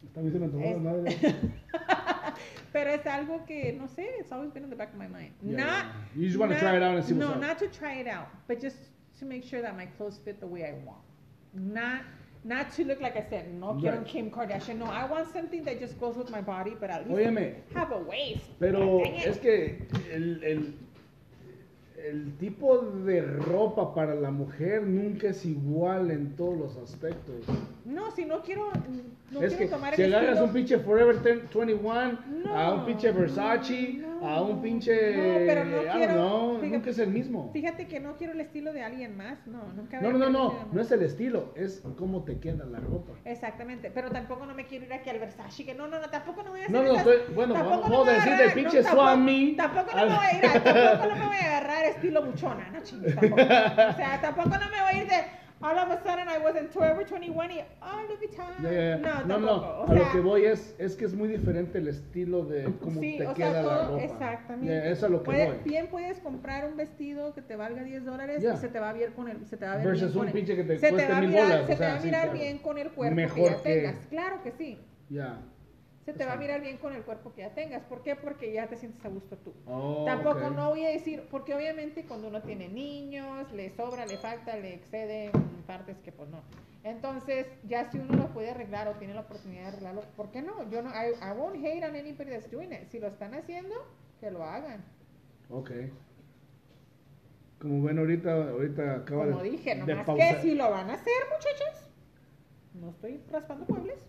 Esta 0.06 0.22
vez 0.22 0.32
se 0.34 0.40
me 0.40 0.46
antojó 0.46 0.64
la 0.64 0.70
Es- 0.72 0.80
madre. 0.82 1.16
pero 2.72 2.90
es 2.92 3.06
algo 3.08 3.46
que, 3.46 3.74
no 3.74 3.88
sé, 3.88 4.08
it's 4.20 4.32
always 4.32 4.52
been 4.54 4.64
in 4.64 4.70
the 4.70 4.76
back 4.76 4.90
of 4.94 4.96
my 5.00 5.08
mind. 5.08 5.34
Yeah, 5.42 5.58
not, 5.58 5.68
yeah. 5.68 5.92
You 6.16 6.28
just 6.28 6.38
wanna 6.40 6.54
not- 6.54 6.60
try 6.62 6.78
it 6.78 6.84
out 6.84 6.96
and 6.96 7.04
see 7.04 7.14
what's 7.14 7.28
No, 7.28 7.34
up. 7.36 7.42
not 7.42 7.58
to 7.60 7.68
try 7.68 8.00
it 8.00 8.08
out, 8.08 8.28
but 8.48 8.60
just 8.62 8.78
to 9.20 9.26
make 9.26 9.44
sure 9.44 9.62
that 9.62 9.76
my 9.76 9.86
clothes 9.98 10.20
fit 10.24 10.40
the 10.40 10.48
way 10.48 10.66
I 10.66 10.74
want. 10.86 11.02
Not, 11.54 12.02
not 12.44 12.72
to 12.74 12.86
look 12.86 13.02
like 13.02 13.18
I 13.18 13.26
said, 13.30 13.54
no 13.54 13.74
quiero 13.80 13.98
Right. 13.98 14.08
Kim 14.08 14.32
Kardashian. 14.32 14.78
No, 14.78 14.86
I 14.86 15.06
want 15.06 15.32
something 15.32 15.64
that 15.66 15.80
just 15.80 16.00
goes 16.00 16.16
with 16.16 16.30
my 16.30 16.42
body, 16.42 16.76
but 16.80 16.90
at 16.90 17.08
least 17.10 17.20
Óyeme, 17.20 17.56
have 17.74 17.92
a 17.92 17.98
waist. 17.98 18.46
Pero 18.60 19.02
es 19.04 19.38
que 19.40 19.80
el, 20.12 20.44
el, 20.44 20.74
el 21.98 22.32
tipo 22.40 22.80
de 23.06 23.22
ropa 23.22 23.94
para 23.94 24.16
la 24.16 24.32
mujer 24.32 24.84
nunca 24.84 25.28
es 25.30 25.46
igual 25.46 26.12
en 26.12 26.36
todos 26.36 26.58
los 26.58 26.78
aspectos. 26.78 27.44
No, 27.90 28.12
si 28.12 28.24
no 28.26 28.42
quiero, 28.44 28.72
no 29.32 29.42
es 29.42 29.54
quiero 29.54 29.58
que 29.58 29.66
tomar 29.66 29.96
si 29.96 30.04
el 30.04 30.14
agarras 30.14 30.36
estilo- 30.38 30.46
un 30.48 30.54
pinche 30.54 30.78
Forever 30.80 31.24
10 31.24 31.50
21, 31.54 31.90
a 32.56 32.72
un 32.74 32.80
No, 32.80 32.86
pinche 32.86 33.12
Versace, 33.12 33.94
no, 33.94 34.28
a 34.28 34.42
un 34.42 34.62
pinche... 34.62 35.16
no, 35.18 35.46
pero 35.48 35.66
no 35.66 35.78
I 35.82 35.86
quiero- 35.92 36.60
fíjate- 36.60 36.70
nunca 36.70 36.90
es 36.92 37.00
el 37.00 37.10
mismo. 37.10 37.50
Fíjate 37.52 37.88
que 37.88 38.00
no 38.00 38.16
quiero 38.16 38.34
el 38.34 38.42
estilo 38.42 38.74
de 38.74 38.84
alguien 38.84 39.18
más, 39.18 39.40
no, 39.48 39.64
nunca 39.76 40.00
No, 40.02 40.12
voy 40.12 40.20
no, 40.20 40.30
no, 40.30 40.50
no, 40.50 40.66
no 40.72 40.82
es 40.82 40.92
el 40.92 41.02
estilo, 41.02 41.52
es 41.56 41.82
cómo 41.98 42.24
te 42.24 42.40
queda 42.40 42.64
la 42.66 42.80
ropa. 42.80 43.14
Exactamente, 43.26 43.90
pero 43.92 44.12
tampoco 44.12 44.46
no 44.46 44.54
me 44.54 44.68
quiero 44.68 44.86
ir 44.86 44.94
aquí 44.94 45.10
al 45.10 45.18
Versace, 45.20 45.66
que 45.66 45.74
no, 45.74 45.88
no, 45.88 46.00
no, 46.00 46.10
tampoco 46.10 46.44
no 46.44 46.52
voy 46.52 46.60
a 46.62 46.64
hacer 46.66 46.76
No, 46.76 46.84
no, 46.84 46.92
esas- 46.94 47.08
estoy- 47.08 47.34
bueno, 47.34 47.54
tampoco 47.56 47.82
vamos 47.82 48.06
no 48.06 48.12
a 48.12 48.14
decir 48.16 48.38
del 48.38 48.52
pinche 48.54 48.84
Swami 48.84 49.56
Tampoco 49.58 49.92
no 49.96 50.06
me 50.06 50.16
voy 50.16 50.26
a 50.26 50.38
ir, 50.38 50.46
a- 50.46 50.64
tampoco 50.64 51.10
no 51.10 51.16
me 51.16 51.26
voy 51.26 51.36
a 51.38 51.48
agarrar 51.58 51.86
estilo 51.86 52.24
buchona, 52.24 52.70
no 52.70 52.82
chingues, 52.84 53.16
tampoco. 53.16 53.42
O 53.90 53.94
sea, 53.96 54.20
tampoco 54.22 54.50
no 54.50 54.70
me 54.70 54.82
voy 54.82 54.94
a 54.94 54.98
ir 55.02 55.08
de 55.10 55.39
all 55.62 55.78
of 55.78 55.90
a 55.92 56.02
sudden 56.04 56.28
I 56.30 56.38
was 56.38 56.56
in 56.56 56.70
Forever 56.70 57.06
21 57.06 57.52
y 57.52 57.64
Vuitton. 58.18 58.46
Ya, 58.64 58.72
ya, 58.72 59.02
ya. 59.02 59.24
No, 59.26 59.38
No, 59.38 59.40
no, 59.40 59.84
a 59.88 59.94
lo 59.94 60.12
que 60.12 60.20
voy 60.20 60.46
es, 60.46 60.76
es 60.78 60.96
que 60.96 61.06
es 61.06 61.14
muy 61.14 61.28
diferente 61.28 61.78
el 61.80 61.88
estilo 61.88 62.46
de 62.46 62.64
cómo 62.82 63.02
Sí, 63.02 63.18
te 63.18 63.28
o 63.28 63.34
queda 63.34 63.52
sea, 63.52 63.62
la 63.64 63.70
todo, 63.88 63.88
ropa. 63.92 64.04
exactamente. 64.04 64.78
Eso 64.78 64.92
es 64.92 65.04
a 65.04 65.10
lo 65.10 65.20
que 65.20 65.26
Puede- 65.26 65.46
voy. 65.48 65.56
Bien 65.66 65.88
puedes 65.88 66.20
comprar 66.20 66.66
un 66.70 66.78
vestido 66.78 67.34
que 67.34 67.42
te 67.42 67.56
valga 67.56 67.84
10 67.84 68.06
dólares 68.06 68.44
y 68.44 68.58
se 68.58 68.68
te 68.70 68.80
va 68.80 68.90
a 68.90 68.94
ver 68.94 69.12
con 69.14 69.28
el, 69.30 69.46
se 69.48 69.58
te 69.58 69.66
va 69.66 69.74
a 69.74 69.78
ver 69.78 69.86
Versus 69.88 70.14
bien 70.14 70.26
un 70.28 70.32
pinche 70.32 70.56
que 70.56 70.64
te 70.64 70.80
se 70.80 70.90
cueste 70.90 71.12
va 71.12 71.18
a 71.18 71.22
mil 71.22 71.30
mirar, 71.30 71.44
bolas, 71.48 71.66
Se 71.68 71.74
o 71.74 71.78
te 71.78 71.84
va 71.86 71.94
a 71.94 72.00
sí, 72.00 72.06
mirar 72.08 72.22
claro. 72.24 72.40
bien 72.40 72.58
con 72.60 72.78
el 72.78 72.90
cuerpo 72.92 73.16
Mejor 73.16 73.36
que 73.38 73.44
ya 73.44 73.62
que- 73.64 73.76
tengas. 73.76 73.96
Claro 74.10 74.44
que 74.44 74.52
sí. 74.52 74.80
Ya. 75.10 75.40
Se 76.10 76.18
te 76.18 76.26
va 76.26 76.34
a 76.34 76.38
mirar 76.38 76.60
bien 76.60 76.78
con 76.78 76.96
el 76.96 77.04
cuerpo 77.04 77.32
que 77.34 77.42
ya 77.42 77.54
tengas. 77.54 77.84
¿Por 77.84 78.02
qué? 78.02 78.16
Porque 78.16 78.52
ya 78.52 78.66
te 78.66 78.78
sientes 78.78 79.06
a 79.06 79.10
gusto 79.10 79.38
tú. 79.38 79.54
Oh, 79.68 80.06
Tampoco 80.08 80.48
ok. 80.48 80.56
no 80.56 80.70
voy 80.70 80.84
a 80.84 80.90
decir, 80.90 81.28
porque 81.30 81.54
obviamente 81.54 82.04
cuando 82.06 82.30
uno 82.30 82.42
tiene 82.42 82.68
niños, 82.68 83.52
le 83.52 83.70
sobra, 83.70 84.08
le 84.08 84.18
falta, 84.18 84.58
le 84.58 84.74
excede 84.74 85.30
partes 85.68 86.00
que 86.00 86.12
pues 86.12 86.28
no. 86.32 86.42
Entonces, 86.84 87.46
ya 87.68 87.92
si 87.92 88.00
uno 88.00 88.16
lo 88.18 88.34
puede 88.34 88.50
arreglar 88.50 88.88
o 88.88 88.94
tiene 88.94 89.14
la 89.14 89.22
oportunidad 89.22 89.62
de 89.62 89.68
arreglarlo, 89.68 90.02
¿por 90.18 90.32
qué 90.32 90.42
no? 90.42 90.68
Yo 90.72 90.82
no, 90.82 90.90
I, 90.90 91.10
I 91.22 91.38
won't 91.38 91.64
hate 91.64 91.86
on 91.88 91.96
anybody 91.96 92.32
that's 92.32 92.50
doing 92.50 92.72
it. 92.74 92.88
Si 92.90 92.98
lo 92.98 93.06
están 93.06 93.36
haciendo, 93.36 93.76
que 94.20 94.32
lo 94.32 94.44
hagan. 94.44 94.84
Ok. 95.52 95.70
Como 97.62 97.84
ven 97.84 98.00
ahorita, 98.00 98.50
ahorita 98.50 98.96
acaba 98.96 99.26
Como 99.26 99.44
de, 99.44 99.52
dije, 99.52 99.76
de 99.76 99.86
nomás 99.86 100.06
pausar. 100.08 100.36
que 100.38 100.42
si 100.42 100.56
lo 100.56 100.72
van 100.72 100.90
a 100.90 100.94
hacer, 100.94 101.14
muchachos, 101.32 101.88
no 102.74 102.90
estoy 102.90 103.22
raspando 103.32 103.68
muebles, 103.68 104.00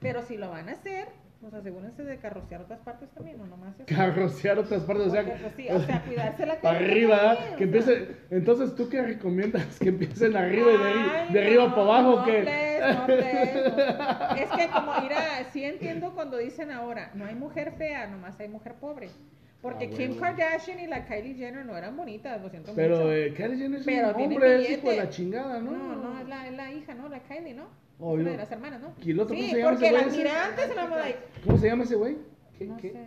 pero 0.00 0.20
si 0.22 0.36
lo 0.36 0.50
van 0.50 0.68
a 0.68 0.72
hacer, 0.72 1.06
pues 1.44 1.54
asegúrense 1.54 2.02
de 2.04 2.18
carrocear 2.18 2.62
otras 2.62 2.80
partes 2.80 3.10
también, 3.10 3.38
no 3.38 3.46
nomás 3.46 3.78
eso. 3.78 3.84
Carrocear 3.86 4.58
otras 4.58 4.82
partes, 4.84 5.06
o 5.06 5.10
sea, 5.10 5.22
Porque, 5.24 5.38
pues, 5.40 5.54
sí, 5.54 5.68
o 5.70 5.80
sea, 5.80 6.02
cuidarse 6.06 6.46
la 6.46 6.60
para 6.60 6.78
arriba, 6.78 7.18
también, 7.36 7.56
que 7.56 7.64
o 7.64 7.82
sea. 7.82 7.94
empiece, 7.94 8.16
entonces 8.30 8.74
tú 8.74 8.88
qué 8.88 9.02
recomiendas 9.02 9.78
que 9.80 9.88
empiecen 9.90 10.36
arriba 10.36 10.72
y 10.72 10.78
de, 10.78 10.84
Ay, 10.84 11.32
de 11.32 11.40
arriba 11.46 11.64
no, 11.68 11.70
para 11.74 11.82
abajo 11.82 12.16
no, 12.20 12.24
que 12.24 12.42
no. 12.42 14.36
Es 14.36 14.50
que 14.50 14.68
como, 14.70 15.00
mira, 15.00 15.44
sí 15.52 15.64
entiendo 15.64 16.14
cuando 16.14 16.36
dicen 16.38 16.70
ahora, 16.70 17.10
no 17.14 17.24
hay 17.26 17.34
mujer 17.34 17.72
fea, 17.76 18.06
nomás 18.08 18.38
hay 18.40 18.48
mujer 18.48 18.74
pobre. 18.74 19.10
Porque 19.60 19.86
Ah, 19.86 19.96
Kim 19.96 20.16
bueno. 20.18 20.20
Kardashian 20.20 20.80
y 20.80 20.86
la 20.86 21.06
Kylie 21.06 21.34
Jenner 21.36 21.64
no 21.64 21.76
eran 21.76 21.96
bonitas, 21.96 22.40
lo 22.42 22.50
siento 22.50 22.72
pero 22.74 22.96
mucho. 22.96 23.12
eh, 23.12 23.32
Kylie 23.34 23.56
Jenner 23.56 23.80
es 23.80 23.86
Pero 23.86 24.08
un 24.08 24.22
hombre, 24.22 24.62
es 24.62 24.78
hijo 24.78 24.90
de 24.90 24.96
la 24.96 25.08
chingada, 25.08 25.58
¿no? 25.60 25.70
No, 25.70 25.96
no, 25.96 26.20
es 26.20 26.28
la, 26.28 26.46
es 26.48 26.52
la 26.54 26.70
hija, 26.72 26.94
¿no? 26.94 27.08
La 27.08 27.20
Kylie, 27.20 27.54
¿no? 27.54 27.68
Oh, 28.00 28.14
es 28.16 28.22
una 28.22 28.30
de 28.32 28.36
las 28.38 28.50
hermanas, 28.50 28.80
¿no? 28.80 28.92
¿Y 29.02 29.10
el 29.12 29.20
otro 29.20 29.34
sí, 29.36 29.40
cómo 29.42 29.52
se 29.52 29.58
llama 29.58 29.70
porque 29.70 29.86
ese 29.86 29.94
güey 29.94 30.08
ese? 30.08 30.16
miré 30.18 30.30
antes 30.30 30.66
y 30.70 30.74
me 30.76 30.88
voy 30.88 30.98
like, 30.98 31.18
¿Cómo 31.44 31.58
se 31.58 31.66
llama 31.68 31.84
ese 31.84 31.94
güey? 31.94 32.16
¿Qué- 32.58 32.66
no 32.66 32.76
qué- 32.76 32.90
sé, 32.92 33.06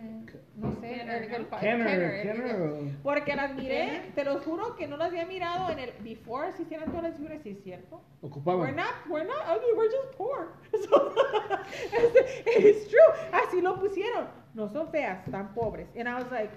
no 0.56 0.72
sé, 0.72 0.80
Kenner, 0.80 1.22
el- 1.22 1.24
el- 1.24 1.34
el- 1.34 1.48
Kenner, 1.48 2.22
Kenner, 2.22 2.96
Porque 3.02 3.34
las 3.36 3.54
miré, 3.54 4.10
te 4.14 4.24
lo 4.24 4.40
juro 4.40 4.76
que 4.76 4.86
no 4.86 4.96
las 4.98 5.08
había 5.08 5.24
mirado 5.26 5.70
en 5.70 5.78
el 5.78 5.92
before, 6.02 6.52
si 6.52 6.64
hicieran 6.64 6.88
todas 6.88 7.04
las 7.04 7.16
figuras, 7.16 7.40
sí 7.42 7.50
es 7.50 7.62
cierto. 7.62 8.02
We're 8.20 8.28
Ocupaban. 8.32 8.76
not, 8.76 8.86
we're 9.08 9.26
not 9.26 9.42
ugly, 9.46 9.72
we're 9.76 9.90
just 9.90 10.16
poor. 10.18 10.48
So, 10.72 11.14
it's, 11.96 12.56
it's 12.58 12.88
true. 12.88 12.98
Así 13.32 13.60
lo 13.62 13.78
pusieron. 13.80 14.26
No 14.54 14.68
son 14.68 14.88
feas, 14.90 15.24
están 15.24 15.54
pobres. 15.54 15.86
And 15.96 16.08
I 16.08 16.14
was 16.22 16.30
like, 16.30 16.50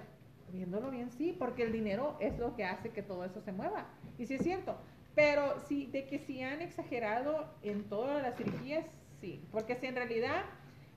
viéndolo 0.52 0.90
bien, 0.90 1.10
sí, 1.12 1.34
porque 1.38 1.62
el 1.62 1.72
dinero 1.72 2.16
es 2.20 2.38
lo 2.38 2.54
que 2.56 2.64
hace 2.64 2.90
que 2.90 3.02
todo 3.02 3.24
eso 3.24 3.40
se 3.40 3.52
mueva. 3.52 3.86
Y 4.18 4.26
sí 4.26 4.34
es 4.34 4.42
cierto. 4.42 4.76
Pero 5.14 5.58
sí, 5.68 5.86
de 5.92 6.06
que 6.06 6.18
si 6.18 6.42
han 6.42 6.62
exagerado 6.62 7.46
en 7.62 7.84
todas 7.84 8.22
las 8.22 8.36
cirugías, 8.36 8.86
sí. 9.20 9.44
Porque 9.52 9.74
si 9.76 9.86
en 9.86 9.96
realidad, 9.96 10.42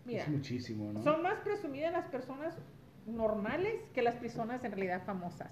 mira, 0.05 0.23
Es 0.23 0.29
muchísimo, 0.29 0.91
¿no? 0.93 1.03
son 1.03 1.21
más 1.21 1.39
presumidas 1.39 1.91
las 1.91 2.05
personas 2.05 2.57
normales 3.05 3.73
que 3.93 4.01
las 4.01 4.15
personas 4.15 4.63
en 4.63 4.71
realidad 4.71 5.03
famosas. 5.05 5.49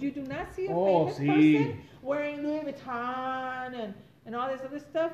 You 0.00 0.10
do 0.12 0.22
not 0.22 0.50
see 0.52 0.66
a 0.66 0.72
Oh, 0.74 1.08
famous 1.08 1.16
sí. 1.18 1.26
person 1.26 1.80
wearing 2.02 2.42
Louis 2.42 2.62
Vuitton 2.64 3.74
and, 3.74 3.94
and 4.26 4.34
all 4.34 4.48
this 4.50 4.62
other 4.64 4.80
stuff. 4.80 5.12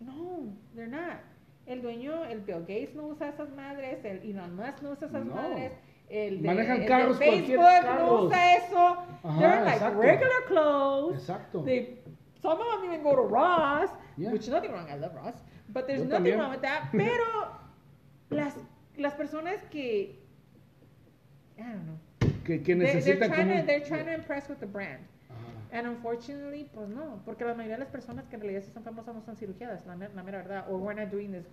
No, 0.00 0.52
they're 0.74 0.86
not. 0.90 1.20
El 1.66 1.80
dueño, 1.80 2.24
el 2.26 2.40
Bill 2.40 2.60
Gates 2.60 2.94
no 2.94 3.06
usa 3.06 3.30
esas 3.30 3.48
madres, 3.56 4.04
el 4.04 4.18
Elon 4.22 4.54
Musk 4.56 4.82
no 4.82 4.90
usa 4.90 5.08
esas 5.08 5.24
No. 5.24 5.34
madres, 5.34 5.72
el 6.10 6.42
de, 6.42 6.48
Manejan 6.48 6.82
el 6.82 6.88
carros, 6.88 7.16
Facebook 7.18 7.56
no 7.96 8.22
usa 8.24 8.56
eso. 8.56 8.86
Ajá, 9.22 9.38
they're 9.38 9.64
like 9.64 9.76
exacto. 9.76 10.00
regular 10.02 10.44
clothes. 10.48 11.18
Exacto. 11.20 11.62
They, 11.64 12.02
some 12.44 12.60
of 12.60 12.66
them 12.82 12.84
even 12.84 13.02
go 13.02 13.16
to 13.16 13.22
Ross, 13.22 13.88
Yeah. 14.16 14.30
which 14.32 14.42
is 14.42 14.50
nothing 14.50 14.70
wrong. 14.72 14.86
I 14.90 14.96
love 14.96 15.14
Ross, 15.16 15.34
but 15.72 15.86
there's 15.86 16.00
Yo 16.00 16.06
nothing 16.08 16.34
también. 16.34 16.38
wrong 16.38 16.50
with 16.50 16.60
that. 16.62 16.88
Pero 16.92 17.48
las, 18.30 18.54
las 18.98 19.14
personas 19.14 19.64
que, 19.70 20.20
I 21.58 21.62
don't 21.62 21.86
know, 21.86 21.98
que, 22.44 22.62
que 22.62 22.74
they, 22.76 22.84
they're, 22.84 22.94
necesitan 22.96 23.28
trying 23.32 23.48
como... 23.48 23.60
to, 23.60 23.66
they're 23.66 23.80
trying 23.84 24.04
to 24.06 24.12
impress 24.14 24.48
with 24.48 24.60
the 24.60 24.66
brand. 24.66 25.00
And 25.72 25.88
unfortunately, 25.88 26.68
pues 26.72 26.88
no, 26.88 27.20
porque 27.24 27.44
la 27.44 27.54
mayoría 27.54 27.76
de 27.78 27.84
las 27.84 27.88
personas 27.90 28.28
que 28.28 28.36
en 28.36 28.42
realidad 28.42 28.62
sí 28.62 28.70
son 28.72 28.84
famosas 28.84 29.12
no 29.14 29.22
son 29.22 29.34
cirugiadas, 29.36 29.84
la, 29.86 29.96
la 29.96 30.22
mera 30.22 30.38
verdad. 30.42 30.66
Or 30.70 30.78
we're 30.78 30.94
not 30.94 31.10
doing 31.10 31.32
this 31.32 31.46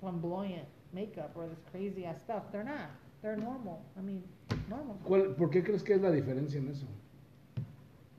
flamboyant 0.00 0.66
makeup 0.92 1.30
or 1.34 1.46
this 1.48 1.60
crazy 1.72 2.04
ass 2.04 2.20
stuff. 2.20 2.42
They're 2.52 2.64
not. 2.64 2.90
They're 3.22 3.38
normal. 3.38 3.80
I 3.96 4.02
mean, 4.02 4.22
normal. 4.68 4.98
¿Cuál- 5.04 5.34
¿Por 5.34 5.48
qué 5.50 5.62
crees 5.64 5.82
que 5.82 5.94
es 5.94 6.02
la 6.02 6.10
diferencia 6.10 6.58
en 6.58 6.68
eso? 6.68 6.84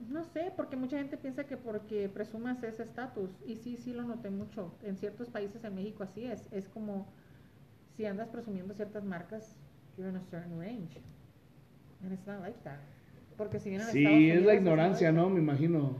No 0.08 0.24
sé, 0.24 0.52
porque 0.56 0.76
mucha 0.76 0.98
gente 0.98 1.16
piensa 1.16 1.44
que 1.44 1.56
porque 1.56 2.08
presumas 2.08 2.62
ese 2.62 2.82
estatus. 2.84 3.30
Y 3.46 3.56
sí, 3.56 3.76
sí 3.76 3.92
lo 3.92 4.02
noté 4.04 4.30
mucho. 4.30 4.72
En 4.82 4.96
ciertos 4.96 5.28
países 5.28 5.64
en 5.64 5.74
México 5.74 6.04
así 6.04 6.24
es. 6.24 6.46
Es 6.52 6.68
como 6.68 7.06
si 7.96 8.04
andas 8.06 8.28
presumiendo 8.28 8.74
ciertas 8.74 9.04
marcas, 9.04 9.56
you're 9.96 10.10
in 10.10 10.16
a 10.16 10.20
certain 10.30 10.58
range. 10.58 11.00
And 12.02 12.12
it's 12.12 12.26
not 12.26 12.40
like 12.40 12.58
that. 12.64 12.78
Porque 13.36 13.58
si 13.58 13.70
vienen 13.70 13.88
Sí, 13.88 14.04
es 14.04 14.12
Unidos, 14.12 14.44
la 14.46 14.52
not 14.52 14.60
ignorancia, 14.60 15.12
¿no? 15.12 15.28
Me 15.30 15.40
imagino. 15.40 15.96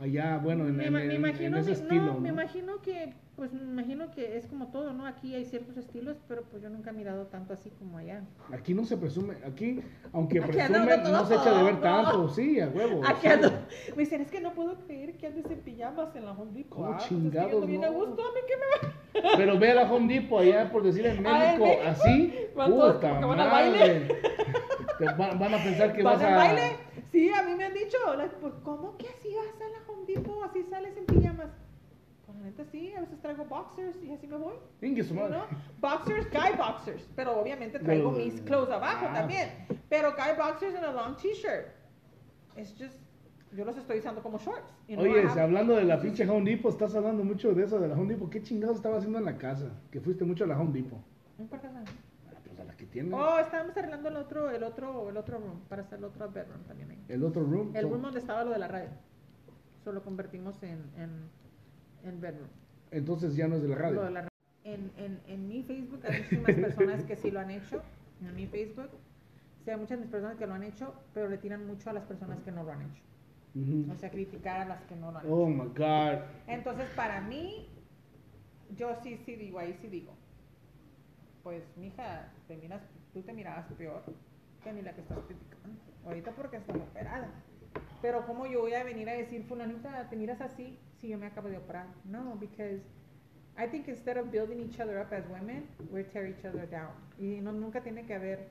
Allá, 0.00 0.38
bueno, 0.38 0.66
en, 0.68 0.76
me, 0.76 0.86
en- 0.86 0.92
me 0.92 1.04
en- 1.04 1.10
en 1.10 1.16
imagino, 1.16 1.58
ese 1.58 1.72
estilo, 1.72 2.02
no, 2.06 2.14
¿no? 2.14 2.20
me 2.20 2.28
imagino 2.28 2.80
que, 2.80 3.12
pues 3.38 3.52
me 3.52 3.62
imagino 3.62 4.10
que 4.10 4.36
es 4.36 4.46
como 4.48 4.66
todo, 4.72 4.92
¿no? 4.92 5.06
Aquí 5.06 5.32
hay 5.32 5.44
ciertos 5.44 5.76
estilos, 5.76 6.16
pero 6.26 6.42
pues 6.42 6.60
yo 6.60 6.68
nunca 6.70 6.90
he 6.90 6.92
mirado 6.92 7.26
tanto 7.28 7.52
así 7.52 7.70
como 7.70 7.96
allá. 7.96 8.24
Aquí 8.52 8.74
no 8.74 8.84
se 8.84 8.96
presume, 8.96 9.36
aquí, 9.46 9.80
aunque 10.12 10.42
Aquí 10.42 10.58
andamos 10.58 11.08
no 11.08 11.24
se 11.24 11.34
echa 11.36 11.56
de 11.56 11.62
ver 11.62 11.74
no. 11.74 11.80
tanto, 11.80 12.28
sí, 12.30 12.58
a 12.60 12.66
huevo. 12.68 13.00
Aquí 13.06 13.28
ando. 13.28 13.50
Me 13.94 14.02
dicen, 14.02 14.22
es 14.22 14.30
que 14.32 14.40
no 14.40 14.52
puedo 14.54 14.74
creer 14.80 15.16
que 15.16 15.28
andes 15.28 15.48
en 15.48 15.60
pijamas 15.60 16.14
en 16.16 16.24
la 16.24 16.32
Home 16.32 16.50
Depot. 16.52 16.76
¿Cómo 16.78 16.88
Ah, 16.88 16.96
pues 16.96 17.08
chingados, 17.08 17.64
bien 17.66 17.84
a 17.84 17.90
no? 17.90 17.92
gusto, 17.94 18.22
a 18.22 18.32
mí 18.34 18.40
que 18.48 18.56
me 18.56 18.88
va. 19.22 19.36
Pero 19.36 19.58
ve 19.58 19.70
a 19.70 19.74
la 19.76 19.92
Home 19.92 20.12
Depot 20.12 20.40
allá, 20.40 20.70
por 20.72 20.82
decir 20.82 21.06
en 21.06 21.24
Ah, 21.24 21.54
¿en 21.54 21.60
México, 21.60 21.64
México? 21.64 21.88
así, 21.88 22.34
puta 22.54 23.12
van 23.20 23.40
al 23.40 23.48
madre. 23.48 23.78
baile. 23.78 24.18
Van, 25.16 25.38
van 25.38 25.54
a 25.54 25.62
pensar 25.62 25.92
que 25.94 26.02
¿Van 26.02 26.14
vas 26.14 26.22
al 26.24 26.32
a... 26.34 26.36
baile? 26.36 26.76
Sí, 27.12 27.30
a 27.30 27.42
mí 27.44 27.54
me 27.54 27.64
han 27.64 27.72
dicho, 27.74 27.96
pues, 28.40 28.52
¿cómo 28.64 28.96
que 28.96 29.06
así 29.08 29.28
vas 29.34 29.60
a 29.60 29.68
la 29.70 29.92
Home 29.92 30.04
Depot? 30.06 30.44
Así 30.44 30.64
sales 30.64 30.96
en 30.96 31.06
pijamas. 31.06 31.48
Neta 32.42 32.64
sí, 32.64 32.92
a 32.94 33.00
veces 33.00 33.20
traigo 33.20 33.44
boxers 33.44 34.02
y 34.02 34.12
así 34.12 34.26
me 34.26 34.36
voy. 34.36 34.54
Know? 34.80 35.42
Boxers, 35.80 36.30
guy 36.30 36.56
boxers. 36.56 37.08
Pero 37.16 37.38
obviamente 37.40 37.78
traigo 37.78 38.12
No, 38.12 38.18
mis 38.18 38.34
no, 38.34 38.40
no. 38.40 38.46
clothes 38.46 38.70
abajo 38.74 39.06
Ah. 39.10 39.14
también. 39.14 39.50
Pero 39.88 40.12
guy 40.12 40.36
boxers 40.36 40.74
and 40.74 40.84
a 40.84 40.92
long 40.92 41.16
t-shirt. 41.16 41.66
It's 42.56 42.74
just, 42.78 42.96
yo 43.52 43.64
los 43.64 43.76
estoy 43.76 43.98
usando 43.98 44.22
como 44.22 44.38
shorts. 44.38 44.72
you 44.88 44.96
know, 44.96 45.06
I 45.06 45.10
Oye, 45.10 45.40
hablando 45.40 45.74
de 45.76 45.84
la 45.84 46.00
pinche 46.00 46.28
Home 46.28 46.48
Depot, 46.50 46.72
estás 46.72 46.94
hablando 46.94 47.24
mucho 47.24 47.54
de 47.54 47.64
eso, 47.64 47.78
de 47.78 47.88
la 47.88 47.94
Home 47.94 48.14
Depot. 48.14 48.30
¿Qué 48.30 48.42
chingados 48.42 48.76
estaba 48.76 48.96
haciendo 48.98 49.18
en 49.18 49.24
la 49.24 49.36
casa? 49.36 49.70
Que 49.90 50.00
fuiste 50.00 50.24
mucho 50.24 50.44
a 50.44 50.46
la 50.46 50.58
Home 50.58 50.72
Depot. 50.72 50.98
No 51.38 51.44
importa 51.44 51.68
nada. 51.70 51.86
Ah, 52.30 52.34
Pues 52.44 52.58
a 52.60 52.64
la 52.64 52.76
que 52.76 52.86
tiene. 52.86 53.14
Oh, 53.14 53.38
estábamos 53.38 53.76
arreglando 53.76 54.08
el 54.08 54.16
otro, 54.16 54.50
el 54.50 54.62
otro, 54.62 55.08
el 55.08 55.16
otro 55.16 55.38
room, 55.38 55.60
para 55.68 55.82
hacer 55.82 55.98
el 55.98 56.04
otro 56.04 56.30
bedroom 56.30 56.62
también 56.64 56.90
ahí. 56.90 57.04
El 57.08 57.22
otro 57.24 57.42
room. 57.44 57.70
El 57.74 57.88
room 57.88 58.02
donde 58.02 58.18
estaba 58.20 58.44
lo 58.44 58.50
de 58.50 58.58
la 58.58 58.68
radio. 58.68 58.90
Solo 59.84 60.02
convertimos 60.02 60.60
en, 60.62 60.90
en, 60.96 61.30
en 62.04 62.20
bedroom. 62.20 62.48
Entonces 62.90 63.34
ya 63.36 63.48
no 63.48 63.56
es 63.56 63.62
de 63.62 63.68
la 63.68 63.76
Lo 63.76 63.82
radio. 63.82 64.02
de 64.02 64.10
la 64.10 64.22
ra- 64.22 64.28
en, 64.64 64.90
en, 64.96 65.20
en 65.26 65.48
mi 65.48 65.62
Facebook 65.62 66.00
hay 66.04 66.20
muchísimas 66.20 66.54
personas 66.56 67.04
que 67.04 67.16
sí 67.16 67.30
lo 67.30 67.40
han 67.40 67.50
hecho. 67.50 67.82
En 68.20 68.34
mi 68.34 68.46
Facebook. 68.46 68.90
Sí, 69.64 69.70
hay 69.70 69.76
muchas 69.76 69.98
personas 70.06 70.36
que 70.36 70.46
lo 70.46 70.54
han 70.54 70.62
hecho, 70.64 70.94
pero 71.14 71.28
le 71.28 71.38
tiran 71.38 71.66
mucho 71.66 71.90
a 71.90 71.92
las 71.92 72.04
personas 72.04 72.40
que 72.42 72.50
no 72.52 72.64
lo 72.64 72.72
han 72.72 72.82
hecho. 72.82 73.02
Ujú. 73.54 73.92
O 73.92 73.96
sea, 73.96 74.10
criticar 74.10 74.60
a 74.60 74.64
las 74.66 74.82
que 74.84 74.96
no 74.96 75.10
lo 75.12 75.18
han 75.18 75.24
hecho. 75.26 75.34
Oh 75.34 75.46
my 75.48 75.68
God. 75.76 76.22
Entonces, 76.46 76.88
para 76.96 77.20
mí, 77.20 77.68
yo 78.76 78.94
sí, 79.02 79.16
sí 79.24 79.36
digo, 79.36 79.58
ahí 79.58 79.74
sí 79.80 79.88
digo. 79.88 80.12
Pues, 81.42 81.62
mija, 81.76 82.30
te 82.46 82.56
miras, 82.56 82.82
tú 83.12 83.22
te 83.22 83.32
mirabas 83.32 83.66
peor 83.76 84.02
que 84.62 84.72
ni 84.72 84.82
la 84.82 84.92
que 84.94 85.00
estás 85.00 85.18
criticando. 85.26 85.80
Ahorita 86.06 86.32
porque 86.32 86.56
estás 86.58 86.76
operada. 86.76 87.28
Pero, 88.02 88.26
¿cómo 88.26 88.46
yo 88.46 88.60
voy 88.60 88.74
a 88.74 88.84
venir 88.84 89.08
a 89.08 89.12
decir, 89.14 89.44
fulanita, 89.44 90.08
te 90.08 90.16
miras 90.16 90.40
así 90.40 90.78
si 91.00 91.08
yo 91.08 91.18
me 91.18 91.26
acabo 91.26 91.48
de 91.48 91.56
operar? 91.56 91.86
No, 92.04 92.36
because 92.38 92.82
I 93.56 93.66
think 93.68 93.88
instead 93.88 94.16
of 94.18 94.30
building 94.30 94.60
each 94.60 94.80
other 94.80 94.98
up 95.00 95.12
as 95.12 95.24
women, 95.28 95.66
we 95.90 96.04
tear 96.04 96.26
each 96.26 96.44
other 96.44 96.66
down. 96.68 96.90
Y 97.18 97.40
no, 97.40 97.52
nunca 97.52 97.80
tiene 97.80 98.04
que 98.06 98.14
haber, 98.14 98.48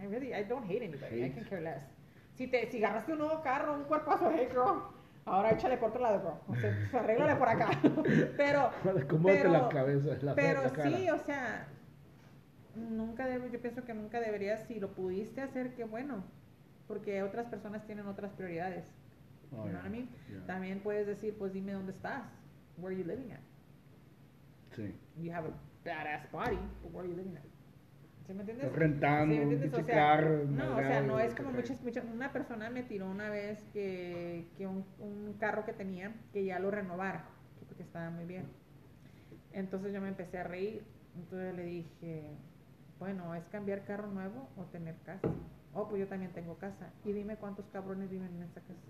I 0.00 0.06
really, 0.06 0.34
I 0.34 0.44
don't 0.44 0.64
hate 0.68 0.82
anybody, 0.82 1.22
I 1.22 1.24
Hate. 1.28 1.34
can 1.34 1.44
care 1.44 1.60
less. 1.62 1.82
Si, 2.34 2.46
te, 2.48 2.70
si 2.70 2.82
agarraste 2.82 3.12
un 3.12 3.18
nuevo 3.18 3.40
carro, 3.42 3.74
un 3.74 3.84
cuerpazo, 3.84 4.30
hey 4.34 4.48
girl, 4.50 4.82
ahora 5.24 5.50
échale 5.50 5.76
por 5.78 5.90
otro 5.90 6.02
lado, 6.02 6.20
bro. 6.20 6.40
O 6.48 6.54
sea, 6.56 6.76
pues, 6.90 6.94
arréglale 6.94 7.36
por 7.36 7.48
acá. 7.48 7.70
pero, 8.36 8.70
pero- 8.82 9.50
la 9.52 9.68
cabeza, 9.68 10.16
la, 10.20 10.34
pero 10.34 10.62
la 10.62 10.70
cara. 10.72 10.90
sí, 10.90 11.08
o 11.10 11.18
sea, 11.18 11.68
nunca 12.74 13.26
debe, 13.26 13.50
yo 13.50 13.60
pienso 13.60 13.84
que 13.84 13.94
nunca 13.94 14.20
deberías, 14.20 14.64
si 14.66 14.80
lo 14.80 14.90
pudiste 14.92 15.40
hacer, 15.42 15.74
qué 15.74 15.84
bueno, 15.84 16.24
porque 16.88 17.22
otras 17.22 17.46
personas 17.46 17.86
tienen 17.86 18.06
otras 18.06 18.32
prioridades. 18.32 18.84
Oh, 19.52 19.64
you 19.64 19.72
know 19.72 19.72
yeah, 19.72 19.76
what 19.78 19.86
I 19.86 19.88
mean? 19.88 20.08
yeah. 20.30 20.46
También 20.46 20.80
puedes 20.80 21.06
decir, 21.06 21.36
pues 21.38 21.52
dime 21.52 21.72
dónde 21.72 21.92
estás, 21.92 22.24
where 22.76 22.94
are 22.94 23.02
you 23.02 23.06
living 23.06 23.32
at? 23.32 23.40
Sí. 24.76 24.94
You 25.16 25.32
have 25.32 25.46
a 25.46 25.52
badass 25.84 26.30
body, 26.30 26.58
but 26.82 26.92
where 26.92 27.04
are 27.04 27.08
you 27.08 27.16
living 27.16 27.36
at? 27.36 27.44
¿Sí 28.26 28.32
me 28.32 28.40
entiendes? 28.40 28.72
Rentando 28.72 29.34
¿Sí 29.34 29.38
me 29.38 29.42
entiendes? 29.42 29.74
O 29.74 29.84
sea, 29.84 29.94
carro, 29.94 30.44
no, 30.46 30.76
o 30.76 30.82
sea, 30.82 31.02
no 31.02 31.20
es 31.20 31.34
como 31.34 31.52
muchas, 31.52 31.82
muchas, 31.82 32.04
una 32.06 32.32
persona 32.32 32.70
me 32.70 32.82
tiró 32.82 33.10
una 33.10 33.28
vez 33.28 33.62
que, 33.72 34.46
que 34.56 34.66
un, 34.66 34.84
un 34.98 35.34
carro 35.38 35.66
que 35.66 35.74
tenía, 35.74 36.14
que 36.32 36.44
ya 36.44 36.58
lo 36.58 36.70
renovara, 36.70 37.26
que 37.58 37.66
porque 37.66 37.82
estaba 37.82 38.10
muy 38.10 38.24
bien. 38.24 38.46
Entonces 39.52 39.92
yo 39.92 40.00
me 40.00 40.08
empecé 40.08 40.38
a 40.38 40.44
reír, 40.44 40.82
entonces 41.16 41.54
le 41.54 41.64
dije, 41.64 42.30
bueno, 42.98 43.34
¿es 43.34 43.46
cambiar 43.48 43.84
carro 43.84 44.08
nuevo 44.08 44.48
o 44.56 44.64
tener 44.64 44.96
casa? 45.04 45.28
Oh, 45.74 45.88
pues 45.88 46.00
yo 46.00 46.08
también 46.08 46.32
tengo 46.32 46.56
casa. 46.56 46.90
Y 47.04 47.12
dime 47.12 47.36
cuántos 47.36 47.66
cabrones 47.68 48.08
viven 48.08 48.34
en 48.36 48.42
esa 48.44 48.60
casa. 48.60 48.80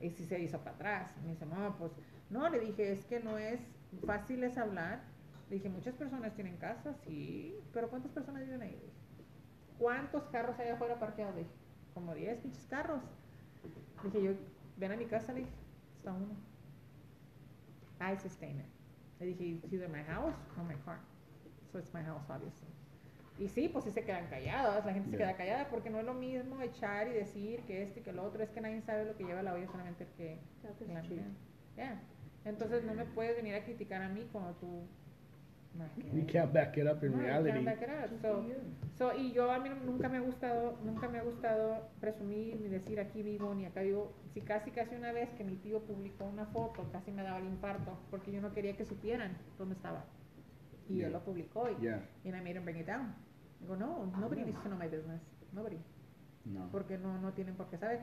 Y 0.00 0.10
si 0.10 0.24
se 0.26 0.40
hizo 0.40 0.58
para 0.58 0.72
atrás. 0.72 1.14
Me 1.24 1.30
dice, 1.30 1.46
no, 1.46 1.76
pues, 1.78 1.92
no, 2.30 2.48
le 2.48 2.60
dije, 2.60 2.92
es 2.92 3.04
que 3.06 3.20
no 3.20 3.38
es 3.38 3.60
fácil 4.06 4.44
es 4.44 4.56
hablar. 4.58 5.00
Le 5.50 5.56
dije, 5.56 5.68
muchas 5.68 5.94
personas 5.94 6.34
tienen 6.34 6.56
casa, 6.58 6.94
sí, 7.04 7.58
pero 7.72 7.88
¿cuántas 7.88 8.12
personas 8.12 8.42
viven 8.42 8.62
ahí? 8.62 8.92
¿Cuántos 9.78 10.24
carros 10.24 10.58
hay 10.58 10.68
afuera 10.68 10.98
parqueados? 10.98 11.36
Dije, 11.36 11.48
como 11.94 12.14
10 12.14 12.38
pinches 12.40 12.66
carros. 12.66 13.02
Le 14.02 14.10
dije, 14.10 14.22
yo, 14.22 14.32
ven 14.76 14.92
a 14.92 14.96
mi 14.96 15.06
casa, 15.06 15.32
le 15.32 15.40
dije, 15.40 15.52
está 15.96 16.12
uno. 16.12 16.36
I 18.00 18.16
sustain 18.16 18.60
it. 18.60 18.66
Le 19.20 19.26
dije, 19.26 19.44
it's 19.44 19.72
either 19.72 19.88
my 19.88 20.02
house 20.02 20.36
or 20.56 20.64
my 20.64 20.76
car. 20.84 21.00
So 21.72 21.78
it's 21.78 21.92
my 21.92 22.02
house, 22.02 22.28
obviously. 22.28 22.77
Y 23.38 23.48
sí, 23.48 23.68
pues 23.68 23.84
sí 23.84 23.90
se 23.92 24.02
quedan 24.04 24.26
calladas, 24.28 24.84
la 24.84 24.92
gente 24.92 25.10
se 25.10 25.16
Yeah. 25.16 25.28
queda 25.28 25.36
callada 25.36 25.68
porque 25.70 25.90
no 25.90 26.00
es 26.00 26.04
lo 26.04 26.14
mismo 26.14 26.60
echar 26.60 27.06
y 27.08 27.12
decir 27.12 27.60
que 27.62 27.82
este 27.84 28.00
y 28.00 28.02
que 28.02 28.12
lo 28.12 28.24
otro, 28.24 28.42
es 28.42 28.50
que 28.50 28.60
nadie 28.60 28.80
sabe 28.82 29.04
lo 29.04 29.16
que 29.16 29.24
lleva 29.24 29.42
la 29.42 29.54
olla, 29.54 29.66
solamente 29.68 30.04
el 30.04 30.10
que 30.10 30.38
la. 30.92 31.02
Yeah. 31.76 32.00
Entonces 32.44 32.82
no 32.84 32.94
me 32.94 33.04
puedes 33.04 33.36
venir 33.36 33.54
a 33.54 33.64
criticar 33.64 34.02
a 34.02 34.08
mí 34.08 34.28
cuando 34.32 34.52
tú... 34.54 34.86
que 35.94 36.10
You 36.16 36.26
can't 36.26 36.52
back 36.52 36.76
it 36.78 36.86
up 36.86 37.04
in 37.04 37.12
No, 37.12 37.18
you 37.18 37.22
reality. 37.22 37.52
can't 37.52 37.64
back 37.64 37.82
it 37.82 38.12
up. 38.12 38.20
So, 38.20 38.42
you. 38.42 38.54
So, 38.96 39.14
y 39.16 39.32
yo 39.32 39.50
a 39.52 39.60
mí 39.60 39.68
nunca 39.84 40.08
me 40.08 40.16
ha 40.16 40.20
gustado, 40.20 40.76
nunca 40.82 41.08
me 41.08 41.18
ha 41.18 41.22
gustado 41.22 41.88
presumir 42.00 42.60
ni 42.60 42.68
decir 42.68 42.98
aquí 42.98 43.22
vivo 43.22 43.54
ni 43.54 43.66
acá 43.66 43.82
vivo. 43.82 44.12
Si 44.34 44.40
casi 44.40 44.72
casi 44.72 44.96
una 44.96 45.12
vez 45.12 45.30
que 45.36 45.44
mi 45.44 45.54
tío 45.56 45.80
publicó 45.82 46.24
una 46.24 46.46
foto, 46.46 46.90
casi 46.90 47.12
me 47.12 47.22
daba 47.22 47.38
el 47.38 47.44
infarto 47.46 47.96
porque 48.10 48.32
yo 48.32 48.40
no 48.40 48.52
quería 48.52 48.76
que 48.76 48.84
supieran 48.84 49.36
dónde 49.56 49.74
estaba. 49.76 50.04
Y 50.88 50.96
Yeah. 50.96 51.06
él 51.08 51.12
lo 51.12 51.22
publicó 51.22 51.68
y 51.70 51.76
Yeah. 51.82 52.02
and 52.24 52.34
I 52.34 52.40
made 52.40 52.56
him 52.56 52.64
bring 52.64 52.78
it 52.78 52.86
down. 52.86 53.14
Digo, 53.60 53.76
no, 53.76 54.06
nobody 54.18 54.44
needs 54.44 54.62
to 54.62 54.68
know 54.68 54.78
my 54.78 54.88
business. 54.88 55.22
Nobody. 55.52 55.78
No. 56.44 56.68
Porque 56.70 56.98
no, 56.98 57.18
no 57.18 57.32
tienen 57.32 57.56
por 57.56 57.68
qué 57.68 57.78
saber. 57.78 58.00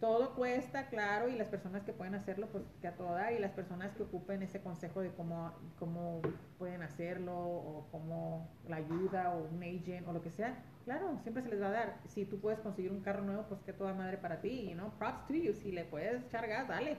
Todo 0.00 0.34
cuesta, 0.34 0.88
claro, 0.88 1.28
y 1.28 1.36
las 1.36 1.48
personas 1.48 1.84
que 1.84 1.92
pueden 1.92 2.16
hacerlo, 2.16 2.48
pues 2.50 2.64
que 2.80 2.88
a 2.88 2.96
todo 2.96 3.12
dar, 3.12 3.32
y 3.34 3.38
las 3.38 3.52
personas 3.52 3.92
que 3.92 4.02
ocupen 4.02 4.42
ese 4.42 4.60
consejo 4.60 5.00
de 5.00 5.12
cómo, 5.12 5.52
cómo 5.78 6.20
pueden 6.58 6.82
hacerlo, 6.82 7.32
o 7.38 7.86
cómo 7.92 8.48
la 8.68 8.76
ayuda, 8.76 9.30
o 9.30 9.44
un 9.44 9.62
agent, 9.62 10.08
o 10.08 10.12
lo 10.12 10.20
que 10.20 10.32
sea, 10.32 10.60
claro, 10.84 11.20
siempre 11.22 11.44
se 11.44 11.50
les 11.50 11.62
va 11.62 11.68
a 11.68 11.70
dar. 11.70 12.00
Si 12.08 12.24
tú 12.24 12.40
puedes 12.40 12.58
conseguir 12.58 12.90
un 12.90 13.00
carro 13.00 13.22
nuevo, 13.22 13.44
pues 13.48 13.62
que 13.62 13.72
toda 13.72 13.94
madre 13.94 14.18
para 14.18 14.40
ti, 14.40 14.74
¿no? 14.74 14.90
Props 14.98 15.28
to 15.28 15.34
you, 15.34 15.54
si 15.54 15.70
le 15.70 15.84
puedes 15.84 16.24
echar 16.24 16.48
gas, 16.48 16.66
dale. 16.66 16.96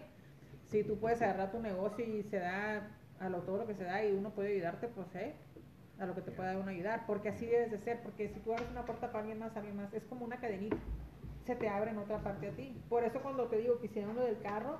Si 0.67 0.85
tú 0.85 0.97
puedes 0.97 1.21
agarrar 1.21 1.51
tu 1.51 1.59
negocio 1.59 2.05
y 2.05 2.23
se 2.23 2.39
da 2.39 2.87
a 3.19 3.27
lo 3.27 3.41
todo 3.41 3.57
lo 3.57 3.67
que 3.67 3.75
se 3.75 3.83
da 3.83 4.03
y 4.05 4.13
uno 4.13 4.29
puede 4.29 4.53
ayudarte, 4.53 4.87
pues, 4.87 5.13
eh, 5.15 5.35
a 6.03 6.07
lo 6.07 6.15
que 6.15 6.21
te 6.21 6.31
pueda 6.31 6.57
uno 6.57 6.69
ayudar, 6.69 7.05
porque 7.05 7.29
así 7.29 7.45
debes 7.45 7.71
de 7.71 7.79
ser, 7.79 8.01
porque 8.01 8.29
si 8.29 8.39
tú 8.41 8.53
abres 8.53 8.69
una 8.69 8.85
puerta 8.85 9.07
para 9.07 9.19
alguien 9.19 9.39
más, 9.39 9.55
alguien 9.55 9.75
más, 9.75 9.93
es 9.93 10.03
como 10.03 10.25
una 10.25 10.37
cadenita, 10.37 10.77
se 11.45 11.55
te 11.55 11.67
abre 11.67 11.91
en 11.91 11.97
otra 11.97 12.19
parte 12.19 12.49
a 12.49 12.51
ti. 12.51 12.75
Por 12.89 13.03
eso 13.03 13.21
cuando 13.21 13.47
te 13.47 13.57
digo 13.57 13.79
que 13.79 13.87
hicieron 13.87 14.15
lo 14.15 14.23
del 14.23 14.39
carro, 14.41 14.79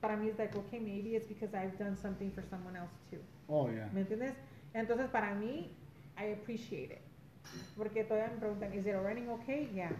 para 0.00 0.16
mí 0.16 0.28
es 0.28 0.38
like, 0.38 0.56
okay, 0.56 0.80
maybe 0.80 1.16
it's 1.16 1.28
because 1.28 1.54
I've 1.56 1.78
done 1.78 1.96
something 1.96 2.30
for 2.30 2.44
someone 2.44 2.76
else 2.76 2.92
too. 3.10 3.20
Oh, 3.48 3.70
yeah. 3.70 3.88
¿Me 3.92 4.02
entiendes? 4.02 4.34
Entonces 4.74 5.08
para 5.08 5.34
mí, 5.34 5.74
I 6.18 6.32
appreciate 6.32 6.94
it. 6.94 7.02
Porque 7.76 8.04
todavía 8.04 8.34
me 8.34 8.40
preguntan, 8.40 8.72
is 8.74 8.86
it 8.86 8.94
running 8.94 9.28
okay? 9.30 9.70
Yeah. 9.74 9.92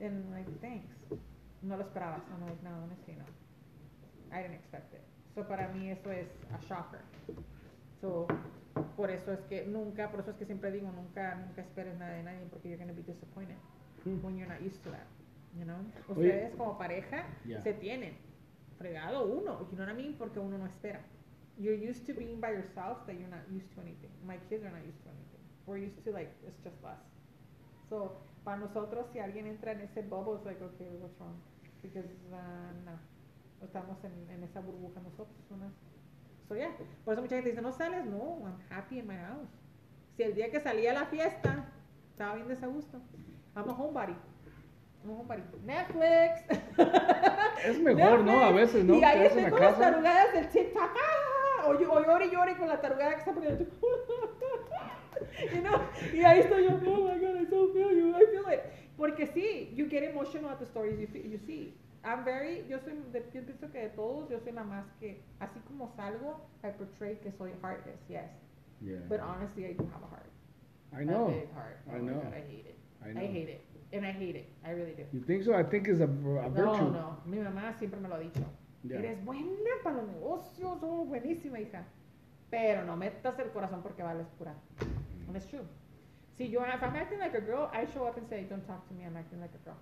And 0.00 0.30
like, 0.32 0.50
thanks. 0.60 0.94
No 1.62 1.76
lo 1.76 1.84
esperabas. 1.84 2.22
I'm 2.32 2.44
like, 2.44 2.62
no, 2.62 2.70
honestly, 2.82 3.14
no. 3.14 3.24
I 4.36 4.42
didn't 4.42 4.56
expect 4.56 4.94
it. 4.94 5.02
So 5.34 5.46
para 5.46 5.68
mí 5.68 5.90
eso 5.90 6.10
es 6.10 6.28
a 6.52 6.58
shocker. 6.66 7.00
So, 8.02 8.26
por 8.96 9.10
eso 9.10 9.32
es 9.32 9.40
que 9.48 9.64
nunca, 9.64 10.10
por 10.10 10.20
eso 10.20 10.32
es 10.32 10.36
que 10.36 10.44
siempre 10.44 10.72
digo, 10.72 10.90
nunca, 10.90 11.36
nunca 11.36 11.62
esperes 11.62 11.96
nada 11.98 12.14
de 12.14 12.24
nadie 12.24 12.46
porque 12.50 12.68
you're 12.68 12.76
going 12.82 12.92
to 12.94 13.00
be 13.00 13.02
disappointed 13.10 13.56
when 14.04 14.36
you're 14.36 14.48
not 14.52 14.60
used 14.60 14.82
to 14.82 14.90
that. 14.90 15.06
You 15.56 15.64
know? 15.64 15.78
Oye. 16.08 16.26
Ustedes 16.28 16.56
como 16.56 16.76
pareja 16.76 17.24
Yeah. 17.44 17.62
se 17.62 17.74
tienen. 17.74 18.16
Fregado 18.78 19.24
uno, 19.26 19.60
you 19.70 19.76
know 19.76 19.86
what 19.86 19.88
I 19.88 19.94
mean? 19.94 20.16
Porque 20.18 20.40
uno 20.40 20.58
no 20.58 20.66
espera. 20.66 21.00
You're 21.58 21.76
used 21.76 22.04
to 22.06 22.14
being 22.14 22.40
by 22.40 22.50
yourself 22.50 23.06
that 23.06 23.14
you're 23.14 23.30
not 23.30 23.46
used 23.48 23.70
to 23.74 23.80
anything. 23.80 24.10
My 24.26 24.38
kids 24.48 24.64
are 24.64 24.72
not 24.72 24.84
used 24.84 25.00
to 25.04 25.10
anything. 25.10 25.40
We're 25.66 25.78
used 25.78 26.02
to 26.04 26.10
like, 26.10 26.32
it's 26.44 26.58
just 26.64 26.82
us. 26.84 26.98
So, 27.88 28.16
para 28.42 28.56
nosotros, 28.58 29.06
si 29.12 29.20
alguien 29.20 29.46
entra 29.46 29.72
en 29.72 29.82
ese 29.82 30.02
bubble, 30.02 30.34
it's 30.36 30.46
like, 30.46 30.60
okay, 30.60 30.88
what's 30.98 31.14
wrong? 31.20 31.36
Because, 31.82 32.08
uh, 32.32 32.72
no. 32.84 32.98
Estamos 33.62 34.02
en, 34.02 34.12
en 34.34 34.42
esa 34.42 34.60
burbuja 34.60 35.00
nosotros. 35.00 35.36
So, 36.52 36.58
yeah. 36.58 36.68
Por 37.06 37.14
eso 37.14 37.22
mucha 37.22 37.36
gente 37.36 37.48
dice, 37.48 37.62
no 37.62 37.72
sales. 37.72 38.04
No, 38.04 38.42
I'm 38.44 38.58
happy 38.68 38.98
in 38.98 39.06
my 39.06 39.16
house. 39.16 39.48
Si 40.16 40.22
el 40.22 40.34
día 40.34 40.50
que 40.50 40.60
salí 40.60 40.86
a 40.86 40.92
la 40.92 41.06
fiesta, 41.06 41.64
estaba 42.10 42.34
bien 42.34 42.46
desagusto. 42.46 43.00
I'm 43.56 43.70
a 43.70 43.72
homebody. 43.72 44.14
I'm 45.02 45.10
a 45.10 45.14
homebody. 45.14 45.42
Netflix. 45.64 46.44
Es 47.64 47.78
mejor, 47.80 48.20
¿no? 48.24 48.44
A 48.44 48.52
veces, 48.52 48.84
¿no? 48.84 48.96
Y 48.96 49.04
ahí 49.04 49.24
estoy 49.24 49.48
con 49.50 49.60
las 49.60 49.78
tarugadas 49.78 50.32
del 50.34 50.48
TikTok. 50.48 50.82
¡ah! 50.82 51.64
O, 51.68 51.78
yo- 51.78 51.92
o 51.92 52.04
llore 52.04 52.26
y 52.26 52.30
llore 52.32 52.56
con 52.58 52.66
la 52.68 52.80
tarugada 52.80 53.12
que 53.14 53.20
está 53.20 53.32
poniendo. 53.32 53.64
you 55.54 55.60
know? 55.62 55.80
Y 56.12 56.22
ahí 56.24 56.40
estoy 56.40 56.64
yo, 56.64 56.70
oh 56.74 57.08
my 57.08 57.18
god, 57.20 57.40
I 57.40 57.46
so 57.48 57.72
feel 57.72 57.92
you, 57.92 58.14
I 58.16 58.26
feel 58.26 58.52
it. 58.52 58.60
Porque 58.96 59.26
sí, 59.28 59.72
you 59.74 59.86
get 59.88 60.02
emotional 60.02 60.50
at 60.50 60.58
the 60.58 60.66
stories 60.66 60.98
you, 60.98 61.06
you 61.22 61.38
see. 61.38 61.72
I'm 62.04 62.24
very, 62.24 62.64
yo 62.68 62.78
soy, 62.78 62.94
de, 63.12 63.20
yo 63.32 63.42
pienso 63.42 63.70
que 63.70 63.78
de 63.78 63.88
todos, 63.90 64.28
yo 64.28 64.40
soy 64.40 64.52
la 64.52 64.64
más 64.64 64.84
que, 64.98 65.22
así 65.38 65.60
como 65.60 65.88
salgo, 65.96 66.40
I 66.64 66.70
portray 66.70 67.16
que 67.20 67.30
soy 67.30 67.52
heartless, 67.62 68.00
yes. 68.08 68.30
Yeah. 68.80 68.96
But 69.08 69.20
honestly, 69.20 69.66
I 69.66 69.72
do 69.74 69.84
have 69.84 70.02
a 70.02 70.06
heart. 70.06 70.30
I 70.92 71.04
know. 71.04 71.28
A 71.28 71.30
big 71.30 71.52
heart. 71.54 71.78
I 71.88 71.96
Oh 71.96 71.98
know. 71.98 72.20
God, 72.20 72.34
I 72.34 72.40
hate 72.40 72.66
it. 72.66 72.78
I 73.04 73.08
I, 73.10 73.12
know. 73.12 73.20
hate 73.20 73.48
it. 73.48 73.60
And 73.92 74.04
I 74.04 74.10
hate 74.10 74.34
it. 74.36 74.48
I 74.64 74.70
really 74.70 74.94
do. 74.94 75.04
You 75.12 75.20
think 75.20 75.44
so? 75.44 75.54
I 75.54 75.62
think 75.62 75.86
it's 75.86 76.00
a, 76.00 76.04
a 76.04 76.48
virtue. 76.48 76.90
No, 76.90 76.90
no, 76.90 77.16
mi 77.24 77.38
mamá 77.38 77.72
siempre 77.78 78.00
me 78.00 78.08
lo 78.08 78.16
ha 78.16 78.18
dicho. 78.18 78.44
Ya. 78.84 78.96
Eres 78.98 79.24
buena 79.24 79.70
para 79.84 79.96
los 79.96 80.08
negocios, 80.08 80.78
oh, 80.82 81.04
buenísima, 81.04 81.60
hija. 81.60 81.84
Pero 82.50 82.84
no 82.84 82.96
metas 82.96 83.38
el 83.38 83.50
corazón 83.52 83.82
porque 83.82 84.02
vales 84.02 84.26
pura. 84.38 84.54
And 85.28 85.36
it's 85.36 85.46
true. 85.46 85.64
See, 86.36 86.46
you 86.46 86.60
if 86.60 86.82
I'm 86.82 86.96
acting 86.96 87.20
like 87.20 87.34
a 87.34 87.40
girl, 87.40 87.70
I 87.72 87.86
show 87.86 88.04
up 88.06 88.16
and 88.16 88.26
say, 88.28 88.44
don't 88.48 88.66
talk 88.66 88.88
to 88.88 88.94
me, 88.94 89.04
I'm 89.04 89.16
acting 89.16 89.40
like 89.40 89.54
a 89.54 89.64
girl. 89.64 89.76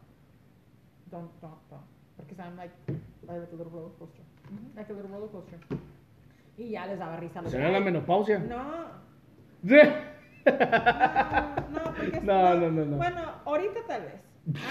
Don't, 1.10 1.30
don't, 1.40 1.58
don't. 1.70 1.99
Because 2.26 2.40
I'm 2.40 2.56
like, 2.56 2.70
like 3.26 3.36
a 3.52 3.56
little 3.56 3.70
roller 3.72 3.90
coaster. 3.98 4.22
Like 4.76 4.90
a 4.90 4.92
little 4.92 5.10
roller 5.10 5.28
coaster. 5.28 5.58
Y 6.56 6.70
ya 6.70 6.86
les 6.86 6.98
daba 6.98 7.16
risa 7.16 7.40
los 7.42 7.50
¿Será 7.52 7.70
la 7.70 7.80
menopausia? 7.80 8.38
No, 8.38 9.00
Sí. 9.64 9.76
no, 10.46 11.84
no, 11.84 11.94
porque 11.96 12.20
No, 12.22 12.54
no, 12.54 12.70
no, 12.70 12.84
no. 12.84 12.96
Bueno, 12.96 13.20
ahorita 13.44 13.80
tal 13.86 14.02
vez. 14.02 14.20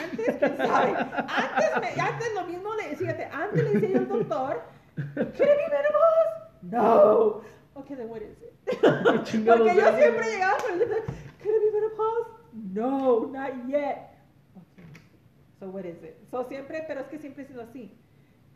Antes, 0.03 0.35
quién 0.37 0.57
sabe. 0.57 0.95
Antes, 0.97 1.69
me, 1.81 2.01
antes 2.01 2.33
lo 2.35 2.43
mismo 2.45 2.73
le 2.75 2.95
fíjate, 2.95 3.25
antes 3.25 3.63
le 3.63 3.69
decía 3.73 3.89
yo 3.89 3.99
al 3.99 4.07
doctor, 4.09 4.61
¿quiere 5.35 5.57
mi 5.57 5.63
menopause? 5.69 6.33
No. 6.63 7.41
Okay, 7.75 7.95
then 7.95 8.09
what 8.09 8.21
is 8.21 8.37
it? 8.41 8.53
Porque 8.81 9.75
yo 9.75 9.95
siempre 9.95 10.31
llegaba 10.31 10.57
con 10.57 10.73
el 10.73 10.79
doctor, 10.79 11.03
¿quiere 11.41 11.59
mi 11.59 11.71
menopause? 11.71 12.27
No, 12.73 13.27
not 13.27 13.67
yet. 13.67 14.08
What 15.69 15.85
is 15.85 16.03
it? 16.03 16.17
So 16.29 16.43
siempre, 16.43 16.83
pero 16.87 17.01
es 17.01 17.07
que 17.07 17.19
siempre 17.19 17.43
he 17.43 17.47
sido 17.47 17.61
así. 17.61 17.91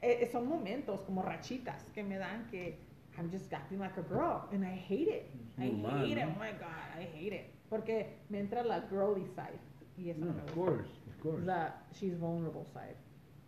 Eh, 0.02 0.20
eh, 0.22 0.30
son 0.32 0.48
momentos 0.48 1.02
como 1.02 1.22
rachitas 1.22 1.84
que 1.94 2.04
me 2.04 2.18
dan 2.18 2.46
que 2.50 2.78
I'm 3.18 3.30
just 3.32 3.54
acting 3.54 3.80
like 3.80 3.98
a 3.98 4.04
girl 4.04 4.50
and 4.52 4.66
I 4.66 4.76
hate 4.76 5.08
it. 5.08 5.32
I 5.58 5.70
Normal, 5.70 6.06
hate 6.06 6.18
it. 6.18 6.26
Oh 6.28 6.40
my 6.40 6.52
god, 6.52 7.00
I 7.00 7.04
hate 7.04 7.34
it. 7.34 7.52
Porque 7.70 8.18
me 8.30 8.40
entra 8.40 8.64
la 8.64 8.82
girly 8.90 9.26
side 9.28 9.60
y 9.98 10.10
eso 10.10 10.26
No, 10.26 10.28
no 10.28 10.34
me 10.34 10.42
of 10.42 10.54
course, 10.56 10.90
of 11.08 11.22
course. 11.22 11.46
La 11.46 11.72
she's 11.94 12.18
vulnerable 12.18 12.66
side. 12.74 12.98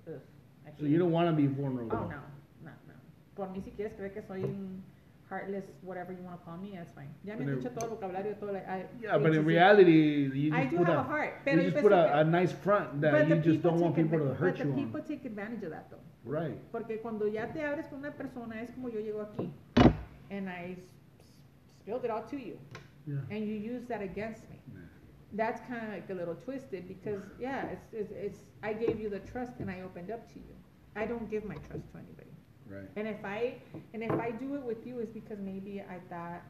Ugh, 0.08 0.22
I 0.66 0.72
So 0.80 0.86
you 0.86 0.98
don't 0.98 1.12
want 1.12 1.28
to 1.30 1.36
be 1.36 1.48
vulnerable. 1.48 1.98
Oh 1.98 2.08
no, 2.08 2.22
no, 2.64 2.72
no. 2.88 2.94
Por 3.36 3.50
mí 3.50 3.62
si 3.62 3.72
quieres 3.72 3.94
creer 3.94 4.14
que 4.14 4.22
soy 4.22 4.44
un 4.44 4.84
heartless, 5.30 5.66
whatever 5.82 6.12
you 6.14 6.22
want 6.24 6.40
to 6.40 6.46
call 6.46 6.58
me, 6.58 6.74
that's 6.76 6.92
fine. 6.94 7.10
Ya 7.24 7.36
me 7.36 7.46
han 7.46 7.56
dicho 7.60 7.70
todo 7.74 7.90
el 7.90 7.96
vocabulario, 7.98 8.38
todo. 8.40 8.54
Like, 8.54 8.68
I, 8.68 8.86
Yeah, 9.02 9.18
but 9.18 9.34
in 9.34 9.44
reality, 9.46 10.30
you 10.34 10.54
I 10.54 10.64
just 10.64 10.72
do 10.72 10.78
put 10.78 10.88
have 10.88 10.98
a, 10.98 11.00
a 11.00 11.04
heart, 11.04 11.34
you 11.46 11.62
just 11.72 11.78
put 11.78 11.92
a, 11.92 12.20
a 12.20 12.24
nice 12.24 12.52
front 12.52 13.02
that 13.02 13.28
you 13.28 13.36
just 13.38 13.62
don't 13.64 13.80
want 13.80 13.96
people 13.96 14.20
to 14.20 14.34
hurt 14.36 14.58
but 14.58 14.58
the 14.60 14.66
you 14.66 14.72
on. 14.72 14.86
people 14.86 15.02
take 15.02 15.26
advantage 15.26 15.64
of 15.64 15.72
that 15.72 15.90
though. 15.90 15.98
Right. 16.26 16.58
Porque 16.72 17.00
cuando 17.02 17.26
ya 17.28 17.46
te 17.48 17.60
abres 17.62 17.88
con 17.90 18.00
una 18.00 18.12
persona 18.12 18.62
es 18.62 18.72
como 18.72 18.90
yo 18.90 19.00
llego 19.00 19.22
aquí 19.28 19.52
and 20.32 20.50
I 20.50 20.76
spilled 21.82 22.04
it 22.06 22.12
all 22.12 22.24
to 22.24 22.38
you 22.38 22.58
Yeah. 23.08 23.18
and 23.30 23.48
you 23.48 23.54
use 23.54 23.86
that 23.86 24.02
against 24.02 24.50
me. 24.50 24.60
Yeah. 24.74 24.80
That's 25.34 25.62
kind 25.68 25.84
of 25.86 25.90
like 25.94 26.10
a 26.10 26.14
little 26.14 26.34
twisted 26.36 26.88
because 26.88 27.22
yeah, 27.40 27.66
it's, 27.68 27.86
it's 27.94 28.12
it's 28.12 28.40
I 28.64 28.74
gave 28.74 29.00
you 29.00 29.10
the 29.10 29.20
trust 29.20 29.60
and 29.60 29.70
I 29.70 29.82
opened 29.82 30.10
up 30.12 30.28
to 30.34 30.40
you. 30.40 30.56
I 30.96 31.06
don't 31.06 31.30
give 31.30 31.46
my 31.46 31.56
trust 31.56 31.92
to 31.92 31.98
anybody. 31.98 32.32
Right. 32.68 32.90
And 32.98 33.08
if 33.08 33.24
I 33.24 33.62
and 33.94 34.04
if 34.04 34.12
I 34.12 34.32
do 34.32 34.56
it 34.56 34.64
with 34.66 34.86
you 34.86 35.00
is 35.00 35.10
because 35.14 35.40
maybe 35.40 35.82
I 35.82 36.00
thought 36.10 36.42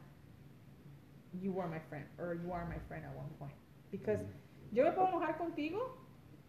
you 1.32 1.52
were 1.52 1.66
my 1.68 1.80
friend 1.90 2.04
or 2.18 2.34
you 2.34 2.52
are 2.52 2.64
my 2.66 2.78
friend 2.88 3.04
at 3.04 3.14
one 3.14 3.28
point. 3.38 3.52
Because 3.90 4.20
yo 4.72 4.84
me 4.84 4.92
puedo 4.92 5.08
enojar 5.08 5.36
contigo 5.36 5.96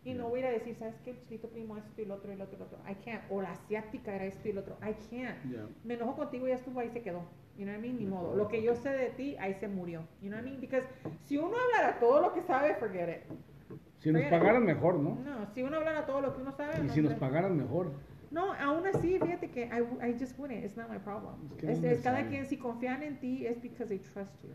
y 0.05 0.13
no 0.13 0.29
voy 0.29 0.39
a 0.39 0.43
ir 0.43 0.45
a 0.47 0.51
decir, 0.51 0.75
¿sabes 0.77 0.95
qué? 1.03 1.11
El 1.11 1.19
chilito 1.19 1.49
primo 1.49 1.75
esto 1.77 2.01
y 2.01 2.05
lo 2.05 2.15
otro 2.15 2.31
y 2.31 2.37
lo 2.37 2.45
otro 2.45 2.55
y 2.55 2.59
lo 2.59 2.65
otro. 2.65 2.79
I 2.89 2.95
can't. 2.95 3.21
O 3.29 3.41
la 3.41 3.51
asiática 3.51 4.15
era 4.15 4.25
esto 4.25 4.47
y 4.47 4.53
lo 4.53 4.61
otro. 4.61 4.77
I 4.81 4.93
can't. 5.09 5.37
Yeah. 5.51 5.67
Me 5.83 5.95
enojo 5.95 6.15
contigo 6.15 6.47
y 6.47 6.49
ya 6.51 6.55
estuvo 6.55 6.79
ahí 6.79 6.89
se 6.89 7.01
quedó. 7.01 7.23
You 7.57 7.65
know 7.65 7.73
what 7.75 7.83
I 7.83 7.87
mean? 7.87 7.97
Ni 7.97 8.05
modo. 8.05 8.35
Lo 8.35 8.47
que 8.47 8.61
yo 8.61 8.75
sé 8.75 8.89
de 8.89 9.09
ti, 9.09 9.35
ahí 9.39 9.53
se 9.55 9.67
murió. 9.67 10.07
You 10.21 10.29
know 10.29 10.39
what 10.39 10.45
I 10.47 10.49
mean? 10.51 10.61
Because 10.61 10.87
si 11.25 11.37
uno 11.37 11.55
hablara 11.57 11.99
todo 11.99 12.21
lo 12.21 12.33
que 12.33 12.41
sabe, 12.43 12.75
forget 12.75 13.09
it. 13.09 13.23
Si 13.99 14.11
nos 14.11 14.21
Forget 14.21 14.27
it. 14.27 14.39
pagaran 14.39 14.63
mejor, 14.63 14.99
¿no? 14.99 15.15
No, 15.15 15.45
si 15.53 15.63
uno 15.63 15.77
hablara 15.77 16.05
todo 16.05 16.21
lo 16.21 16.33
que 16.35 16.41
uno 16.41 16.51
sabe, 16.53 16.77
Y 16.79 16.83
no 16.83 16.93
si 16.93 17.01
nos 17.01 17.13
pagaran 17.15 17.57
mejor. 17.57 17.91
No, 18.31 18.53
aún 18.53 18.85
así, 18.87 19.17
fíjate 19.19 19.49
que 19.49 19.65
I, 19.65 20.05
I 20.09 20.13
just 20.19 20.37
wouldn't. 20.37 20.63
It's 20.63 20.75
not 20.75 20.89
my 20.89 20.97
problem. 20.99 21.35
Es 21.57 21.79
que 21.79 21.91
Es, 21.91 21.97
es 21.99 22.01
cada 22.03 22.27
quien, 22.27 22.45
si 22.45 22.57
confían 22.57 23.01
en 23.03 23.19
ti, 23.19 23.45
es 23.47 23.61
because 23.61 23.87
they 23.87 23.99
trust 23.99 24.31
you. 24.43 24.49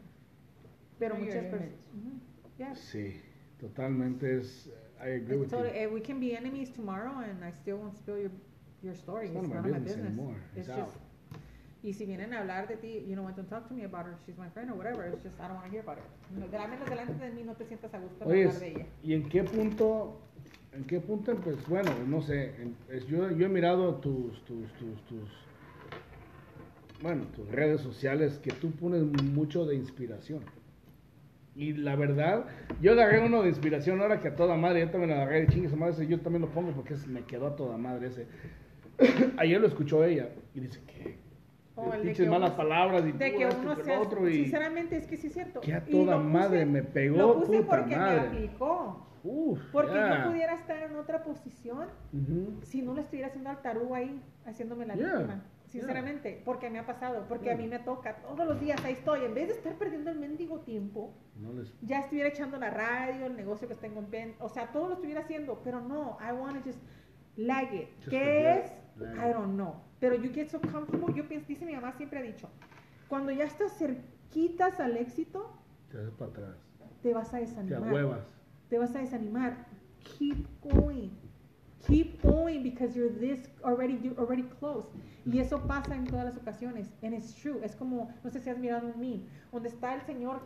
Pero 0.99 1.15
muchas 1.17 1.45
personas. 1.47 1.69
limits. 1.95 2.59
Yeah. 2.59 2.75
Sí, 2.75 3.21
totalmente 3.59 4.39
es. 4.39 4.69
I 5.01 5.17
agree 5.17 5.37
with 5.39 5.51
So, 5.51 5.61
you. 5.65 5.71
eh, 5.75 5.87
we 5.89 6.01
can 6.01 6.21
be 6.21 6.37
enemies 6.37 6.71
tomorrow 6.71 7.19
and 7.21 7.43
I 7.43 7.51
still 7.51 7.79
won't 7.79 7.97
spill 7.97 8.19
your, 8.19 8.31
your 8.83 8.95
story. 8.95 9.29
It's 9.29 9.37
It's, 9.37 9.49
none 9.49 9.59
of 9.59 9.65
my 9.65 9.79
business 9.79 9.97
business. 9.97 10.07
anymore. 10.07 10.37
It's 10.55 10.69
It's 10.69 10.77
just. 10.77 10.81
out. 10.81 11.03
Y 11.83 11.93
si 11.93 12.07
vienen 12.07 12.33
a 12.33 12.39
hablar 12.43 12.69
de 12.69 12.77
ti, 12.77 13.05
you 13.09 13.17
know, 13.17 13.25
want 13.25 13.35
to 13.35 13.43
talk 13.43 13.67
to 13.67 13.75
me 13.75 13.83
about 13.83 14.05
her, 14.07 14.17
she's 14.25 14.37
my 14.39 14.49
friend 14.51 14.71
or 14.71 14.75
whatever, 14.77 15.05
it's 15.05 15.21
just, 15.25 15.41
I 15.41 15.49
don't 15.49 15.57
want 15.57 15.67
to 15.67 15.73
hear 15.73 15.81
about 15.81 15.97
her. 15.99 16.05
No, 16.39 16.47
de 16.47 16.57
la 16.57 16.69
menos 16.69 16.89
delante 16.89 17.15
de 17.15 17.33
mí 17.33 17.43
no 17.43 17.55
te 17.57 17.65
sientas 17.65 17.93
a 17.93 17.99
gusto 17.99 18.25
Oye, 18.25 18.45
hablar 18.47 18.61
de 18.61 18.69
ella. 18.69 18.87
¿y 19.03 19.15
en 19.15 19.29
qué 19.29 19.43
punto? 19.43 20.21
¿En 20.75 20.85
qué 20.85 21.01
punto? 21.01 21.35
Pues 21.37 21.67
bueno, 21.69 21.91
no 22.07 22.23
sé. 22.23 22.53
yo, 23.09 23.31
yo 23.31 23.47
he 23.47 23.49
mirado 23.49 23.97
tus, 23.97 24.43
tus, 24.45 24.73
tus, 24.75 25.03
tus, 25.07 25.29
bueno, 27.03 27.25
tus 27.35 27.49
redes 27.51 27.81
sociales 27.81 28.39
que 28.39 28.53
tú 28.53 28.71
pones 28.73 29.03
mucho 29.03 29.67
de 29.67 29.75
inspiración. 29.75 30.41
Y 31.55 31.75
la 31.75 31.97
verdad, 31.97 32.47
yo 32.81 32.93
agarré 32.93 33.21
uno 33.27 33.43
de 33.43 33.51
inspiración 33.51 34.01
ahora 34.01 34.21
que 34.21 34.29
a 34.29 34.35
toda 34.37 34.57
madre, 34.57 34.81
yo 34.81 34.91
también 34.91 35.11
lo 35.11 35.17
agarré 35.17 35.43
de 35.43 35.49
chingue 35.49 35.69
su 35.69 35.77
madre, 35.77 35.93
ese 35.93 36.07
yo 36.07 36.19
también 36.21 36.41
lo 36.43 36.49
pongo 36.49 36.73
porque 36.73 36.95
me 37.09 37.23
quedó 37.25 37.49
a 37.49 37.57
toda 37.57 37.77
madre 37.77 38.07
ese. 38.07 38.27
Ayer 39.37 39.61
lo 39.61 39.67
escuchó 39.67 40.03
ella 40.05 40.31
y 40.55 40.61
dice 40.61 40.81
que 40.87 41.17
O 41.77 41.93
el 41.93 41.99
de 41.99 41.99
pinches 42.07 42.25
que 42.25 42.31
malas 42.31 42.51
uno- 42.51 42.57
palabras 42.57 43.05
y 43.07 43.13
De 43.13 43.33
que 43.35 43.45
uno 43.47 43.77
sea, 43.77 44.01
otro 44.01 44.27
y 44.31 44.45
sinceramente 44.45 44.97
es 44.97 45.07
que 45.07 45.19
sí 45.19 45.27
es 45.27 45.35
cierto. 45.35 45.61
que 45.61 45.75
a 45.75 45.85
toda 45.85 46.17
madre 46.19 46.61
puse- 46.65 46.71
me 46.73 46.83
pegó, 46.83 47.17
Lo 47.19 47.41
puse 47.41 47.59
puta 47.63 47.77
porque 47.81 47.97
madre. 47.97 48.21
me 48.21 48.27
aplicó. 48.29 49.07
Uf, 49.25 49.61
Porque 49.73 49.95
ya. 49.95 50.25
yo 50.25 50.31
pudiera 50.31 50.55
estar 50.55 50.83
en 50.83 50.97
otra 50.97 51.23
posición 51.23 51.89
Ujú. 52.13 52.59
si 52.63 52.83
no 52.83 52.95
le 52.95 53.03
estuviera 53.03 53.29
haciendo 53.29 53.51
al 53.51 53.63
tarú 53.63 53.95
ahí, 53.95 54.21
haciéndome 54.47 54.85
la 54.87 54.95
Yeah, 54.97 55.13
víctima. 55.15 55.43
Sinceramente, 55.67 56.43
porque 56.45 56.69
me 56.69 56.79
ha 56.81 56.87
pasado, 56.87 57.25
porque 57.29 57.51
a 57.51 57.55
Yeah. 57.55 57.63
mí 57.63 57.69
me 57.69 57.79
toca 57.79 58.17
todos 58.17 58.47
los 58.47 58.61
días, 58.61 58.85
ahí 58.85 58.93
estoy. 58.95 59.25
En 59.25 59.33
vez 59.35 59.49
de 59.49 59.55
estar 59.55 59.75
perdiendo 59.77 60.11
el 60.11 60.19
mendigo 60.19 60.61
tiempo, 60.61 61.15
No 61.37 61.53
les 61.55 61.73
ya 61.81 62.01
estuviera 62.01 62.29
echando 62.29 62.59
la 62.59 62.69
radio, 62.71 63.27
el 63.27 63.37
negocio 63.37 63.67
que 63.69 63.75
tengo 63.77 64.01
en 64.01 64.07
pen, 64.07 64.35
o 64.41 64.49
sea, 64.49 64.71
todo 64.73 64.89
lo 64.89 64.95
estuviera 64.95 65.21
haciendo, 65.21 65.61
pero 65.65 65.81
no, 65.81 66.19
I 66.21 66.33
want 66.33 66.59
to 66.59 66.65
just 66.69 66.81
lag 67.37 67.73
it. 67.73 67.89
Just 68.01 68.11
¿Qué 68.11 68.59
es? 68.59 68.73
lag 68.97 69.31
I 69.31 69.33
don't 69.33 69.55
know. 69.55 69.77
Pero 70.01 70.15
you 70.17 70.31
get 70.33 70.49
so 70.49 70.61
comfortable, 70.61 71.15
yo 71.15 71.27
pienso, 71.29 71.47
dice 71.49 71.65
mi 71.65 71.75
mamá 71.75 71.93
siempre 71.93 72.19
ha 72.19 72.23
dicho, 72.23 72.49
cuando 73.09 73.31
ya 73.33 73.45
estás 73.45 73.73
cerquitas 73.79 74.79
al 74.81 74.97
éxito, 74.97 75.51
te 75.91 75.97
das 76.03 76.13
para 76.15 76.31
atrás, 76.33 76.57
te 77.03 77.15
vas 77.15 77.29
a 77.33 77.39
te 77.39 77.45
desanimar. 77.47 78.27
Te 78.73 78.79
vas 78.79 78.97
a 78.97 79.01
desanimar. 79.01 79.67
Keep 80.03 80.47
going. 80.63 81.11
Keep 81.87 82.23
going 82.23 82.63
because 82.63 82.97
you're 82.97 83.13
this 83.13 83.47
already 83.63 83.99
you're 84.03 84.19
already 84.19 84.45
close. 84.61 84.87
Y 85.27 85.41
eso 85.41 85.59
pasa 85.67 85.95
en 85.95 86.07
todas 86.07 86.25
las 86.25 86.39
ocasiones. 86.39 86.89
And 87.03 87.13
it's 87.13 87.35
true. 87.35 87.61
Es 87.63 87.77
como, 87.77 88.11
no 88.25 88.31
sé 88.31 88.41
si 88.41 88.49
has 88.49 88.57
mirado 88.57 88.87
un 88.87 88.99
meme, 88.99 89.27
donde 89.53 89.69
está 89.69 89.95
el 89.95 90.01
señor 90.07 90.41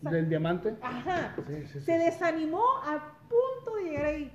¿Del 0.00 0.30
diamante? 0.30 0.78
Ajá. 0.80 1.34
Sí, 1.36 1.42
sí, 1.46 1.66
sí, 1.74 1.80
Se 1.80 1.98
desanimó 1.98 2.64
a 2.82 3.18
punto 3.28 3.76
de 3.76 3.84
llegar 3.84 4.04
ahí. 4.06 4.32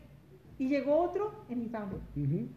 Y 0.59 0.69
llegó 0.69 1.01
otro 1.01 1.33
and 1.49 1.63
he 1.63 1.69
found 1.69 1.91
it. 1.91 2.51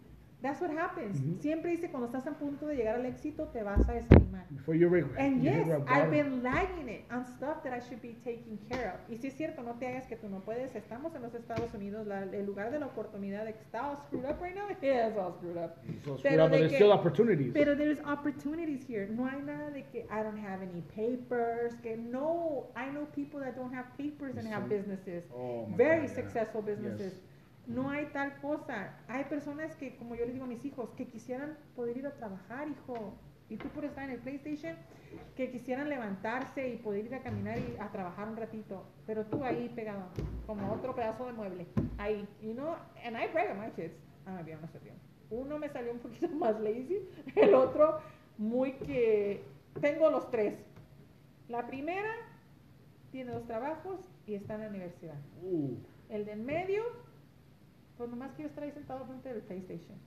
That's 0.47 0.61
what 0.61 0.71
happens. 0.71 1.19
Ujú. 1.19 1.41
Siempre 1.43 1.73
dice 1.73 1.91
cuando 1.91 2.07
estás 2.07 2.25
a 2.29 2.39
punto 2.39 2.69
de 2.69 2.77
llegar 2.77 2.95
al 2.95 3.05
éxito 3.07 3.49
te 3.49 3.65
vas 3.65 3.81
a 3.89 3.95
desanimar. 3.95 4.47
Before 4.51 4.79
you 4.79 4.89
re- 4.89 5.05
And 5.19 5.43
you 5.43 5.51
yes, 5.51 5.67
rock 5.67 5.91
I've 5.91 6.09
been 6.09 6.41
lagging 6.45 6.89
it 6.89 7.05
on 7.11 7.25
stuff 7.25 7.65
that 7.65 7.73
I 7.73 7.81
should 7.81 8.01
be 8.01 8.15
taking 8.23 8.57
care 8.69 8.93
of. 8.95 9.01
Y 9.11 9.17
si 9.17 9.27
es 9.27 9.35
cierto, 9.35 9.65
no 9.65 9.75
te 9.75 9.89
hagas 9.89 10.07
que 10.07 10.15
tú 10.15 10.29
no 10.29 10.39
puedes. 10.45 10.73
Estamos 10.77 11.13
en 11.17 11.23
los 11.23 11.35
Estados 11.35 11.75
Unidos, 11.75 12.07
la- 12.07 12.23
el 12.23 12.47
lugar 12.47 12.71
de 12.71 12.79
la 12.79 12.87
oportunidad 12.87 13.45
de 13.45 13.55
que 13.55 13.63
está 13.63 13.91
all 13.91 13.97
screwed 14.07 14.25
up 14.25 14.41
right 14.41 14.55
now. 14.55 14.69
Yeah, 14.81 15.09
it's 15.09 15.19
all 15.19 15.33
screwed 15.37 15.57
up. 15.59 15.79
So 16.05 16.17
screwed 16.17 16.23
Pero 16.23 16.45
up, 16.45 16.51
but 16.53 16.59
there's 16.59 16.71
que- 16.71 16.77
still 16.79 16.93
opportunities. 16.93 17.53
Pero 17.53 17.75
there's 17.75 17.99
opportunities 18.05 18.87
here. 18.89 19.09
No 19.09 19.27
hay 19.27 19.43
nada 19.43 19.71
de 19.73 19.83
que 19.91 20.07
I 20.13 20.23
don't 20.23 20.39
have 20.39 20.63
any 20.63 20.83
papers. 20.95 21.75
Que 21.83 21.97
no, 21.97 22.69
I 22.77 22.89
know 22.93 23.07
people 23.17 23.41
that 23.41 23.57
don't 23.57 23.75
have 23.75 23.87
papers 23.99 24.37
and 24.37 24.47
have 24.47 24.69
businesses. 24.69 25.25
Oh, 25.35 25.67
my 25.67 25.77
Very 25.77 26.03
God, 26.07 26.11
yeah. 26.11 26.15
successful 26.15 26.63
businesses. 26.63 27.15
Yes. 27.15 27.23
No 27.67 27.91
hay 27.91 28.07
tal 28.07 28.41
cosa. 28.41 28.97
Hay 29.09 29.25
personas 29.25 29.75
que, 29.77 29.97
como 29.97 30.15
yo 30.15 30.25
les 30.25 30.35
digo 30.35 30.45
a 30.45 30.49
mis 30.49 30.65
hijos, 30.65 30.91
que 30.97 31.07
quisieran 31.09 31.59
poder 31.75 31.97
ir 31.97 32.07
a 32.07 32.15
trabajar, 32.15 32.69
hijo. 32.69 33.15
Y 33.49 33.57
tú 33.57 33.69
por 33.69 33.85
estar 33.85 34.05
en 34.05 34.11
el 34.11 34.21
PlayStation, 34.21 34.77
que 35.37 35.51
quisieran 35.51 35.89
levantarse 35.89 36.69
y 36.69 36.77
poder 36.79 37.07
ir 37.07 37.15
a 37.15 37.23
caminar 37.23 37.59
y 37.59 37.77
a 37.79 37.91
trabajar 37.91 38.29
un 38.29 38.37
ratito. 38.37 38.85
Pero 39.07 39.25
tú 39.27 39.45
ahí 39.45 39.71
pegado, 39.75 40.09
como 40.47 40.73
otro 40.73 40.95
pedazo 40.95 41.27
de 41.27 41.33
mueble. 41.33 41.67
Ahí. 41.99 42.27
You 42.41 42.55
know, 42.55 42.75
and 43.05 43.17
I 43.17 43.29
brag 43.33 43.51
on 43.53 43.61
my 43.61 43.71
kids. 43.71 43.95
Ah, 44.27 44.43
bien, 44.43 44.59
no 44.61 44.81
bien. 44.81 44.97
Uno 45.31 45.59
me 45.59 45.69
salió 45.69 45.93
un 45.93 45.99
poquito 45.99 46.29
más 46.37 46.61
lazy, 46.61 46.99
el 47.35 47.55
otro 47.55 48.01
muy 48.39 48.73
que... 48.73 49.45
Tengo 49.81 50.11
los 50.11 50.31
tres. 50.31 50.55
La 51.49 51.67
primera 51.67 52.11
tiene 53.11 53.33
dos 53.33 53.47
trabajos 53.47 54.01
y 54.27 54.35
está 54.35 54.55
en 54.55 54.61
la 54.63 54.69
universidad. 54.69 55.17
Uh, 55.43 55.77
El 56.09 56.25
de 56.25 56.33
en 56.33 56.47
medio, 56.47 56.83
pues 57.97 58.11
nomás 58.11 58.33
quiere 58.33 58.49
estar 58.49 58.65
ahí 58.65 58.73
sentado 58.73 59.05
frente 59.07 59.33
del 59.33 59.43
PlayStation. 59.43 59.99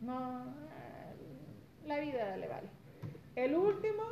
No, 0.00 0.44
eh, 0.46 1.86
la 1.86 1.98
vida 2.00 2.36
le 2.36 2.48
vale. 2.48 2.68
El 3.36 3.54
último, 3.54 4.02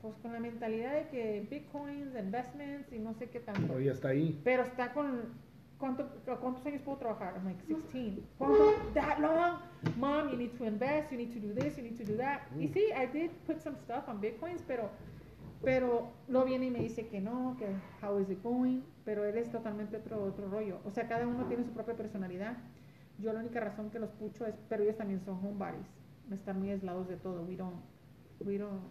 pues 0.00 0.14
con 0.22 0.32
la 0.32 0.40
mentalidad 0.40 0.92
de 0.94 1.08
que 1.08 1.46
bitcoins, 1.50 2.14
investments 2.16 2.92
y 2.92 2.98
no 2.98 3.14
sé 3.14 3.28
qué 3.30 3.40
tanto. 3.40 3.66
todavía 3.66 3.92
está 3.92 4.08
ahí. 4.08 4.40
Pero 4.44 4.62
está 4.62 4.92
con, 4.92 5.34
¿cuánto, 5.78 6.08
¿cuántos 6.40 6.64
años 6.66 6.82
puedo 6.82 6.98
trabajar? 6.98 7.34
I'm 7.36 7.44
like 7.44 7.62
16. 7.66 8.20
¿Cuánto? 8.38 8.72
That 8.94 9.18
long? 9.18 9.58
mom, 9.96 10.30
you 10.30 10.36
need 10.36 10.56
to 10.58 10.64
invest, 10.64 11.12
you 11.12 11.18
need 11.18 11.32
to 11.32 11.38
do 11.38 11.52
this, 11.52 11.76
you 11.76 11.82
need 11.82 11.98
to 11.98 12.04
do 12.04 12.16
that. 12.16 12.42
Y 12.58 12.68
sí, 12.68 12.92
I 12.92 13.06
did 13.06 13.30
put 13.46 13.60
some 13.62 13.76
stuff 13.84 14.08
on 14.08 14.20
Bitcoins, 14.20 14.62
pero, 14.66 14.90
pero 15.64 16.12
lo 16.28 16.44
viene 16.44 16.66
y 16.66 16.70
me 16.70 16.80
dice 16.80 17.06
que 17.08 17.20
no, 17.20 17.56
que 17.58 17.66
how 18.04 18.18
is 18.20 18.30
it 18.30 18.42
going, 18.42 18.80
pero 19.04 19.24
él 19.24 19.36
es 19.38 19.50
totalmente 19.50 19.96
otro, 19.96 20.22
otro 20.22 20.48
rollo. 20.48 20.78
O 20.84 20.90
sea, 20.90 21.08
cada 21.08 21.26
uno 21.26 21.46
tiene 21.46 21.64
su 21.64 21.70
propia 21.72 21.94
personalidad. 21.94 22.56
Yo 23.18 23.32
la 23.32 23.40
única 23.40 23.60
razón 23.60 23.90
que 23.90 23.98
los 23.98 24.10
pucho 24.10 24.44
es, 24.46 24.54
pero 24.68 24.82
ellos 24.82 24.96
también 24.96 25.20
son 25.20 25.38
homebodies, 25.44 25.86
están 26.32 26.58
muy 26.58 26.70
aislados 26.70 27.08
de 27.08 27.16
todo. 27.16 27.42
We 27.42 27.56
don't, 27.56 27.76
we 28.44 28.58
don't, 28.58 28.82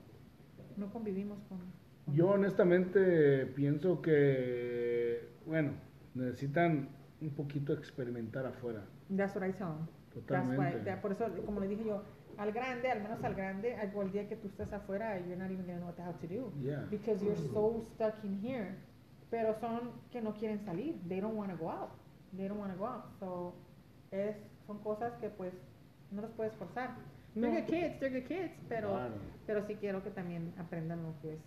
no 0.78 0.92
convivimos 0.92 1.40
con... 1.50 1.60
con- 2.06 2.16
Yo 2.16 2.30
honestamente 2.30 3.46
pienso 3.48 4.02
que, 4.02 5.28
bueno, 5.46 5.72
necesitan 6.14 6.90
un 7.22 7.30
poquito 7.32 7.74
experimentar 7.74 8.46
afuera. 8.46 8.84
That's 9.16 9.36
what 9.36 9.46
I 9.48 9.52
tell 9.54 9.68
them. 9.68 9.88
That's 10.26 10.48
why- 10.48 10.56
Totalmente. 10.56 10.80
that- 10.90 11.02
por 11.02 11.12
eso, 11.12 11.26
como 11.46 11.60
le 11.60 11.68
dije 11.68 11.84
yo, 11.86 12.04
al 12.38 12.52
grande, 12.52 12.90
al 12.92 13.02
menos 13.02 13.24
al 13.24 13.36
grande, 13.36 13.76
al 13.76 13.92
el 13.96 14.12
día 14.12 14.28
que 14.28 14.36
tú 14.36 14.48
estés 14.48 14.72
afuera, 14.74 15.20
you're 15.20 15.36
not 15.36 15.52
even 15.52 15.66
gonna 15.66 15.80
know 15.80 15.88
what 15.88 15.96
the 15.96 16.04
hell 16.04 16.16
to 16.20 16.28
do. 16.28 16.52
Yeah. 16.62 16.86
Because 16.90 17.22
you're 17.24 17.38
so 17.54 17.86
stuck 17.94 18.24
in 18.24 18.40
here. 18.42 18.76
Pero 19.30 19.56
son 19.60 19.92
que 20.12 20.22
no 20.22 20.34
quieren 20.34 20.64
salir. 20.66 20.96
They 21.08 21.20
don't 21.20 21.36
want 21.36 21.52
to 21.52 21.58
go 21.58 21.70
out. 21.70 21.92
They 22.36 22.48
don't 22.48 22.60
want 22.60 22.72
to 22.74 22.78
go 22.78 22.86
out. 22.86 23.06
So, 23.20 23.54
es, 24.12 24.36
son 24.68 24.80
cosas 24.80 25.14
que 25.20 25.30
pues 25.30 25.54
no 26.12 26.22
los 26.22 26.32
puedes 26.32 26.54
forzar. 26.56 26.96
They're 27.34 27.50
No. 27.52 27.60
good 27.62 27.66
kids, 27.68 28.00
they're 28.00 28.12
good 28.12 28.28
kids, 28.28 28.54
pero, 28.70 28.90
Claro. 28.92 29.16
pero 29.48 29.66
sí 29.66 29.76
quiero 29.76 30.04
que 30.04 30.12
también 30.12 30.54
aprendan 30.60 31.02
lo 31.02 31.20
que 31.22 31.34
es 31.34 31.40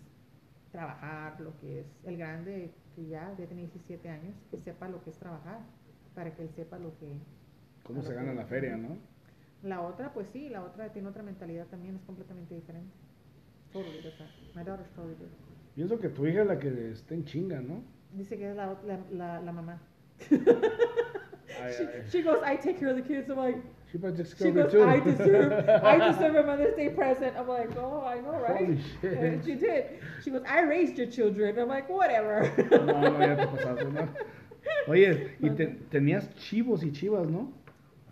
trabajar, 0.71 1.39
lo 1.39 1.57
que 1.59 1.79
es 1.79 1.85
el 2.03 2.17
grande, 2.17 2.73
que 2.95 3.05
ya, 3.07 3.33
ya 3.37 3.45
tiene 3.45 3.61
17 3.63 4.09
años, 4.09 4.35
que 4.51 4.57
sepa 4.59 4.89
lo 4.89 5.01
que 5.03 5.11
es 5.11 5.17
trabajar, 5.17 5.59
para 6.13 6.33
que 6.35 6.41
él 6.43 6.49
sepa 6.55 6.77
lo 6.77 6.97
que, 6.97 7.17
¿Cómo 7.83 8.01
se 8.01 8.13
gana 8.13 8.33
la 8.33 8.45
feria, 8.45 8.75
no? 8.75 8.97
La 9.63 9.81
otra, 9.81 10.13
pues 10.13 10.27
sí, 10.31 10.49
la 10.49 10.63
otra 10.63 10.89
tiene 10.93 11.09
otra 11.09 11.23
mentalidad 11.23 11.65
también, 11.67 11.95
es 11.95 12.01
completamente 12.03 12.53
diferente. 12.55 12.93
Totally 13.73 14.01
different. 14.01 14.31
My 14.55 14.63
daughter's 14.63 14.89
totally 14.95 15.15
different. 15.15 15.35
Pienso 15.75 15.99
que 15.99 16.09
tu 16.09 16.25
hija 16.25 16.41
es 16.41 16.47
la 16.47 16.57
que 16.57 16.91
está 16.91 17.13
en 17.13 17.25
chinga, 17.25 17.59
¿no? 17.61 17.83
Dice 18.13 18.37
que 18.37 18.49
es 18.49 18.55
la, 18.55 18.77
la, 18.85 18.99
la, 19.11 19.41
la 19.41 19.51
mamá. 19.51 19.79
She, 21.77 21.87
she 22.11 22.21
goes, 22.21 22.41
I 22.43 22.55
take 22.55 22.79
care 22.79 22.89
of 22.89 22.95
the 22.97 23.01
kids. 23.01 23.29
I'm 23.29 23.37
like, 23.37 23.57
She 23.91 23.97
probably 23.97 24.17
just 24.23 24.37
she 24.37 24.51
goes, 24.51 24.71
too. 24.71 24.83
I 24.83 24.99
deserve, 24.99 25.67
I 25.83 25.97
deserve 26.11 26.35
a 26.35 26.43
Mother's 26.43 26.75
Day 26.75 26.89
present. 26.89 27.35
I'm 27.37 27.47
like, 27.47 27.75
oh, 27.77 28.03
I 28.05 28.19
know, 28.19 28.37
right? 28.37 28.65
Holy 28.65 28.79
shit. 29.01 29.17
And 29.17 29.43
she 29.45 29.55
did. 29.55 29.85
She 30.23 30.29
goes, 30.29 30.43
I 30.47 30.61
raised 30.61 30.97
your 30.97 31.07
children. 31.07 31.57
I'm 31.57 31.69
like, 31.69 31.89
whatever. 31.89 32.51
No, 32.69 32.85
no, 32.85 33.19
ya 33.19 33.35
te 33.35 33.47
pasaste, 33.47 33.85
¿no? 33.91 34.07
Oye, 34.87 35.31
y 35.39 35.49
te- 35.51 35.77
tenías 35.89 36.29
chivos 36.35 36.83
y 36.83 36.91
chivas, 36.91 37.27
¿no? 37.27 37.51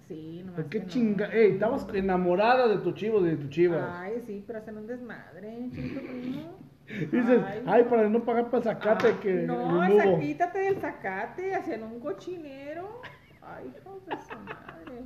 Sí, 0.07 0.43
nomás 0.45 0.61
¿Por 0.61 0.69
qué 0.69 0.79
que 0.79 0.85
no. 0.85 0.91
chinga? 0.91 1.33
Ey, 1.33 1.51
estabas 1.53 1.87
enamorada 1.93 2.67
de 2.67 2.77
tu 2.77 2.91
chivo 2.91 3.21
de 3.21 3.37
tu 3.37 3.47
chivas. 3.49 3.83
Ay, 3.91 4.21
sí, 4.25 4.43
pero 4.45 4.59
hacen 4.59 4.77
un 4.77 4.87
desmadre, 4.87 5.69
chiquito 5.73 6.01
primo. 6.01 6.59
Dices, 7.11 7.41
ay, 7.65 7.83
para 7.85 8.07
no 8.09 8.23
pagar 8.23 8.51
para 8.51 8.57
el 8.57 8.63
zacate 8.63 9.17
que 9.17 9.33
No, 9.33 10.19
quítate 10.19 10.59
del 10.59 10.77
zacate, 10.77 11.55
hacían 11.55 11.81
un 11.83 11.99
cochinero. 11.99 13.01
Ay, 13.41 13.73
hijo 13.75 13.99
de 14.05 14.15
su 14.21 14.39
madre. 14.39 15.03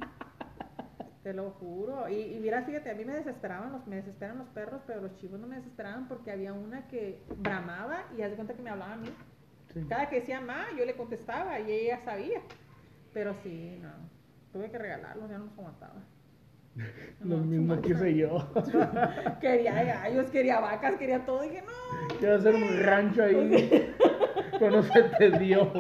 Te 1.24 1.34
lo 1.34 1.52
juro. 1.52 2.10
Y, 2.10 2.16
y 2.16 2.40
mira, 2.42 2.64
fíjate, 2.64 2.90
a 2.90 2.96
mí 2.96 3.06
me 3.06 3.14
desesperaban 3.14 3.72
los, 3.72 3.88
me 3.88 3.98
desesperan 3.98 4.38
los 4.38 4.50
perros, 4.50 4.82
pero 4.86 5.02
los 5.02 5.16
chivos 5.16 5.40
no 5.40 5.48
me 5.48 5.56
desesperaban 5.58 6.10
porque 6.10 6.32
había 6.32 6.52
una 6.52 6.88
que 6.88 7.22
bramaba 7.38 8.04
y 8.18 8.22
haz 8.22 8.32
de 8.32 8.36
cuenta 8.36 8.54
que 8.54 8.62
me 8.62 8.70
hablaba 8.70 8.94
a 8.94 8.98
mí. 8.98 9.10
Sí. 9.74 9.86
Cada 9.88 10.10
que 10.10 10.20
decía 10.20 10.42
ma, 10.42 10.66
yo 10.78 10.86
le 10.86 10.96
contestaba 10.96 11.60
y 11.62 11.72
ella 11.72 12.00
sabía. 12.00 12.42
Pero 13.14 13.34
sí, 13.36 13.80
no. 13.82 14.19
Tuve 14.54 14.70
que 14.72 14.78
regalarlos, 14.78 15.30
ya 15.30 15.38
no 15.38 15.46
los 15.46 15.54
aguantaba. 15.58 16.02
Lo 17.22 17.38
No, 17.38 17.44
mismo 17.44 17.76
too 17.76 17.82
much 17.82 17.86
quise 17.86 18.00
for- 18.00 18.08
yo. 18.08 18.54
Quería 19.42 19.84
gallos, 19.84 20.30
quería 20.32 20.60
vacas, 20.60 20.96
quería 20.98 21.26
todo. 21.26 21.42
Dije, 21.42 21.62
no. 21.64 22.18
Quiero 22.20 22.36
hacer 22.36 22.56
un 22.56 22.80
rancho 22.84 23.24
ahí. 23.24 23.94
Pero 24.60 24.72
no 24.78 24.84
se 24.84 25.02
te 25.04 25.32
dio. 25.40 25.72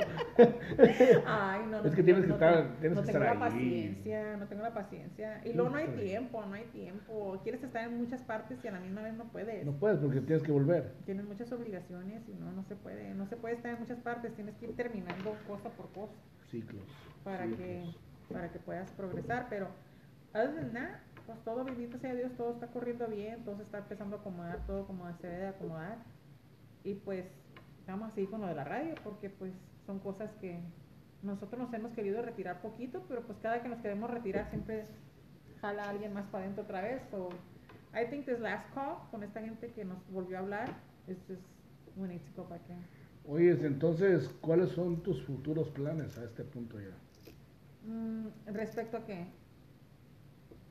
Ay, 1.25 1.61
no, 1.69 1.81
no 1.81 1.87
Es 1.87 1.95
que 1.95 2.01
tengo- 2.03 2.05
tienes 2.05 2.21
que 2.23 2.27
no 2.27 2.33
estar- 2.35 2.53
tengo- 2.63 2.75
tienes 2.79 2.95
no 2.97 3.01
que 3.03 3.11
tengo 3.11 3.23
estar 3.23 3.37
la 3.37 3.45
ahí. 3.45 3.51
paciencia, 3.51 4.37
no 4.37 4.47
tengo 4.47 4.63
la 4.63 4.73
paciencia. 4.73 5.41
Y 5.45 5.53
luego 5.53 5.69
no 5.69 5.77
hay 5.77 5.87
tiempo, 5.87 6.45
no 6.45 6.53
hay 6.53 6.63
tiempo. 6.65 7.39
Quieres 7.43 7.63
estar 7.63 7.83
en 7.85 7.97
muchas 7.97 8.21
partes 8.23 8.59
y 8.63 8.67
a 8.67 8.71
la 8.71 8.79
misma 8.79 9.01
vez 9.01 9.13
no 9.15 9.25
puedes. 9.25 9.65
No 9.65 9.73
puedes 9.73 9.99
porque 9.99 10.21
tienes 10.21 10.43
que 10.43 10.51
volver. 10.51 10.93
Tienes 11.05 11.25
muchas 11.25 11.51
obligaciones 11.51 12.23
y 12.27 12.33
no, 12.35 12.51
no 12.51 12.63
se 12.63 12.75
puede. 12.75 13.13
No 13.13 13.25
se 13.27 13.35
puede 13.37 13.55
estar 13.55 13.73
en 13.73 13.79
muchas 13.79 13.99
partes. 13.99 14.33
Tienes 14.35 14.55
que 14.55 14.67
ir 14.67 14.75
terminando 14.75 15.35
cosa 15.47 15.69
por 15.69 15.91
cosa 15.91 16.13
Ciclos. 16.49 16.83
para 17.23 17.45
que. 17.47 17.83
Para 18.31 18.51
que 18.51 18.60
puedas 18.60 18.91
progresar. 18.91 19.47
Pero, 19.49 19.68
other 20.34 20.56
than 20.56 20.73
that, 20.73 20.99
pues 21.26 21.39
todo, 21.43 21.64
bendito 21.64 21.97
sea 21.99 22.14
Dios, 22.14 22.31
todo 22.38 22.53
está 22.53 22.68
corriendo 22.68 23.07
bien, 23.07 23.43
todo 23.43 23.57
se 23.57 23.64
está 23.64 23.80
empezando 23.80 24.18
a 24.18 24.19
acomodar, 24.19 24.65
todo 24.65 24.85
como 24.85 25.06
se 25.18 25.27
debe 25.27 25.41
de 25.43 25.47
acomodar. 25.47 25.97
Y 26.84 26.95
pues, 26.95 27.26
vamos 27.88 28.11
a 28.11 28.15
seguir 28.15 28.30
con 28.30 28.41
lo 28.41 28.47
de 28.47 28.56
la 28.56 28.64
radio, 28.64 28.95
porque 29.03 29.30
pues 29.30 29.53
son 29.85 29.99
cosas 29.99 30.31
que 30.41 30.60
nosotros 31.22 31.61
nos 31.61 31.73
hemos 31.73 31.91
querido 31.93 32.22
retirar 32.22 32.61
poquito, 32.61 33.03
pero 33.07 33.22
pues 33.23 33.38
cada 33.39 33.61
que 33.61 33.69
nos 33.69 33.80
queremos 33.81 34.10
retirar 34.10 34.49
siempre 34.49 34.85
jala 35.61 35.84
a 35.85 35.89
alguien 35.89 36.14
más 36.14 36.26
para 36.27 36.43
adentro 36.43 36.64
otra 36.64 36.81
vez. 36.81 37.01
So, 37.11 37.30
I 37.93 38.06
think 38.10 38.26
this 38.26 38.39
last 38.39 38.72
call 38.73 38.97
con 39.11 39.23
esta 39.23 39.41
gente 39.41 39.72
que 39.72 39.84
nos 39.84 39.97
volvió 40.11 40.38
a 40.38 40.41
hablar, 40.41 40.69
is 41.07 41.18
just, 41.27 41.41
we 41.95 42.07
need 42.07 42.22
to. 42.35 42.47
Oye, 43.27 43.51
entonces, 43.51 44.30
¿cuáles 44.41 44.69
son 44.69 45.01
tus 45.01 45.23
futuros 45.23 45.69
planes 45.69 46.18
a 46.18 46.23
este 46.23 46.43
punto 46.43 46.80
ya? 46.80 46.95
Mm, 47.90 48.28
respecto 48.53 48.98
a 48.98 49.06
qué? 49.06 49.26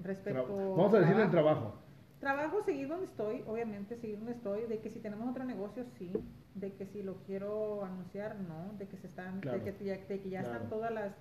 Tra- 0.01 0.05
Respecto 0.05 0.75
Vamos 0.77 0.95
a 0.95 1.01
decir 1.01 1.19
el 1.19 1.31
trabajo. 1.31 1.75
trabajo. 2.21 2.63
Seguir 2.63 2.87
donde 2.89 3.07
estoy, 3.07 3.43
obviamente, 3.47 3.97
seguir 3.97 4.19
donde 4.19 4.33
estoy. 4.33 4.67
De 4.67 4.79
que 4.81 4.91
si 4.91 5.01
tenemos 5.01 5.29
otro 5.29 5.45
negocio, 5.45 5.85
sí. 5.99 6.13
De 6.55 6.73
que 6.75 6.87
si 6.87 7.03
lo 7.03 7.17
quiero 7.25 7.85
anunciar, 7.85 8.37
no. 8.41 8.73
De 8.79 8.87
que 8.87 8.97
se 8.97 9.09
están, 9.09 9.41
Claro. 9.41 9.59
de 9.59 9.75
que 9.75 9.85
ya, 9.85 9.97
de 9.99 10.21
que 10.21 10.31
ya 10.31 10.41
Claro. 10.41 10.55
están 10.55 10.71
todas 10.71 10.93
las 10.93 11.13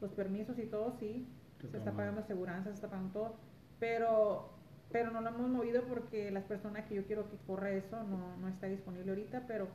los 0.00 0.12
permisos 0.12 0.58
y 0.58 0.66
todo, 0.66 0.92
sí. 1.00 1.26
Se 1.70 1.76
está 1.78 1.90
pagando 1.92 2.20
aseguranza, 2.20 2.68
se 2.70 2.74
está 2.76 2.88
pagando 2.88 3.12
todo. 3.12 3.36
Pero, 3.80 4.50
pero 4.92 5.10
no 5.10 5.20
lo 5.22 5.30
hemos 5.30 5.48
movido 5.50 5.82
porque 5.88 6.30
las 6.30 6.44
personas 6.44 6.84
que 6.86 6.94
yo 6.94 7.04
quiero 7.06 7.28
que 7.30 7.36
corra 7.48 7.70
eso 7.72 8.02
no, 8.04 8.36
no 8.36 8.46
está 8.48 8.66
disponible 8.68 9.10
ahorita, 9.10 9.44
pero, 9.48 9.66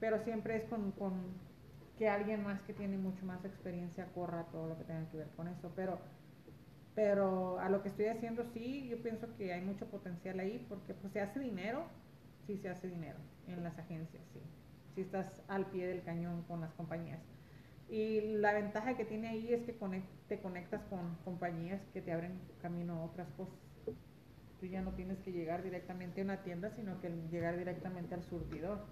pero 0.00 0.18
siempre 0.24 0.56
es 0.56 0.64
con, 0.64 0.92
con 0.92 1.12
que 2.02 2.08
alguien 2.08 2.42
más 2.42 2.60
que 2.62 2.72
tiene 2.72 2.98
mucho 2.98 3.24
más 3.24 3.44
experiencia 3.44 4.06
corra 4.12 4.42
todo 4.50 4.66
lo 4.66 4.76
que 4.76 4.82
tenga 4.82 5.08
que 5.12 5.18
ver 5.18 5.28
con 5.36 5.46
eso. 5.46 5.70
Pero, 5.76 6.00
pero 6.96 7.60
a 7.60 7.68
lo 7.68 7.80
que 7.80 7.90
estoy 7.90 8.06
haciendo 8.06 8.44
sí, 8.52 8.88
yo 8.88 9.00
pienso 9.00 9.28
que 9.36 9.52
hay 9.52 9.60
mucho 9.60 9.86
potencial 9.86 10.40
ahí 10.40 10.66
porque 10.68 10.94
pues 10.94 11.12
se 11.12 11.20
hace 11.20 11.38
dinero, 11.38 11.84
sí 12.44 12.58
se 12.58 12.70
hace 12.70 12.88
dinero 12.88 13.18
en 13.46 13.62
las 13.62 13.78
agencias, 13.78 14.20
sí. 14.32 14.40
Si 14.96 15.02
estás 15.02 15.42
al 15.46 15.66
pie 15.66 15.86
del 15.86 16.02
cañón 16.02 16.42
con 16.48 16.60
las 16.60 16.72
compañías. 16.72 17.20
Y 17.88 18.20
la 18.38 18.52
ventaja 18.52 18.96
que 18.96 19.04
tiene 19.04 19.28
ahí 19.28 19.54
es 19.54 19.62
que 19.62 19.78
te 20.26 20.40
conectas 20.40 20.82
con 20.90 21.14
compañías 21.24 21.80
que 21.92 22.02
te 22.02 22.10
abren 22.10 22.32
camino 22.60 22.94
a 22.94 23.04
otras 23.04 23.28
cosas. 23.36 23.54
Tú 24.58 24.66
ya 24.66 24.82
no 24.82 24.90
tienes 24.94 25.20
que 25.20 25.30
llegar 25.30 25.62
directamente 25.62 26.20
a 26.20 26.24
una 26.24 26.42
tienda, 26.42 26.70
sino 26.74 27.00
que 27.00 27.10
llegar 27.30 27.56
directamente 27.56 28.16
al 28.16 28.24
surtidor. 28.24 28.86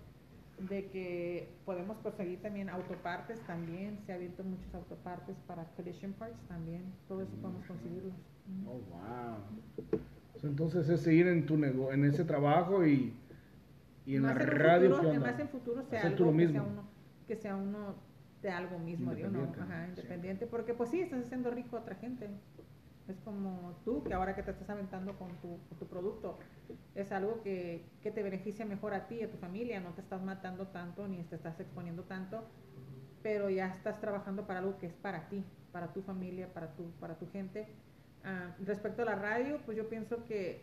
De 0.69 0.87
que 0.91 1.49
podemos 1.65 1.97
conseguir 1.99 2.41
también 2.43 2.69
autopartes 2.69 3.41
también, 3.47 3.99
se 4.05 4.13
ha 4.13 4.17
abierto 4.17 4.45
muchos 4.45 4.75
autopartes 4.75 5.35
para 5.47 5.65
collision 5.75 6.13
parts 6.13 6.39
también, 6.49 6.83
todo 7.09 7.23
eso 7.23 7.35
podemos 7.41 7.65
conseguirlos. 7.67 8.13
Oh, 8.67 8.81
wow. 8.91 9.99
Entonces 10.43 10.89
es 10.89 11.01
seguir 11.01 11.27
en 11.29 11.47
tu 11.47 11.57
nego 11.57 11.93
en 11.93 12.05
ese 12.05 12.25
trabajo 12.25 12.87
y, 12.87 13.15
y 14.05 14.17
en 14.17 14.23
Más 14.23 14.37
la 14.37 14.43
un 14.43 14.49
radio. 14.51 15.21
más 15.21 15.39
en 15.39 15.49
futuro 15.49 15.83
sea 15.85 16.15
tú 16.15 16.25
algo 16.25 16.37
que 16.37 16.49
sea 16.49 16.63
uno, 16.63 16.83
que 17.27 17.37
sea 17.37 17.57
uno 17.57 17.95
de 18.43 18.51
algo 18.51 18.79
mismo, 18.79 19.15
de 19.15 19.27
uno, 19.27 19.39
Independiente, 19.41 19.61
ajá, 19.61 19.85
sí. 19.85 19.91
independiente, 19.91 20.47
porque 20.47 20.75
pues 20.75 20.91
sí, 20.91 21.01
estás 21.01 21.25
haciendo 21.25 21.51
rico 21.51 21.77
a 21.77 21.81
otra 21.81 21.95
gente. 21.95 22.29
Es 23.11 23.19
como 23.21 23.75
tú, 23.85 24.05
que 24.05 24.15
ahora 24.15 24.35
que 24.35 24.43
te 24.43 24.53
estás 24.53 24.71
aventando 24.71 25.19
con 25.19 25.29
tu, 25.41 25.59
con 25.69 25.79
tu 25.79 25.87
producto, 25.87 26.39
es 26.95 27.11
algo 27.13 27.43
que, 27.43 27.85
que 28.03 28.11
te 28.11 28.23
beneficia 28.23 28.65
mejor 28.65 28.95
a 28.95 29.09
ti 29.09 29.17
y 29.17 29.23
a 29.23 29.31
tu 29.31 29.37
familia, 29.39 29.81
no 29.81 29.91
te 29.91 30.01
estás 30.01 30.23
matando 30.23 30.69
tanto 30.69 31.09
ni 31.09 31.23
te 31.25 31.37
estás 31.37 31.59
exponiendo 31.59 32.05
tanto, 32.05 32.45
pero 33.23 33.51
ya 33.51 33.75
estás 33.75 34.01
trabajando 34.01 34.47
para 34.47 34.61
algo 34.61 34.79
que 34.79 34.87
es 34.87 34.95
para 34.95 35.29
ti, 35.29 35.45
para 35.73 35.93
tu 35.93 36.03
familia, 36.03 36.53
para 36.55 36.69
tu, 36.75 36.91
para 37.01 37.19
tu 37.19 37.27
gente. 37.31 37.67
Ah, 38.25 38.55
respecto 38.65 39.03
a 39.03 39.07
la 39.07 39.15
radio, 39.17 39.59
pues 39.65 39.77
yo 39.77 39.89
pienso 39.89 40.25
que 40.25 40.63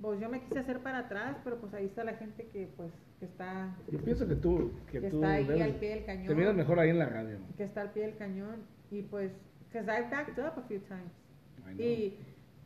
pues 0.00 0.20
yo 0.20 0.28
me 0.28 0.40
quise 0.40 0.58
hacer 0.58 0.80
para 0.80 0.98
atrás, 0.98 1.36
pero 1.44 1.58
pues 1.60 1.72
ahí 1.74 1.86
está 1.86 2.02
la 2.04 2.14
gente 2.14 2.48
que 2.48 2.68
pues 2.76 2.92
que 3.20 3.26
está 3.26 3.74
Yo 3.90 4.00
pienso 4.00 4.26
que 4.26 4.34
tú, 4.34 4.72
que 4.90 5.00
que 5.00 5.10
tú 5.10 5.16
está 5.16 5.32
ahí 5.34 5.44
debes- 5.46 5.62
al 5.62 5.74
pie 5.76 5.90
del 5.90 6.04
te 6.04 6.16
miras 6.16 6.26
cañón, 6.36 6.56
mejor 6.56 6.78
ahí 6.80 6.90
en 6.90 6.98
la 6.98 7.06
radio. 7.06 7.38
que 7.56 7.62
está 7.64 7.82
al 7.82 7.90
pie 7.92 8.02
del 8.06 8.16
cañón 8.16 8.62
y 8.90 9.02
pues 9.02 9.32
because 9.68 9.86
I 9.90 10.10
backed 10.10 10.38
up 10.38 10.58
a 10.58 10.62
few 10.68 10.80
times. 10.80 11.12
Y, 11.78 12.18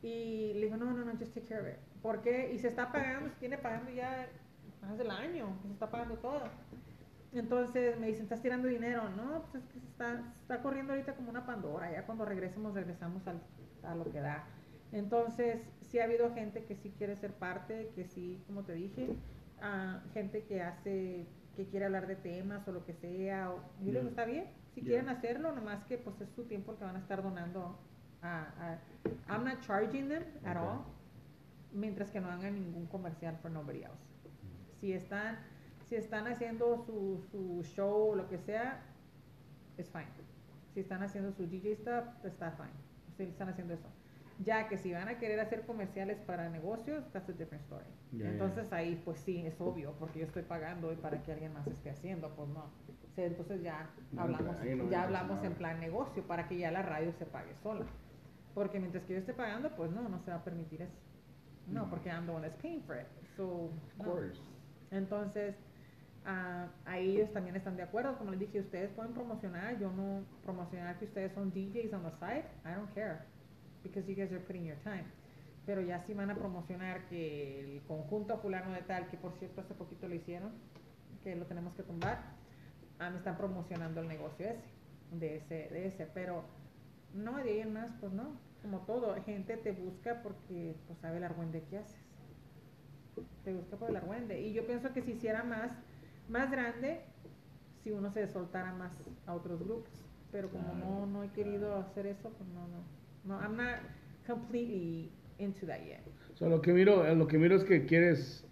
y 0.03 0.53
le 0.55 0.67
digo, 0.67 0.77
no, 0.77 0.93
no, 0.93 1.05
no, 1.05 1.13
just 1.19 1.35
take 1.35 1.47
care 1.47 1.61
of 1.61 1.69
it. 1.69 1.81
¿Por 2.03 2.23
qué? 2.23 2.53
Y 2.53 2.59
se 2.59 2.69
está 2.69 2.93
pagando, 2.93 3.29
se 3.31 3.37
tiene 3.37 3.59
pagando 3.59 3.91
ya 3.91 4.29
más 4.83 4.99
del 4.99 5.11
año, 5.11 5.59
se 5.63 5.73
está 5.73 5.91
pagando 5.91 6.17
todo. 6.19 6.43
Entonces 7.33 7.99
me 7.99 8.07
dicen, 8.07 8.23
¿estás 8.25 8.41
tirando 8.43 8.69
dinero? 8.69 9.09
No, 9.11 9.43
pues 9.51 9.63
es 9.65 9.71
que 9.71 9.81
se 9.81 9.87
está, 9.87 10.17
se 10.35 10.41
está 10.43 10.63
corriendo 10.63 10.93
ahorita 10.93 11.15
como 11.15 11.31
una 11.31 11.45
Pandora. 11.45 11.91
Ya 11.93 12.07
cuando 12.07 12.25
regresemos, 12.25 12.75
regresamos 12.75 13.27
al, 13.27 13.41
a 13.83 13.95
lo 13.95 14.11
que 14.11 14.21
da. 14.21 14.45
Entonces, 14.93 15.61
sí 15.83 15.99
ha 15.99 16.05
habido 16.05 16.33
gente 16.35 16.65
que 16.65 16.77
sí 16.77 16.95
quiere 16.97 17.17
ser 17.17 17.33
parte, 17.33 17.91
que 17.95 18.05
sí, 18.05 18.43
como 18.47 18.63
te 18.63 18.73
dije, 18.75 19.17
ah, 19.61 20.01
gente 20.15 20.45
que 20.45 20.63
hace, 20.63 21.27
que 21.57 21.67
quiere 21.67 21.87
hablar 21.87 22.07
de 22.07 22.17
temas 22.17 22.67
o 22.69 22.73
lo 22.73 22.85
que 22.87 22.95
sea. 22.95 23.51
O, 23.51 23.57
yo 23.85 23.93
le 23.93 24.01
digo, 24.01 24.03
Yeah. 24.03 24.09
está 24.11 24.25
bien, 24.25 24.45
si 24.75 24.81
Yeah. 24.81 24.89
quieren 24.91 25.09
hacerlo, 25.09 25.53
nomás 25.53 25.85
que 25.85 25.99
pues 25.99 26.21
es 26.21 26.31
su 26.31 26.45
tiempo 26.45 26.73
el 26.73 26.79
que 26.79 26.85
van 26.85 26.97
a 26.97 27.01
estar 27.01 27.23
donando 27.23 27.79
a, 28.27 28.43
a- 28.73 28.79
I'm 29.33 29.45
not 29.45 29.61
charging 29.61 30.09
them 30.09 30.23
at 30.45 30.57
Okay. 30.57 30.67
all, 30.69 30.85
mientras 31.73 32.11
que 32.11 32.21
no 32.21 32.29
hagan 32.31 32.55
ningún 32.55 32.87
comercial 32.87 33.37
for 33.43 33.51
nobody 33.51 33.83
else. 33.83 34.03
Si 34.81 34.93
están, 34.93 35.39
si 35.89 35.95
están 35.97 36.27
haciendo 36.27 36.79
su, 36.85 37.23
su 37.31 37.63
show 37.65 38.11
o 38.11 38.15
lo 38.17 38.29
que 38.29 38.39
sea, 38.39 38.83
es 39.79 39.89
fine. 39.91 40.09
Si 40.75 40.81
están 40.81 41.03
haciendo 41.03 41.33
su 41.33 41.47
DJ 41.47 41.77
stuff, 41.77 42.05
está 42.25 42.51
fine. 42.53 42.71
Si 43.17 43.23
están 43.25 43.49
haciendo 43.49 43.75
eso. 43.75 43.89
Ya 44.45 44.69
que 44.69 44.77
si 44.77 44.93
van 44.93 45.09
a 45.09 45.19
querer 45.19 45.41
hacer 45.41 45.65
comerciales 45.65 46.19
para 46.21 46.51
negocios, 46.51 47.03
that's 47.13 47.29
a 47.31 47.33
different 47.33 47.63
story. 47.65 47.87
Entonces 48.13 48.71
ahí, 48.73 49.01
pues 49.05 49.19
sí, 49.21 49.47
es 49.47 49.59
obvio, 49.61 49.93
porque 49.99 50.19
yo 50.21 50.27
estoy 50.27 50.43
pagando 50.43 50.93
y 50.93 50.97
para 50.97 51.23
que 51.23 51.33
alguien 51.33 51.55
más 51.55 51.67
esté 51.67 51.89
haciendo, 51.91 52.29
pues 52.37 52.49
no. 52.51 52.65
Entonces 53.17 53.63
ya 53.63 53.89
hablamos, 54.19 54.57
no 54.63 54.91
ya 54.91 55.05
hablamos 55.05 55.43
en 55.43 55.55
plan 55.55 55.81
negocio 55.81 56.23
para 56.27 56.47
que 56.49 56.59
ya 56.59 56.71
la 56.71 56.83
radio 56.83 57.13
se 57.13 57.25
pague 57.25 57.55
sola. 57.63 57.87
Porque 58.57 58.81
mientras 58.81 59.05
que 59.05 59.13
yo 59.13 59.19
esté 59.19 59.35
pagando, 59.35 59.69
pues 59.77 59.91
no, 59.91 60.09
no 60.09 60.19
se 60.25 60.31
va 60.31 60.39
a 60.39 60.43
permitir 60.45 60.81
eso. 60.81 60.95
No, 61.67 61.83
No. 61.85 61.91
porque 61.91 62.09
I'm 62.09 62.25
the 62.25 62.33
one 62.33 62.41
that's 62.41 62.57
paying 62.63 62.83
for 62.85 62.97
it. 62.97 63.07
So, 63.37 63.67
Of 63.67 63.71
no. 63.99 64.05
course. 64.05 64.41
Entonces, 64.91 65.55
ah, 66.25 66.69
ahí 66.87 67.17
ellos 67.19 67.31
también 67.35 67.55
están 67.57 67.77
de 67.77 67.83
acuerdo. 67.83 68.17
Como 68.17 68.31
les 68.31 68.41
dije, 68.41 68.61
ustedes 68.61 68.89
pueden 68.93 69.13
promocionar. 69.13 69.79
Yo 69.79 69.93
no 69.93 70.25
promocionar 70.43 70.99
que 70.99 71.05
ustedes 71.05 71.33
son 71.35 71.53
DJs 71.53 71.93
on 71.93 72.03
the 72.05 72.13
side. 72.19 72.47
I 72.65 72.75
don't 72.75 72.91
care. 72.95 73.27
Because 73.83 74.09
you 74.09 74.17
guys 74.17 74.33
are 74.33 74.41
putting 74.41 74.65
your 74.65 74.79
time. 74.79 75.05
Pero 75.67 75.83
ya 75.83 76.03
sí 76.07 76.15
van 76.15 76.31
a 76.31 76.35
promocionar 76.35 77.07
que 77.09 77.77
el 77.77 77.83
conjunto 77.83 78.39
fulano 78.39 78.73
de 78.73 78.81
tal, 78.83 79.07
que 79.11 79.19
por 79.19 79.33
cierto 79.39 79.61
hace 79.61 79.75
poquito 79.75 80.09
lo 80.09 80.15
hicieron, 80.15 80.53
que 81.23 81.37
lo 81.37 81.45
tenemos 81.45 81.75
que 81.75 81.83
tumbar, 81.83 82.23
ah, 83.01 83.11
me 83.11 83.19
están 83.19 83.37
promocionando 83.37 84.01
el 84.01 84.09
negocio 84.09 84.47
ese, 84.47 84.63
de 85.13 85.37
ese, 85.37 85.69
de 85.75 85.89
ese. 85.89 86.07
Pero 86.15 86.45
no, 87.13 87.37
de 87.37 87.51
ahí 87.51 87.61
en 87.61 87.75
más, 87.75 87.91
pues 88.01 88.13
no. 88.15 88.46
Como 88.63 88.81
todo, 88.81 89.15
gente 89.25 89.57
te 89.57 89.73
busca 89.73 90.23
porque 90.23 90.75
pues 90.87 90.99
sabe 90.99 91.19
el 91.19 91.25
argüende 91.25 91.63
que 91.71 91.79
haces 91.79 92.07
te 93.45 93.55
busca 93.55 93.77
por 93.77 93.91
el 93.91 93.97
argüende. 93.97 94.41
Y 94.41 94.53
yo 94.53 94.67
pienso 94.67 94.93
que 94.93 95.03
si 95.03 95.13
hiciera 95.13 95.45
más, 95.45 95.73
más 96.29 96.51
grande, 96.51 97.01
si 97.83 97.91
uno 97.91 98.11
se 98.11 98.27
soltara 98.29 98.73
más 98.73 98.93
a 99.27 99.35
otros 99.35 99.61
grupos. 99.61 99.93
Pero 100.33 100.51
como 100.51 100.75
no, 100.75 101.07
no 101.07 101.23
he 101.23 101.31
querido 101.31 101.77
hacer 101.77 102.07
eso, 102.07 102.31
pues 102.31 102.49
no, 102.51 102.67
no. 102.69 102.85
No, 103.25 103.41
I'm 103.41 103.57
not 103.57 103.81
completely 104.27 105.11
into 105.39 105.67
that 105.67 105.81
yet. 105.85 106.01
So, 106.35 106.49
lo 106.49 106.61
que 106.61 106.73
miro, 106.73 107.07
eh, 107.07 107.15
lo 107.15 107.27
que 107.27 107.39
miro 107.39 107.57
es 107.57 107.65
que 107.65 107.87
quieres, 107.87 108.45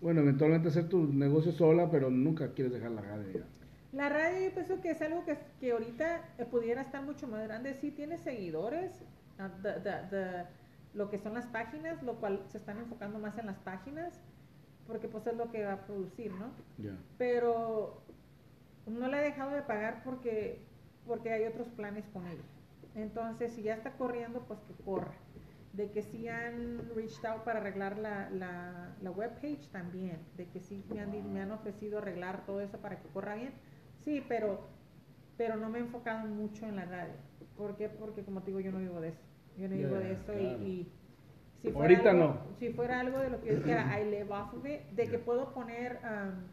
bueno, 0.00 0.22
eventualmente 0.22 0.68
hacer 0.68 0.88
tu 0.88 1.06
negocio 1.12 1.52
sola, 1.52 1.90
pero 1.90 2.10
nunca 2.10 2.52
quieres 2.52 2.72
dejar 2.72 2.90
la 2.92 3.02
radio. 3.02 3.44
La 3.96 4.08
radio 4.10 4.48
yo 4.48 4.54
pienso 4.54 4.80
que 4.82 4.90
es 4.90 5.00
algo 5.02 5.24
que, 5.24 5.38
que 5.58 5.72
ahorita 5.72 6.20
eh, 6.38 6.44
pudiera 6.44 6.82
estar 6.82 7.02
mucho 7.02 7.26
más 7.26 7.42
grande. 7.44 7.72
Sí 7.74 7.90
tiene 7.90 8.18
seguidores, 8.18 9.02
ah, 9.38 9.48
the- 9.62 9.80
the- 9.80 10.06
the- 10.10 10.44
lo 10.92 11.08
que 11.10 11.18
son 11.18 11.34
las 11.34 11.46
páginas, 11.46 12.02
lo 12.02 12.16
cual 12.20 12.42
se 12.48 12.58
están 12.58 12.78
enfocando 12.78 13.18
más 13.18 13.38
en 13.38 13.46
las 13.46 13.58
páginas, 13.58 14.20
porque 14.86 15.08
pues 15.08 15.26
es 15.26 15.34
lo 15.36 15.50
que 15.50 15.64
va 15.64 15.72
a 15.74 15.86
producir, 15.86 16.30
¿no? 16.32 16.50
Pero 17.18 18.02
no 18.86 19.08
la 19.08 19.20
he 19.20 19.24
dejado 19.24 19.50
de 19.52 19.62
pagar 19.62 20.02
porque 20.04 20.60
porque 21.06 21.32
hay 21.32 21.44
otros 21.44 21.68
planes 21.68 22.04
con 22.12 22.26
ella. 22.26 22.42
Entonces, 22.96 23.52
si 23.52 23.62
ya 23.62 23.74
está 23.74 23.92
corriendo, 23.92 24.40
pues 24.48 24.58
que 24.60 24.74
corra. 24.84 25.12
De 25.72 25.90
que 25.92 26.02
sí 26.02 26.26
han 26.28 26.90
reached 26.96 27.24
out 27.24 27.44
para 27.44 27.60
arreglar 27.60 27.96
la, 27.98 28.28
la, 28.30 28.96
la 29.00 29.10
webpage 29.12 29.68
también. 29.70 30.18
De 30.36 30.46
que 30.48 30.58
sí 30.60 30.84
me 30.92 31.00
han, 31.00 31.32
me 31.32 31.40
han 31.42 31.52
ofrecido 31.52 31.98
arreglar 31.98 32.44
todo 32.44 32.60
eso 32.60 32.78
para 32.78 32.98
que 33.00 33.06
corra 33.10 33.36
bien. 33.36 33.52
Sí, 34.06 34.24
pero, 34.26 34.60
pero 35.36 35.56
no 35.56 35.68
me 35.68 35.78
he 35.78 35.82
enfocado 35.82 36.26
mucho 36.26 36.64
en 36.64 36.76
la 36.76 36.86
radio. 36.86 37.12
¿Por 37.58 37.76
qué? 37.76 37.88
Porque 37.90 38.22
como 38.22 38.40
te 38.40 38.46
digo, 38.46 38.60
yo 38.60 38.72
no 38.72 38.78
vivo 38.78 39.00
de 39.00 39.08
eso. 39.08 39.20
Yo 39.58 39.68
no 39.68 39.76
vivo 39.76 39.96
de 39.96 40.12
eso 40.12 40.32
y- 40.32 40.38
claro. 40.38 40.62
y, 40.62 40.92
si 41.60 41.70
fuera 41.72 41.80
Ahorita 41.94 42.10
algo- 42.12 42.22
no. 42.24 42.40
Si 42.60 42.68
fuera 42.72 43.00
algo 43.00 43.18
de 43.18 43.30
lo 43.30 43.40
que 43.42 43.48
yo 43.48 43.56
dijera, 43.56 43.98
I 44.00 44.04
live 44.10 44.30
off 44.32 44.54
of 44.54 44.64
it, 44.64 44.80
de 44.92 45.08
que 45.08 45.18
puedo 45.18 45.52
poner, 45.52 45.98
um, 46.04 46.44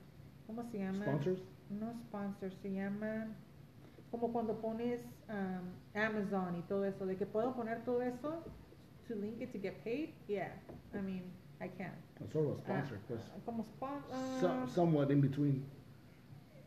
¿cómo 0.48 0.64
se 0.72 0.80
llama? 0.80 1.06
¿Sponsors? 1.06 1.42
No 1.70 1.94
sponsors, 2.08 2.56
se 2.62 2.72
llama 2.74 3.28
como 4.12 4.32
cuando 4.34 4.60
pones 4.62 5.02
um, 5.30 5.98
Amazon 6.00 6.56
y 6.58 6.62
todo 6.64 6.86
eso, 6.86 7.06
de 7.06 7.16
que 7.18 7.26
puedo 7.26 7.56
poner 7.56 7.84
todo 7.84 8.02
eso 8.02 8.44
to 9.08 9.16
link 9.16 9.42
it 9.42 9.52
to 9.52 9.60
get 9.60 9.84
paid. 9.84 10.10
Yeah, 10.28 10.60
I 10.94 11.02
mean, 11.02 11.24
I 11.62 11.70
can. 11.70 11.94
Sort 12.32 12.46
of 12.48 12.60
a 12.60 12.62
sponsor, 12.62 12.98
Ah, 12.98 13.06
pues. 13.08 13.32
como 13.46 13.64
sponsor. 13.64 14.40
Some- 14.40 14.68
somewhat 14.70 15.12
in 15.12 15.22
between. 15.22 15.66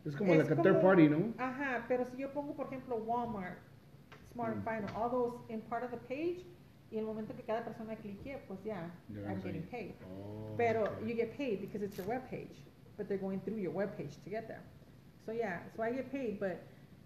Es 0.07 0.15
como 0.15 0.33
Es 0.33 0.39
like 0.39 0.53
a 0.53 0.63
third 0.63 0.81
party, 0.81 1.09
¿no? 1.09 1.33
Ajá, 1.37 1.85
pero 1.87 2.05
si 2.05 2.17
yo 2.17 2.31
pongo, 2.31 2.55
por 2.55 2.67
ejemplo, 2.67 2.95
Walmart, 2.97 3.57
Smart 4.33 4.53
and 4.53 4.61
Mm. 4.61 4.65
Final, 4.65 4.95
all 4.95 5.09
those 5.09 5.39
in 5.49 5.61
part 5.61 5.83
of 5.83 5.91
the 5.91 5.97
page, 5.97 6.45
y 6.89 6.97
el 6.97 7.05
momento 7.05 7.35
que 7.35 7.43
cada 7.43 7.63
persona 7.65 7.95
clique, 7.95 8.37
pues 8.47 8.63
ya, 8.63 8.89
Ya 9.09 9.21
I'm 9.29 9.41
getting 9.41 9.63
paid. 9.63 9.95
Oh, 10.05 10.55
Pero 10.55 10.83
okay. 10.83 11.09
you 11.09 11.15
get 11.15 11.35
paid 11.37 11.59
because 11.61 11.81
it's 11.83 11.97
your 11.97 12.07
web 12.07 12.29
page, 12.29 12.55
but 12.95 13.07
they're 13.07 13.17
going 13.19 13.41
through 13.41 13.59
your 13.59 13.73
web 13.73 13.95
page 13.97 14.15
to 14.23 14.29
get 14.29 14.47
there. 14.47 14.63
So 15.25 15.33
yeah, 15.33 15.59
so 15.75 15.83
I 15.83 15.91
get 15.91 16.09
paid, 16.11 16.39
but 16.39 16.57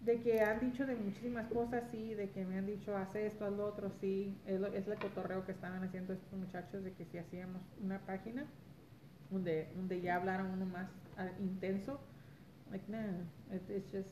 de 0.02 0.20
que 0.22 0.40
han 0.42 0.60
dicho 0.60 0.86
de 0.86 0.96
muchísimas 0.96 1.48
cosas, 1.52 1.90
sí, 1.92 2.14
de 2.16 2.30
que 2.30 2.46
me 2.46 2.58
han 2.58 2.66
dicho 2.66 2.96
haz 2.96 3.16
esto, 3.16 3.46
haz 3.46 3.54
lo 3.54 3.66
otro, 3.66 3.90
sí, 4.00 4.36
es, 4.46 4.60
lo, 4.60 4.68
es 4.68 4.88
el 4.88 4.98
cotorreo 4.98 5.46
que 5.46 5.52
estaban 5.52 5.84
haciendo 5.84 6.14
estos 6.14 6.34
muchachos 6.34 6.84
de 6.84 6.94
que 6.94 7.06
si 7.06 7.18
hacíamos 7.18 7.62
una 7.84 8.00
página 8.00 8.46
donde, 9.30 9.70
donde 9.76 10.02
ya 10.02 10.16
hablara 10.16 10.44
uno 10.44 10.66
más 10.66 10.90
ah, 11.18 11.30
intenso, 11.40 12.00
like 12.72 12.88
no, 12.90 13.04
it, 13.52 13.62
it's 13.70 13.92
just. 13.92 14.10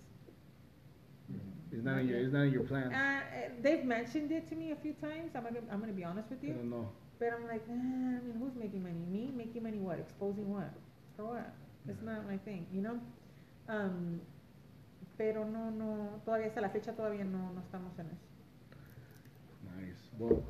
It's 1.71 1.83
not 1.83 1.99
in 1.99 2.07
your, 2.07 2.17
it's 2.17 2.33
not 2.33 2.41
in 2.41 2.51
your 2.51 2.63
plan. 2.63 2.91
Uh, 2.91 3.21
eh, 3.35 3.49
they've 3.61 3.85
mentioned 3.85 4.31
it 4.31 4.49
to 4.49 4.55
me 4.55 4.71
a 4.71 4.75
few 4.75 4.93
times. 4.93 5.35
I'm 5.35 5.43
gonna, 5.43 5.59
I'm 5.71 5.79
gonna 5.79 5.93
be 5.93 6.03
honest 6.03 6.29
with 6.31 6.43
you. 6.43 6.55
No. 6.63 6.89
But 7.19 7.33
I'm 7.35 7.45
like, 7.47 7.61
ah, 7.69 7.73
I 7.73 8.21
mean, 8.25 8.35
who's 8.39 8.55
making 8.55 8.81
money? 8.81 9.05
Me 9.07 9.31
making 9.35 9.61
money? 9.61 9.77
What? 9.77 9.99
Exposing 9.99 10.51
what? 10.51 10.73
For 11.15 11.25
what? 11.25 11.53
It's 11.87 12.01
not 12.01 12.27
my 12.27 12.37
thing, 12.37 12.65
you 12.73 12.81
know. 12.81 12.99
Um, 13.67 14.21
pero 15.17 15.43
no, 15.43 15.69
no, 15.69 16.21
todavía 16.25 16.47
hasta 16.47 16.61
la 16.61 16.69
fecha 16.69 16.93
todavía 16.93 17.25
no, 17.25 17.51
no 17.51 17.61
estamos 17.61 17.97
en 17.99 18.07
eso. 18.07 18.25
Nice. 19.77 20.09
Well, 20.17 20.43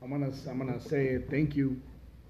I'm 0.00 0.10
gonna, 0.10 0.32
I'm 0.48 0.58
gonna 0.58 0.80
say 0.80 1.18
thank 1.28 1.54
you. 1.54 1.80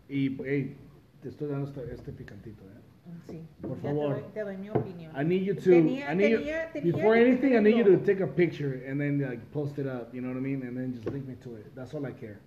Y, 0.08 0.36
hey, 0.44 0.76
te 1.22 1.28
estoy 1.28 1.48
dando 1.48 1.68
este, 1.68 1.92
este 1.92 2.12
picantito, 2.12 2.64
eh. 2.64 2.83
Sí. 3.28 3.46
Por 3.60 3.76
ya 3.76 3.82
favor. 3.90 4.14
Te 4.16 4.20
doy, 4.22 4.32
te 4.32 4.40
doy 4.44 4.56
mi 4.56 4.70
opinión. 4.70 5.12
I 5.20 5.24
need 5.24 5.42
you 5.42 5.54
to, 5.54 5.60
Tenía- 5.70 6.12
I 6.12 6.16
need 6.16 6.30
you, 6.30 6.36
tenía- 6.38 6.72
tenía 6.72 6.92
before 6.96 7.14
anything, 7.20 7.52
I 7.54 7.60
need 7.60 7.76
you 7.76 7.84
to 7.96 8.04
take 8.04 8.22
a 8.22 8.26
picture 8.26 8.84
and 8.88 8.98
then 9.00 9.20
like 9.20 9.42
post 9.52 9.78
it 9.78 9.86
up, 9.86 10.12
you 10.12 10.20
know 10.20 10.30
what 10.30 10.38
I 10.38 10.40
mean? 10.42 10.62
And 10.66 10.76
then 10.76 10.92
just 10.94 11.06
link 11.10 11.26
me 11.26 11.34
to 11.36 11.56
it. 11.56 11.74
That's 11.74 11.94
all 11.94 12.04
I 12.06 12.12
care. 12.12 12.38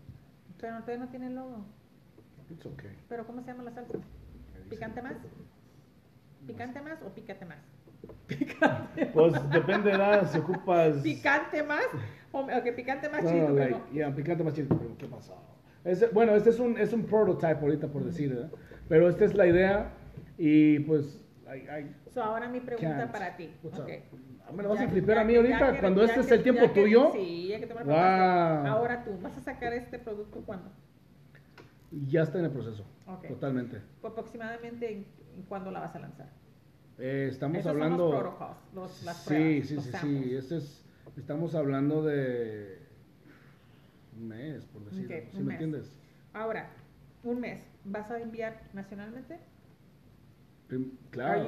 Pero 0.60 0.78
ustedes 0.80 1.00
no 1.00 1.08
tienen 1.08 1.36
logo. 1.36 1.64
It's 2.50 2.66
okay. 2.66 2.92
Pero 3.10 3.26
¿cómo 3.26 3.42
se 3.42 3.48
llama 3.52 3.64
la 3.64 3.72
salsa? 3.72 3.98
¿Picante 4.70 5.02
más? 5.02 5.16
¿Picante 6.48 6.82
más 6.82 7.02
o 7.04 7.10
pícate 7.14 7.46
más? 7.46 7.58
Pues 9.14 9.34
depende 9.50 9.92
de 9.92 9.98
la, 9.98 10.26
si 10.28 10.38
ocupas... 10.40 10.98
¿Picante 11.02 11.64
más? 11.64 11.86
O, 12.32 12.42
ok, 12.42 12.76
picante 12.76 13.10
más 13.10 13.24
No, 13.24 13.30
chido, 13.30 13.50
no, 13.50 13.56
like, 13.56 13.74
pero- 13.74 13.92
yeah, 13.94 14.14
picante 14.16 14.44
más 14.44 14.54
chido, 14.54 14.68
pero 14.70 14.98
¿qué 14.98 15.06
pasó? 15.08 15.36
Ese- 15.84 16.08
bueno, 16.10 16.36
este 16.36 16.50
es 16.52 16.60
un, 16.60 16.78
es 16.78 16.94
un 16.94 17.04
prototype 17.04 17.60
ahorita 17.62 17.88
por 17.88 18.04
decir, 18.04 18.30
¿verdad? 18.34 18.52
Pero 18.90 19.10
esta 19.10 19.26
es 19.26 19.34
la 19.36 19.48
idea 19.48 19.92
y 20.38 20.80
pues, 20.80 21.20
I, 21.48 21.58
I 21.70 21.96
So, 22.14 22.24
ahora 22.24 22.48
mi 22.50 22.60
pregunta 22.60 22.98
can't. 22.98 23.12
para 23.12 23.36
ti. 23.38 23.54
What's 23.64 23.80
up? 23.80 23.84
ok. 23.86 23.92
Ah, 24.48 24.52
¿Me 24.54 24.64
lo 24.64 24.70
vas 24.70 24.80
a 24.80 24.86
Ya- 24.86 25.02
ya 25.02 25.22
a 25.22 25.24
mí 25.26 25.36
ahorita 25.36 25.74
que- 25.74 25.80
cuando 25.80 26.04
este 26.04 26.20
es 26.22 26.32
el 26.32 26.44
tiempo 26.44 26.62
que- 26.74 26.82
tuyo? 26.82 27.12
Sí, 27.14 27.48
ya 27.50 27.60
que 27.60 27.68
te 27.68 27.74
me 27.74 27.80
lo 27.82 27.86
Wow. 27.88 27.96
preparaste. 27.96 28.70
Ahora 28.70 29.04
tú, 29.04 29.20
¿vas 29.22 29.38
a 29.38 29.42
sacar 29.42 29.74
este 29.74 30.00
producto 30.00 30.42
cuándo? 30.46 30.72
Ya 32.08 32.24
está 32.24 32.40
en 32.40 32.46
el 32.46 32.52
proceso, 32.52 32.86
totalmente. 33.28 33.82
Pues 34.02 34.12
aproximadamente 34.14 34.92
en, 34.92 35.06
en 35.36 35.44
cuándo 35.44 35.72
la 35.72 35.80
vas 35.82 35.96
a 35.96 36.00
lanzar. 36.00 36.30
Eh, 37.00 37.28
estamos 37.32 37.58
Esos 37.60 37.70
hablando... 37.70 38.10
Son 38.12 38.12
los 38.12 38.22
protocols, 38.34 38.58
los, 38.74 39.04
las 39.04 39.18
sí, 39.18 39.28
pruebas, 39.30 39.68
sí, 39.68 39.76
los 39.76 39.84
sí, 39.86 39.92
samples. 39.92 40.24
sí, 40.24 40.36
este 40.36 40.58
es, 40.58 40.86
estamos 41.18 41.56
hablando 41.56 42.04
de 42.04 42.80
un 44.18 44.28
mes, 44.28 44.66
por 44.66 44.84
decirlo, 44.86 45.16
Ok, 45.16 45.24
¿sí 45.32 45.38
un 45.38 45.46
me 45.46 45.54
mes. 45.54 45.62
entiendes? 45.62 46.00
Ahora, 46.34 46.70
un 47.24 47.40
mes, 47.40 47.64
¿vas 47.86 48.10
a 48.12 48.20
enviar 48.20 48.62
nacionalmente? 48.74 49.40
Claro. 51.12 51.44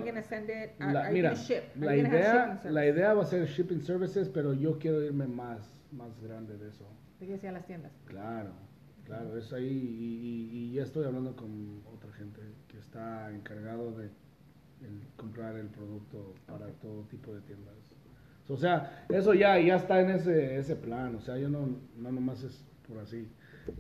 La- 0.79 1.09
mira, 1.11 1.35
la 1.75 1.95
idea, 2.09 2.59
la 2.71 2.85
va 3.15 3.23
a 3.23 3.25
ser 3.25 3.45
shipping 3.47 3.81
services, 3.81 4.29
pero 4.29 4.53
yo 4.53 4.77
quiero 4.79 5.01
irme 5.03 5.27
más, 5.27 5.81
más 5.91 6.19
grande 6.21 6.57
de 6.57 6.69
eso. 6.69 6.85
Te 7.19 7.25
quiero 7.25 7.33
decir 7.33 7.49
a 7.49 7.53
las 7.53 7.65
tiendas. 7.65 7.91
Claro, 8.05 8.51
claro, 9.05 9.37
es 9.37 9.51
ahí 9.51 9.65
y, 9.67 10.27
y- 10.27 10.69
y 10.69 10.73
ya 10.73 10.83
estoy 10.83 11.05
hablando 11.05 11.35
con 11.35 11.81
otra 11.93 12.11
gente 12.13 12.39
que 12.69 12.77
está 12.77 13.29
encargado 13.31 13.91
de 13.91 14.05
el 14.05 15.01
comprar 15.17 15.55
el 15.57 15.67
producto 15.67 16.33
para 16.47 16.67
todo 16.81 17.03
tipo 17.09 17.33
de 17.33 17.41
tiendas. 17.41 17.75
O 18.47 18.55
sea, 18.57 19.05
eso 19.09 19.33
ya, 19.33 19.59
ya 19.59 19.75
está 19.75 19.99
en 20.01 20.09
ese, 20.11 20.57
ese 20.57 20.75
plan. 20.75 21.13
O 21.15 21.21
sea, 21.21 21.37
yo 21.37 21.49
no, 21.49 21.67
no 21.97 22.11
nomás 22.11 22.41
es 22.43 22.63
por 22.87 22.97
así. 22.99 23.27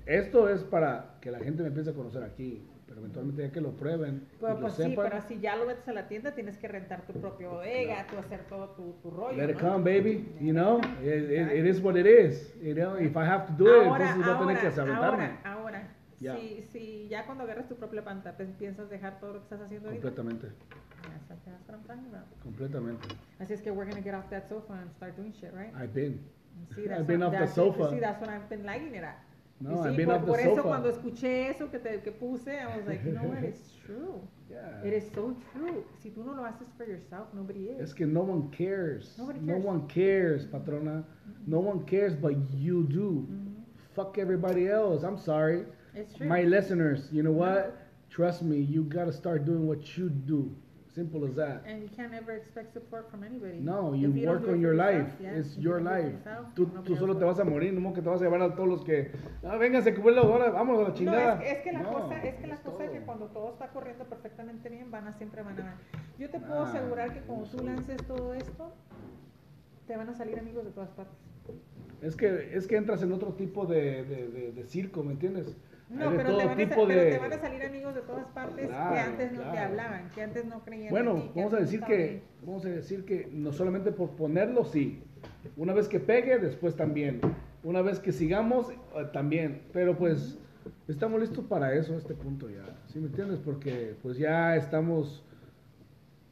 Esto 0.05 0.47
es 0.49 0.63
para 0.63 1.15
que 1.21 1.31
la 1.31 1.39
gente 1.39 1.63
me 1.63 1.69
empiece 1.69 1.89
a 1.89 1.93
conocer 1.93 2.21
aquí. 2.23 2.61
Pero 2.89 3.01
eventualmente 3.01 3.43
ya 3.43 3.51
que 3.51 3.61
lo 3.61 3.71
prueben, 3.75 4.27
y 4.33 4.37
Pero 4.41 4.53
lo 4.55 4.59
pues 4.61 4.73
sí, 4.73 4.81
sepan, 4.83 5.09
pero 5.09 5.21
si 5.21 5.39
ya 5.39 5.55
lo 5.55 5.65
metes 5.67 5.87
a 5.87 5.93
la 5.93 6.07
tienda, 6.07 6.33
tienes 6.33 6.57
que 6.57 6.67
rentar 6.67 7.03
tu 7.05 7.13
propio 7.13 7.51
bodega, 7.51 8.07
tú 8.09 8.17
hacer 8.17 8.45
todo 8.49 8.69
tu, 8.71 8.93
tu 9.03 9.11
rollo. 9.11 9.37
let 9.37 9.49
it 9.51 9.61
¿no? 9.61 9.73
come, 9.73 9.83
baby. 9.83 10.27
You 10.41 10.53
know, 10.53 10.79
it, 11.03 11.29
it- 11.29 11.51
it 11.59 11.65
is 11.67 11.79
what 11.81 11.95
it 11.95 12.07
is. 12.07 12.53
You 12.61 12.73
know, 12.73 12.97
if 12.97 13.15
I 13.15 13.25
have 13.25 13.45
to 13.45 13.53
do 13.53 13.67
it, 13.81 13.87
Ahora, 13.87 14.09
entonces 14.09 14.15
voy 14.15 14.23
a 14.23 14.39
tener 14.39 14.57
ahora, 14.57 14.61
que 14.73 14.81
aventarme. 14.81 15.23
ahora, 15.25 15.41
ahora. 15.43 15.87
Ya. 16.19 16.35
Si, 16.35 16.63
si 16.63 17.07
ya 17.07 17.25
cuando 17.25 17.43
agarres 17.45 17.67
tu 17.69 17.75
propia 17.75 18.03
planta 18.03 18.35
te 18.35 18.43
piensas 18.45 18.89
dejar 18.89 19.19
todo 19.21 19.33
lo 19.33 19.39
que 19.39 19.43
estás 19.43 19.61
haciendo 19.61 19.87
ahorita. 19.89 20.01
Completamente, 20.09 20.47
Yes, 20.47 21.27
that's 21.29 21.45
what 21.47 21.77
I'm 21.77 21.83
talking 21.83 22.07
about. 22.07 22.25
completamente. 22.43 23.07
Así 23.39 23.53
es 23.53 23.61
que 23.61 23.71
we're 23.71 23.89
gonna 23.89 24.01
get 24.03 24.13
off 24.15 24.27
that 24.31 24.49
sofa 24.49 24.73
and 24.73 24.91
start 24.91 25.15
doing 25.15 25.31
shit, 25.31 25.53
right? 25.53 25.71
I've 25.75 25.93
been. 25.93 26.19
See, 26.75 26.89
I've 26.89 27.05
been 27.07 27.21
what- 27.21 27.33
off 27.35 27.39
the 27.39 27.47
sofa. 27.47 27.89
See, 27.91 27.99
that's 27.99 28.19
what 28.19 28.29
I've 28.29 28.49
been 28.49 28.65
liking 28.65 28.95
it 28.95 29.03
at. 29.03 29.15
No, 29.61 29.71
Y 29.71 29.73
sí, 29.73 29.89
I've 29.89 29.97
been 29.97 30.07
por, 30.07 30.25
por 30.25 30.39
eso 30.39 30.63
cuando 30.63 30.89
escuché 30.89 31.49
eso 31.49 31.69
que, 31.69 31.79
te, 31.79 32.01
que 32.01 32.11
puse, 32.11 32.57
I 32.59 32.77
was 32.77 32.87
like, 32.87 33.03
you 33.03 33.11
know 33.11 33.27
what, 33.27 33.43
it's 33.43 33.73
true. 33.85 34.21
Yeah. 34.49 34.87
It 34.87 34.93
is 34.93 35.11
so 35.13 35.35
true. 35.53 35.83
Si 36.01 36.11
tú 36.11 36.23
no 36.23 36.33
lo 36.33 36.43
haces 36.45 36.67
for 36.77 36.87
yourself, 36.87 37.27
nobody 37.33 37.65
is. 37.65 37.89
Es 37.89 37.93
que 37.93 38.05
no 38.05 38.21
one 38.21 38.49
cares. 38.51 39.17
Nobody 39.17 39.39
No 39.41 39.57
one 39.57 39.87
cares, 39.87 40.45
patrona. 40.45 41.03
No 41.45 41.59
mm-hmm. 41.59 41.67
one 41.67 41.85
cares, 41.85 42.15
but 42.15 42.35
you 42.53 42.83
do. 42.83 43.27
Mm-hmm. 43.29 43.61
Fuck 43.95 44.17
everybody 44.17 44.69
else. 44.69 45.03
I'm 45.03 45.17
sorry. 45.17 45.65
It's 45.93 46.15
true. 46.15 46.27
My 46.27 46.43
listeners, 46.43 47.09
you 47.11 47.21
know 47.21 47.31
what? 47.31 47.75
Trust 48.09 48.41
me, 48.41 48.57
you 48.57 48.83
gotta 48.83 49.11
start 49.11 49.45
doing 49.45 49.67
what 49.67 49.97
you 49.97 50.09
do. 50.09 50.55
Simple 50.95 51.23
as 51.27 51.35
that. 51.35 51.63
And 51.67 51.83
you 51.83 51.89
can't 51.95 52.13
ever 52.15 52.31
expect 52.35 52.73
support 52.73 53.09
from 53.11 53.23
anybody. 53.23 53.59
No, 53.59 53.93
you 53.93 54.07
don't 54.07 54.25
work 54.25 54.47
on 54.49 54.59
your 54.59 54.73
yourself, 54.73 55.03
life. 55.07 55.15
yeah, 55.21 55.37
It's 55.37 55.55
you 55.55 55.61
your 55.69 55.81
life. 55.81 56.11
yourself, 56.13 56.53
Tú, 56.55 56.65
tú 56.83 56.95
solo 56.95 57.15
te 57.15 57.25
vas 57.25 57.39
a 57.39 57.45
morir, 57.45 57.73
no 57.73 57.93
que 57.93 58.01
te 58.01 58.09
vas 58.09 58.19
a 58.21 58.23
llevar 58.25 58.41
a 58.41 58.55
todos 58.55 58.67
los 58.67 58.83
que. 58.83 59.11
Ah, 59.43 59.55
vénganse, 59.57 59.93
cúbrelo 59.93 60.23
ahora, 60.23 60.49
vámonos 60.49 60.81
a 60.81 60.83
la 60.85 60.89
No, 60.89 60.95
chingada. 60.95 61.33
es, 61.35 61.39
que- 61.41 61.51
es 61.51 61.57
que 61.59 61.71
la 61.73 61.79
No, 61.83 61.93
cosa, 61.93 62.23
es 62.23 62.35
que 62.35 62.47
la 62.47 62.53
es 62.55 62.59
cosa 62.61 62.85
es 62.85 62.91
que 62.91 62.99
cuando 63.01 63.27
todo 63.27 63.49
está 63.51 63.67
corriendo 63.67 64.05
perfectamente 64.05 64.67
bien, 64.69 64.89
van 64.89 65.07
a 65.07 65.13
siempre 65.13 65.43
van 65.43 65.59
a 65.59 65.75
Yo 66.17 66.29
te 66.29 66.39
puedo 66.39 66.63
asegurar 66.63 67.13
que 67.13 67.19
cuando 67.21 67.45
tú 67.47 67.63
lances 67.63 67.97
todo 68.07 68.33
esto, 68.33 68.73
te 69.85 69.95
van 69.95 70.09
a 70.09 70.13
salir 70.15 70.39
amigos 70.39 70.65
de 70.65 70.71
todas 70.71 70.89
partes. 70.89 71.15
Es 72.01 72.15
que, 72.15 72.55
es 72.55 72.65
que 72.67 72.77
entras 72.77 73.03
en 73.03 73.11
otro 73.11 73.33
tipo 73.33 73.65
de, 73.65 74.03
de, 74.05 74.27
de, 74.27 74.51
de 74.53 74.63
circo, 74.63 75.03
¿me 75.03 75.11
entiendes? 75.13 75.55
No, 75.89 76.11
pero, 76.11 76.29
todo 76.29 76.37
te 76.37 76.45
van, 76.45 76.53
a, 76.53 76.57
tipo 76.57 76.87
pero 76.87 77.01
de. 77.01 77.11
te 77.11 77.17
van 77.17 77.33
a 77.33 77.39
salir 77.39 77.63
amigos 77.63 77.95
de 77.95 78.01
todas 78.01 78.27
partes 78.27 78.67
que 78.67 78.99
antes 78.99 79.31
no 79.31 79.51
te 79.51 79.57
hablaban, 79.57 80.09
que 80.13 80.21
antes 80.21 80.45
no 80.45 80.63
creían 80.63 80.87
en 80.87 80.91
Bueno, 80.91 81.15
ti, 81.15 81.31
vamos 81.35 81.53
a 81.53 81.57
decir 81.57 81.81
que, 81.81 82.21
vamos 82.43 82.65
a 82.65 82.69
decir 82.69 83.05
que 83.05 83.27
no 83.31 83.51
solamente 83.51 83.91
por 83.91 84.11
ponerlo, 84.11 84.65
sí. 84.65 85.01
Una 85.57 85.73
vez 85.73 85.87
que 85.87 85.99
pegue, 85.99 86.37
después 86.37 86.75
también. 86.75 87.21
Una 87.63 87.81
vez 87.81 87.99
que 87.99 88.11
sigamos, 88.11 88.69
eh, 88.69 88.75
también. 89.11 89.63
Pero 89.73 89.97
pues 89.97 90.37
estamos 90.87 91.19
listos 91.19 91.43
para 91.45 91.73
eso 91.73 91.95
a 91.95 91.97
este 91.97 92.13
punto 92.13 92.47
ya. 92.49 92.63
¿Sí 92.87 92.99
me 92.99 93.07
entiendes? 93.07 93.39
Porque 93.39 93.95
pues 94.03 94.17
ya 94.17 94.55
estamos 94.55 95.23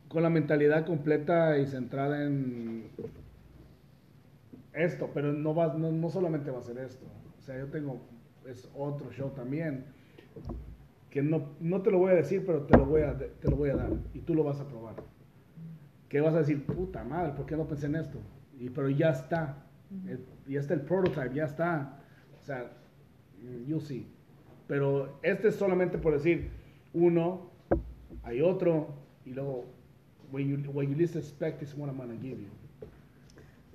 con 0.07 0.21
la 0.21 0.29
mentalidad 0.29 0.85
completa 0.85 1.57
y 1.57 1.65
centrada 1.65 2.23
en 2.23 2.89
esto, 4.73 5.09
pero 5.13 5.33
no 5.33 5.55
va, 5.55 5.73
no, 5.73 5.91
no 5.91 6.09
solamente 6.09 6.51
va 6.51 6.59
a 6.59 6.63
ser 6.63 6.77
esto. 6.77 7.05
O 7.39 7.41
sea, 7.41 7.57
yo 7.57 7.67
tengo 7.67 7.99
es 8.47 8.69
otro 8.75 9.11
show 9.11 9.29
también 9.31 9.85
que 11.09 11.21
no, 11.21 11.49
no 11.59 11.81
te 11.81 11.91
lo 11.91 11.99
voy 11.99 12.11
a 12.11 12.15
decir, 12.15 12.43
pero 12.45 12.63
te 12.63 12.77
lo 12.77 12.85
voy 12.85 13.01
a, 13.01 13.17
te 13.17 13.49
lo 13.49 13.55
voy 13.55 13.69
a 13.69 13.75
dar 13.75 13.89
y 14.13 14.19
tú 14.19 14.35
lo 14.35 14.43
vas 14.43 14.59
a 14.59 14.67
probar. 14.67 14.95
Que 16.09 16.21
vas 16.21 16.35
a 16.35 16.39
decir, 16.39 16.65
puta 16.65 17.03
madre, 17.03 17.33
¿por 17.33 17.45
qué 17.45 17.55
no 17.55 17.67
pensé 17.67 17.87
en 17.87 17.95
esto? 17.95 18.19
Y, 18.59 18.69
pero 18.69 18.89
ya 18.89 19.09
está, 19.09 19.67
Eh, 20.05 20.19
ya 20.47 20.59
está 20.59 20.73
el 20.73 20.81
prototype, 20.81 21.33
ya 21.33 21.45
está. 21.45 21.99
O 22.37 22.43
sea, 22.43 22.71
mm, 23.41 23.67
you'll 23.67 23.81
see. 23.81 24.05
Pero 24.67 25.17
este 25.21 25.47
es 25.49 25.55
solamente 25.55 25.97
por 25.97 26.13
decir, 26.13 26.49
uno, 26.93 27.51
hay 28.23 28.41
otro, 28.41 28.89
y 29.25 29.31
luego, 29.31 29.65
when 30.31 30.47
you, 30.49 30.71
what 30.71 30.83
you 30.83 30.95
least 30.95 31.15
expect 31.15 31.61
is 31.61 31.73
what 31.75 31.89
I'm 31.89 31.97
gonna 31.97 32.15
give 32.15 32.37
you. 32.37 32.49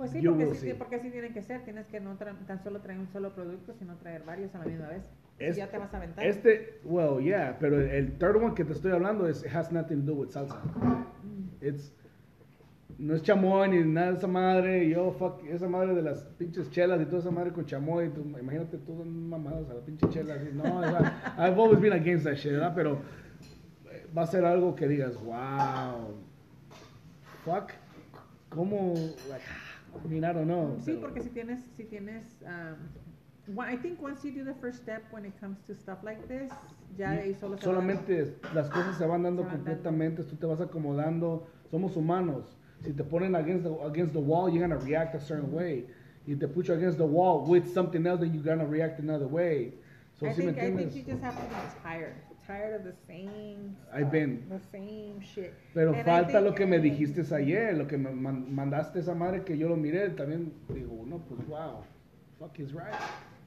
Pues 0.02 0.10
sí, 0.10 0.20
porque 0.20 0.46
sí, 0.46 0.54
see. 0.56 0.74
porque 0.74 0.98
sí 0.98 1.10
tienen 1.10 1.32
que 1.32 1.42
ser. 1.42 1.62
Tienes 1.62 1.86
que 1.86 2.00
no 2.00 2.16
tan 2.16 2.60
solo 2.64 2.80
traer 2.80 2.98
un 2.98 3.06
solo 3.06 3.32
producto, 3.32 3.72
sino 3.78 3.94
traer 3.98 4.24
varios 4.24 4.52
a 4.52 4.58
la 4.58 4.64
misma 4.64 4.88
vez. 4.88 5.08
Y 5.38 5.52
ya 5.52 5.68
te 5.68 5.78
vas 5.78 5.94
a 5.94 5.98
aventar. 5.98 6.26
Este, 6.26 6.80
well, 6.82 7.22
yeah, 7.22 7.56
pero 7.60 7.80
el 7.80 8.18
third 8.18 8.34
one 8.42 8.52
que 8.56 8.64
te 8.64 8.72
estoy 8.72 8.90
hablando 8.90 9.28
es, 9.28 9.44
it 9.44 9.54
has 9.54 9.70
nothing 9.70 10.04
to 10.04 10.12
do 10.12 10.14
with 10.18 10.30
salsa. 10.30 10.60
It's, 11.60 11.92
no 12.98 13.14
es 13.14 13.22
chamoy 13.22 13.68
ni 13.68 13.84
nada 13.84 14.10
de 14.10 14.18
esa 14.18 14.26
madre. 14.26 14.88
Yo, 14.88 15.12
fuck, 15.12 15.40
esa 15.44 15.68
madre 15.68 15.94
de 15.94 16.02
las 16.02 16.24
pinches 16.36 16.68
chelas 16.72 17.00
y 17.00 17.04
toda 17.04 17.18
esa 17.20 17.30
madre 17.30 17.52
con 17.52 17.64
chamoy. 17.64 18.08
tú- 18.08 18.22
imagínate 18.22 18.78
todas 18.78 19.06
mamadas 19.06 19.70
a 19.70 19.74
la 19.74 19.80
pinche 19.82 20.08
chela. 20.08 20.34
así. 20.34 20.48
No, 20.52 20.78
o 20.80 20.82
sea, 20.82 21.34
I've 21.38 21.56
always 21.60 21.80
been 21.80 21.92
against 21.92 22.24
that 22.24 22.34
shit, 22.34 22.54
¿verdad? 22.54 22.72
Pero 22.74 22.98
eh, 23.88 24.04
va 24.18 24.22
a 24.22 24.26
ser 24.26 24.44
algo 24.44 24.74
que 24.74 24.88
digas, 24.88 25.14
wow, 25.22 26.16
fuck, 27.44 27.70
¿cómo? 28.48 28.94
Like, 29.28 29.44
I 30.04 30.08
mean, 30.08 30.24
I 30.24 30.32
don't 30.32 30.46
know. 30.48 30.76
Sí, 30.80 30.92
pero- 30.94 31.00
porque 31.00 31.20
si 31.22 31.30
tienes, 31.30 31.60
si 31.76 31.84
tienes, 31.84 32.24
um, 32.46 33.58
I 33.58 33.76
think 33.76 34.00
once 34.00 34.24
you 34.24 34.32
do 34.32 34.44
the 34.44 34.54
first 34.60 34.78
step 34.82 35.02
when 35.10 35.24
it 35.24 35.32
comes 35.40 35.58
to 35.66 35.74
stuff 35.74 36.02
like 36.02 36.26
this, 36.28 36.50
ya 36.96 37.10
de 37.12 37.22
ahí 37.22 37.34
solo 37.34 37.56
dando. 37.56 37.64
Solamente 37.64 38.34
las 38.54 38.68
cosas 38.70 38.96
se 38.96 39.06
van 39.06 39.22
dando 39.22 39.42
Se 39.42 39.48
van 39.48 39.64
dando. 39.64 39.70
completamente, 39.72 40.22
tú 40.24 40.36
te 40.36 40.46
vas 40.46 40.60
acomodando, 40.60 41.46
somos 41.70 41.96
humanos. 41.96 42.56
Si 42.84 42.92
te 42.92 43.04
ponen 43.04 43.34
against 43.36 43.64
the, 43.64 43.72
against 43.84 44.12
the 44.12 44.20
wall, 44.20 44.48
you're 44.48 44.66
gonna 44.66 44.80
react 44.84 45.14
a 45.14 45.20
certain 45.20 45.52
way. 45.52 45.86
Y 46.26 46.34
te 46.36 46.46
put 46.46 46.66
you 46.68 46.74
against 46.74 46.98
the 46.98 47.04
wall 47.06 47.44
with 47.48 47.66
something 47.72 48.06
else, 48.06 48.20
then 48.20 48.32
you're 48.32 48.42
gonna 48.44 48.64
react 48.66 48.98
another 49.00 49.26
way. 49.26 49.74
So, 50.14 50.26
I 50.26 50.30
¿sí 50.34 50.38
me 50.44 50.52
think, 50.52 50.58
I 50.58 50.76
think 50.76 50.94
you 50.94 51.02
just 51.02 51.22
have 51.22 51.34
to 51.36 51.42
be 51.42 51.54
tired, 51.82 52.14
tired 52.46 52.74
of 52.74 52.84
the 52.84 52.94
same. 53.06 53.76
I've 53.92 54.00
stuff, 54.02 54.12
been. 54.12 54.48
the 54.48 54.58
same 54.70 55.20
shit. 55.20 55.52
Pero 55.74 55.92
And 55.94 56.04
falta 56.04 56.32
think- 56.32 56.44
lo 56.44 56.54
que 56.54 56.66
me 56.66 56.78
dijiste 56.78 57.22
ayer, 57.34 57.76
lo 57.76 57.86
que 57.86 57.96
me 57.98 58.10
man- 58.10 58.54
mandaste 58.54 58.98
esa 59.00 59.14
madre 59.14 59.44
que 59.44 59.56
yo 59.56 59.68
lo 59.68 59.76
miré, 59.76 60.10
también 60.10 60.52
digo, 60.68 61.04
no, 61.06 61.18
pues 61.18 61.46
wow, 61.48 61.82
fuck 62.38 62.58
is 62.58 62.72
right. 62.72 62.94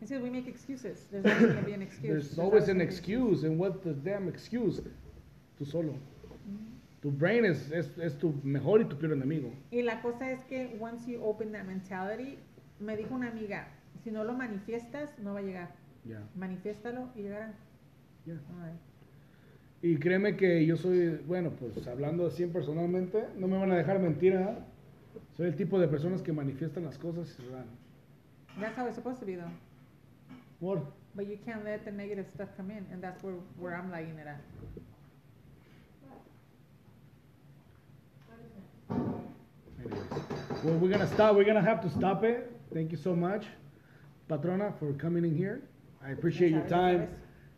It 0.01 0.09
says 0.09 0.22
we 0.22 0.30
make 0.30 0.47
excuses. 0.47 1.07
There's 1.09 1.26
always 1.26 1.45
going 1.53 1.57
to 1.57 1.65
be 1.65 1.73
an 1.73 1.81
excuse. 1.81 2.09
There's 2.11 2.39
always 2.39 2.63
an 2.63 2.77
gonna 2.77 2.84
be 2.84 2.84
excuse, 2.85 3.43
and 3.45 3.57
what's 3.57 3.80
the 3.84 3.93
damn 3.93 4.27
excuse? 4.27 4.81
Tú 5.57 5.65
solo. 5.65 5.93
Mm-hmm. 5.93 7.01
Tu 7.01 7.11
brain 7.11 7.45
es, 7.45 7.72
es, 7.72 7.97
es 7.97 8.17
tu 8.17 8.34
mejor 8.43 8.81
y 8.81 8.85
tu 8.85 8.97
peor 8.97 9.13
enemigo. 9.13 9.51
Y 9.72 9.81
la 9.84 10.01
cosa 10.01 10.30
es 10.31 10.43
que 10.45 10.76
once 10.80 11.05
you 11.07 11.22
open 11.23 11.51
that 11.53 11.65
mentality, 11.65 12.38
me 12.80 12.97
dijo 12.97 13.15
una 13.15 13.30
amiga, 13.30 13.67
si 14.03 14.11
no 14.11 14.23
lo 14.23 14.34
manifiestas, 14.34 15.17
no 15.19 15.34
va 15.34 15.39
a 15.39 15.43
llegar. 15.43 15.69
Ya. 16.03 16.22
Manifiéstalo 16.35 17.09
y 17.15 17.22
llegará. 17.23 17.53
ya. 18.26 18.34
Alright. 18.34 18.80
Y 19.85 19.97
créeme 19.97 20.35
que 20.35 20.65
yo 20.65 20.77
soy, 20.77 21.21
bueno, 21.27 21.51
pues 21.51 21.85
hablando 21.85 22.25
así 22.25 22.47
personalmente, 22.47 23.27
no 23.37 23.47
me 23.47 23.55
van 23.55 23.71
a 23.71 23.75
dejar 23.75 23.99
mentir, 23.99 24.33
¿eh? 24.33 24.55
Soy 25.37 25.45
el 25.45 25.55
tipo 25.55 25.79
de 25.79 25.87
personas 25.87 26.23
que 26.23 26.33
manifiestan 26.33 26.85
las 26.85 26.97
cosas 26.97 27.29
y 27.29 27.43
se 27.43 27.51
dan. 27.51 27.65
That's 28.59 28.75
how 28.75 28.87
it's 28.87 28.95
supposed 28.95 29.19
to 29.19 29.27
be, 29.27 29.35
though. 29.35 30.81
But 31.13 31.27
you 31.27 31.37
can't 31.45 31.63
let 31.63 31.85
the 31.85 31.91
negative 31.91 32.25
stuff 32.33 32.49
come 32.57 32.71
in, 32.71 32.87
and 32.91 32.99
that's 32.99 33.21
where, 33.21 33.35
where 33.59 33.75
I'm 33.75 33.91
liking 33.91 34.17
it 34.17 34.25
at. 34.25 34.41
Well, 40.63 40.79
we're 40.79 40.89
gonna 40.89 41.05
stop. 41.13 41.35
We're 41.35 41.45
gonna 41.45 41.61
have 41.61 41.83
to 41.83 41.91
stop 41.91 42.23
it. 42.23 42.51
Thank 42.73 42.91
you 42.91 42.97
so 42.97 43.15
much, 43.15 43.45
Patrona, 44.27 44.73
for 44.79 44.93
coming 44.93 45.25
in 45.25 45.37
here. 45.37 45.61
I 46.03 46.09
appreciate 46.09 46.53
your 46.53 46.67
time. 46.67 47.07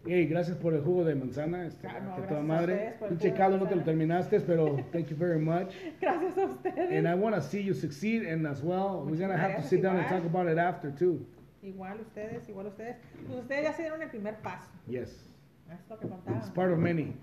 Hey, 0.08 0.26
gracias 0.28 0.58
por 0.58 0.74
el 0.74 0.82
jugo 0.82 1.04
de 1.04 1.16
manzana. 1.16 1.66
Este, 1.66 1.88
Ah, 1.88 2.00
no, 2.00 2.24
toda 2.28 2.40
a 2.40 2.44
madre. 2.44 2.96
de 3.10 3.34
caldo 3.34 3.58
no 3.58 3.68
te 3.68 3.76
lo 3.76 3.84
terminaste, 3.84 4.40
pero 4.42 4.76
thank 4.92 5.08
you 5.08 5.18
very 5.18 5.40
much. 5.40 5.74
Gracias 6.02 6.38
a 6.38 6.46
ustedes. 6.46 6.92
And 6.92 7.08
I 7.08 7.14
want 7.16 7.36
to 7.36 7.42
see 7.42 7.62
you 7.62 7.74
succeed, 7.74 8.24
and 8.26 8.46
as 8.48 8.62
well, 8.64 9.00
we're 9.02 9.12
Muchas 9.12 9.20
gonna 9.22 9.38
have 9.38 9.56
to 9.58 9.64
sit 9.64 9.82
down 9.82 9.98
and 9.98 10.06
igual. 10.06 10.22
talk 10.22 10.26
about 10.26 10.48
it 10.48 10.58
after 10.58 10.92
too. 10.92 11.26
Igual 11.62 12.00
ustedes, 12.02 12.48
igual 12.48 12.68
ustedes. 12.68 12.96
Pues 13.28 13.40
ustedes 13.42 13.64
ya 13.64 13.74
se 13.74 13.82
dieron 13.84 14.02
el 14.02 14.10
primer 14.10 14.36
paso. 14.42 14.70
Yes, 14.88 15.30
Es 15.70 15.90
lo 15.90 15.98
que 16.00 16.08
contaba. 16.08 16.38
it's 16.38 16.50
part 16.52 16.72
of 16.72 16.80
many. 16.80 17.14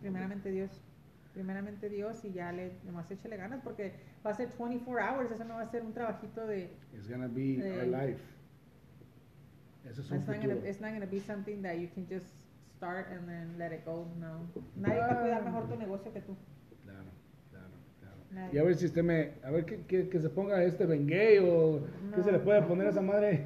Primeramente 0.00 0.50
Dios. 0.50 0.70
Primeramente 1.32 1.88
Dios 1.88 2.22
y 2.26 2.32
ya 2.32 2.52
le, 2.52 2.72
nomás 2.84 3.10
échale 3.10 3.38
ganas 3.38 3.60
porque 3.64 3.92
va 4.26 4.32
a 4.32 4.34
ser 4.34 4.48
24 4.58 5.00
hours, 5.00 5.30
eso 5.30 5.44
no 5.44 5.54
va 5.54 5.62
a 5.62 5.70
ser 5.70 5.82
un 5.82 5.94
trabajito 5.94 6.46
de... 6.46 6.68
It's 6.92 7.08
gonna 7.08 7.28
be 7.28 7.56
our 7.62 7.84
Eh, 7.84 7.86
life. 7.86 8.20
Ese 9.88 10.00
es 10.00 10.10
un 10.10 10.18
It's 10.18 10.26
not, 10.28 10.36
gonna, 10.40 10.54
it's 10.68 10.80
not 10.80 10.92
gonna 10.92 11.06
be 11.06 11.20
something 11.20 11.62
that 11.62 11.76
you 11.78 11.88
can 11.94 12.06
just 12.08 12.26
start 12.76 13.08
and 13.10 13.28
then 13.28 13.56
let 13.58 13.72
it 13.72 13.84
go, 13.84 14.06
no. 14.20 14.46
Nadie 14.76 14.98
va 14.98 15.06
a 15.10 15.20
cuidar 15.20 15.44
mejor 15.44 15.68
tu 15.68 15.76
negocio 15.76 16.12
que 16.12 16.20
tú. 16.20 16.36
Claro, 16.84 17.04
claro, 17.50 17.68
claro. 18.00 18.16
Nadie. 18.32 18.54
Y 18.54 18.58
a 18.58 18.64
ver 18.64 18.74
si 18.76 18.86
usted 18.86 19.02
me, 19.02 19.32
a 19.44 19.50
ver 19.50 19.64
que, 19.64 19.82
que, 19.86 20.08
que 20.08 20.18
se 20.20 20.28
ponga 20.30 20.62
este 20.64 20.86
Bengay 20.86 21.38
o 21.38 21.80
qué 22.14 22.22
se 22.22 22.32
le 22.32 22.38
No. 22.38 22.44
puede 22.44 22.62
poner 22.62 22.86
a 22.86 22.90
esa 22.90 23.02
madre 23.02 23.44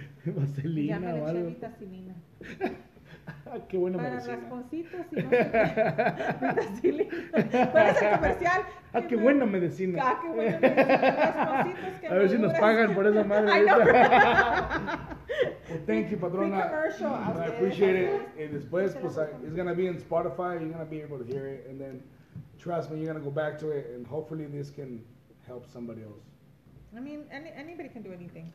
vaselina 0.26 0.96
Llámale 0.98 1.20
o 1.22 1.26
algo. 1.26 1.50
Chelita 3.46 3.52
Silina. 3.52 3.52
Ah, 3.52 3.58
qué 3.68 3.78
buena 3.78 3.96
Para 3.98 4.10
medicina. 4.10 4.36
rasponcitos 4.36 5.06
y 5.12 5.16
no 5.22 5.30
sé 5.30 5.50
qué. 5.52 6.46
Vitacilina. 6.46 7.70
¿Cuál 7.72 7.86
es 7.88 8.02
el 8.02 8.10
comercial? 8.10 8.62
Ah, 8.92 9.02
qué 9.08 9.16
buena 9.16 9.46
medicina. 9.46 9.98
Ah, 10.02 10.18
qué 10.22 10.28
buena 10.28 10.58
medicina. 10.58 11.98
Que 12.00 12.06
A 12.08 12.14
ver 12.14 12.28
si 12.30 12.38
nos 12.38 12.52
pagan 12.54 12.94
por 12.94 13.06
esa 13.06 13.24
madre. 13.24 13.50
I 13.52 13.64
know. 13.64 13.78
Well, 15.68 15.80
thank 15.84 16.10
you, 16.10 16.16
patrona. 16.16 16.60
Free 16.62 16.70
commercial. 16.70 17.12
A 17.12 17.44
I 17.44 17.46
appreciate 17.48 17.96
it. 17.96 18.08
a 18.38 18.42
Y 18.42 18.46
después, 18.46 18.94
pues, 19.00 19.18
it's 19.44 19.54
gonna 19.54 19.74
be 19.74 19.86
in 19.88 19.98
Spotify. 19.98 20.58
You're 20.60 20.70
gonna 20.70 20.84
be 20.86 21.02
able 21.02 21.18
to 21.18 21.24
hear 21.24 21.46
it, 21.46 21.66
and 21.68 21.78
then 21.78 22.02
trust 22.58 22.90
me, 22.90 22.98
you're 23.00 23.12
gonna 23.12 23.22
go 23.24 23.30
back 23.32 23.58
to 23.58 23.70
it, 23.70 23.90
and 23.94 24.06
hopefully 24.06 24.46
this 24.46 24.70
can 24.70 25.04
help 25.46 25.66
somebody 25.66 26.02
else. 26.04 26.22
I 26.96 27.00
mean, 27.00 27.24
any, 27.30 27.50
anybody 27.50 27.88
can 27.90 28.02
do 28.02 28.12
anything. 28.12 28.50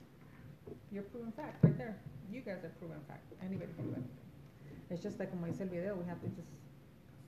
You're 0.92 1.04
proven 1.04 1.32
fact 1.34 1.64
right 1.64 1.78
there. 1.78 1.98
You 2.32 2.42
guys 2.42 2.64
are 2.64 2.72
proven 2.80 2.98
fact. 3.08 3.32
Anybody 3.46 3.74
can 3.76 3.86
do 3.86 3.94
anything. 3.94 4.18
It's 4.92 5.02
just 5.02 5.20
like 5.20 5.32
como 5.32 5.48
dice 5.48 5.62
el 5.62 5.70
video, 5.70 5.96
we 5.96 6.06
have 6.06 6.20
to 6.20 6.28
just 6.28 6.50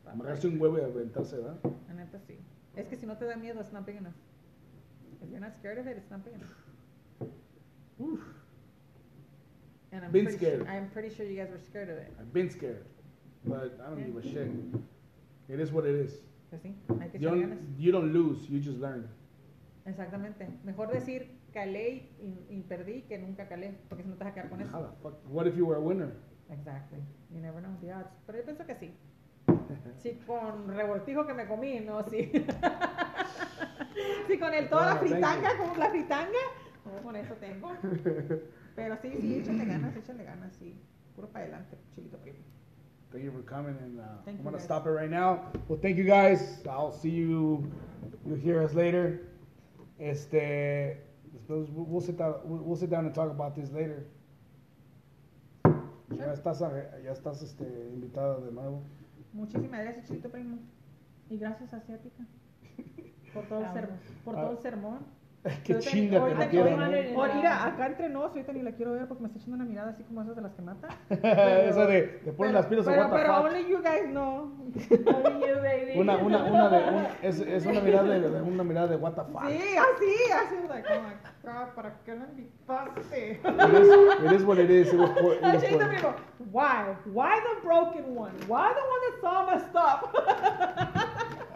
stop. 0.01 0.13
Amarrarse 0.13 0.47
un 0.47 0.59
huevo 0.59 0.77
y 0.77 0.81
aventarse, 0.81 1.37
¿verdad? 1.37 1.57
La 1.87 1.93
neta 1.93 2.19
sí. 2.19 2.35
Es 2.75 2.87
que 2.87 2.97
si 2.97 3.05
no 3.05 3.15
te 3.15 3.25
da 3.25 3.37
miedo, 3.37 3.61
it's 3.61 3.71
not 3.71 3.85
big 3.85 3.95
enough. 3.95 4.15
If 5.21 5.29
you're 5.29 5.39
not 5.39 5.55
scared 5.55 5.77
of 5.77 5.87
it, 5.87 5.95
it's 5.97 6.11
not 6.11 6.25
big 6.25 6.33
enough. 6.33 7.31
Oof. 8.01 8.19
And 9.93 10.03
I'm 10.03 10.11
Been 10.11 10.25
pretty 10.25 10.37
scared. 10.37 10.59
Sure, 10.59 10.69
I'm 10.69 10.89
pretty 10.89 11.15
sure 11.15 11.25
you 11.25 11.37
guys 11.37 11.51
were 11.51 11.59
scared 11.69 11.89
of 11.89 11.97
it. 11.97 12.11
I've 12.19 12.33
been 12.33 12.49
scared, 12.49 12.83
but 13.45 13.79
I 13.79 13.89
don't 13.89 14.03
give 14.03 14.17
a 14.17 14.21
shit. 14.21 14.51
It 15.47 15.59
is 15.61 15.71
what 15.71 15.85
it 15.85 15.95
is. 15.95 16.19
Pues 16.49 16.61
sí, 16.61 16.75
hay 16.99 17.09
que 17.09 17.19
You 17.19 17.29
don't, 17.29 17.75
you 17.77 17.91
don't 17.93 18.11
lose, 18.11 18.49
you 18.49 18.59
just 18.59 18.79
learn. 18.79 19.07
Exactamente. 19.85 20.49
Mejor 20.65 20.91
decir 20.91 21.29
calé 21.53 22.09
y, 22.19 22.45
y 22.49 22.61
perdí 22.63 23.03
que 23.07 23.17
nunca 23.19 23.47
calé, 23.47 23.77
porque 23.87 24.03
si 24.03 24.09
no 24.09 24.15
te 24.15 24.25
vas 24.25 24.31
a 24.31 24.35
quedar 24.35 24.49
con 24.49 24.59
eso. 24.59 24.95
What 25.29 25.47
if 25.47 25.55
you 25.55 25.65
were 25.65 25.77
a 25.77 25.81
winner? 25.81 26.11
Exactly. 26.49 26.99
You 27.33 27.39
never 27.41 27.61
know 27.61 27.75
the 27.81 27.91
odds. 27.93 28.11
Pero 28.25 28.37
yo 28.39 28.45
pienso 28.45 28.65
que 28.65 28.75
sí. 28.75 28.93
Sí, 29.97 30.19
con 30.25 30.67
revoltijo 30.75 31.25
que 31.25 31.33
me 31.33 31.45
comí, 31.47 31.79
no, 31.79 32.03
sí. 32.03 32.31
sí, 34.27 34.39
con 34.39 34.53
el 34.53 34.69
toda 34.69 34.93
la 34.93 34.95
fritanga, 34.97 35.57
como 35.57 35.75
la 35.75 35.89
fritanga, 35.89 36.39
no, 36.85 37.01
con 37.03 37.15
eso 37.15 37.33
tengo. 37.35 37.71
Pero 38.75 38.97
sí, 39.01 39.11
sí, 39.19 39.37
échale 39.39 39.65
ganas, 39.65 39.95
échale 39.95 40.23
ganas, 40.23 40.53
sí. 40.55 40.75
Puro 41.15 41.27
para 41.29 41.45
adelante, 41.45 41.77
chilito 41.93 42.17
primo. 42.17 42.39
Thank 43.11 43.23
you 43.25 43.31
for 43.31 43.43
coming, 43.43 43.77
and 43.77 43.99
uh, 43.99 44.03
Thank 44.25 44.39
I'm 44.39 44.43
gonna 44.43 44.57
guys. 44.57 44.63
stop 44.65 44.87
it 44.87 44.89
right 44.89 45.09
now. 45.09 45.51
Well, 45.67 45.77
thank 45.79 45.97
you 45.97 46.03
guys. 46.03 46.61
I'll 46.67 46.91
see 46.91 47.11
you. 47.11 47.71
You'll 48.25 48.39
hear 48.39 48.63
us 48.63 48.73
later. 48.73 49.21
Este, 49.99 50.97
we'll 51.47 52.01
sit 52.01 52.17
down. 52.17 52.35
We'll 52.43 52.75
sit 52.75 52.89
down 52.89 53.05
and 53.05 53.13
talk 53.13 53.29
about 53.29 53.55
this 53.55 53.69
later. 53.71 54.07
Ya 56.09 56.33
estás, 56.33 56.59
ya 56.59 57.11
estás 57.11 57.41
este, 57.41 57.89
invitada 57.93 58.39
de 58.39 58.51
nuevo. 58.51 58.83
Muchísimas 59.33 59.81
gracias, 59.81 60.05
chilito 60.07 60.29
primo. 60.29 60.57
Y 61.29 61.37
gracias, 61.37 61.73
asiática. 61.73 62.25
Por 63.33 63.47
todo 63.47 63.59
el, 63.65 63.73
ser- 63.73 63.89
por 64.23 64.35
todo 64.35 64.51
el 64.51 64.57
sermón. 64.59 64.99
Qué 65.65 65.73
Ahorita- 65.73 65.91
chinga 65.91 66.25
que 66.25 66.35
ni- 66.35 66.45
quiero, 66.47 66.69
¿no? 66.77 66.85
ahorita- 66.85 67.35
mira, 67.35 67.65
acá 67.65 67.87
entre 67.87 68.07
nos, 68.07 68.29
ahorita 68.31 68.53
ni 68.53 68.61
la 68.61 68.71
quiero 68.71 68.93
ver 68.93 69.07
porque 69.07 69.23
me 69.23 69.27
está 69.27 69.39
echando 69.39 69.55
una 69.57 69.65
mirada 69.65 69.89
así 69.89 70.01
como 70.03 70.21
esas 70.21 70.37
de 70.37 70.41
las 70.41 70.53
que 70.53 70.61
matan. 70.61 70.89
Esa 71.09 71.85
de, 71.85 72.01
te 72.23 72.31
ponen 72.31 72.35
Pero- 72.37 72.51
las 72.53 72.65
pilas 72.67 72.87
a 72.87 72.91
pero, 72.91 73.01
what 73.03 73.09
the 73.09 73.15
pero 73.17 73.33
fuck. 73.35 73.45
only 73.45 73.69
you 73.69 73.81
guys 73.81 74.05
know. 74.09 74.51
Only 74.71 75.47
you, 75.47 75.55
baby. 75.61 75.99
Una, 75.99 76.15
una, 76.17 76.43
una 76.45 76.69
de, 76.69 76.89
un- 76.91 77.07
es, 77.21 77.39
es 77.41 77.65
una 77.65 77.81
mirada 77.81 78.03
de, 78.09 78.21
de- 78.21 78.41
una 78.41 78.63
mirada 78.63 78.87
de 78.87 78.95
what 78.95 79.13
the 79.15 79.23
fuck. 79.33 79.45
Sí, 79.47 79.57
así, 79.77 80.31
así, 80.31 80.55
like, 80.69 80.87
oh 80.93 81.01
my 81.01 81.13
god, 81.43 81.67
¿para 81.75 81.93
qué 82.05 82.15
me 82.15 82.25
invitaste? 82.25 83.31
It 83.33 83.73
is, 83.81 84.25
it 84.25 84.31
is 84.31 84.43
what 84.45 84.57
it 84.59 84.69
is. 84.69 84.93
It 84.93 84.99
was 84.99 85.09
por, 85.09 85.33
it 85.33 85.41
was 85.41 85.61
Chito 85.61 85.77
por- 85.77 85.87
primo, 85.89 86.13
why? 86.53 86.95
Why 87.13 87.39
the 87.41 87.61
broken 87.67 88.15
one? 88.15 88.31
Why 88.47 88.71
the 88.73 88.79
one 88.79 89.01
that's 89.11 89.23
all 89.25 89.45
messed 89.45 89.75
up? 89.75 91.09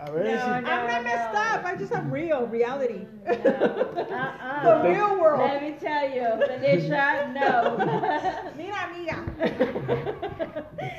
A 0.07 0.11
ver 0.11 0.23
No, 0.25 0.31
si. 0.31 0.47
no. 0.47 0.53
I'm 0.55 0.63
not 0.87 1.03
messed 1.03 1.35
up. 1.35 1.65
I 1.65 1.75
just 1.77 1.93
have 1.93 2.09
real 2.11 2.47
reality. 2.47 3.05
No. 3.25 3.33
Uh-uh. 3.33 4.63
The 4.63 4.81
Thank- 4.83 4.97
real 4.97 5.19
world. 5.19 5.41
Let 5.41 5.61
me 5.61 5.71
tell 5.79 6.09
you, 6.09 6.23
Tanisha, 6.47 7.33
no. 7.33 7.77
Mira, 8.57 8.75
amiga. 8.87 9.17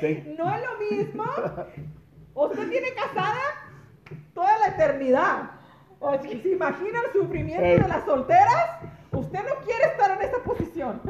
Thank- 0.01 0.37
No 0.37 0.49
es 0.53 0.61
lo 0.61 0.77
mismo. 0.91 1.25
Usted 2.35 2.69
tiene 2.69 2.93
casada 2.93 3.41
toda 4.33 4.57
la 4.59 4.67
eternidad. 4.67 5.51
O 5.99 6.17
si 6.21 6.39
se 6.41 6.49
imagina 6.51 6.99
el 7.07 7.11
sufrimiento 7.11 7.65
Ey. 7.65 7.79
de 7.79 7.87
las 7.87 8.05
solteras, 8.05 8.79
usted 9.11 9.39
no 9.43 9.55
quiere 9.65 9.85
estar 9.85 10.11
en 10.11 10.21
esa 10.21 10.37
posición. 10.43 11.01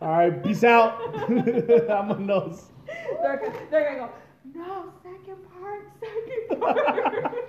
All 0.00 0.16
right, 0.18 0.42
peace 0.42 0.64
out. 0.64 0.94
Vámonos. 1.88 2.70
They're, 3.22 3.40
they're 3.70 3.84
gonna 3.84 3.98
go, 4.00 4.10
no, 4.54 4.92
Second 5.32 5.48
part, 5.50 5.82
second 6.00 6.60
part. 6.60 7.44